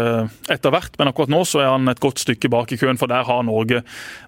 etter 0.53 0.73
hvert, 0.73 0.95
men 1.01 1.11
akkurat 1.11 1.33
nå 1.33 1.43
så 1.49 1.63
er 1.65 1.73
han 1.73 1.91
et 1.91 2.01
godt 2.03 2.23
stykke 2.23 2.51
bak 2.53 2.73
i 2.73 2.79
køen, 2.81 2.99
for 3.01 3.11
der 3.11 3.27
har 3.27 3.43
Norge 3.47 3.83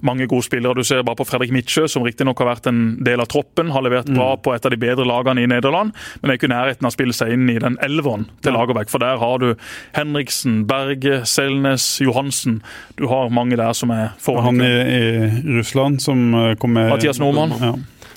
mange 0.04 0.26
gode 0.30 0.46
spillere. 0.46 0.74
Du 0.74 0.86
ser 0.86 1.04
bare 1.06 1.20
på 1.20 1.26
Fredrik 1.28 1.54
Midtsjø, 1.54 1.86
som 1.90 2.04
riktignok 2.06 2.40
har 2.42 2.50
vært 2.50 2.68
en 2.70 2.82
del 3.04 3.22
av 3.22 3.30
troppen, 3.30 3.53
har 3.56 3.84
levert 3.86 4.10
bra 4.10 4.34
på 4.36 4.54
et 4.54 4.66
av 4.66 4.74
de 4.74 4.80
bedre 4.80 5.06
lagene 5.08 5.44
i 5.44 5.50
Nederland, 5.50 5.94
men 6.20 6.30
er 6.30 6.38
ikke 6.38 6.50
i 6.50 6.54
nærheten 6.54 6.86
av 6.86 6.92
å 6.92 6.96
spille 6.96 7.16
seg 7.16 7.34
inn 7.34 7.48
i 7.52 7.58
den 7.62 7.78
elveren 7.84 8.28
til 8.44 8.56
Lagerbäck. 8.56 8.90
For 8.92 9.02
der 9.02 9.20
har 9.22 9.38
du 9.42 9.54
Henriksen, 9.96 10.64
Berge, 10.68 11.22
Selnes, 11.28 11.86
Johansen. 12.04 12.60
Du 12.98 13.06
har 13.10 13.32
mange 13.34 13.56
der 13.60 13.72
som 13.72 13.92
er 13.94 14.12
foran. 14.22 14.44
Han 14.44 14.62
i 14.64 14.74
i, 14.94 15.30
Russland 15.56 16.02
som 16.02 16.34
eh, 16.34 16.54
kom 16.60 16.74
med 16.76 16.90
Mathias 16.90 17.20
Nordmann. 17.22 17.54
Ja. 17.60 17.74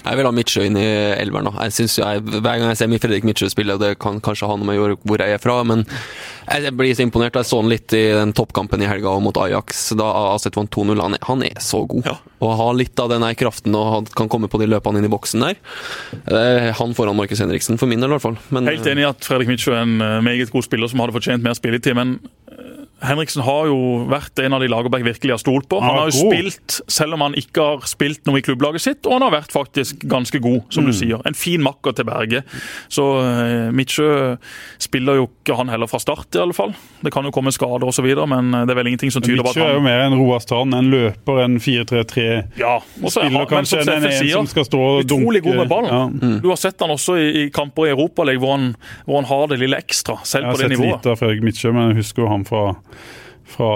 Jeg 0.07 0.19
vil 0.19 0.27
ha 0.27 0.31
Midtsjø 0.31 0.63
inn 0.67 0.77
i 0.79 0.87
elveren. 1.17 1.49
Jeg 1.57 1.87
jeg, 1.97 2.21
Hver 2.23 2.45
gang 2.45 2.69
jeg 2.69 2.79
ser 2.79 2.91
Fredrik 3.03 3.25
Midtsjø 3.27 3.49
spille, 3.51 3.75
og 3.75 3.83
det 3.83 3.97
kan 3.99 4.21
kanskje 4.23 4.47
ha 4.47 4.55
noe 4.55 4.67
med 4.67 5.01
hvor 5.03 5.19
jeg 5.23 5.35
er 5.35 5.41
fra, 5.41 5.57
men 5.67 5.83
jeg 6.47 6.73
blir 6.79 6.95
så 6.95 7.03
imponert. 7.03 7.35
Jeg 7.35 7.47
så 7.49 7.59
han 7.61 7.69
litt 7.71 7.93
i 7.97 8.03
den 8.15 8.31
toppkampen 8.37 8.81
i 8.83 8.87
helga 8.89 9.13
mot 9.23 9.37
Ajax. 9.41 9.89
Da 9.99 10.07
AZ 10.33 10.47
vant 10.55 10.71
2-0. 10.73 11.01
Han, 11.03 11.17
han 11.27 11.43
er 11.43 11.59
så 11.63 11.81
god. 11.89 12.07
Ja. 12.07 12.15
Og 12.43 12.53
har 12.59 12.77
litt 12.77 12.99
av 13.03 13.11
den 13.11 13.25
kraften 13.35 13.75
og 13.75 14.11
kan 14.17 14.29
komme 14.31 14.49
på 14.51 14.61
de 14.61 14.69
løpene 14.69 15.01
inn 15.01 15.09
i 15.09 15.11
boksen 15.11 15.43
der. 15.43 15.59
Eh, 16.31 16.69
Han 16.77 16.95
foran 16.97 17.17
Markus 17.17 17.41
Henriksen, 17.43 17.79
for 17.81 17.89
min 17.89 17.99
del 18.03 18.11
i 18.11 18.15
hvert 18.15 18.25
fall. 18.29 18.37
Men, 18.53 18.69
Helt 18.69 18.87
enig 18.87 19.03
i 19.03 19.09
at 19.09 19.27
Fredrik 19.27 19.51
Mitsjø 19.51 19.73
er 19.75 19.83
en 19.83 19.97
eh, 20.01 20.19
meget 20.25 20.53
god 20.53 20.67
spiller 20.67 20.91
som 20.91 21.03
hadde 21.03 21.17
fortjent 21.17 21.43
mer 21.43 21.57
spilletid. 21.57 21.95
men 21.97 22.19
Henriksen 23.03 23.43
har 23.45 23.67
jo 23.69 23.75
vært 24.09 24.39
en 24.41 24.55
av 24.57 24.61
de 24.63 24.67
Lagerbäck 24.71 25.03
virkelig 25.05 25.35
har 25.35 25.41
stolt 25.41 25.67
på. 25.69 25.77
Han 25.79 25.89
Han 25.91 25.99
har 25.99 26.09
jo 26.09 26.23
god. 26.23 26.33
spilt, 26.33 26.77
selv 26.89 27.13
om 27.13 27.21
han 27.21 27.35
ikke 27.37 27.61
har 27.61 27.85
spilt 27.85 28.25
noe 28.25 28.39
i 28.39 28.41
klubblaget 28.41 28.81
sitt, 28.81 29.05
og 29.05 29.13
han 29.19 29.25
har 29.27 29.35
vært 29.35 29.53
faktisk 29.53 30.01
ganske 30.09 30.39
god, 30.41 30.63
som 30.73 30.83
Mm. 30.83 30.91
du 30.91 30.97
sier. 30.97 31.21
En 31.25 31.33
fin 31.37 31.61
makker 31.61 31.93
til 31.95 32.05
Berge. 32.05 32.41
Så 32.89 33.03
uh, 33.21 33.71
Midtsjø 33.71 34.37
spiller 34.79 35.15
jo 35.21 35.27
ikke 35.29 35.55
han 35.57 35.69
heller 35.69 35.87
fra 35.87 35.99
start, 36.01 36.27
i 36.35 36.39
alle 36.41 36.53
fall. 36.57 36.73
Det 37.03 37.11
kan 37.13 37.23
jo 37.23 37.31
komme 37.31 37.51
skader 37.53 37.85
osv., 37.85 38.07
men 38.27 38.53
eh, 38.53 38.65
det 38.65 38.73
er 38.73 38.79
vel 38.81 38.87
ingenting 38.87 39.11
som 39.13 39.21
tyder 39.21 39.43
på 39.43 39.49
at 39.53 39.55
han 39.55 39.63
Midtsjø 39.63 39.69
er 39.69 39.77
jo 39.77 39.85
mer 39.85 39.99
en 40.07 40.17
Roar 40.17 40.39
Strand, 40.41 40.73
en 40.73 40.89
løper, 40.89 41.43
en 41.43 41.59
4-3-3. 41.59 42.25
ja, 42.57 42.79
kanskje 43.47 43.81
enn 43.83 43.93
en, 43.93 44.09
en 44.09 44.29
som 44.31 44.47
skal 44.49 44.65
stå 44.65 44.79
og 44.81 45.03
Utrolig 45.05 45.43
god 45.43 45.55
med 45.61 45.69
ballen. 45.69 45.91
Ja. 45.93 46.39
Du 46.41 46.49
har 46.49 46.57
sett 46.59 46.79
han 46.81 46.89
også 46.93 47.17
i, 47.21 47.27
i 47.45 47.49
kamper 47.53 47.87
i 47.87 47.93
Europaligaen 47.93 48.37
hvor, 48.37 49.05
hvor 49.05 49.21
han 49.21 49.29
har 49.29 49.47
det 49.53 49.59
lille 49.61 49.77
ekstra, 49.77 50.17
selv 50.23 50.51
på 50.51 50.57
det 50.61 50.71
nivået. 50.73 50.87
Jeg 50.87 50.91
har 50.91 50.97
sett 50.97 51.05
lite 51.05 51.11
av 51.13 51.21
Fredrik 51.21 51.43
Midtsjø, 51.45 51.71
men 51.75 51.89
jeg 51.91 51.99
husker 52.01 52.23
jo 52.25 52.29
han 52.31 52.45
fra 52.47 52.75
fra 53.47 53.67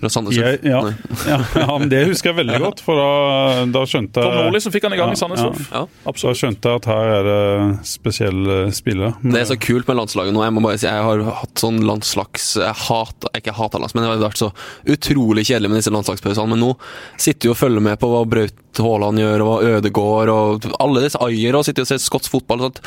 Fra 0.00 0.10
Sandnes 0.12 0.36
ja, 0.36 0.52
Ulf. 0.52 0.64
ja, 0.66 0.80
ja, 1.28 1.38
ja, 1.62 1.78
men 1.78 1.88
Det 1.92 2.02
husker 2.10 2.30
jeg 2.30 2.38
veldig 2.42 2.60
godt, 2.62 2.82
for 2.84 2.98
da, 3.00 3.64
da 3.72 3.84
skjønte 3.88 4.22
Tom 4.22 4.36
Nordli 4.36 4.60
jeg 4.60 4.66
som 4.66 4.74
fikk 4.74 4.88
han 4.88 4.96
i 4.96 5.00
gang 5.00 5.12
Ja, 5.12 5.16
i 5.16 5.20
Sandnes. 5.20 5.44
Ulf. 5.46 5.70
Ja. 5.72 5.84
da 6.04 6.34
skjønte 6.42 6.72
jeg 6.72 6.82
at 6.82 6.88
her 6.92 7.12
er 7.16 7.28
det 7.28 7.40
spesielle 7.88 8.58
spillere. 8.76 9.14
Det 9.24 9.40
er 9.42 9.48
så 9.50 9.58
kult 9.60 9.88
med 9.88 9.98
landslaget 10.00 10.36
nå. 10.36 10.44
Jeg 10.44 10.56
må 10.56 10.64
bare 10.64 10.80
si, 10.80 10.88
jeg 10.88 11.06
har 11.08 11.24
hatt 11.40 11.64
sånn 11.64 11.80
landslags... 11.88 12.50
Jeg 12.60 12.76
hat, 12.88 13.28
ikke 13.38 13.56
hata 13.56 13.80
lands, 13.80 13.96
men 13.96 14.04
det 14.04 14.12
har 14.12 14.22
vært 14.28 14.42
så 14.42 14.50
utrolig 14.88 15.46
kjedelig 15.48 15.72
med 15.72 15.80
disse 15.82 15.92
landslagspausene. 15.94 16.52
Men 16.54 16.62
nå 16.66 16.72
sitter 17.20 17.48
du 17.48 17.54
og 17.54 17.60
følger 17.60 17.84
med 17.84 17.98
på 18.02 18.10
hva 18.12 18.24
Braut 18.28 18.64
Haaland 18.78 19.18
gjør, 19.18 19.42
og 19.42 19.48
hva 19.48 19.78
Ødegaard 19.78 20.30
og 20.32 20.68
alle 20.78 21.02
disse 21.02 21.18
Ayer 21.24 21.56
og 21.58 21.64
sitter 21.66 21.86
og 21.86 21.90
ser 21.90 22.02
skotsk 22.02 22.32
fotball. 22.34 22.62
Så 22.62 22.70
at 22.74 22.80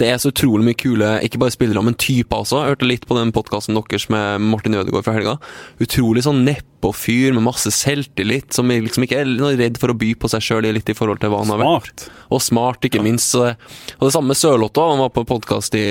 det 0.00 0.08
er 0.10 0.20
så 0.22 0.32
utrolig 0.32 0.68
mye 0.70 0.78
kule, 0.80 1.10
ikke 1.26 1.40
bare 1.42 1.54
spillere, 1.54 1.82
men 1.84 1.98
typer 2.00 2.44
også. 2.44 2.62
Jeg 2.62 2.74
hørte 2.74 2.88
litt 2.88 3.06
på 3.10 3.18
den 3.18 3.32
podkasten 3.34 3.76
deres 3.76 4.08
med 4.12 4.44
Martin 4.44 4.78
Ødegaard 4.78 5.06
fra 5.06 5.16
helga. 5.16 5.36
Utrolig 5.82 6.22
sånn 6.26 6.44
nedpå-fyr 6.46 7.34
med 7.34 7.42
masse 7.48 7.70
selvtillit, 7.74 8.52
som 8.54 8.70
liksom 8.70 9.02
ikke 9.06 9.18
er 9.22 9.26
noe 9.30 9.56
redd 9.58 9.78
for 9.80 9.88
å 9.90 9.96
by 9.98 10.12
på 10.20 10.26
seg 10.30 10.40
sjøl 10.44 10.68
litt 10.76 10.90
i 10.90 10.94
forhold 10.96 11.18
til 11.22 11.30
hva 11.32 11.40
han 11.42 11.52
har 11.54 11.60
vært. 11.62 12.06
Smart. 12.06 12.30
Og 12.30 12.40
smart, 12.44 12.80
ikke 12.86 13.02
minst. 13.04 13.34
Og 13.34 14.04
det 14.04 14.12
samme 14.14 14.30
med 14.32 14.38
Sørlotta. 14.38 14.82
Han 14.92 15.02
var 15.02 15.10
på 15.14 15.26
podkast 15.28 15.74
i 15.78 15.84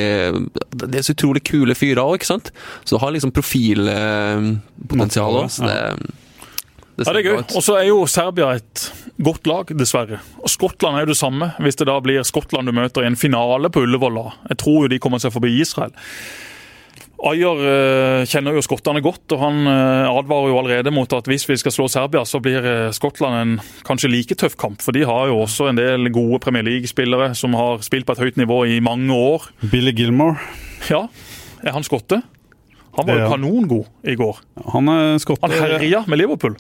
Det 0.72 0.98
er 1.00 1.04
så 1.06 1.16
utrolig 1.16 1.44
kule 1.48 1.76
fyrer 1.78 2.04
òg, 2.04 2.14
ikke 2.20 2.32
sant? 2.32 2.48
Så 2.84 2.96
du 2.96 3.00
har 3.04 3.12
liksom 3.16 3.34
profilpotensial 3.36 5.34
òg. 5.44 5.50
Så 5.54 5.62
det, 5.68 5.80
det 6.98 7.08
Ja, 7.08 7.14
det 7.14 7.20
er 7.24 7.30
gøy. 7.32 7.40
Og 7.44 7.62
så 7.66 7.74
er 7.80 7.86
jo 7.90 7.98
Serbia 8.10 8.48
et 8.60 8.76
godt 9.24 9.48
lag, 9.50 9.66
dessverre. 9.78 10.18
Og 10.42 10.50
Skottland 10.52 10.98
er 10.98 11.02
jo 11.06 11.12
det 11.14 11.20
samme, 11.20 11.46
hvis 11.64 11.78
det 11.80 11.88
da 11.90 11.96
blir 12.04 12.24
Skottland 12.28 12.66
du 12.70 12.74
møter 12.76 13.02
i 13.04 13.10
en 13.12 13.20
finale 13.20 13.68
på 13.74 13.84
Ullevål. 13.86 14.18
Jeg 14.52 14.58
tror 14.64 14.80
jo 14.86 14.94
de 14.94 15.02
kommer 15.04 15.20
seg 15.22 15.32
forbi 15.36 15.52
Israel. 15.62 15.94
Ayer 17.24 17.60
eh, 17.64 18.22
kjenner 18.28 18.58
jo 18.58 18.62
skottene 18.66 19.00
godt, 19.04 19.32
og 19.32 19.40
han 19.40 19.62
eh, 19.70 20.10
advarer 20.12 20.52
jo 20.52 20.58
allerede 20.60 20.92
mot 20.92 21.14
at 21.16 21.28
hvis 21.30 21.46
vi 21.48 21.56
skal 21.62 21.72
slå 21.72 21.86
Serbia, 21.92 22.26
så 22.28 22.42
blir 22.44 22.66
eh, 22.68 22.90
Skottland 22.96 23.38
en 23.40 23.54
kanskje 23.88 24.12
like 24.12 24.36
tøff 24.40 24.58
kamp. 24.60 24.84
For 24.84 24.96
de 24.96 25.06
har 25.08 25.30
jo 25.32 25.38
også 25.46 25.70
en 25.72 25.80
del 25.80 26.12
gode 26.12 26.42
Premier 26.44 26.68
League-spillere 26.68 27.32
som 27.40 27.56
har 27.56 27.80
spilt 27.86 28.10
på 28.10 28.18
et 28.18 28.24
høyt 28.26 28.42
nivå 28.42 28.60
i 28.76 28.82
mange 28.84 29.16
år. 29.16 29.48
Billy 29.72 29.96
Gilmore. 29.96 30.36
Ja, 30.92 31.06
er 31.64 31.78
han 31.78 31.88
skotte? 31.88 32.20
Han 32.98 33.08
var 33.08 33.24
jo 33.24 33.32
kanongod 33.32 33.88
i 34.04 34.20
går. 34.20 34.44
Han 34.76 34.92
er 34.92 35.16
skotte. 35.24 35.48
Han 35.48 35.80
herja 35.80 36.04
med 36.12 36.20
Liverpool. 36.20 36.60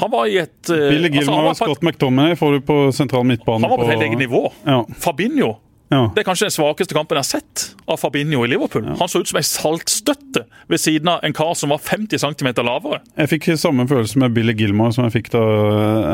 Han 0.00 0.10
var 0.10 0.26
i 0.26 0.40
et 0.42 0.66
Billy 0.66 1.12
altså, 1.12 1.14
Gilmore 1.14 1.46
var 1.46 1.54
og 1.54 1.60
Scott 1.62 1.86
McTominay 1.86 2.36
får 2.36 2.58
du 2.58 2.62
på 2.66 2.82
sentral 2.96 3.28
midtbane. 3.28 3.62
Han 3.62 3.70
var 3.70 3.84
på 3.84 3.86
et 3.86 3.94
helt 3.94 4.08
eget 4.10 4.26
nivå. 4.26 4.48
Ja, 4.66 4.82
Fabinho 4.98 5.60
ja. 5.90 6.00
det 6.14 6.22
er 6.22 6.26
kanskje 6.28 6.46
den 6.48 6.54
svakeste 6.54 6.94
kampen 6.96 7.18
jeg 7.18 7.24
har 7.24 7.30
sett 7.40 7.64
av 7.90 7.98
Fabinho 7.98 8.44
i 8.46 8.50
Liverpool. 8.52 8.84
Han 9.00 9.10
så 9.10 9.20
ut 9.24 9.30
som 9.30 9.40
ei 9.40 9.44
saltstøtte 9.46 10.44
ved 10.70 10.78
siden 10.82 11.08
av 11.10 11.24
en 11.26 11.34
kar 11.34 11.52
som 11.58 11.72
var 11.74 11.82
50 11.82 12.22
cm 12.22 12.50
lavere. 12.62 13.00
Jeg 13.18 13.32
fikk 13.34 13.48
samme 13.58 13.86
følelse 13.90 14.18
med 14.22 14.34
Billy 14.36 14.54
Gilmore 14.54 14.94
som 14.94 15.08
jeg 15.08 15.16
fikk 15.18 15.32
da 15.34 15.44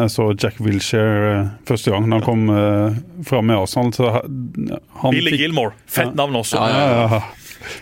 jeg 0.03 0.12
så 0.16 0.31
Jack 0.35 0.61
Wilshere 0.64 1.33
eh, 1.43 1.49
første 1.68 1.93
gang 1.93 2.09
da 2.09 2.18
han 2.18 2.24
kom 2.27 2.47
eh, 2.53 3.01
fram 3.29 3.51
med 3.53 3.61
Arsenal. 3.61 3.93
Så 3.97 4.09
han 4.16 5.11
Billy 5.12 5.35
fikk, 5.37 5.41
Gilmore. 5.45 5.74
Fett 5.87 6.09
Ja. 6.12 6.14
navn 6.24 6.37
også. 6.41 6.57
Ja, 6.57 6.87
Ja, 6.87 7.09
ja. 7.16 7.22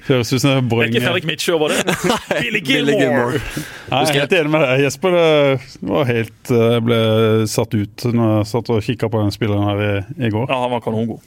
Høres 0.06 0.30
ut 0.32 0.40
som 0.40 0.48
Det 0.48 0.56
er 0.56 0.62
Boeing. 0.70 0.94
ikke 0.94 1.02
Fredrik 1.04 1.26
Mitche 1.28 1.52
over 1.52 1.68
det? 1.68 1.82
Billy 2.40 2.60
Billy 2.64 2.94
Gilmore. 2.96 3.40
Nei, 3.90 3.98
Jeg 4.06 4.14
er 4.16 4.20
helt 4.22 4.32
enig 4.38 4.52
med 4.54 4.62
deg, 4.64 4.80
Jesper. 4.86 5.16
Det 5.18 5.90
var 5.90 6.06
helt 6.08 6.50
eh, 6.54 6.62
Jeg 6.76 6.84
ble 6.86 6.98
satt 7.52 7.74
ut 7.76 8.04
når 8.14 8.30
jeg 8.38 8.48
satt 8.54 8.70
og 8.72 8.82
kikka 8.86 9.10
på 9.12 9.20
den 9.20 9.34
spilleren 9.34 9.66
her 9.68 9.82
i, 9.84 9.92
i 10.24 10.30
går. 10.32 10.46
Ja, 10.48 10.62
han 10.64 10.72
var 10.72 10.80
kanongod. 10.86 11.20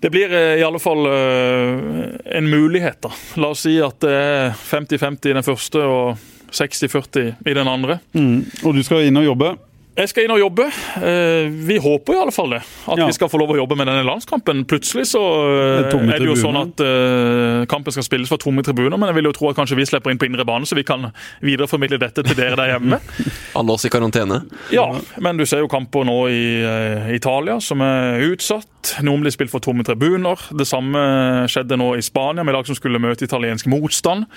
Det 0.00 0.10
blir 0.10 0.32
eh, 0.32 0.58
i 0.60 0.64
alle 0.64 0.78
fall 0.78 1.06
eh, 1.06 2.38
en 2.38 2.50
mulighet, 2.50 3.00
da. 3.02 3.10
La 3.42 3.52
oss 3.54 3.64
si 3.66 3.76
at 3.82 3.98
det 4.04 4.14
er 4.14 4.52
50-50 4.54 5.30
i 5.30 5.38
den 5.38 5.46
første 5.46 5.82
og 5.82 6.28
60-40 6.54 7.32
i 7.48 7.56
den 7.56 7.68
andre. 7.68 7.98
Mm. 8.14 8.44
Og 8.62 8.76
du 8.76 8.84
skal 8.86 9.08
inn 9.08 9.18
og 9.20 9.26
jobbe. 9.26 9.56
Jeg 9.98 10.12
skal 10.12 10.28
inn 10.28 10.30
og 10.30 10.38
jobbe. 10.38 10.64
Eh, 11.02 11.48
Vi 11.50 11.76
håper 11.82 12.14
i 12.14 12.18
alle 12.22 12.30
fall 12.34 12.52
det. 12.54 12.60
At 12.86 12.98
Ja. 12.98 13.06
vi 13.06 13.12
skal 13.16 13.28
få 13.28 13.38
lov 13.40 13.50
å 13.50 13.56
jobbe 13.58 13.74
med 13.76 13.88
denne 13.88 14.04
landskampen. 14.06 14.64
Plutselig 14.64 15.08
så 15.10 15.18
eh, 15.18 15.90
Det 15.90 15.94
er 15.94 16.14
er 16.14 16.18
det 16.22 16.28
jo 16.28 16.36
sånn 16.38 16.58
at 16.60 16.80
eh, 16.80 17.66
kampen 17.66 17.90
skal 17.90 18.04
spilles 18.06 18.28
for 18.30 18.38
tomme 18.38 18.62
tribuner, 18.62 18.96
men 18.96 19.08
jeg 19.10 19.16
vil 19.16 19.24
jo 19.24 19.32
tro 19.32 19.48
at 19.50 19.56
kanskje 19.56 19.74
vi 19.74 19.86
slipper 19.90 20.10
inn 20.12 20.18
på 20.18 20.26
indre 20.30 20.44
bane, 20.46 20.64
så 20.70 20.76
vi 20.78 20.84
kan 20.86 21.10
videreformidle 21.42 21.98
dette 21.98 22.22
til 22.22 22.36
dere 22.38 22.54
der 22.54 22.78
hjemme. 22.78 23.00
Alle 23.58 23.72
oss 23.74 23.84
i 23.84 23.90
karantene. 23.90 24.44
Ja, 24.70 24.86
men 25.18 25.36
du 25.36 25.44
ser 25.46 25.58
jo 25.64 25.68
kamper 25.68 26.04
nå 26.06 26.28
i 26.30 26.62
eh, 26.62 27.10
Italia 27.16 27.58
som 27.60 27.82
er 27.82 28.22
utsatt. 28.30 28.94
Noen 29.02 29.20
blir 29.26 29.34
spilt 29.34 29.50
for 29.50 29.58
tomme 29.58 29.82
tribuner. 29.82 30.38
Det 30.54 30.66
samme 30.68 31.48
skjedde 31.50 31.76
nå 31.76 31.96
i 31.98 32.04
Spania, 32.06 32.44
med 32.46 32.54
lag 32.54 32.66
som 32.70 32.78
skulle 32.78 33.02
møte 33.02 33.26
italiensk 33.26 33.66
motstand. 33.66 34.28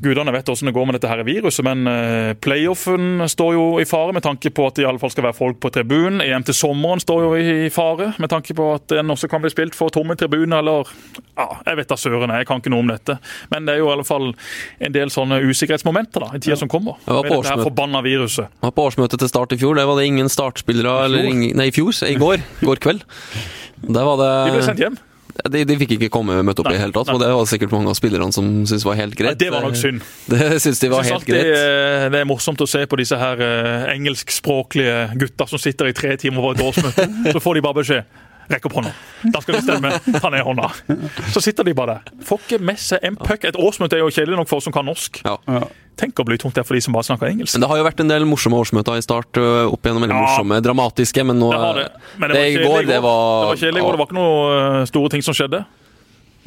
Gudene 0.00 0.32
vet 0.32 0.48
hvordan 0.48 0.70
det 0.70 0.72
går 0.72 0.86
med 0.88 0.96
dette 0.96 1.08
her 1.10 1.20
viruset, 1.26 1.60
men 1.66 1.84
eh, 1.90 2.30
playoffen 2.40 3.20
står 3.28 3.50
jo 3.52 3.64
i 3.82 3.84
fare 3.88 4.14
med 4.16 4.24
tanke 4.24 4.48
på 4.56 4.64
at 4.70 4.78
det 4.78 4.86
i 4.86 4.88
alle 4.88 5.00
fall 5.02 5.12
skal 5.12 5.26
være 5.26 5.36
folk 5.36 5.58
på 5.60 5.68
tribunen. 5.74 6.22
EM 6.24 6.46
til 6.48 6.56
sommeren 6.56 7.02
står 7.02 7.26
jo 7.26 7.32
i 7.36 7.68
fare 7.74 8.14
med 8.16 8.32
tanke 8.32 8.56
på 8.56 8.70
at 8.78 8.86
den 8.94 9.12
også 9.12 9.28
kan 9.28 9.44
bli 9.44 9.52
spilt 9.52 9.76
for 9.76 9.92
tomme 9.92 10.16
tribuner, 10.16 10.62
eller 10.62 10.88
ja, 11.36 11.48
Jeg 11.66 11.76
vet 11.82 11.92
da 11.92 11.98
søren, 12.00 12.32
jeg 12.32 12.48
kan 12.48 12.62
ikke 12.62 12.72
noe 12.72 12.84
om 12.86 12.92
dette. 12.94 13.18
Men 13.52 13.68
det 13.68 13.74
er 13.76 13.82
jo 13.82 13.90
i 13.90 13.92
alle 13.92 14.06
fall 14.08 14.30
en 14.80 14.96
del 14.96 15.12
sånne 15.12 15.42
usikkerhetsmomenter 15.44 16.24
da, 16.24 16.32
i 16.32 16.40
tida 16.40 16.56
som 16.56 16.72
kommer. 16.72 16.96
Med 17.04 17.12
på 17.12 17.20
dette 17.20 17.28
her 17.34 17.38
årsmøte. 17.42 17.68
forbanna 17.68 18.02
viruset. 18.06 18.48
Jeg 18.48 18.66
var 18.70 18.76
på 18.80 18.88
årsmøtet 18.88 19.20
til 19.20 19.32
Start 19.34 19.52
i 19.52 19.60
fjor. 19.60 19.76
Der 19.76 19.88
var 19.90 20.00
det 20.00 20.08
ingen 20.08 20.32
startspillere 20.32 21.04
eller 21.10 21.28
ingen, 21.28 21.52
Nei, 21.60 21.68
i 21.68 21.76
fjor. 21.76 21.92
I 22.08 22.16
går. 22.20 22.40
Går 22.64 22.80
kveld. 22.88 23.04
Der 23.84 24.04
var 24.08 24.16
det 24.20 24.32
De 24.48 24.56
ble 24.56 24.64
sendt 24.64 24.80
hjem. 24.80 24.98
De, 25.50 25.64
de 25.68 25.76
fikk 25.80 25.94
ikke 25.96 26.08
komme 26.12 26.38
møtt 26.46 26.58
opp 26.60 26.66
opp 26.66 26.72
i 26.72 26.76
det 26.76 26.82
hele 26.82 26.94
tatt, 26.96 27.06
nei. 27.10 27.14
og 27.16 27.20
det 27.22 27.28
var 27.34 27.48
sikkert 27.50 27.72
mange 27.74 27.90
av 27.92 27.96
spillerne 27.98 28.32
som 28.34 28.48
syntes 28.68 28.84
var 28.86 28.98
helt 29.00 29.14
Ja, 29.18 29.24
greit. 29.26 29.38
det 29.40 29.50
var 29.54 29.62
nok 29.66 29.76
synd. 29.78 30.00
Det 30.32 30.60
syns 30.62 30.80
de 30.82 30.90
var 30.92 31.04
synes 31.06 31.16
helt 31.20 31.28
greit. 31.30 31.46
eh, 31.56 32.08
det 32.12 32.20
er 32.20 32.28
morsomt 32.28 32.60
å 32.60 32.68
se 32.70 32.84
på 32.90 32.98
disse 33.00 33.16
her 33.20 33.40
eh, 33.44 33.86
engelskspråklige 33.96 34.96
gutta 35.20 35.46
som 35.50 35.58
sitter 35.62 35.90
i 35.90 35.94
tre 35.96 36.16
timer 36.20 36.42
på 36.44 36.52
et 36.56 36.64
årsmøte. 36.68 37.06
Så 37.34 37.40
får 37.42 37.58
de 37.58 37.64
bare 37.68 37.78
beskjed. 37.80 38.04
Rekk 38.50 38.64
opp 38.66 38.72
hånda. 38.80 38.90
Da 39.30 39.40
skal 39.44 39.54
vi 39.54 39.60
stemme. 39.62 39.90
Ta 40.20 40.30
ned 40.34 40.42
hånda. 40.46 40.70
Så 41.30 41.42
sitter 41.44 41.64
de 41.68 41.74
bare 41.78 41.98
der. 42.00 42.14
Får 42.26 42.40
ikke 42.42 42.58
med 42.66 42.80
seg 42.82 43.04
en 43.06 43.14
puck. 43.20 43.44
Et 43.46 43.54
årsmøte 43.60 43.94
er 43.94 44.02
jo 44.02 44.08
kjedelig 44.10 44.40
nok 44.40 44.48
for 44.50 44.58
oss 44.58 44.66
som 44.66 44.74
kan 44.74 44.88
norsk. 44.90 45.20
Ja. 45.26 45.36
Ja. 45.46 45.62
Tenk 46.00 46.18
å 46.18 46.24
bli 46.26 46.38
tungt 46.40 46.56
der 46.56 46.64
for 46.66 46.74
de 46.74 46.80
som 46.82 46.94
bare 46.96 47.04
snakker 47.06 47.28
engelsk. 47.28 47.54
Men 47.54 47.62
det 47.62 47.68
har 47.70 47.78
jo 47.78 47.84
vært 47.86 48.00
en 48.02 48.10
del 48.10 48.24
morsomme 48.26 48.58
årsmøter 48.58 48.98
i 48.98 49.04
start. 49.04 49.38
Opp 49.70 49.84
igjennom 49.86 50.02
veldig 50.06 50.16
Ja. 50.16 50.22
morsomme, 50.24 50.58
dramatiske, 50.64 51.24
men 51.28 51.38
nå 51.38 51.50
Det 51.52 51.60
var 51.62 51.74
det. 51.78 51.88
Men 52.18 52.30
det, 52.30 52.34
det 52.34 52.40
var 52.40 52.48
i 52.48 52.64
går, 52.64 52.86
det 52.90 53.00
var- 53.04 53.40
Det 53.44 53.50
var 53.52 53.60
kjedelig 53.62 53.78
i 53.78 53.84
går. 53.86 53.92
Det 53.92 54.00
var 54.02 54.06
ikke 54.10 54.18
noe 54.18 54.80
eh, 54.80 54.84
store 54.90 55.08
ting 55.14 55.22
som 55.22 55.34
skjedde. 55.34 55.64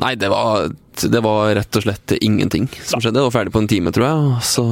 Nei, 0.04 0.16
det 0.16 0.30
var, 0.34 0.70
det 0.98 1.22
var 1.24 1.54
rett 1.56 1.76
og 1.78 1.84
slett 1.86 2.18
ingenting 2.20 2.68
som 2.84 3.00
skjedde. 3.00 3.14
Det 3.22 3.28
var 3.30 3.36
ferdig 3.38 3.54
på 3.54 3.62
en 3.62 3.68
time, 3.70 3.92
tror 3.94 4.08
jeg. 4.10 4.42
Så 4.42 4.66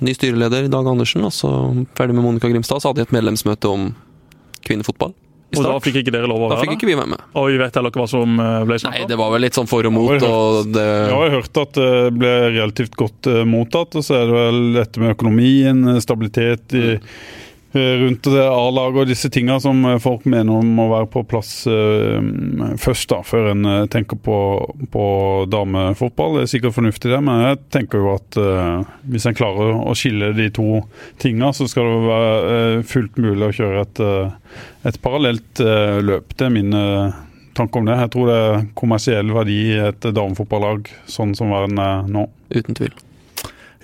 ny 0.00 0.14
styreleder 0.16 0.70
Dag 0.72 0.86
Andersen, 0.88 1.22
og 1.28 1.30
så 1.36 1.52
ferdig 1.94 2.14
med 2.16 2.24
Monica 2.24 2.48
Grimstad. 2.48 2.80
Så 2.80 2.88
hadde 2.88 3.04
de 3.04 3.06
et 3.06 3.12
medlemsmøte 3.12 3.68
om 3.68 3.94
kvinnefotball 4.64 5.12
Og 5.56 5.68
da 5.68 5.76
fikk 5.84 6.00
ikke 6.02 6.14
dere 6.14 6.30
lov 6.30 6.44
å 6.44 6.50
være 6.50 6.60
Da 6.60 6.66
fikk 6.66 6.76
ikke 6.78 6.90
vi 6.90 6.98
være 6.98 7.12
med. 7.14 7.24
Og 7.36 7.48
vi 7.52 7.60
vet 7.62 7.78
heller 7.78 7.94
ikke 7.94 8.02
hva 8.02 8.10
som 8.10 8.36
ble 8.36 8.78
snakka? 8.82 9.00
Nei, 9.00 9.10
det 9.10 9.20
var 9.20 9.32
vel 9.34 9.46
litt 9.46 9.58
sånn 9.58 9.70
for 9.70 9.88
og 9.88 9.94
mot, 9.96 10.12
Jeg 10.16 10.22
har 10.26 10.36
og 10.36 10.70
det 10.74 10.86
Jeg 10.86 11.16
har 11.16 11.34
hørt 11.36 11.62
at 11.62 11.76
det 11.76 11.90
ble 12.16 12.34
relativt 12.56 12.96
godt 12.98 13.30
eh, 13.30 13.42
mottatt, 13.48 13.96
og 13.98 14.06
så 14.06 14.20
er 14.20 14.28
det 14.28 14.36
vel 14.36 14.60
dette 14.76 15.02
med 15.02 15.14
økonomien, 15.16 15.82
eh, 15.92 16.00
stabilitet 16.04 16.76
i, 16.76 16.86
eh, 16.96 17.18
rundt 17.74 18.24
det 18.24 18.44
A-laget 18.46 19.02
og 19.02 19.08
disse 19.10 19.28
tinga 19.32 19.58
som 19.60 19.82
eh, 19.84 19.98
folk 20.00 20.24
mener 20.28 20.64
må 20.64 20.86
være 20.90 21.08
på 21.12 21.22
plass 21.28 21.50
eh, 21.68 22.20
først, 22.80 23.08
da, 23.10 23.18
før 23.26 23.50
en 23.52 23.68
eh, 23.68 23.82
tenker 23.92 24.18
på, 24.22 24.38
på 24.92 25.04
damefotball. 25.52 26.38
Det 26.38 26.46
er 26.46 26.52
sikkert 26.54 26.76
fornuftig, 26.78 27.10
det, 27.12 27.20
men 27.26 27.42
jeg 27.44 27.60
tenker 27.74 28.02
jo 28.02 28.14
at 28.14 28.40
eh, 28.40 28.88
hvis 29.12 29.28
en 29.28 29.36
klarer 29.36 29.76
å 29.76 29.94
skille 29.98 30.32
de 30.38 30.48
to 30.56 30.80
tinga, 31.22 31.52
så 31.56 31.68
skal 31.70 31.90
det 31.90 32.08
være 32.08 32.56
eh, 32.56 32.82
fullt 32.88 33.20
mulig 33.20 33.50
å 33.50 33.54
kjøre 33.60 33.84
et, 33.84 34.02
eh, 34.06 34.60
et 34.92 35.00
parallelt 35.04 35.64
eh, 35.64 35.98
løp. 36.04 36.36
Det 36.36 36.48
er 36.48 36.54
min 36.54 36.76
eh, 36.76 37.22
tanke 37.56 37.80
om 37.80 37.88
det. 37.88 37.98
Jeg 38.04 38.14
tror 38.14 38.30
det 38.30 38.42
er 38.44 38.68
kommersiell 38.78 39.32
verdi 39.36 39.58
i 39.74 39.80
et 39.90 40.12
damefotballag 40.16 40.88
sånn 41.10 41.36
som 41.36 41.52
verden 41.52 41.82
er 41.82 42.06
nå. 42.08 42.28
uten 42.54 42.78
tvil. 42.78 42.94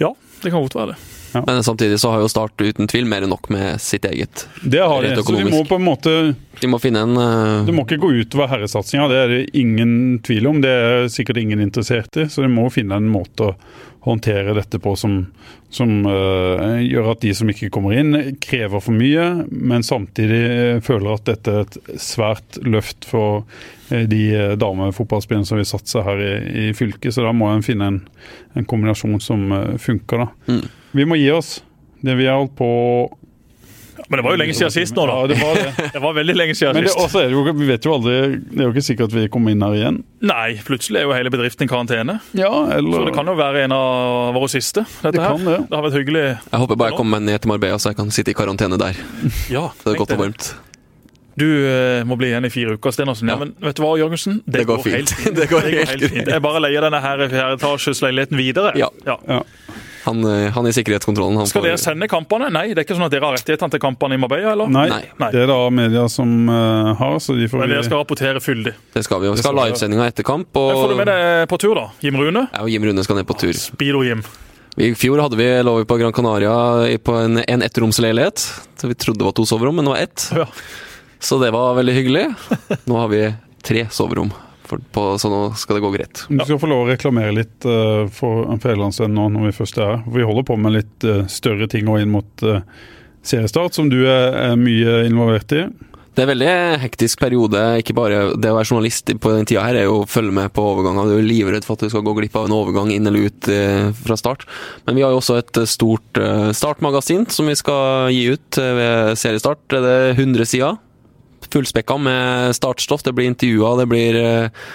Ja, 0.01 0.14
det 0.43 0.53
kan 0.53 0.62
godt 0.62 0.78
være 0.78 0.95
det. 0.95 1.12
Men 1.33 1.64
samtidig 1.64 2.01
så 2.01 2.11
har 2.11 2.20
jo 2.20 2.28
Start 2.28 2.61
uten 2.61 2.89
tvil 2.89 3.07
mer 3.09 3.24
enn 3.24 3.33
nok 3.33 3.49
med 3.53 3.80
sitt 3.80 4.05
eget. 4.09 4.47
Det 4.62 4.80
har 4.80 5.03
de. 5.03 5.14
Så 5.16 5.37
de 5.37 5.49
må 5.49 5.62
på 5.68 5.78
en 5.78 5.87
måte 5.87 6.12
De 6.61 6.70
må 6.70 6.80
finne 6.83 7.05
en 7.07 7.16
uh... 7.16 7.62
Det 7.66 7.74
må 7.74 7.87
ikke 7.87 8.01
gå 8.03 8.12
utover 8.22 8.51
herresatsinga, 8.53 9.09
det 9.11 9.20
er 9.20 9.33
det 9.33 9.41
ingen 9.59 10.20
tvil 10.24 10.51
om. 10.51 10.61
Det 10.64 10.72
er 10.72 11.09
sikkert 11.12 11.41
ingen 11.43 11.62
interessert 11.64 12.20
i, 12.20 12.28
så 12.30 12.45
de 12.45 12.53
må 12.53 12.68
finne 12.72 13.01
en 13.01 13.09
måte 13.11 13.53
å 13.53 13.57
håndtere 14.03 14.55
dette 14.57 14.80
på 14.83 14.97
som, 14.99 15.20
som 15.70 15.93
uh, 16.09 16.80
gjør 16.83 17.12
at 17.12 17.22
de 17.22 17.30
som 17.39 17.51
ikke 17.53 17.70
kommer 17.74 17.95
inn, 18.01 18.16
krever 18.43 18.83
for 18.83 18.97
mye, 18.99 19.28
men 19.47 19.87
samtidig 19.87 20.41
eh, 20.43 20.80
føler 20.83 21.12
at 21.14 21.28
dette 21.30 21.55
er 21.55 21.68
et 21.68 21.78
svært 22.03 22.59
løft 22.66 23.07
for 23.07 23.45
de 23.93 24.57
damefotballspillerne 24.59 25.47
som 25.47 25.61
vil 25.61 25.68
satse 25.68 26.03
her 26.03 26.18
i, 26.24 26.35
i 26.64 26.68
fylket. 26.74 27.12
Så 27.14 27.22
da 27.22 27.30
må 27.37 27.51
en 27.53 27.62
finne 27.62 27.91
en, 27.93 27.99
en 28.59 28.66
kombinasjon 28.66 29.20
som 29.22 29.45
funker, 29.78 30.24
da. 30.24 30.55
Mm. 30.55 30.82
Vi 30.93 31.05
må 31.09 31.16
gi 31.20 31.30
oss. 31.32 31.62
Det 32.03 32.14
vi 32.18 32.26
har 32.26 32.40
holdt 32.40 32.57
på 32.59 32.68
Men 34.09 34.18
det 34.18 34.22
var 34.26 34.34
jo 34.34 34.38
lenge 34.40 34.55
siden 34.59 34.72
sist 34.74 34.97
nå, 34.97 35.05
Ja, 35.07 35.20
da. 35.22 35.26
det 35.30 35.36
var 35.40 35.55
det. 35.55 35.84
Det 35.95 36.01
var 36.03 36.14
veldig 36.16 36.34
lenge 36.36 36.55
siden 36.59 36.74
Men 36.74 36.84
det, 36.88 36.90
sist. 36.93 37.14
er 37.16 37.28
det 37.30 37.36
jo, 37.36 37.45
vi 37.61 37.68
vet 37.68 37.86
jo 37.86 37.93
aldri 37.95 38.14
Det 38.43 38.59
er 38.59 38.64
jo 38.66 38.72
ikke 38.74 38.84
sikkert 38.88 39.14
vi 39.14 39.22
kommer 39.32 39.55
inn 39.55 39.62
her 39.62 39.76
igjen. 39.78 40.01
Nei, 40.26 40.49
plutselig 40.66 41.01
er 41.01 41.07
jo 41.07 41.14
hele 41.14 41.30
bedriften 41.32 41.68
i 41.68 41.70
karantene. 41.70 42.18
Ja, 42.36 42.51
eller 42.76 42.99
Så 42.99 43.05
det 43.09 43.14
kan 43.16 43.30
jo 43.30 43.36
være 43.38 43.62
en 43.68 43.76
av 43.76 44.34
våre 44.36 44.51
siste, 44.53 44.84
dette 45.03 45.14
Det 45.16 45.22
her. 45.22 45.36
kan 45.38 45.47
det. 45.47 45.57
Det 45.70 45.78
har 45.78 45.86
vært 45.86 45.97
hyggelig. 46.01 46.24
Jeg 46.51 46.62
håper 46.64 46.80
bare 46.82 46.93
jeg 46.93 46.99
kommer 46.99 47.20
meg 47.20 47.30
ned 47.30 47.40
til 47.45 47.53
Marbella, 47.55 47.78
så 47.78 47.93
jeg 47.95 48.01
kan 48.03 48.11
sitte 48.18 48.34
i 48.34 48.36
karantene 48.43 48.78
der. 48.82 48.99
Ja, 49.55 49.68
Så 49.78 49.84
det 49.86 49.95
er 49.95 50.03
godt 50.03 50.16
og 50.18 50.22
varmt. 50.26 50.51
Du 51.38 51.47
eh, 51.49 52.03
må 52.05 52.18
bli 52.20 52.28
igjen 52.28 52.45
i 52.45 52.51
fire 52.53 52.74
uker, 52.76 52.93
Stenersen. 52.93 53.30
Ja. 53.30 53.38
Ja. 53.38 53.45
men 53.47 53.55
vet 53.64 53.78
du 53.78 53.86
hva, 53.86 53.95
Jørgensen? 53.97 54.43
Det 54.45 54.66
går 54.68 54.82
fint. 54.84 55.14
Det 55.38 55.47
går 55.49 55.70
helt 55.70 56.05
fint. 56.11 56.28
Jeg 56.28 56.43
bare 56.45 56.61
leier 56.66 56.84
denne 56.84 57.01
her 57.01 57.22
fjerdeetasjesleiligheten 57.32 58.36
videre. 58.36 58.74
Ja. 58.76 58.90
Ja. 59.09 59.40
Han, 60.05 60.18
ø, 60.26 60.50
han 60.50 60.66
i 60.66 60.72
sikkerhetskontrollen 60.74 61.36
han 61.38 61.46
Skal 61.46 61.62
får- 61.62 61.68
dere 61.70 61.78
sende 61.78 62.09
kampene? 62.11 62.48
Nei, 62.50 62.64
det 62.72 62.82
er 62.82 62.86
ikke 62.86 62.96
sånn 62.98 63.07
at 63.07 63.12
dere 63.14 63.28
har 63.28 63.36
rettighetene 63.38 63.70
til 63.76 63.82
kampene 63.84 64.16
i 64.18 64.20
Marbella, 64.22 64.53
eller? 64.57 64.70
Nei, 64.72 64.86
Nei. 65.20 65.28
Det 65.34 65.44
er 65.44 65.50
da 65.50 65.59
media 65.70 66.07
som 66.11 66.32
uh, 66.50 66.92
har, 66.98 67.18
så 67.22 67.36
de 67.38 67.46
får 67.50 67.62
Men 67.62 67.74
dere 67.76 67.84
skal 67.86 68.03
rapportere 68.03 68.42
fyldig. 68.42 68.72
Det 68.94 69.05
skal 69.07 69.22
vi. 69.22 69.30
Vi 69.30 69.42
skal 69.44 69.55
ha 69.59 69.66
livesendinga 69.68 70.09
etter 70.11 70.26
kamp. 70.26 70.50
Og... 70.59 70.72
Får 70.74 70.94
du 70.94 70.98
med 70.98 71.11
deg 71.12 71.48
på 71.53 71.59
tur, 71.62 71.74
da? 71.78 71.86
Jim 72.03 72.18
Rune? 72.18 72.46
Ja, 72.50 72.64
og 72.64 72.72
Jim 72.72 72.88
Rune 72.88 73.05
skal 73.07 73.20
ned 73.20 73.28
på 73.30 73.38
tur. 73.38 73.55
Speedo-Jim. 73.55 74.24
I 74.80 74.94
fjor 74.96 75.20
hadde 75.20 75.36
vi, 75.36 75.46
lå 75.62 75.74
vi 75.82 75.84
på 75.84 75.98
Gran 76.00 76.14
Canaria 76.16 76.53
på 77.05 77.16
en, 77.20 77.42
en 77.44 77.62
ettromsleilighet. 77.62 78.40
Så 78.80 78.88
vi 78.88 78.96
trodde 78.96 79.20
det 79.20 79.26
var 79.28 79.34
to 79.36 79.44
soverom, 79.46 79.76
men 79.76 79.84
det 79.84 79.92
var 79.92 80.00
ett. 80.07 80.24
Ja. 80.32 80.46
Så 81.22 81.36
det 81.42 81.50
var 81.55 81.76
veldig 81.76 81.94
hyggelig. 81.94 82.22
Nå 82.88 82.96
har 82.98 83.11
vi 83.12 83.20
tre 83.62 83.84
soverom, 83.94 84.32
for, 84.73 84.81
på, 84.93 85.18
så 85.18 85.29
nå 85.29 85.43
skal 85.57 85.77
det 85.77 85.85
gå 85.85 85.93
greit. 85.93 86.25
Du 86.29 86.41
skal 86.41 86.61
få 86.61 86.70
lov 86.70 86.87
å 86.87 86.91
reklamere 86.93 87.35
litt 87.37 87.68
uh, 87.68 88.09
for 88.12 88.49
Federlandsvennen 88.62 89.18
nå 89.18 89.29
når 89.35 89.51
vi 89.51 89.55
først 89.61 89.79
er 89.79 89.91
her. 89.91 90.03
Vi 90.14 90.27
holder 90.27 90.49
på 90.49 90.59
med 90.61 90.79
litt 90.79 91.09
uh, 91.09 91.25
større 91.31 91.68
ting 91.70 91.91
og 91.93 92.01
inn 92.01 92.12
mot 92.14 92.45
uh, 92.47 92.62
seriestart, 93.27 93.77
som 93.77 93.91
du 93.93 94.01
er, 94.07 94.33
er 94.53 94.61
mye 94.61 95.03
involvert 95.09 95.53
i. 95.59 95.66
Det 96.12 96.20
er 96.20 96.27
en 96.27 96.33
veldig 96.33 96.55
hektisk 96.83 97.20
periode. 97.23 97.61
ikke 97.81 97.95
bare 97.97 98.23
Det 98.37 98.51
å 98.51 98.57
være 98.59 98.68
journalist 98.68 99.09
på 99.16 99.31
den 99.33 99.47
tida 99.49 99.64
her 99.64 99.79
er 99.81 99.87
jo 99.87 100.03
å 100.03 100.09
følge 100.09 100.35
med 100.37 100.53
på 100.53 100.64
overganger. 100.75 101.09
Du 101.09 101.16
er 101.16 101.25
livredd 101.25 101.64
for 101.64 101.77
at 101.77 101.85
du 101.85 101.93
skal 101.93 102.05
gå 102.05 102.12
glipp 102.18 102.37
av 102.37 102.49
en 102.49 102.57
overgang 102.57 102.93
inn 102.93 103.09
eller 103.09 103.31
ut 103.31 103.49
fra 103.97 104.18
start. 104.20 104.45
Men 104.85 104.99
vi 104.99 105.07
har 105.07 105.14
jo 105.14 105.23
også 105.23 105.39
et 105.41 105.62
stort 105.73 106.20
startmagasin 106.53 107.25
som 107.33 107.49
vi 107.49 107.57
skal 107.57 108.12
gi 108.12 108.27
ut 108.37 108.61
ved 108.61 109.16
seriestart. 109.25 109.64
Det 109.73 109.81
er 109.81 110.12
100 110.12 110.51
sider. 110.53 110.77
Fullspekka 111.53 111.98
med 112.00 112.57
startstoff. 112.57 113.05
Det 113.07 113.12
blir 113.16 113.28
intervjuer, 113.30 113.78
det 113.82 113.86
blir 113.90 114.18
eh, 114.18 114.66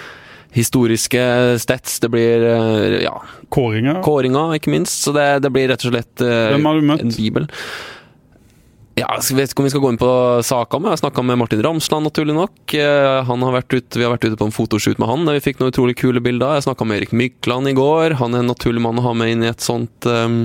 historiske 0.56 1.20
stats, 1.62 1.98
det 2.04 2.10
blir 2.14 2.46
eh, 2.48 2.96
ja, 3.04 3.16
Kåringer. 3.54 4.00
kåringer, 4.06 4.56
ikke 4.58 4.72
minst. 4.72 5.02
Så 5.04 5.12
det, 5.16 5.28
det 5.44 5.52
blir 5.54 5.68
rett 5.72 5.84
og 5.84 5.94
slett 5.94 6.24
eh, 6.24 6.50
Hvem 6.54 6.68
har 6.70 6.78
du 6.80 6.90
møtt? 6.92 7.04
en 7.04 7.14
bibel. 7.16 7.48
Ja, 8.98 9.12
jeg 9.14 9.36
vet 9.38 9.52
ikke 9.52 9.62
om 9.62 9.66
vi 9.68 9.70
skal 9.70 9.82
gå 9.84 9.90
inn 9.92 10.00
på 10.00 10.12
saka, 10.42 10.78
men 10.80 10.90
jeg 10.90 10.96
har 10.96 11.02
snakka 11.04 11.22
med 11.22 11.38
Martin 11.38 11.60
Ramsland, 11.62 12.08
naturlig 12.08 12.34
nok. 12.34 12.74
Han 13.28 13.44
har 13.46 13.60
ute, 13.62 13.94
vi 13.94 14.02
har 14.02 14.10
vært 14.10 14.26
ute 14.26 14.38
på 14.40 14.48
en 14.48 14.54
fotoshoot 14.56 14.98
med 14.98 15.06
han, 15.06 15.22
der 15.28 15.36
vi 15.36 15.42
fikk 15.44 15.60
noen 15.60 15.70
utrolig 15.70 15.94
kule 16.00 16.18
bilder. 16.24 16.56
Jeg 16.58 16.66
snakka 16.66 16.82
med 16.88 16.98
Erik 16.98 17.12
Mykland 17.14 17.70
i 17.70 17.76
går. 17.78 18.16
Han 18.18 18.34
er 18.34 18.42
en 18.42 18.50
naturlig 18.50 18.82
mann 18.82 18.98
å 18.98 19.04
ha 19.06 19.12
med 19.14 19.30
inn 19.36 19.44
i 19.46 19.52
et 19.52 19.62
sånt 19.62 20.08
um, 20.10 20.40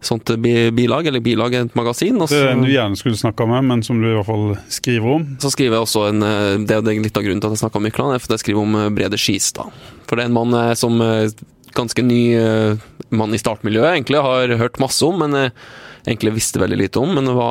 Sånt 0.00 0.30
bi 0.38 0.70
bilag, 0.70 1.08
eller 1.10 1.20
bilag 1.20 1.54
er 1.54 1.64
et 1.66 1.74
magasin. 1.74 2.20
Også. 2.22 2.36
Det 2.36 2.44
er 2.46 2.52
en 2.54 2.62
du 2.62 2.70
gjerne 2.70 2.98
skulle 3.00 3.18
snakka 3.18 3.48
med, 3.50 3.64
men 3.66 3.80
som 3.82 3.98
du 3.98 4.06
i 4.06 4.14
hvert 4.14 4.28
fall 4.28 4.52
skriver 4.70 5.16
om. 5.16 5.24
så 5.42 5.50
skriver 5.50 5.74
jeg 5.74 5.86
også 5.88 6.04
en 6.12 6.22
eh, 6.22 6.58
Det 6.62 6.76
er 6.76 7.00
litt 7.02 7.18
av 7.18 7.26
grunnen 7.26 7.42
til 7.42 7.50
at 7.50 7.56
jeg 7.56 7.64
snakka 7.64 7.82
med 7.82 7.90
Mykland, 7.90 8.14
er 8.14 8.22
for 8.22 8.36
jeg 8.36 8.44
skriver 8.44 8.62
om 8.62 8.76
eh, 8.78 8.92
Brede 8.94 9.18
Skistad. 9.18 9.74
For 10.06 10.14
det 10.14 10.24
er 10.24 10.30
en 10.30 10.36
mann 10.38 10.54
eh, 10.54 10.74
som 10.78 11.02
eh, 11.02 11.32
ganske 11.74 12.04
ny 12.06 12.22
eh, 12.38 12.86
mann 13.10 13.34
i 13.34 13.42
startmiljøet 13.42 13.96
egentlig 13.96 14.22
har 14.22 14.54
hørt 14.62 14.78
masse 14.82 15.02
om, 15.06 15.18
men 15.24 15.34
eh, 15.34 15.66
egentlig 16.06 16.36
visste 16.38 16.62
veldig 16.62 16.78
lite 16.78 17.02
om. 17.02 17.18
Men 17.18 17.34
hva, 17.34 17.50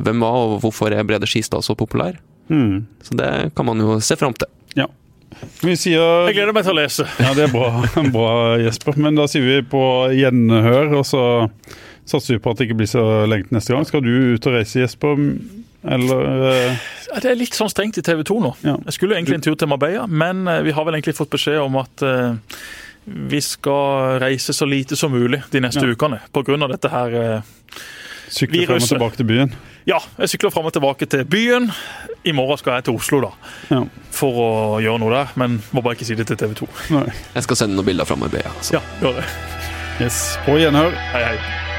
hvem 0.00 0.24
var 0.24 0.40
og 0.46 0.56
hvorfor 0.64 0.96
er 0.96 1.04
Brede 1.04 1.28
Skistad 1.28 1.66
så 1.66 1.76
populær? 1.76 2.16
Mm. 2.48 2.86
Så 3.04 3.20
det 3.20 3.30
kan 3.54 3.68
man 3.68 3.84
jo 3.84 4.00
se 4.02 4.16
fram 4.18 4.32
til. 4.32 4.48
Sier 5.78 6.26
Jeg 6.28 6.34
gleder 6.36 6.52
meg 6.56 6.66
til 6.66 6.74
å 6.74 6.80
lese. 6.80 7.06
Ja, 7.22 7.30
det 7.36 7.46
er 7.46 7.52
bra, 7.54 7.70
bra, 8.16 8.32
Jesper. 8.60 8.98
Men 9.00 9.18
da 9.18 9.28
sier 9.30 9.46
vi 9.46 9.60
på 9.70 9.82
gjenhør, 10.16 10.96
og 11.00 11.06
så 11.08 11.22
satser 12.10 12.36
vi 12.36 12.42
på 12.42 12.52
at 12.52 12.60
det 12.60 12.68
ikke 12.68 12.80
blir 12.82 12.90
så 12.90 13.04
lenge 13.30 13.48
til 13.48 13.58
neste 13.58 13.74
gang. 13.76 13.86
Skal 13.88 14.04
du 14.04 14.12
ut 14.34 14.50
og 14.50 14.56
reise, 14.56 14.82
Jesper? 14.82 15.20
Eller 15.82 16.50
eh, 16.50 16.74
Ja, 17.08 17.20
Det 17.22 17.30
er 17.30 17.38
litt 17.40 17.56
sånn 17.56 17.70
strengt 17.72 17.98
i 18.00 18.04
TV 18.04 18.22
2 18.26 18.36
nå. 18.44 18.52
Ja. 18.66 18.76
Jeg 18.90 18.98
skulle 18.98 19.16
egentlig 19.16 19.38
en 19.38 19.46
tur 19.46 19.56
til 19.58 19.70
Marbella, 19.70 20.06
men 20.10 20.44
eh, 20.50 20.62
vi 20.66 20.74
har 20.76 20.86
vel 20.86 20.98
egentlig 20.98 21.16
fått 21.18 21.32
beskjed 21.32 21.60
om 21.62 21.78
at 21.80 22.04
uh, 22.04 22.34
vi 23.30 23.40
skal 23.44 24.18
reise 24.22 24.52
så 24.56 24.68
lite 24.68 24.98
som 24.98 25.14
mulig 25.14 25.40
de 25.54 25.62
neste 25.64 25.86
Ja. 25.86 25.94
ukene. 25.94 26.20
Av 26.20 26.74
dette 26.74 26.92
her 26.92 27.16
uh, 27.16 27.80
sykle 28.28 28.66
frem 28.68 28.82
og 28.82 28.90
tilbake 28.92 29.22
til 29.22 29.30
byen? 29.30 29.54
Ja, 29.88 29.98
jeg 30.18 30.28
sykler 30.28 30.50
fram 30.52 30.66
og 30.68 30.72
tilbake 30.76 31.06
til 31.08 31.24
byen. 31.24 31.70
I 32.24 32.32
morgen 32.36 32.58
skal 32.60 32.74
jeg 32.78 32.84
til 32.84 32.94
Oslo 32.98 33.20
da, 33.24 33.30
Ja. 33.70 33.80
for 34.12 34.32
å 34.32 34.80
gjøre 34.82 34.98
noe 35.00 35.10
der, 35.14 35.32
men 35.40 35.62
må 35.72 35.80
bare 35.82 35.94
ikke 35.96 36.04
si 36.04 36.14
det 36.14 36.26
til 36.28 36.36
TV 36.36 36.54
2. 36.54 36.68
Nei. 36.90 37.06
Jeg 37.34 37.42
skal 37.46 37.56
sende 37.56 37.76
noen 37.78 37.86
bilder 37.86 38.04
fra 38.04 38.16
Marbella. 38.20 38.52
Så. 38.60 38.76
Ja, 38.76 38.80
gjør 39.00 39.20
det. 39.22 39.24
Yes. 40.00 40.36
På 40.44 40.58
gjenhør. 40.60 40.92
Hei, 41.12 41.24
hei. 41.24 41.69